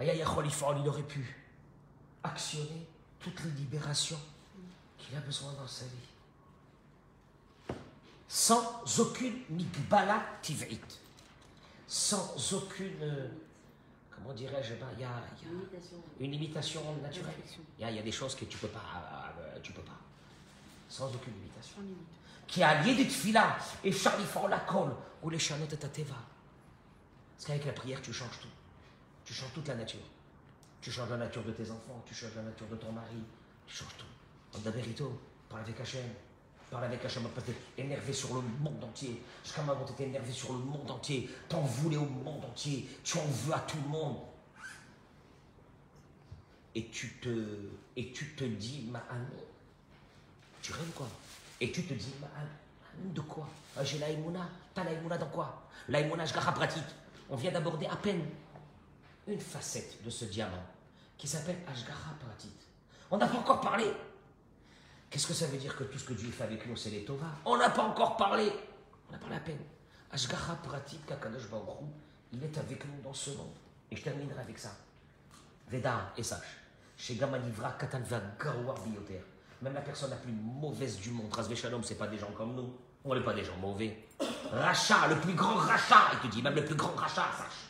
il 0.00 0.88
aurait 0.88 1.02
pu 1.02 1.36
actionner 2.22 2.86
toutes 3.18 3.42
les 3.44 3.50
libérations 3.50 4.18
qu'il 4.96 5.16
a 5.16 5.20
besoin 5.20 5.52
dans 5.54 5.66
sa 5.66 5.84
vie. 5.84 7.76
Sans 8.28 8.82
aucune 8.98 9.34
migbala 9.50 10.22
tiv'it. 10.42 11.00
Sans 11.86 12.52
aucune 12.52 13.02
euh, 13.02 13.28
euh, 14.18 14.22
Comment 14.22 14.34
dirais-je 14.34 14.74
ben, 14.74 14.86
Il 14.94 15.00
y 15.00 15.04
a, 15.04 15.08
y 15.08 15.46
a 15.46 15.50
Limitation. 15.50 15.96
une 16.20 16.30
limitation 16.30 16.82
naturelle. 17.02 17.34
Il 17.78 17.82
y, 17.82 17.84
a, 17.84 17.90
il 17.90 17.96
y 17.96 17.98
a 17.98 18.02
des 18.02 18.12
choses 18.12 18.34
que 18.34 18.44
tu 18.44 18.58
peux 18.58 18.68
pas. 18.68 19.34
euh, 19.40 19.58
tu 19.62 19.72
peux 19.72 19.82
pas. 19.82 19.98
Sans 20.88 21.06
aucune 21.14 21.34
limitation. 21.34 21.76
Qui 22.46 22.62
a 22.62 22.82
lié 22.82 22.94
des 22.94 23.04
tefila 23.06 23.58
et 23.84 23.92
charifant 23.92 24.46
la 24.48 24.60
colle 24.60 24.94
ou 25.22 25.30
les 25.30 25.38
chanot 25.38 25.64
et 25.66 25.76
teva. 25.76 26.14
Parce 27.36 27.46
qu'avec 27.46 27.66
la 27.66 27.72
prière, 27.72 28.00
tu 28.02 28.12
changes 28.12 28.38
tout. 28.40 28.48
Tu 29.24 29.34
changes 29.34 29.52
toute 29.52 29.68
la 29.68 29.74
nature. 29.74 30.00
Tu 30.80 30.90
changes 30.90 31.10
la 31.10 31.16
nature 31.18 31.44
de 31.44 31.52
tes 31.52 31.70
enfants, 31.70 32.02
tu 32.06 32.14
changes 32.14 32.34
la 32.36 32.42
nature 32.42 32.66
de 32.68 32.76
ton 32.76 32.92
mari, 32.92 33.22
tu 33.66 33.74
changes 33.76 33.96
tout. 33.98 34.58
Daberito, 34.60 35.20
parle 35.48 35.62
avec 35.62 35.78
Hachem. 35.80 36.08
Parle 36.70 36.84
avec 36.84 37.04
Hachem, 37.04 37.22
parce 37.34 37.46
que 37.46 37.52
énervé 37.78 38.12
sur 38.12 38.34
le 38.34 38.42
monde 38.60 38.82
entier. 38.84 39.22
Tu 39.42 39.92
étais 39.92 40.04
énervé 40.04 40.32
sur 40.32 40.52
le 40.52 40.58
monde 40.58 40.90
entier. 40.90 41.30
T'en 41.48 41.62
voulais 41.62 41.96
au 41.96 42.04
monde 42.04 42.44
entier. 42.44 42.88
Tu 43.02 43.16
en 43.18 43.24
veux 43.24 43.54
à 43.54 43.60
tout 43.60 43.78
le 43.82 43.88
monde. 43.88 44.18
Et 46.74 46.88
tu 46.88 47.14
te, 47.20 47.70
et 47.96 48.12
tu 48.12 48.34
te 48.34 48.44
dis, 48.44 48.86
ma 48.90 49.02
tu 50.60 50.72
rêves 50.72 50.90
quoi? 50.94 51.08
Et 51.60 51.72
tu 51.72 51.84
te 51.84 51.94
dis, 51.94 52.12
ma 52.20 52.28
de 53.14 53.20
quoi? 53.22 53.48
Ah, 53.76 53.84
J'ai 53.84 53.98
la 53.98 54.10
Emouna. 54.10 54.48
T'as 54.74 54.84
la 54.84 54.92
Emouna 54.92 55.16
dans 55.16 55.28
quoi? 55.28 55.62
La 55.88 56.00
Emouna, 56.00 56.26
je 56.26 56.34
pratique. 56.34 56.84
On 57.30 57.36
vient 57.36 57.50
d'aborder 57.50 57.86
à 57.86 57.96
peine 57.96 58.22
une 59.26 59.40
facette 59.40 60.02
de 60.04 60.10
ce 60.10 60.26
diamant 60.26 60.64
qui 61.16 61.26
s'appelle 61.26 61.58
Ashgara 61.66 62.14
Pratit. 62.20 62.52
On 63.10 63.16
n'a 63.16 63.26
pas 63.26 63.38
encore 63.38 63.60
parlé. 63.60 63.86
Qu'est-ce 65.10 65.26
que 65.26 65.34
ça 65.34 65.46
veut 65.46 65.56
dire 65.56 65.74
que 65.76 65.84
tout 65.84 65.98
ce 65.98 66.04
que 66.04 66.12
Dieu 66.12 66.30
fait 66.30 66.44
avec 66.44 66.66
nous, 66.66 66.76
c'est 66.76 66.90
les 66.90 67.04
Tova 67.04 67.26
On 67.44 67.56
n'a 67.56 67.70
pas 67.70 67.82
encore 67.82 68.16
parlé. 68.16 68.52
On 69.10 69.14
a 69.14 69.18
parlé 69.18 69.36
à 69.36 69.40
peine. 69.40 69.58
Ashgara 70.12 70.56
Pratit, 70.56 70.98
Kakadosh 71.06 71.44
il 72.32 72.44
est 72.44 72.58
avec 72.58 72.84
nous 72.84 73.02
dans 73.02 73.14
ce 73.14 73.30
monde. 73.30 73.54
Et 73.90 73.96
je 73.96 74.02
terminerai 74.02 74.40
avec 74.40 74.58
ça. 74.58 74.76
Veda 75.68 76.12
et 76.16 76.22
sache. 76.22 76.58
Chez 76.96 77.16
Katan 77.16 78.00
Bioter. 78.00 79.22
Même 79.62 79.74
la 79.74 79.80
personne 79.80 80.10
la 80.10 80.16
plus 80.16 80.32
mauvaise 80.32 80.98
du 80.98 81.10
monde, 81.10 81.32
Razvé 81.32 81.56
Shalom, 81.56 81.82
c'est 81.82 81.96
pas 81.96 82.06
des 82.06 82.18
gens 82.18 82.30
comme 82.36 82.54
nous. 82.54 82.72
On 83.04 83.14
n'est 83.14 83.24
pas 83.24 83.34
des 83.34 83.44
gens 83.44 83.56
mauvais. 83.56 84.06
Racha, 84.52 85.08
le 85.08 85.16
plus 85.20 85.34
grand 85.34 85.54
rachat, 85.54 86.10
il 86.12 86.28
te 86.28 86.34
dit, 86.34 86.42
même 86.42 86.54
le 86.54 86.64
plus 86.64 86.74
grand 86.74 86.94
rachat, 86.94 87.26
sache. 87.36 87.68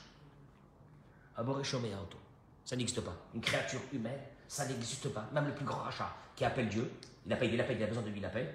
Auto. 1.38 2.18
Ça 2.64 2.76
n'existe 2.76 3.00
pas. 3.00 3.14
Une 3.34 3.40
créature 3.40 3.80
humaine, 3.92 4.20
ça 4.48 4.66
n'existe 4.66 5.08
pas. 5.10 5.28
Même 5.32 5.46
le 5.46 5.54
plus 5.54 5.64
grand 5.64 5.78
rachat 5.78 6.10
qui 6.34 6.44
appelle 6.44 6.68
Dieu, 6.68 6.90
il 7.26 7.32
appelle, 7.32 7.52
il 7.52 7.60
appelle, 7.60 7.76
il 7.76 7.82
a 7.84 7.86
besoin 7.86 8.02
de 8.02 8.08
lui, 8.08 8.18
il 8.18 8.24
appelle, 8.24 8.52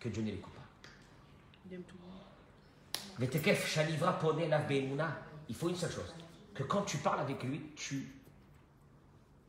que 0.00 0.08
Dieu 0.08 0.22
ne 0.22 0.30
l'écoute 0.30 0.52
pas. 0.52 0.62
Il 1.66 1.74
aime 1.74 1.82
tout. 1.84 1.96
Il 5.48 5.54
faut 5.54 5.68
une 5.68 5.76
seule 5.76 5.92
chose. 5.92 6.14
Que 6.54 6.64
quand 6.64 6.82
tu 6.82 6.98
parles 6.98 7.20
avec 7.20 7.42
lui, 7.42 7.70
tu. 7.76 8.12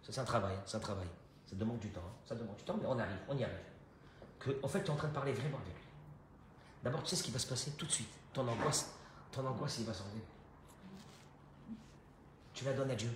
C'est 0.04 0.18
un 0.20 0.24
travail, 0.24 0.56
c'est 0.66 0.78
un 0.78 0.82
travail. 0.82 1.08
Ça 1.48 1.56
demande 1.56 1.80
du 1.80 1.90
temps. 1.90 2.02
hein, 2.06 2.14
Ça 2.26 2.36
demande 2.36 2.56
du 2.56 2.64
temps, 2.64 2.78
mais 2.80 2.86
on 2.88 2.98
arrive, 3.00 3.18
on 3.28 3.38
y 3.38 3.44
arrive. 3.44 3.56
Que, 4.40 4.52
en 4.64 4.68
fait, 4.68 4.82
tu 4.84 4.88
es 4.88 4.90
en 4.92 4.96
train 4.96 5.08
de 5.08 5.14
parler 5.14 5.34
vraiment 5.34 5.58
avec 5.58 5.74
lui. 5.74 5.84
D'abord, 6.84 7.04
tu 7.04 7.10
sais 7.10 7.16
ce 7.16 7.24
qui 7.24 7.32
va 7.32 7.40
se 7.40 7.48
passer 7.48 7.72
tout 7.72 7.86
de 7.86 7.92
suite. 7.92 8.10
Ton 8.34 8.48
angoisse, 8.48 8.94
ton 9.32 9.46
angoisse, 9.46 9.80
il 9.80 9.86
va 9.86 9.94
s'enlever. 9.94 10.22
Tu 12.54 12.64
la 12.66 12.74
donnes 12.74 12.92
à 12.92 12.96
Dieu. 12.96 13.10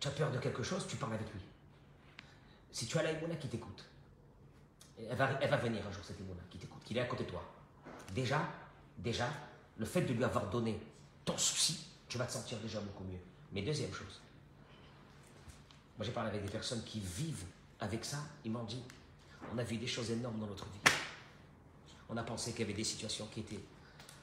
Tu 0.00 0.08
as 0.08 0.10
peur 0.10 0.30
de 0.32 0.38
quelque 0.38 0.62
chose, 0.62 0.86
tu 0.88 0.96
parles 0.96 1.14
avec 1.14 1.30
lui. 1.32 1.40
Si 2.72 2.86
tu 2.86 2.98
as 2.98 3.02
la 3.02 3.14
qui 3.14 3.48
t'écoute, 3.48 3.84
elle 4.98 5.16
va, 5.16 5.30
elle 5.40 5.50
va 5.50 5.56
venir 5.56 5.86
un 5.86 5.92
jour, 5.92 6.04
cette 6.04 6.20
Emouna 6.20 6.40
qui 6.50 6.58
t'écoute, 6.58 6.82
qui 6.84 6.96
est 6.96 7.00
à 7.00 7.04
côté 7.04 7.24
de 7.24 7.30
toi. 7.30 7.44
Déjà, 8.14 8.40
déjà, 8.96 9.28
le 9.76 9.84
fait 9.84 10.02
de 10.02 10.12
lui 10.12 10.24
avoir 10.24 10.48
donné 10.48 10.80
ton 11.24 11.36
souci, 11.36 11.86
tu 12.08 12.18
vas 12.18 12.26
te 12.26 12.32
sentir 12.32 12.58
déjà 12.58 12.80
beaucoup 12.80 13.04
mieux. 13.04 13.18
Mais 13.52 13.62
deuxième 13.62 13.92
chose, 13.92 14.20
moi 15.96 16.06
j'ai 16.06 16.12
parlé 16.12 16.30
avec 16.30 16.44
des 16.44 16.50
personnes 16.50 16.82
qui 16.84 17.00
vivent 17.00 17.44
avec 17.80 18.04
ça, 18.04 18.18
ils 18.44 18.50
m'ont 18.50 18.64
dit, 18.64 18.82
on 19.52 19.58
a 19.58 19.64
vu 19.64 19.76
des 19.76 19.86
choses 19.86 20.10
énormes 20.10 20.38
dans 20.38 20.46
notre 20.46 20.64
vie. 20.66 20.92
On 22.08 22.16
a 22.16 22.22
pensé 22.22 22.52
qu'il 22.52 22.60
y 22.60 22.64
avait 22.64 22.74
des 22.74 22.84
situations 22.84 23.26
qui 23.26 23.40
étaient... 23.40 23.60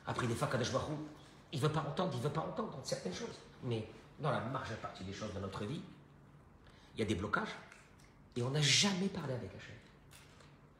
Après 0.06 0.28
des 0.28 0.36
fois, 0.36 0.50
il 0.54 1.62
ne 1.62 1.66
veut 1.66 1.72
pas 1.72 1.82
entendre, 1.82 2.12
il 2.14 2.18
ne 2.18 2.24
veut 2.24 2.34
pas 2.34 2.42
entendre 2.42 2.80
certaines 2.84 3.14
choses. 3.14 3.36
Mais 3.64 3.88
dans 4.20 4.32
la 4.32 4.39
majeure 4.41 4.78
partie 4.78 5.03
des 5.03 5.13
choses 5.13 5.34
de 5.34 5.39
notre 5.39 5.65
vie, 5.65 5.82
il 6.95 6.99
y 6.99 7.03
a 7.03 7.05
des 7.05 7.15
blocages 7.15 7.55
et 8.36 8.41
on 8.41 8.49
n'a 8.49 8.61
jamais 8.61 9.07
parlé 9.07 9.34
avec 9.34 9.49
Hachem. 9.55 9.76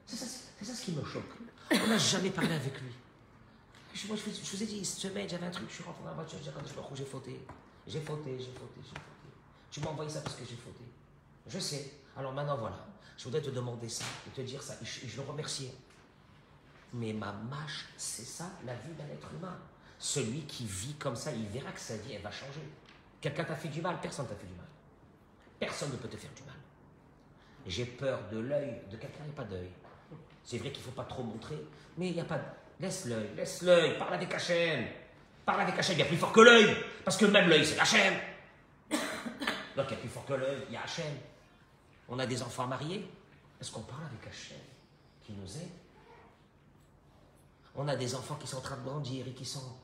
C'est 0.06 0.16
ça, 0.66 0.74
ce 0.76 0.82
qui 0.86 0.92
me 0.94 1.04
choque. 1.04 1.24
On 1.72 1.88
n'a 1.88 1.98
jamais 1.98 2.30
parlé 2.32 2.54
avec 2.54 2.80
lui. 2.82 2.92
Je, 3.94 4.08
vous- 4.08 4.64
ai 4.64 4.66
dit, 4.66 4.86
cette 4.86 5.00
semaine, 5.00 5.28
j'avais 5.28 5.48
un 5.48 5.52
truc, 5.52 5.68
je 5.70 5.76
suis 5.76 5.84
rentré 5.84 6.04
dans 6.04 6.10
la 6.10 6.16
voiture, 6.16 6.40
j'ai 6.44 6.50
Hu, 6.52 6.96
j'ai 6.96 7.06
fauté. 7.06 7.40
J'ai 7.88 8.02
fauté, 8.02 8.38
j'ai 8.38 8.52
fauté, 8.52 8.76
j'ai 8.84 8.90
fauté. 8.90 9.30
Tu 9.72 9.80
m'as 9.82 9.88
envoyé 9.90 10.10
ça 10.10 10.22
parce 10.22 10.36
que 10.36 10.46
j'ai 10.46 10.56
fauté. 10.56 10.84
Je 11.48 11.60
sais. 11.60 11.94
Alors 12.16 12.34
maintenant, 12.34 12.58
voilà. 12.58 12.86
Je 13.18 13.24
voudrais 13.24 13.42
te 13.42 13.50
demander 13.50 13.90
ça, 13.90 14.06
et 14.28 14.30
te 14.30 14.42
dire 14.42 14.62
ça, 14.62 14.76
et 14.82 14.86
je, 14.86 15.08
je 15.08 15.16
le 15.16 15.24
remercie. 15.28 15.72
Mais 16.94 17.12
ma 17.14 17.32
mâche, 17.32 17.88
c'est 17.98 18.26
ça, 18.26 18.52
la 18.66 18.76
vie 18.76 18.94
d'un 18.94 19.06
être 19.08 19.28
humain. 19.34 19.58
celui 20.00 20.42
qui 20.46 20.66
vit 20.68 20.94
comme 20.96 21.16
ça, 21.16 21.32
il 21.32 21.48
verra 21.48 21.72
que 21.72 21.80
sa 21.80 21.98
vie, 21.98 22.14
elle 22.14 22.22
va 22.22 22.32
changer. 22.32 22.62
Quelqu'un 23.22 23.44
t'a 23.44 23.56
fait 23.56 23.70
du 23.70 23.82
mal, 23.82 24.00
personne 24.02 24.28
t'a 24.28 24.36
fait 24.36 24.46
du 24.46 24.54
mal. 24.54 24.66
Personne 25.60 25.92
ne 25.92 25.98
peut 25.98 26.08
te 26.08 26.18
faire 26.18 26.32
du 26.36 26.44
mal. 26.44 26.56
J'ai 27.66 27.86
peur 27.86 28.20
de 28.32 28.40
l'œil 28.40 28.82
de 28.90 28.98
quelqu'un, 28.98 29.20
il 29.22 29.26
n'y 29.26 29.32
a 29.32 29.36
pas 29.36 29.44
d'œil. 29.44 29.70
C'est 30.44 30.58
vrai 30.58 30.72
qu'il 30.72 30.82
ne 30.82 30.86
faut 30.86 30.96
pas 30.96 31.04
trop 31.04 31.24
montrer, 31.24 31.58
mais 31.98 32.10
il 32.10 32.14
n'y 32.14 32.22
a 32.22 32.26
pas. 32.26 32.40
Laisse 32.80 33.06
l'œil, 33.06 33.30
laisse 33.36 33.62
l'œil, 33.64 33.98
parle 33.98 34.14
avec 34.14 34.34
Hachem. 34.34 34.86
Parle 35.46 35.62
avec 35.62 35.78
Hachem, 35.78 35.96
il 35.96 36.00
y 36.00 36.04
a 36.04 36.06
plus 36.06 36.18
fort 36.18 36.32
que 36.32 36.42
l'œil, 36.42 36.78
parce 37.04 37.18
que 37.18 37.26
même 37.26 37.50
l'œil, 37.50 37.66
c'est 37.66 37.80
Hachem. 37.80 38.14
Donc 39.76 39.86
il 39.88 39.92
y 39.92 39.94
a 39.94 39.98
plus 39.98 40.10
fort 40.10 40.26
que 40.26 40.34
l'œil, 40.34 40.64
il 40.68 40.74
y 40.74 40.78
a 40.78 40.84
Hachem. 40.84 41.14
On 42.08 42.20
a 42.20 42.26
des 42.26 42.42
enfants 42.42 42.68
mariés, 42.68 43.10
est-ce 43.60 43.72
qu'on 43.72 43.82
parle 43.82 44.06
avec 44.06 44.26
Hachem 44.28 44.58
qui 45.22 45.34
nous 45.34 45.58
aide? 45.58 45.72
On 47.76 47.88
a 47.88 47.96
des 47.96 48.16
enfants 48.16 48.36
qui 48.36 48.48
sont 48.48 48.58
en 48.58 48.62
train 48.62 48.78
de 48.78 48.84
grandir 48.84 49.28
et 49.28 49.34
qui 49.34 49.46
sont 49.46 49.76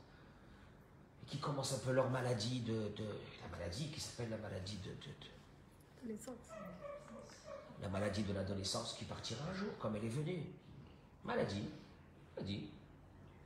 qui 1.26 1.38
commencent 1.38 1.72
un 1.74 1.78
peu 1.78 1.92
leur 1.92 2.10
maladie 2.10 2.60
de, 2.60 2.72
de 2.96 3.04
la 3.42 3.48
maladie 3.56 3.88
qui 3.90 4.00
s'appelle 4.00 4.30
la 4.30 4.36
maladie 4.38 4.76
de, 4.78 4.90
de- 4.90 4.92
de- 4.92 6.08
la 7.82 7.88
maladie 7.88 8.22
de 8.22 8.32
l'adolescence 8.32 8.94
qui 8.98 9.04
partira 9.04 9.44
un 9.50 9.54
jour 9.54 9.76
comme 9.78 9.96
elle 9.96 10.04
est 10.04 10.08
venue. 10.08 10.42
Maladie, 11.24 11.64
maladie. 12.36 12.68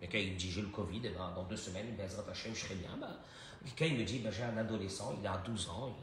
Quelqu'un 0.01 0.19
il 0.19 0.33
me 0.35 0.39
dit 0.39 0.51
j'ai 0.51 0.63
le 0.63 0.69
Covid, 0.69 1.05
et 1.07 1.11
ben, 1.11 1.33
dans 1.35 1.45
deux 1.45 1.57
semaines, 1.57 1.95
ben, 1.97 2.09
je 2.33 2.55
serai 2.55 2.75
bien. 2.77 2.97
Ben, 3.01 3.17
Quelqu'un 3.65 3.87
il 3.95 4.01
me 4.01 4.05
dit 4.05 4.19
ben, 4.21 4.31
j'ai 4.31 4.43
un 4.45 4.57
adolescent, 4.57 5.17
il 5.21 5.27
a 5.27 5.37
12 5.39 5.69
ans, 5.71 5.97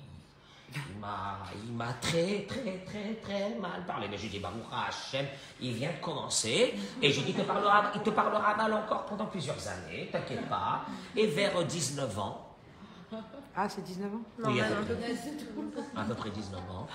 il, 0.76 1.00
m'a, 1.00 1.40
il 1.66 1.74
m'a 1.74 1.94
très 1.94 2.46
très 2.48 2.84
très 2.86 3.16
très 3.22 3.56
mal 3.56 3.86
parlé. 3.86 4.08
Mais 4.10 4.18
j'ai 4.18 4.28
dit 4.30 4.40
Baruch 4.40 4.64
Hashem, 4.72 5.26
il 5.62 5.74
vient 5.74 5.92
de 5.92 5.98
commencer, 6.04 6.74
et 7.02 7.12
j'ai 7.12 7.22
dit 7.22 7.30
il 7.32 7.36
te 7.36 7.42
parlera, 7.42 7.92
il 7.96 8.02
te 8.02 8.10
parlera 8.10 8.56
mal 8.56 8.74
encore 8.74 9.06
pendant 9.06 9.26
plusieurs 9.26 9.68
années, 9.68 10.10
t'inquiète 10.12 10.48
pas. 10.50 10.86
Et 11.16 11.28
vers 11.28 11.64
19 11.64 12.20
ans, 12.20 12.42
Ah, 13.56 13.70
c'est 13.70 13.84
19 13.84 14.14
ans? 14.14 14.22
Oui, 14.46 14.60
à, 14.60 14.66
peu 14.66 14.96
près, 14.96 15.16
à 15.96 16.04
peu 16.04 16.14
près 16.16 16.30
19 16.30 16.60
ans. 16.72 16.88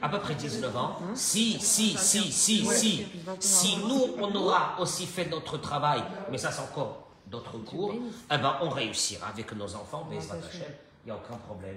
À 0.00 0.08
peu 0.08 0.18
près 0.20 0.34
19 0.34 0.76
ans. 0.76 0.96
Si, 1.14 1.60
si, 1.60 1.96
si, 1.98 2.32
si, 2.32 2.64
si, 2.64 3.06
si 3.40 3.76
nous, 3.78 4.14
on 4.18 4.34
aura 4.34 4.80
aussi 4.80 5.04
fait 5.06 5.26
notre 5.26 5.58
travail, 5.58 6.02
mais 6.30 6.38
ça 6.38 6.50
c'est 6.50 6.62
encore 6.62 7.08
d'autres 7.26 7.58
cours, 7.58 7.92
eh 7.94 8.38
ben, 8.38 8.56
on 8.62 8.70
réussira 8.70 9.28
avec 9.28 9.52
nos 9.52 9.74
enfants, 9.74 10.06
mais 10.08 10.16
il 10.16 11.04
n'y 11.04 11.10
a 11.10 11.16
aucun 11.16 11.36
problème. 11.36 11.76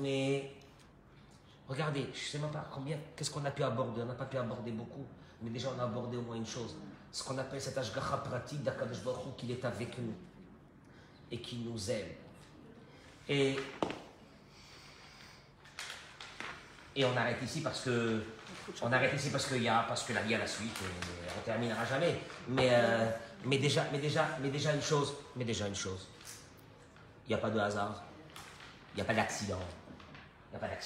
Mais 0.00 0.52
regardez, 1.68 2.08
je 2.12 2.18
ne 2.18 2.28
sais 2.30 2.38
même 2.38 2.50
pas 2.50 2.66
combien, 2.72 2.98
qu'est-ce 3.16 3.30
qu'on 3.30 3.44
a 3.44 3.50
pu 3.50 3.62
aborder 3.62 4.02
On 4.02 4.06
n'a 4.06 4.14
pas 4.14 4.26
pu 4.26 4.36
aborder 4.36 4.72
beaucoup, 4.72 5.06
mais 5.42 5.50
déjà 5.50 5.68
on 5.76 5.80
a 5.80 5.84
abordé 5.84 6.16
au 6.16 6.22
moins 6.22 6.36
une 6.36 6.46
chose. 6.46 6.76
Ce 7.10 7.22
qu'on 7.22 7.36
appelle 7.38 7.60
cet 7.60 7.76
ashgacha 7.76 8.18
pratique 8.18 8.62
d'Akadosh 8.62 9.00
qu'il 9.36 9.50
est 9.50 9.64
avec 9.64 9.98
nous 9.98 10.14
et 11.30 11.40
qui 11.40 11.56
nous 11.56 11.90
aime. 11.90 12.08
Et 13.28 13.58
et 16.94 17.04
on 17.04 17.16
arrête 17.16 17.42
ici 17.42 17.60
parce 17.62 17.82
que 17.82 18.22
on 18.82 18.92
arrête 18.92 19.14
ici 19.14 19.30
parce 19.30 19.46
qu'il 19.46 19.62
y 19.62 19.68
a 19.68 19.84
parce 19.88 20.04
que 20.04 20.12
la 20.12 20.22
vie 20.22 20.34
a 20.34 20.38
la 20.38 20.46
suite 20.46 20.76
et 20.82 21.30
on 21.38 21.42
terminera 21.42 21.84
jamais. 21.84 22.20
Mais 22.48 22.68
euh, 22.70 23.10
mais 23.44 23.58
déjà 23.58 23.86
mais 23.90 23.98
déjà 23.98 24.26
mais 24.40 24.50
déjà 24.50 24.74
une 24.74 24.82
chose 24.82 25.14
mais 25.36 25.44
déjà 25.44 25.66
une 25.66 25.74
chose. 25.74 26.08
Il 27.26 27.30
n'y 27.30 27.34
a 27.34 27.38
pas 27.38 27.50
de 27.50 27.58
hasard. 27.58 28.02
Il 28.94 28.96
n'y 28.96 29.02
a 29.02 29.04
pas 29.04 29.14
d'accident. 29.14 29.60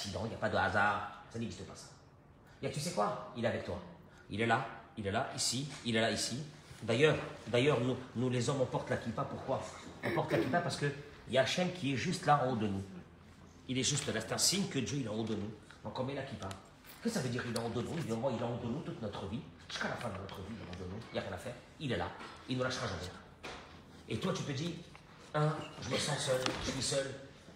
Il 0.05 0.11
d'accident. 0.11 0.21
Il 0.25 0.29
n'y 0.29 0.35
a 0.35 0.37
pas 0.37 0.49
de 0.49 0.57
hasard. 0.57 1.23
Ça 1.31 1.39
n'existe 1.39 1.65
pas 1.65 1.75
ça. 1.75 1.87
Il 2.61 2.67
a, 2.67 2.71
tu 2.71 2.79
sais 2.79 2.91
quoi? 2.91 3.31
Il 3.35 3.43
est 3.43 3.47
avec 3.47 3.65
toi. 3.65 3.79
Il 4.29 4.41
est 4.41 4.45
là. 4.45 4.65
Il 4.97 5.05
est 5.05 5.11
là 5.11 5.29
ici. 5.35 5.67
Il 5.85 5.95
est 5.95 6.01
là 6.01 6.11
ici. 6.11 6.43
D'ailleurs 6.83 7.15
d'ailleurs 7.47 7.81
nous 7.81 7.97
nous 8.15 8.29
les 8.29 8.49
hommes 8.49 8.61
on 8.61 8.65
porte 8.65 8.89
la 8.89 8.97
kippa. 8.97 9.23
Pourquoi? 9.23 9.61
On 10.03 10.11
porte 10.11 10.31
la 10.31 10.37
kippa 10.37 10.59
parce 10.59 10.77
que 10.77 10.85
il 11.27 11.33
y 11.33 11.37
a 11.37 11.41
Hachem 11.41 11.71
qui 11.73 11.93
est 11.93 11.97
juste 11.97 12.25
là 12.25 12.43
en 12.45 12.51
haut 12.51 12.55
de 12.55 12.67
nous. 12.67 12.83
Il 13.67 13.77
est 13.77 13.83
juste 13.83 14.05
là. 14.07 14.21
C'est 14.21 14.31
un 14.31 14.37
signe 14.37 14.67
que 14.67 14.79
Dieu 14.79 14.99
il 14.99 15.05
est 15.05 15.09
en 15.09 15.15
haut 15.15 15.23
de 15.23 15.35
nous. 15.35 15.51
Donc 15.83 15.99
on 15.99 16.03
met 16.03 16.13
la 16.13 16.21
kippa. 16.21 16.47
Qu'est-ce 17.01 17.15
que 17.15 17.19
ça 17.19 17.21
veut 17.21 17.29
dire 17.29 17.43
il 17.47 17.55
est 17.55 17.59
en 17.59 17.65
haut 17.65 17.69
de 17.69 17.81
nous? 17.81 17.97
Évidemment, 17.97 18.29
il 18.29 18.39
est 18.39 18.43
en 18.43 18.53
haut 18.53 18.59
de 18.63 18.67
nous 18.67 18.81
toute 18.81 19.01
notre 19.01 19.27
vie. 19.27 19.41
Jusqu'à 19.69 19.89
la 19.89 19.95
fin 19.95 20.09
de 20.09 20.17
notre 20.17 20.37
vie, 20.37 20.51
il 20.51 20.57
est 20.57 20.69
en 20.69 20.73
haut 20.73 20.87
de 20.87 20.93
nous. 20.93 20.99
Il 21.11 21.13
n'y 21.13 21.19
a 21.19 21.21
rien 21.21 21.33
à 21.33 21.37
faire. 21.37 21.53
Il 21.79 21.91
est 21.91 21.97
là. 21.97 22.09
Il 22.49 22.53
ne 22.53 22.59
nous 22.59 22.63
lâchera 22.63 22.87
jamais. 22.87 23.11
Et 24.09 24.19
toi, 24.19 24.33
tu 24.33 24.43
te 24.43 24.51
dis, 24.51 24.75
un, 25.33 25.49
je 25.81 25.89
me 25.89 25.97
sens 25.97 26.17
seul, 26.17 26.41
je 26.65 26.71
suis 26.71 26.81
seul, 26.81 27.05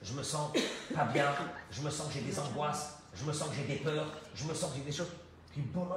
je 0.01 0.13
me 0.13 0.23
sens 0.23 0.51
pas 0.93 1.05
bien, 1.05 1.27
je 1.71 1.81
me 1.81 1.89
sens 1.89 2.07
que 2.07 2.13
j'ai 2.13 2.21
des 2.21 2.39
angoisses, 2.39 2.97
je 3.13 3.25
me 3.25 3.33
sens 3.33 3.49
que 3.49 3.55
j'ai 3.55 3.63
des 3.63 3.75
peurs, 3.77 4.07
je 4.33 4.45
me 4.45 4.53
sens 4.53 4.71
que 4.71 4.77
j'ai 4.77 4.83
des 4.83 4.91
choses. 4.91 5.11
Puis 5.51 5.61
bon, 5.61 5.87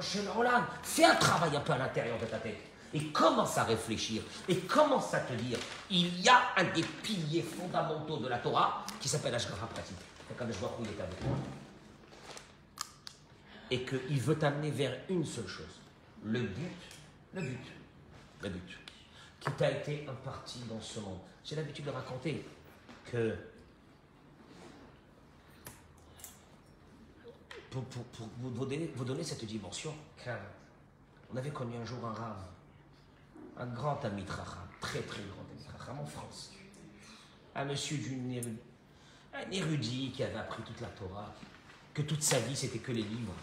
fais 0.83 1.05
un 1.05 1.15
travail 1.15 1.55
un 1.55 1.61
peu 1.61 1.73
à 1.73 1.77
l'intérieur 1.77 2.19
de 2.19 2.25
ta 2.25 2.37
tête. 2.37 2.57
Et 2.93 3.07
commence 3.07 3.57
à 3.57 3.63
réfléchir. 3.63 4.21
Et 4.47 4.57
commence 4.59 5.13
à 5.13 5.19
te 5.19 5.33
dire, 5.33 5.57
il 5.89 6.21
y 6.21 6.29
a 6.29 6.41
un 6.57 6.63
des 6.65 6.83
piliers 6.83 7.41
fondamentaux 7.41 8.17
de 8.17 8.27
la 8.27 8.37
Torah 8.37 8.85
qui 8.99 9.09
s'appelle 9.09 9.35
Ashgara 9.35 9.67
pratique. 9.67 9.97
Quand 10.37 10.45
je 10.47 10.57
vois 10.57 10.75
où 10.79 10.83
il 10.83 10.89
est 10.89 11.01
avec 11.01 11.19
toi. 11.19 11.35
Et 13.71 13.83
qu'il 13.83 14.21
veut 14.21 14.37
t'amener 14.37 14.71
vers 14.71 14.97
une 15.09 15.25
seule 15.25 15.47
chose. 15.47 15.81
Le 16.23 16.41
but, 16.41 16.77
le 17.33 17.41
but, 17.41 17.65
le 18.41 18.49
but, 18.49 18.77
qui 19.39 19.51
t'a 19.51 19.71
été 19.71 20.05
imparti 20.09 20.59
dans 20.69 20.81
ce 20.81 20.99
monde. 20.99 21.19
J'ai 21.43 21.55
l'habitude 21.55 21.85
de 21.85 21.91
raconter 21.91 22.45
que 23.11 23.35
pour, 27.81 28.27
vous, 28.39 28.65
donner, 29.05 29.23
cette 29.23 29.45
dimension, 29.45 29.93
car 30.23 30.39
on 31.33 31.37
avait 31.37 31.51
connu 31.51 31.75
un 31.77 31.85
jour 31.85 32.05
un 32.05 32.13
rave, 32.13 32.43
un 33.57 33.67
grand 33.67 34.03
ami 34.05 34.23
Tracham, 34.23 34.67
très 34.79 35.01
très 35.01 35.23
grand 35.23 35.43
ami 35.51 35.61
Tracham 35.63 35.99
en 35.99 36.05
France. 36.05 36.51
Un 37.55 37.65
monsieur 37.65 37.97
d'une 37.97 38.57
un 39.33 39.51
érudit 39.51 40.11
qui 40.11 40.23
avait 40.23 40.37
appris 40.37 40.63
toute 40.63 40.79
la 40.81 40.87
Torah, 40.87 41.33
que 41.93 42.01
toute 42.01 42.23
sa 42.23 42.39
vie 42.39 42.55
c'était 42.55 42.79
que 42.79 42.91
les 42.91 43.03
livres 43.03 43.33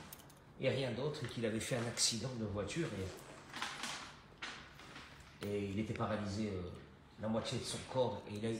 et 0.60 0.68
rien 0.68 0.92
d'autre, 0.92 1.24
et 1.24 1.28
qu'il 1.28 1.44
avait 1.44 1.60
fait 1.60 1.76
un 1.76 1.86
accident 1.86 2.30
de 2.38 2.44
voiture 2.46 2.88
et, 2.96 3.06
il 5.44 5.78
était 5.80 5.92
paralysé 5.92 6.50
euh, 6.50 6.60
la 7.20 7.26
moitié 7.26 7.58
de 7.58 7.64
son 7.64 7.78
corps 7.92 8.22
et 8.30 8.36
il 8.36 8.46
a, 8.46 8.50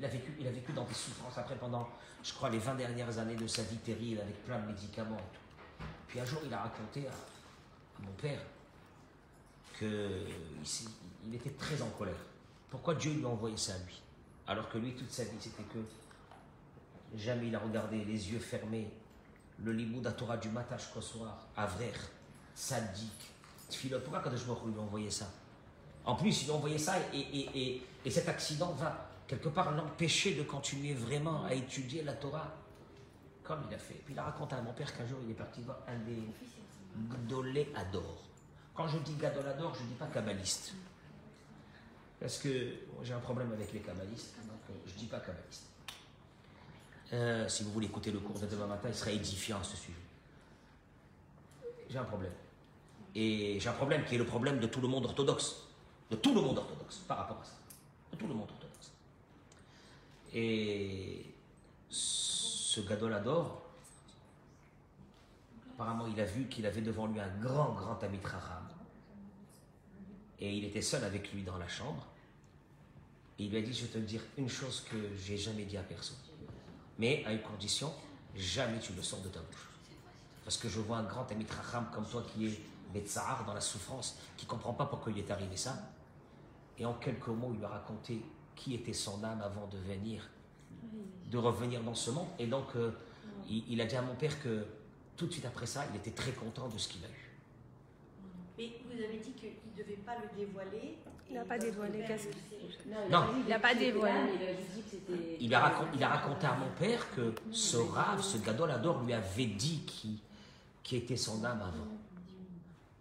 il, 0.00 0.04
a 0.06 0.08
vécu, 0.08 0.34
il 0.40 0.46
a 0.46 0.50
vécu 0.50 0.72
dans 0.72 0.84
des 0.84 0.94
souffrances 0.94 1.36
après 1.36 1.56
pendant, 1.56 1.86
je 2.22 2.32
crois, 2.32 2.48
les 2.48 2.58
20 2.58 2.74
dernières 2.74 3.18
années 3.18 3.36
de 3.36 3.46
sa 3.46 3.62
vie 3.62 3.76
terrible 3.76 4.20
avec 4.20 4.42
plein 4.44 4.58
de 4.58 4.66
médicaments. 4.66 5.20
Puis 6.08 6.18
un 6.18 6.24
jour 6.24 6.40
il 6.44 6.52
a 6.54 6.62
raconté 6.62 7.06
à, 7.06 7.10
à 7.10 8.02
mon 8.02 8.12
père 8.12 8.40
qu'il 9.78 9.88
il 11.26 11.34
était 11.34 11.50
très 11.50 11.80
en 11.82 11.90
colère. 11.90 12.14
Pourquoi 12.70 12.94
Dieu 12.94 13.12
lui 13.12 13.24
a 13.24 13.28
envoyé 13.28 13.56
ça 13.58 13.74
à 13.74 13.78
lui? 13.78 14.00
Alors 14.46 14.70
que 14.70 14.78
lui, 14.78 14.94
toute 14.94 15.10
sa 15.10 15.24
vie, 15.24 15.36
c'était 15.38 15.62
que 15.64 15.78
jamais 17.14 17.48
il 17.48 17.54
a 17.54 17.58
regardé 17.58 18.04
les 18.04 18.32
yeux 18.32 18.38
fermés 18.38 18.90
le 19.62 19.72
limou 19.72 20.00
Torah 20.00 20.38
du 20.38 20.48
matin 20.48 20.78
jusqu'au 20.78 21.02
soir, 21.02 21.46
Avrer, 21.56 21.92
Sadiq, 22.54 23.12
Tfilot. 23.68 24.00
Pourquoi 24.00 24.20
Baruch 24.20 24.40
Hu 24.40 24.70
lui 24.70 24.78
a 24.78 24.82
envoyé 24.82 25.10
ça? 25.10 25.26
En 26.06 26.14
plus, 26.14 26.40
il 26.40 26.44
lui 26.46 26.52
a 26.52 26.54
envoyé 26.54 26.78
ça 26.78 26.94
et, 27.12 27.18
et, 27.18 27.50
et, 27.54 27.82
et 28.04 28.10
cet 28.10 28.28
accident 28.28 28.72
va 28.72 29.09
quelque 29.30 29.48
part 29.48 29.70
l'empêcher 29.70 30.34
de 30.34 30.42
continuer 30.42 30.92
vraiment 30.92 31.44
à 31.44 31.54
étudier 31.54 32.02
la 32.02 32.14
Torah 32.14 32.52
comme 33.44 33.60
il 33.68 33.74
a 33.74 33.78
fait. 33.78 33.94
Puis 34.04 34.12
il 34.12 34.18
a 34.18 34.24
raconté 34.24 34.56
à 34.56 34.60
mon 34.60 34.72
père 34.72 34.92
qu'un 34.96 35.06
jour 35.06 35.20
il 35.24 35.30
est 35.30 35.34
parti 35.34 35.62
voir 35.62 35.78
un 35.86 35.98
des 35.98 36.20
Gdolé 37.08 37.72
Ador. 37.76 38.24
Quand 38.74 38.88
je 38.88 38.98
dis 38.98 39.14
Gadolador, 39.14 39.72
je 39.76 39.84
ne 39.84 39.88
dis 39.88 39.94
pas 39.94 40.06
kabbaliste. 40.06 40.74
Parce 42.18 42.38
que 42.38 42.74
j'ai 43.04 43.12
un 43.12 43.20
problème 43.20 43.52
avec 43.52 43.72
les 43.72 43.78
kabbalistes, 43.78 44.34
donc 44.48 44.58
euh, 44.68 44.72
je 44.86 44.94
ne 44.94 44.98
dis 44.98 45.06
pas 45.06 45.20
kabbaliste. 45.20 45.66
Euh, 47.12 47.48
si 47.48 47.62
vous 47.62 47.70
voulez 47.70 47.86
écouter 47.86 48.10
le 48.10 48.18
cours 48.18 48.38
de 48.38 48.46
demain 48.46 48.66
matin, 48.66 48.88
il 48.88 48.94
sera 48.94 49.12
édifiant 49.12 49.60
à 49.60 49.64
ce 49.64 49.76
sujet. 49.76 49.94
J'ai 51.88 51.98
un 51.98 52.04
problème. 52.04 52.32
Et 53.14 53.60
j'ai 53.60 53.68
un 53.68 53.74
problème 53.74 54.04
qui 54.04 54.16
est 54.16 54.18
le 54.18 54.26
problème 54.26 54.58
de 54.58 54.66
tout 54.66 54.80
le 54.80 54.88
monde 54.88 55.04
orthodoxe. 55.04 55.68
De 56.10 56.16
tout 56.16 56.34
le 56.34 56.40
monde 56.40 56.58
orthodoxe 56.58 56.98
par 57.06 57.18
rapport 57.18 57.40
à 57.40 57.44
ça. 57.44 57.54
De 58.12 58.16
tout 58.16 58.26
le 58.26 58.34
monde 58.34 58.48
orthodoxe. 58.50 58.59
Et 60.32 61.26
ce 61.88 62.80
Gadolador, 62.82 63.62
apparemment, 65.74 66.06
il 66.06 66.20
a 66.20 66.24
vu 66.24 66.46
qu'il 66.46 66.66
avait 66.66 66.82
devant 66.82 67.06
lui 67.06 67.20
un 67.20 67.36
grand, 67.38 67.72
grand 67.72 68.02
ami 68.04 68.18
Raham. 68.22 68.68
Et 70.38 70.56
il 70.56 70.64
était 70.64 70.82
seul 70.82 71.04
avec 71.04 71.32
lui 71.32 71.42
dans 71.42 71.58
la 71.58 71.68
chambre. 71.68 72.06
Et 73.38 73.44
il 73.44 73.50
lui 73.50 73.58
a 73.58 73.62
dit, 73.62 73.72
je 73.72 73.86
vais 73.86 73.92
te 73.92 73.98
dire 73.98 74.22
une 74.38 74.48
chose 74.48 74.86
que 74.90 74.96
j'ai 75.16 75.36
jamais 75.36 75.64
dit 75.64 75.76
à 75.76 75.82
personne. 75.82 76.16
Mais 76.98 77.24
à 77.26 77.32
une 77.32 77.42
condition, 77.42 77.92
jamais 78.36 78.78
tu 78.78 78.92
le 78.92 79.02
sors 79.02 79.20
de 79.20 79.28
ta 79.28 79.40
bouche. 79.40 79.68
Parce 80.44 80.56
que 80.56 80.68
je 80.68 80.80
vois 80.80 80.98
un 80.98 81.04
grand 81.04 81.30
ami 81.32 81.44
Raham 81.46 81.86
comme 81.92 82.06
toi 82.06 82.22
qui 82.22 82.46
est 82.46 82.60
Betzahar 82.92 83.44
dans 83.44 83.54
la 83.54 83.60
souffrance, 83.60 84.18
qui 84.36 84.46
ne 84.46 84.50
comprend 84.50 84.74
pas 84.74 84.86
pourquoi 84.86 85.12
il 85.12 85.18
est 85.18 85.30
arrivé 85.30 85.56
ça. 85.56 85.76
Et 86.78 86.84
en 86.84 86.94
quelques 86.94 87.28
mots, 87.28 87.50
il 87.52 87.58
lui 87.58 87.64
a 87.64 87.68
raconté 87.68 88.22
qui 88.56 88.74
était 88.74 88.92
son 88.92 89.22
âme 89.24 89.40
avant 89.42 89.66
de 89.68 89.78
venir, 89.78 90.28
de 91.30 91.38
revenir 91.38 91.82
dans 91.82 91.94
ce 91.94 92.10
monde. 92.10 92.28
Et 92.38 92.46
donc, 92.46 92.66
euh, 92.76 92.90
il, 93.48 93.64
il 93.72 93.80
a 93.80 93.86
dit 93.86 93.96
à 93.96 94.02
mon 94.02 94.14
père 94.14 94.40
que 94.42 94.64
tout 95.16 95.26
de 95.26 95.32
suite 95.32 95.46
après 95.46 95.66
ça, 95.66 95.84
il 95.92 95.96
était 95.96 96.10
très 96.10 96.32
content 96.32 96.68
de 96.68 96.78
ce 96.78 96.88
qu'il 96.88 97.04
a 97.04 97.08
eu. 97.08 97.30
Mais 98.58 98.70
vous 98.84 99.02
avez 99.02 99.18
dit 99.18 99.32
qu'il 99.32 99.50
ne 99.72 99.82
devait 99.82 99.96
pas 99.96 100.16
le 100.16 100.36
dévoiler. 100.38 100.98
Il 101.28 101.36
n'a 101.36 101.44
pas 101.44 101.58
dévoilé, 101.58 102.02
qu'est-ce 102.06 102.26
que-. 102.26 103.10
Non. 103.10 103.26
Il 103.46 103.52
a 103.52 103.58
pas 103.60 103.74
dévoilé. 103.74 104.32
Il 104.34 104.46
a 104.48 104.52
juste 104.54 104.72
dit 104.74 104.82
que 104.82 104.90
c'était. 104.90 105.36
Il 105.40 105.54
a, 105.54 105.60
racon- 105.60 105.86
il 105.94 106.02
a 106.02 106.08
raconté 106.08 106.46
à 106.46 106.54
mon 106.56 106.68
père 106.78 107.08
que 107.14 107.32
ce 107.52 107.76
rave, 107.76 108.20
ce 108.22 108.38
Gadolador, 108.38 109.02
lui 109.04 109.12
avait 109.12 109.46
dit 109.46 109.82
qui, 109.86 110.20
qui 110.82 110.96
était 110.96 111.16
son 111.16 111.44
âme 111.44 111.62
avant. 111.62 111.86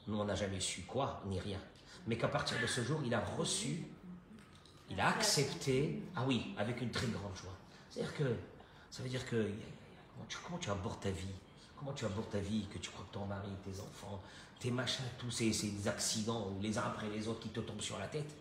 Nous, 0.08 0.18
on 0.20 0.26
n'a 0.26 0.36
jamais 0.36 0.60
su 0.60 0.82
quoi, 0.84 1.22
ni 1.28 1.40
rien. 1.40 1.60
Mais 2.08 2.18
qu'à 2.18 2.28
partir 2.28 2.60
de 2.62 2.68
ce 2.68 2.82
jour, 2.82 3.02
il 3.04 3.14
a 3.14 3.20
reçu, 3.20 3.84
il 4.90 5.00
a 5.00 5.10
accepté, 5.10 6.02
ah 6.16 6.24
oui, 6.28 6.54
avec 6.58 6.82
une 6.82 6.92
très 6.92 7.08
grande 7.08 7.36
joie. 7.36 7.54
C'est-à-dire 7.90 8.16
que, 8.16 8.36
ça 8.90 9.04
veut 9.04 9.10
dire 9.10 9.26
que, 9.28 9.50
comment 10.14 10.26
tu, 10.28 10.38
comment 10.44 10.58
tu 10.58 10.70
abordes 10.70 11.00
ta 11.00 11.12
vie? 11.12 11.36
Comment 11.78 11.94
tu 11.94 12.06
abordes 12.06 12.30
ta 12.30 12.40
vie, 12.40 12.68
que 12.74 12.78
tu 12.78 12.90
crois 12.90 13.06
que 13.10 13.14
ton 13.14 13.26
mari, 13.26 13.50
tes 13.64 13.80
enfants, 13.80 14.22
tes 14.60 14.72
machins, 14.72 15.06
tous 15.18 15.32
ces, 15.32 15.54
ces 15.54 15.88
accidents, 15.88 16.52
les 16.62 16.78
uns 16.78 16.84
après 16.84 17.08
les 17.10 17.28
autres 17.28 17.40
qui 17.40 17.50
te 17.50 17.60
tombent 17.62 17.82
sur 17.82 17.98
la 18.00 18.08
tête? 18.08 18.36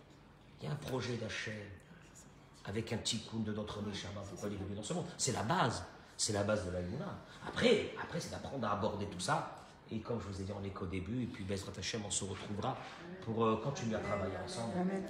Il 0.60 0.66
y 0.66 0.68
a 0.68 0.72
un 0.72 0.76
projet 0.76 1.16
d'Hachem 1.16 1.54
avec 2.64 2.92
un 2.92 2.98
petit 2.98 3.20
coup 3.20 3.38
de 3.38 3.52
notre 3.52 3.80
Neshama, 3.82 4.20
pourquoi 4.28 4.48
il 4.48 4.54
est 4.54 4.58
venu 4.58 4.74
dans 4.74 4.82
ce 4.82 4.92
monde? 4.92 5.06
C'est 5.16 5.32
la 5.32 5.42
base, 5.42 5.84
c'est 6.16 6.32
la 6.32 6.42
base 6.42 6.66
de 6.66 6.70
la 6.70 6.80
Luna. 6.80 7.18
Après, 7.46 7.94
après 8.02 8.20
c'est 8.20 8.30
d'apprendre 8.30 8.66
à 8.66 8.72
aborder 8.72 9.06
tout 9.06 9.20
ça. 9.20 9.67
Et 9.90 10.00
comme 10.00 10.20
je 10.20 10.26
vous 10.26 10.40
ai 10.40 10.44
dit, 10.44 10.52
on 10.58 10.64
est 10.64 10.70
qu'au 10.70 10.86
début, 10.86 11.22
et 11.22 11.26
puis 11.26 11.44
Bezrat 11.44 11.72
Hashem, 11.78 12.02
on 12.06 12.10
se 12.10 12.24
retrouvera 12.24 12.76
pour 13.24 13.44
euh, 13.44 13.60
continuer 13.62 13.96
à 13.96 14.00
travailler 14.00 14.36
ensemble. 14.44 14.74
Amen. 14.80 15.04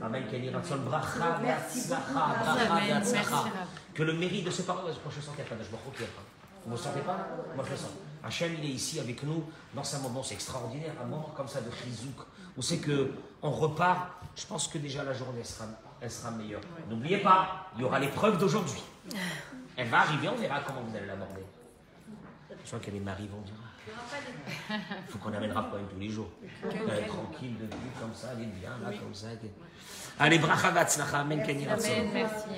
Que 3.93 4.03
le 4.05 4.13
mérite 4.13 4.45
de 4.45 4.51
ces 4.51 4.65
paroles, 4.65 4.85
moi 4.85 4.93
je 5.15 5.21
sens 5.21 5.35
qu'il 5.35 5.45
y 5.45 5.47
a 5.47 5.51
pas. 5.51 6.23
Vous 6.65 6.73
ne 6.73 6.77
sentez 6.77 7.01
pas? 7.01 7.27
Moi 7.57 7.65
je 7.65 7.71
le 7.71 7.77
sens. 7.77 7.91
Hachem, 8.23 8.55
il 8.59 8.65
est 8.71 8.73
ici 8.75 9.01
avec 9.01 9.23
nous 9.23 9.45
dans 9.75 9.95
un 9.95 9.99
moment, 10.01 10.23
c'est 10.23 10.35
extraordinaire, 10.35 10.93
un 11.03 11.07
moment 11.07 11.33
comme 11.37 11.49
ça 11.49 11.61
de 11.61 11.71
chizouk, 11.71 12.17
où 12.57 12.63
c'est 12.63 12.79
que 12.79 13.13
on 13.43 13.51
repart, 13.51 14.11
je 14.37 14.47
pense 14.47 14.69
que 14.69 14.79
déjà 14.79 15.03
la 15.05 15.13
journée 15.13 15.45
sera, 15.45 15.67
elle 16.01 16.11
sera 16.11 16.31
meilleure. 16.33 16.61
N'oubliez 16.89 17.19
pas, 17.19 17.71
il 17.77 17.83
y 17.83 17.85
aura 17.85 17.99
l'épreuve 17.99 18.39
d'aujourd'hui. 18.39 18.83
Elle 19.77 19.89
va 19.89 20.01
arriver, 20.01 20.29
on 20.29 20.37
verra 20.37 20.61
comment 20.61 20.83
vous 20.83 20.97
allez 20.97 21.07
l'aborder. 21.07 21.45
Je 22.65 22.67
crois 22.67 22.81
que 22.81 22.91
les 22.91 23.01
maris 23.01 23.29
vont 23.29 23.41
dire. 23.41 23.55
Il 24.71 24.77
faut 25.09 25.19
qu'on 25.19 25.33
amènera 25.33 25.71
pas 25.71 25.79
tous 25.91 25.99
les 25.99 26.09
jours. 26.09 26.29
Tranquille 27.07 27.55
depuis, 27.61 27.91
comme 28.01 28.15
ça, 28.15 28.29
elle 28.37 28.45
est 28.45 28.47
bien, 28.47 28.71
là, 28.83 28.91
comme 28.97 29.15
ça. 29.15 29.29
Allez, 30.19 30.39
bracha 30.39 30.69
amen. 30.69 31.41
Amen, 31.41 32.11
merci. 32.13 32.45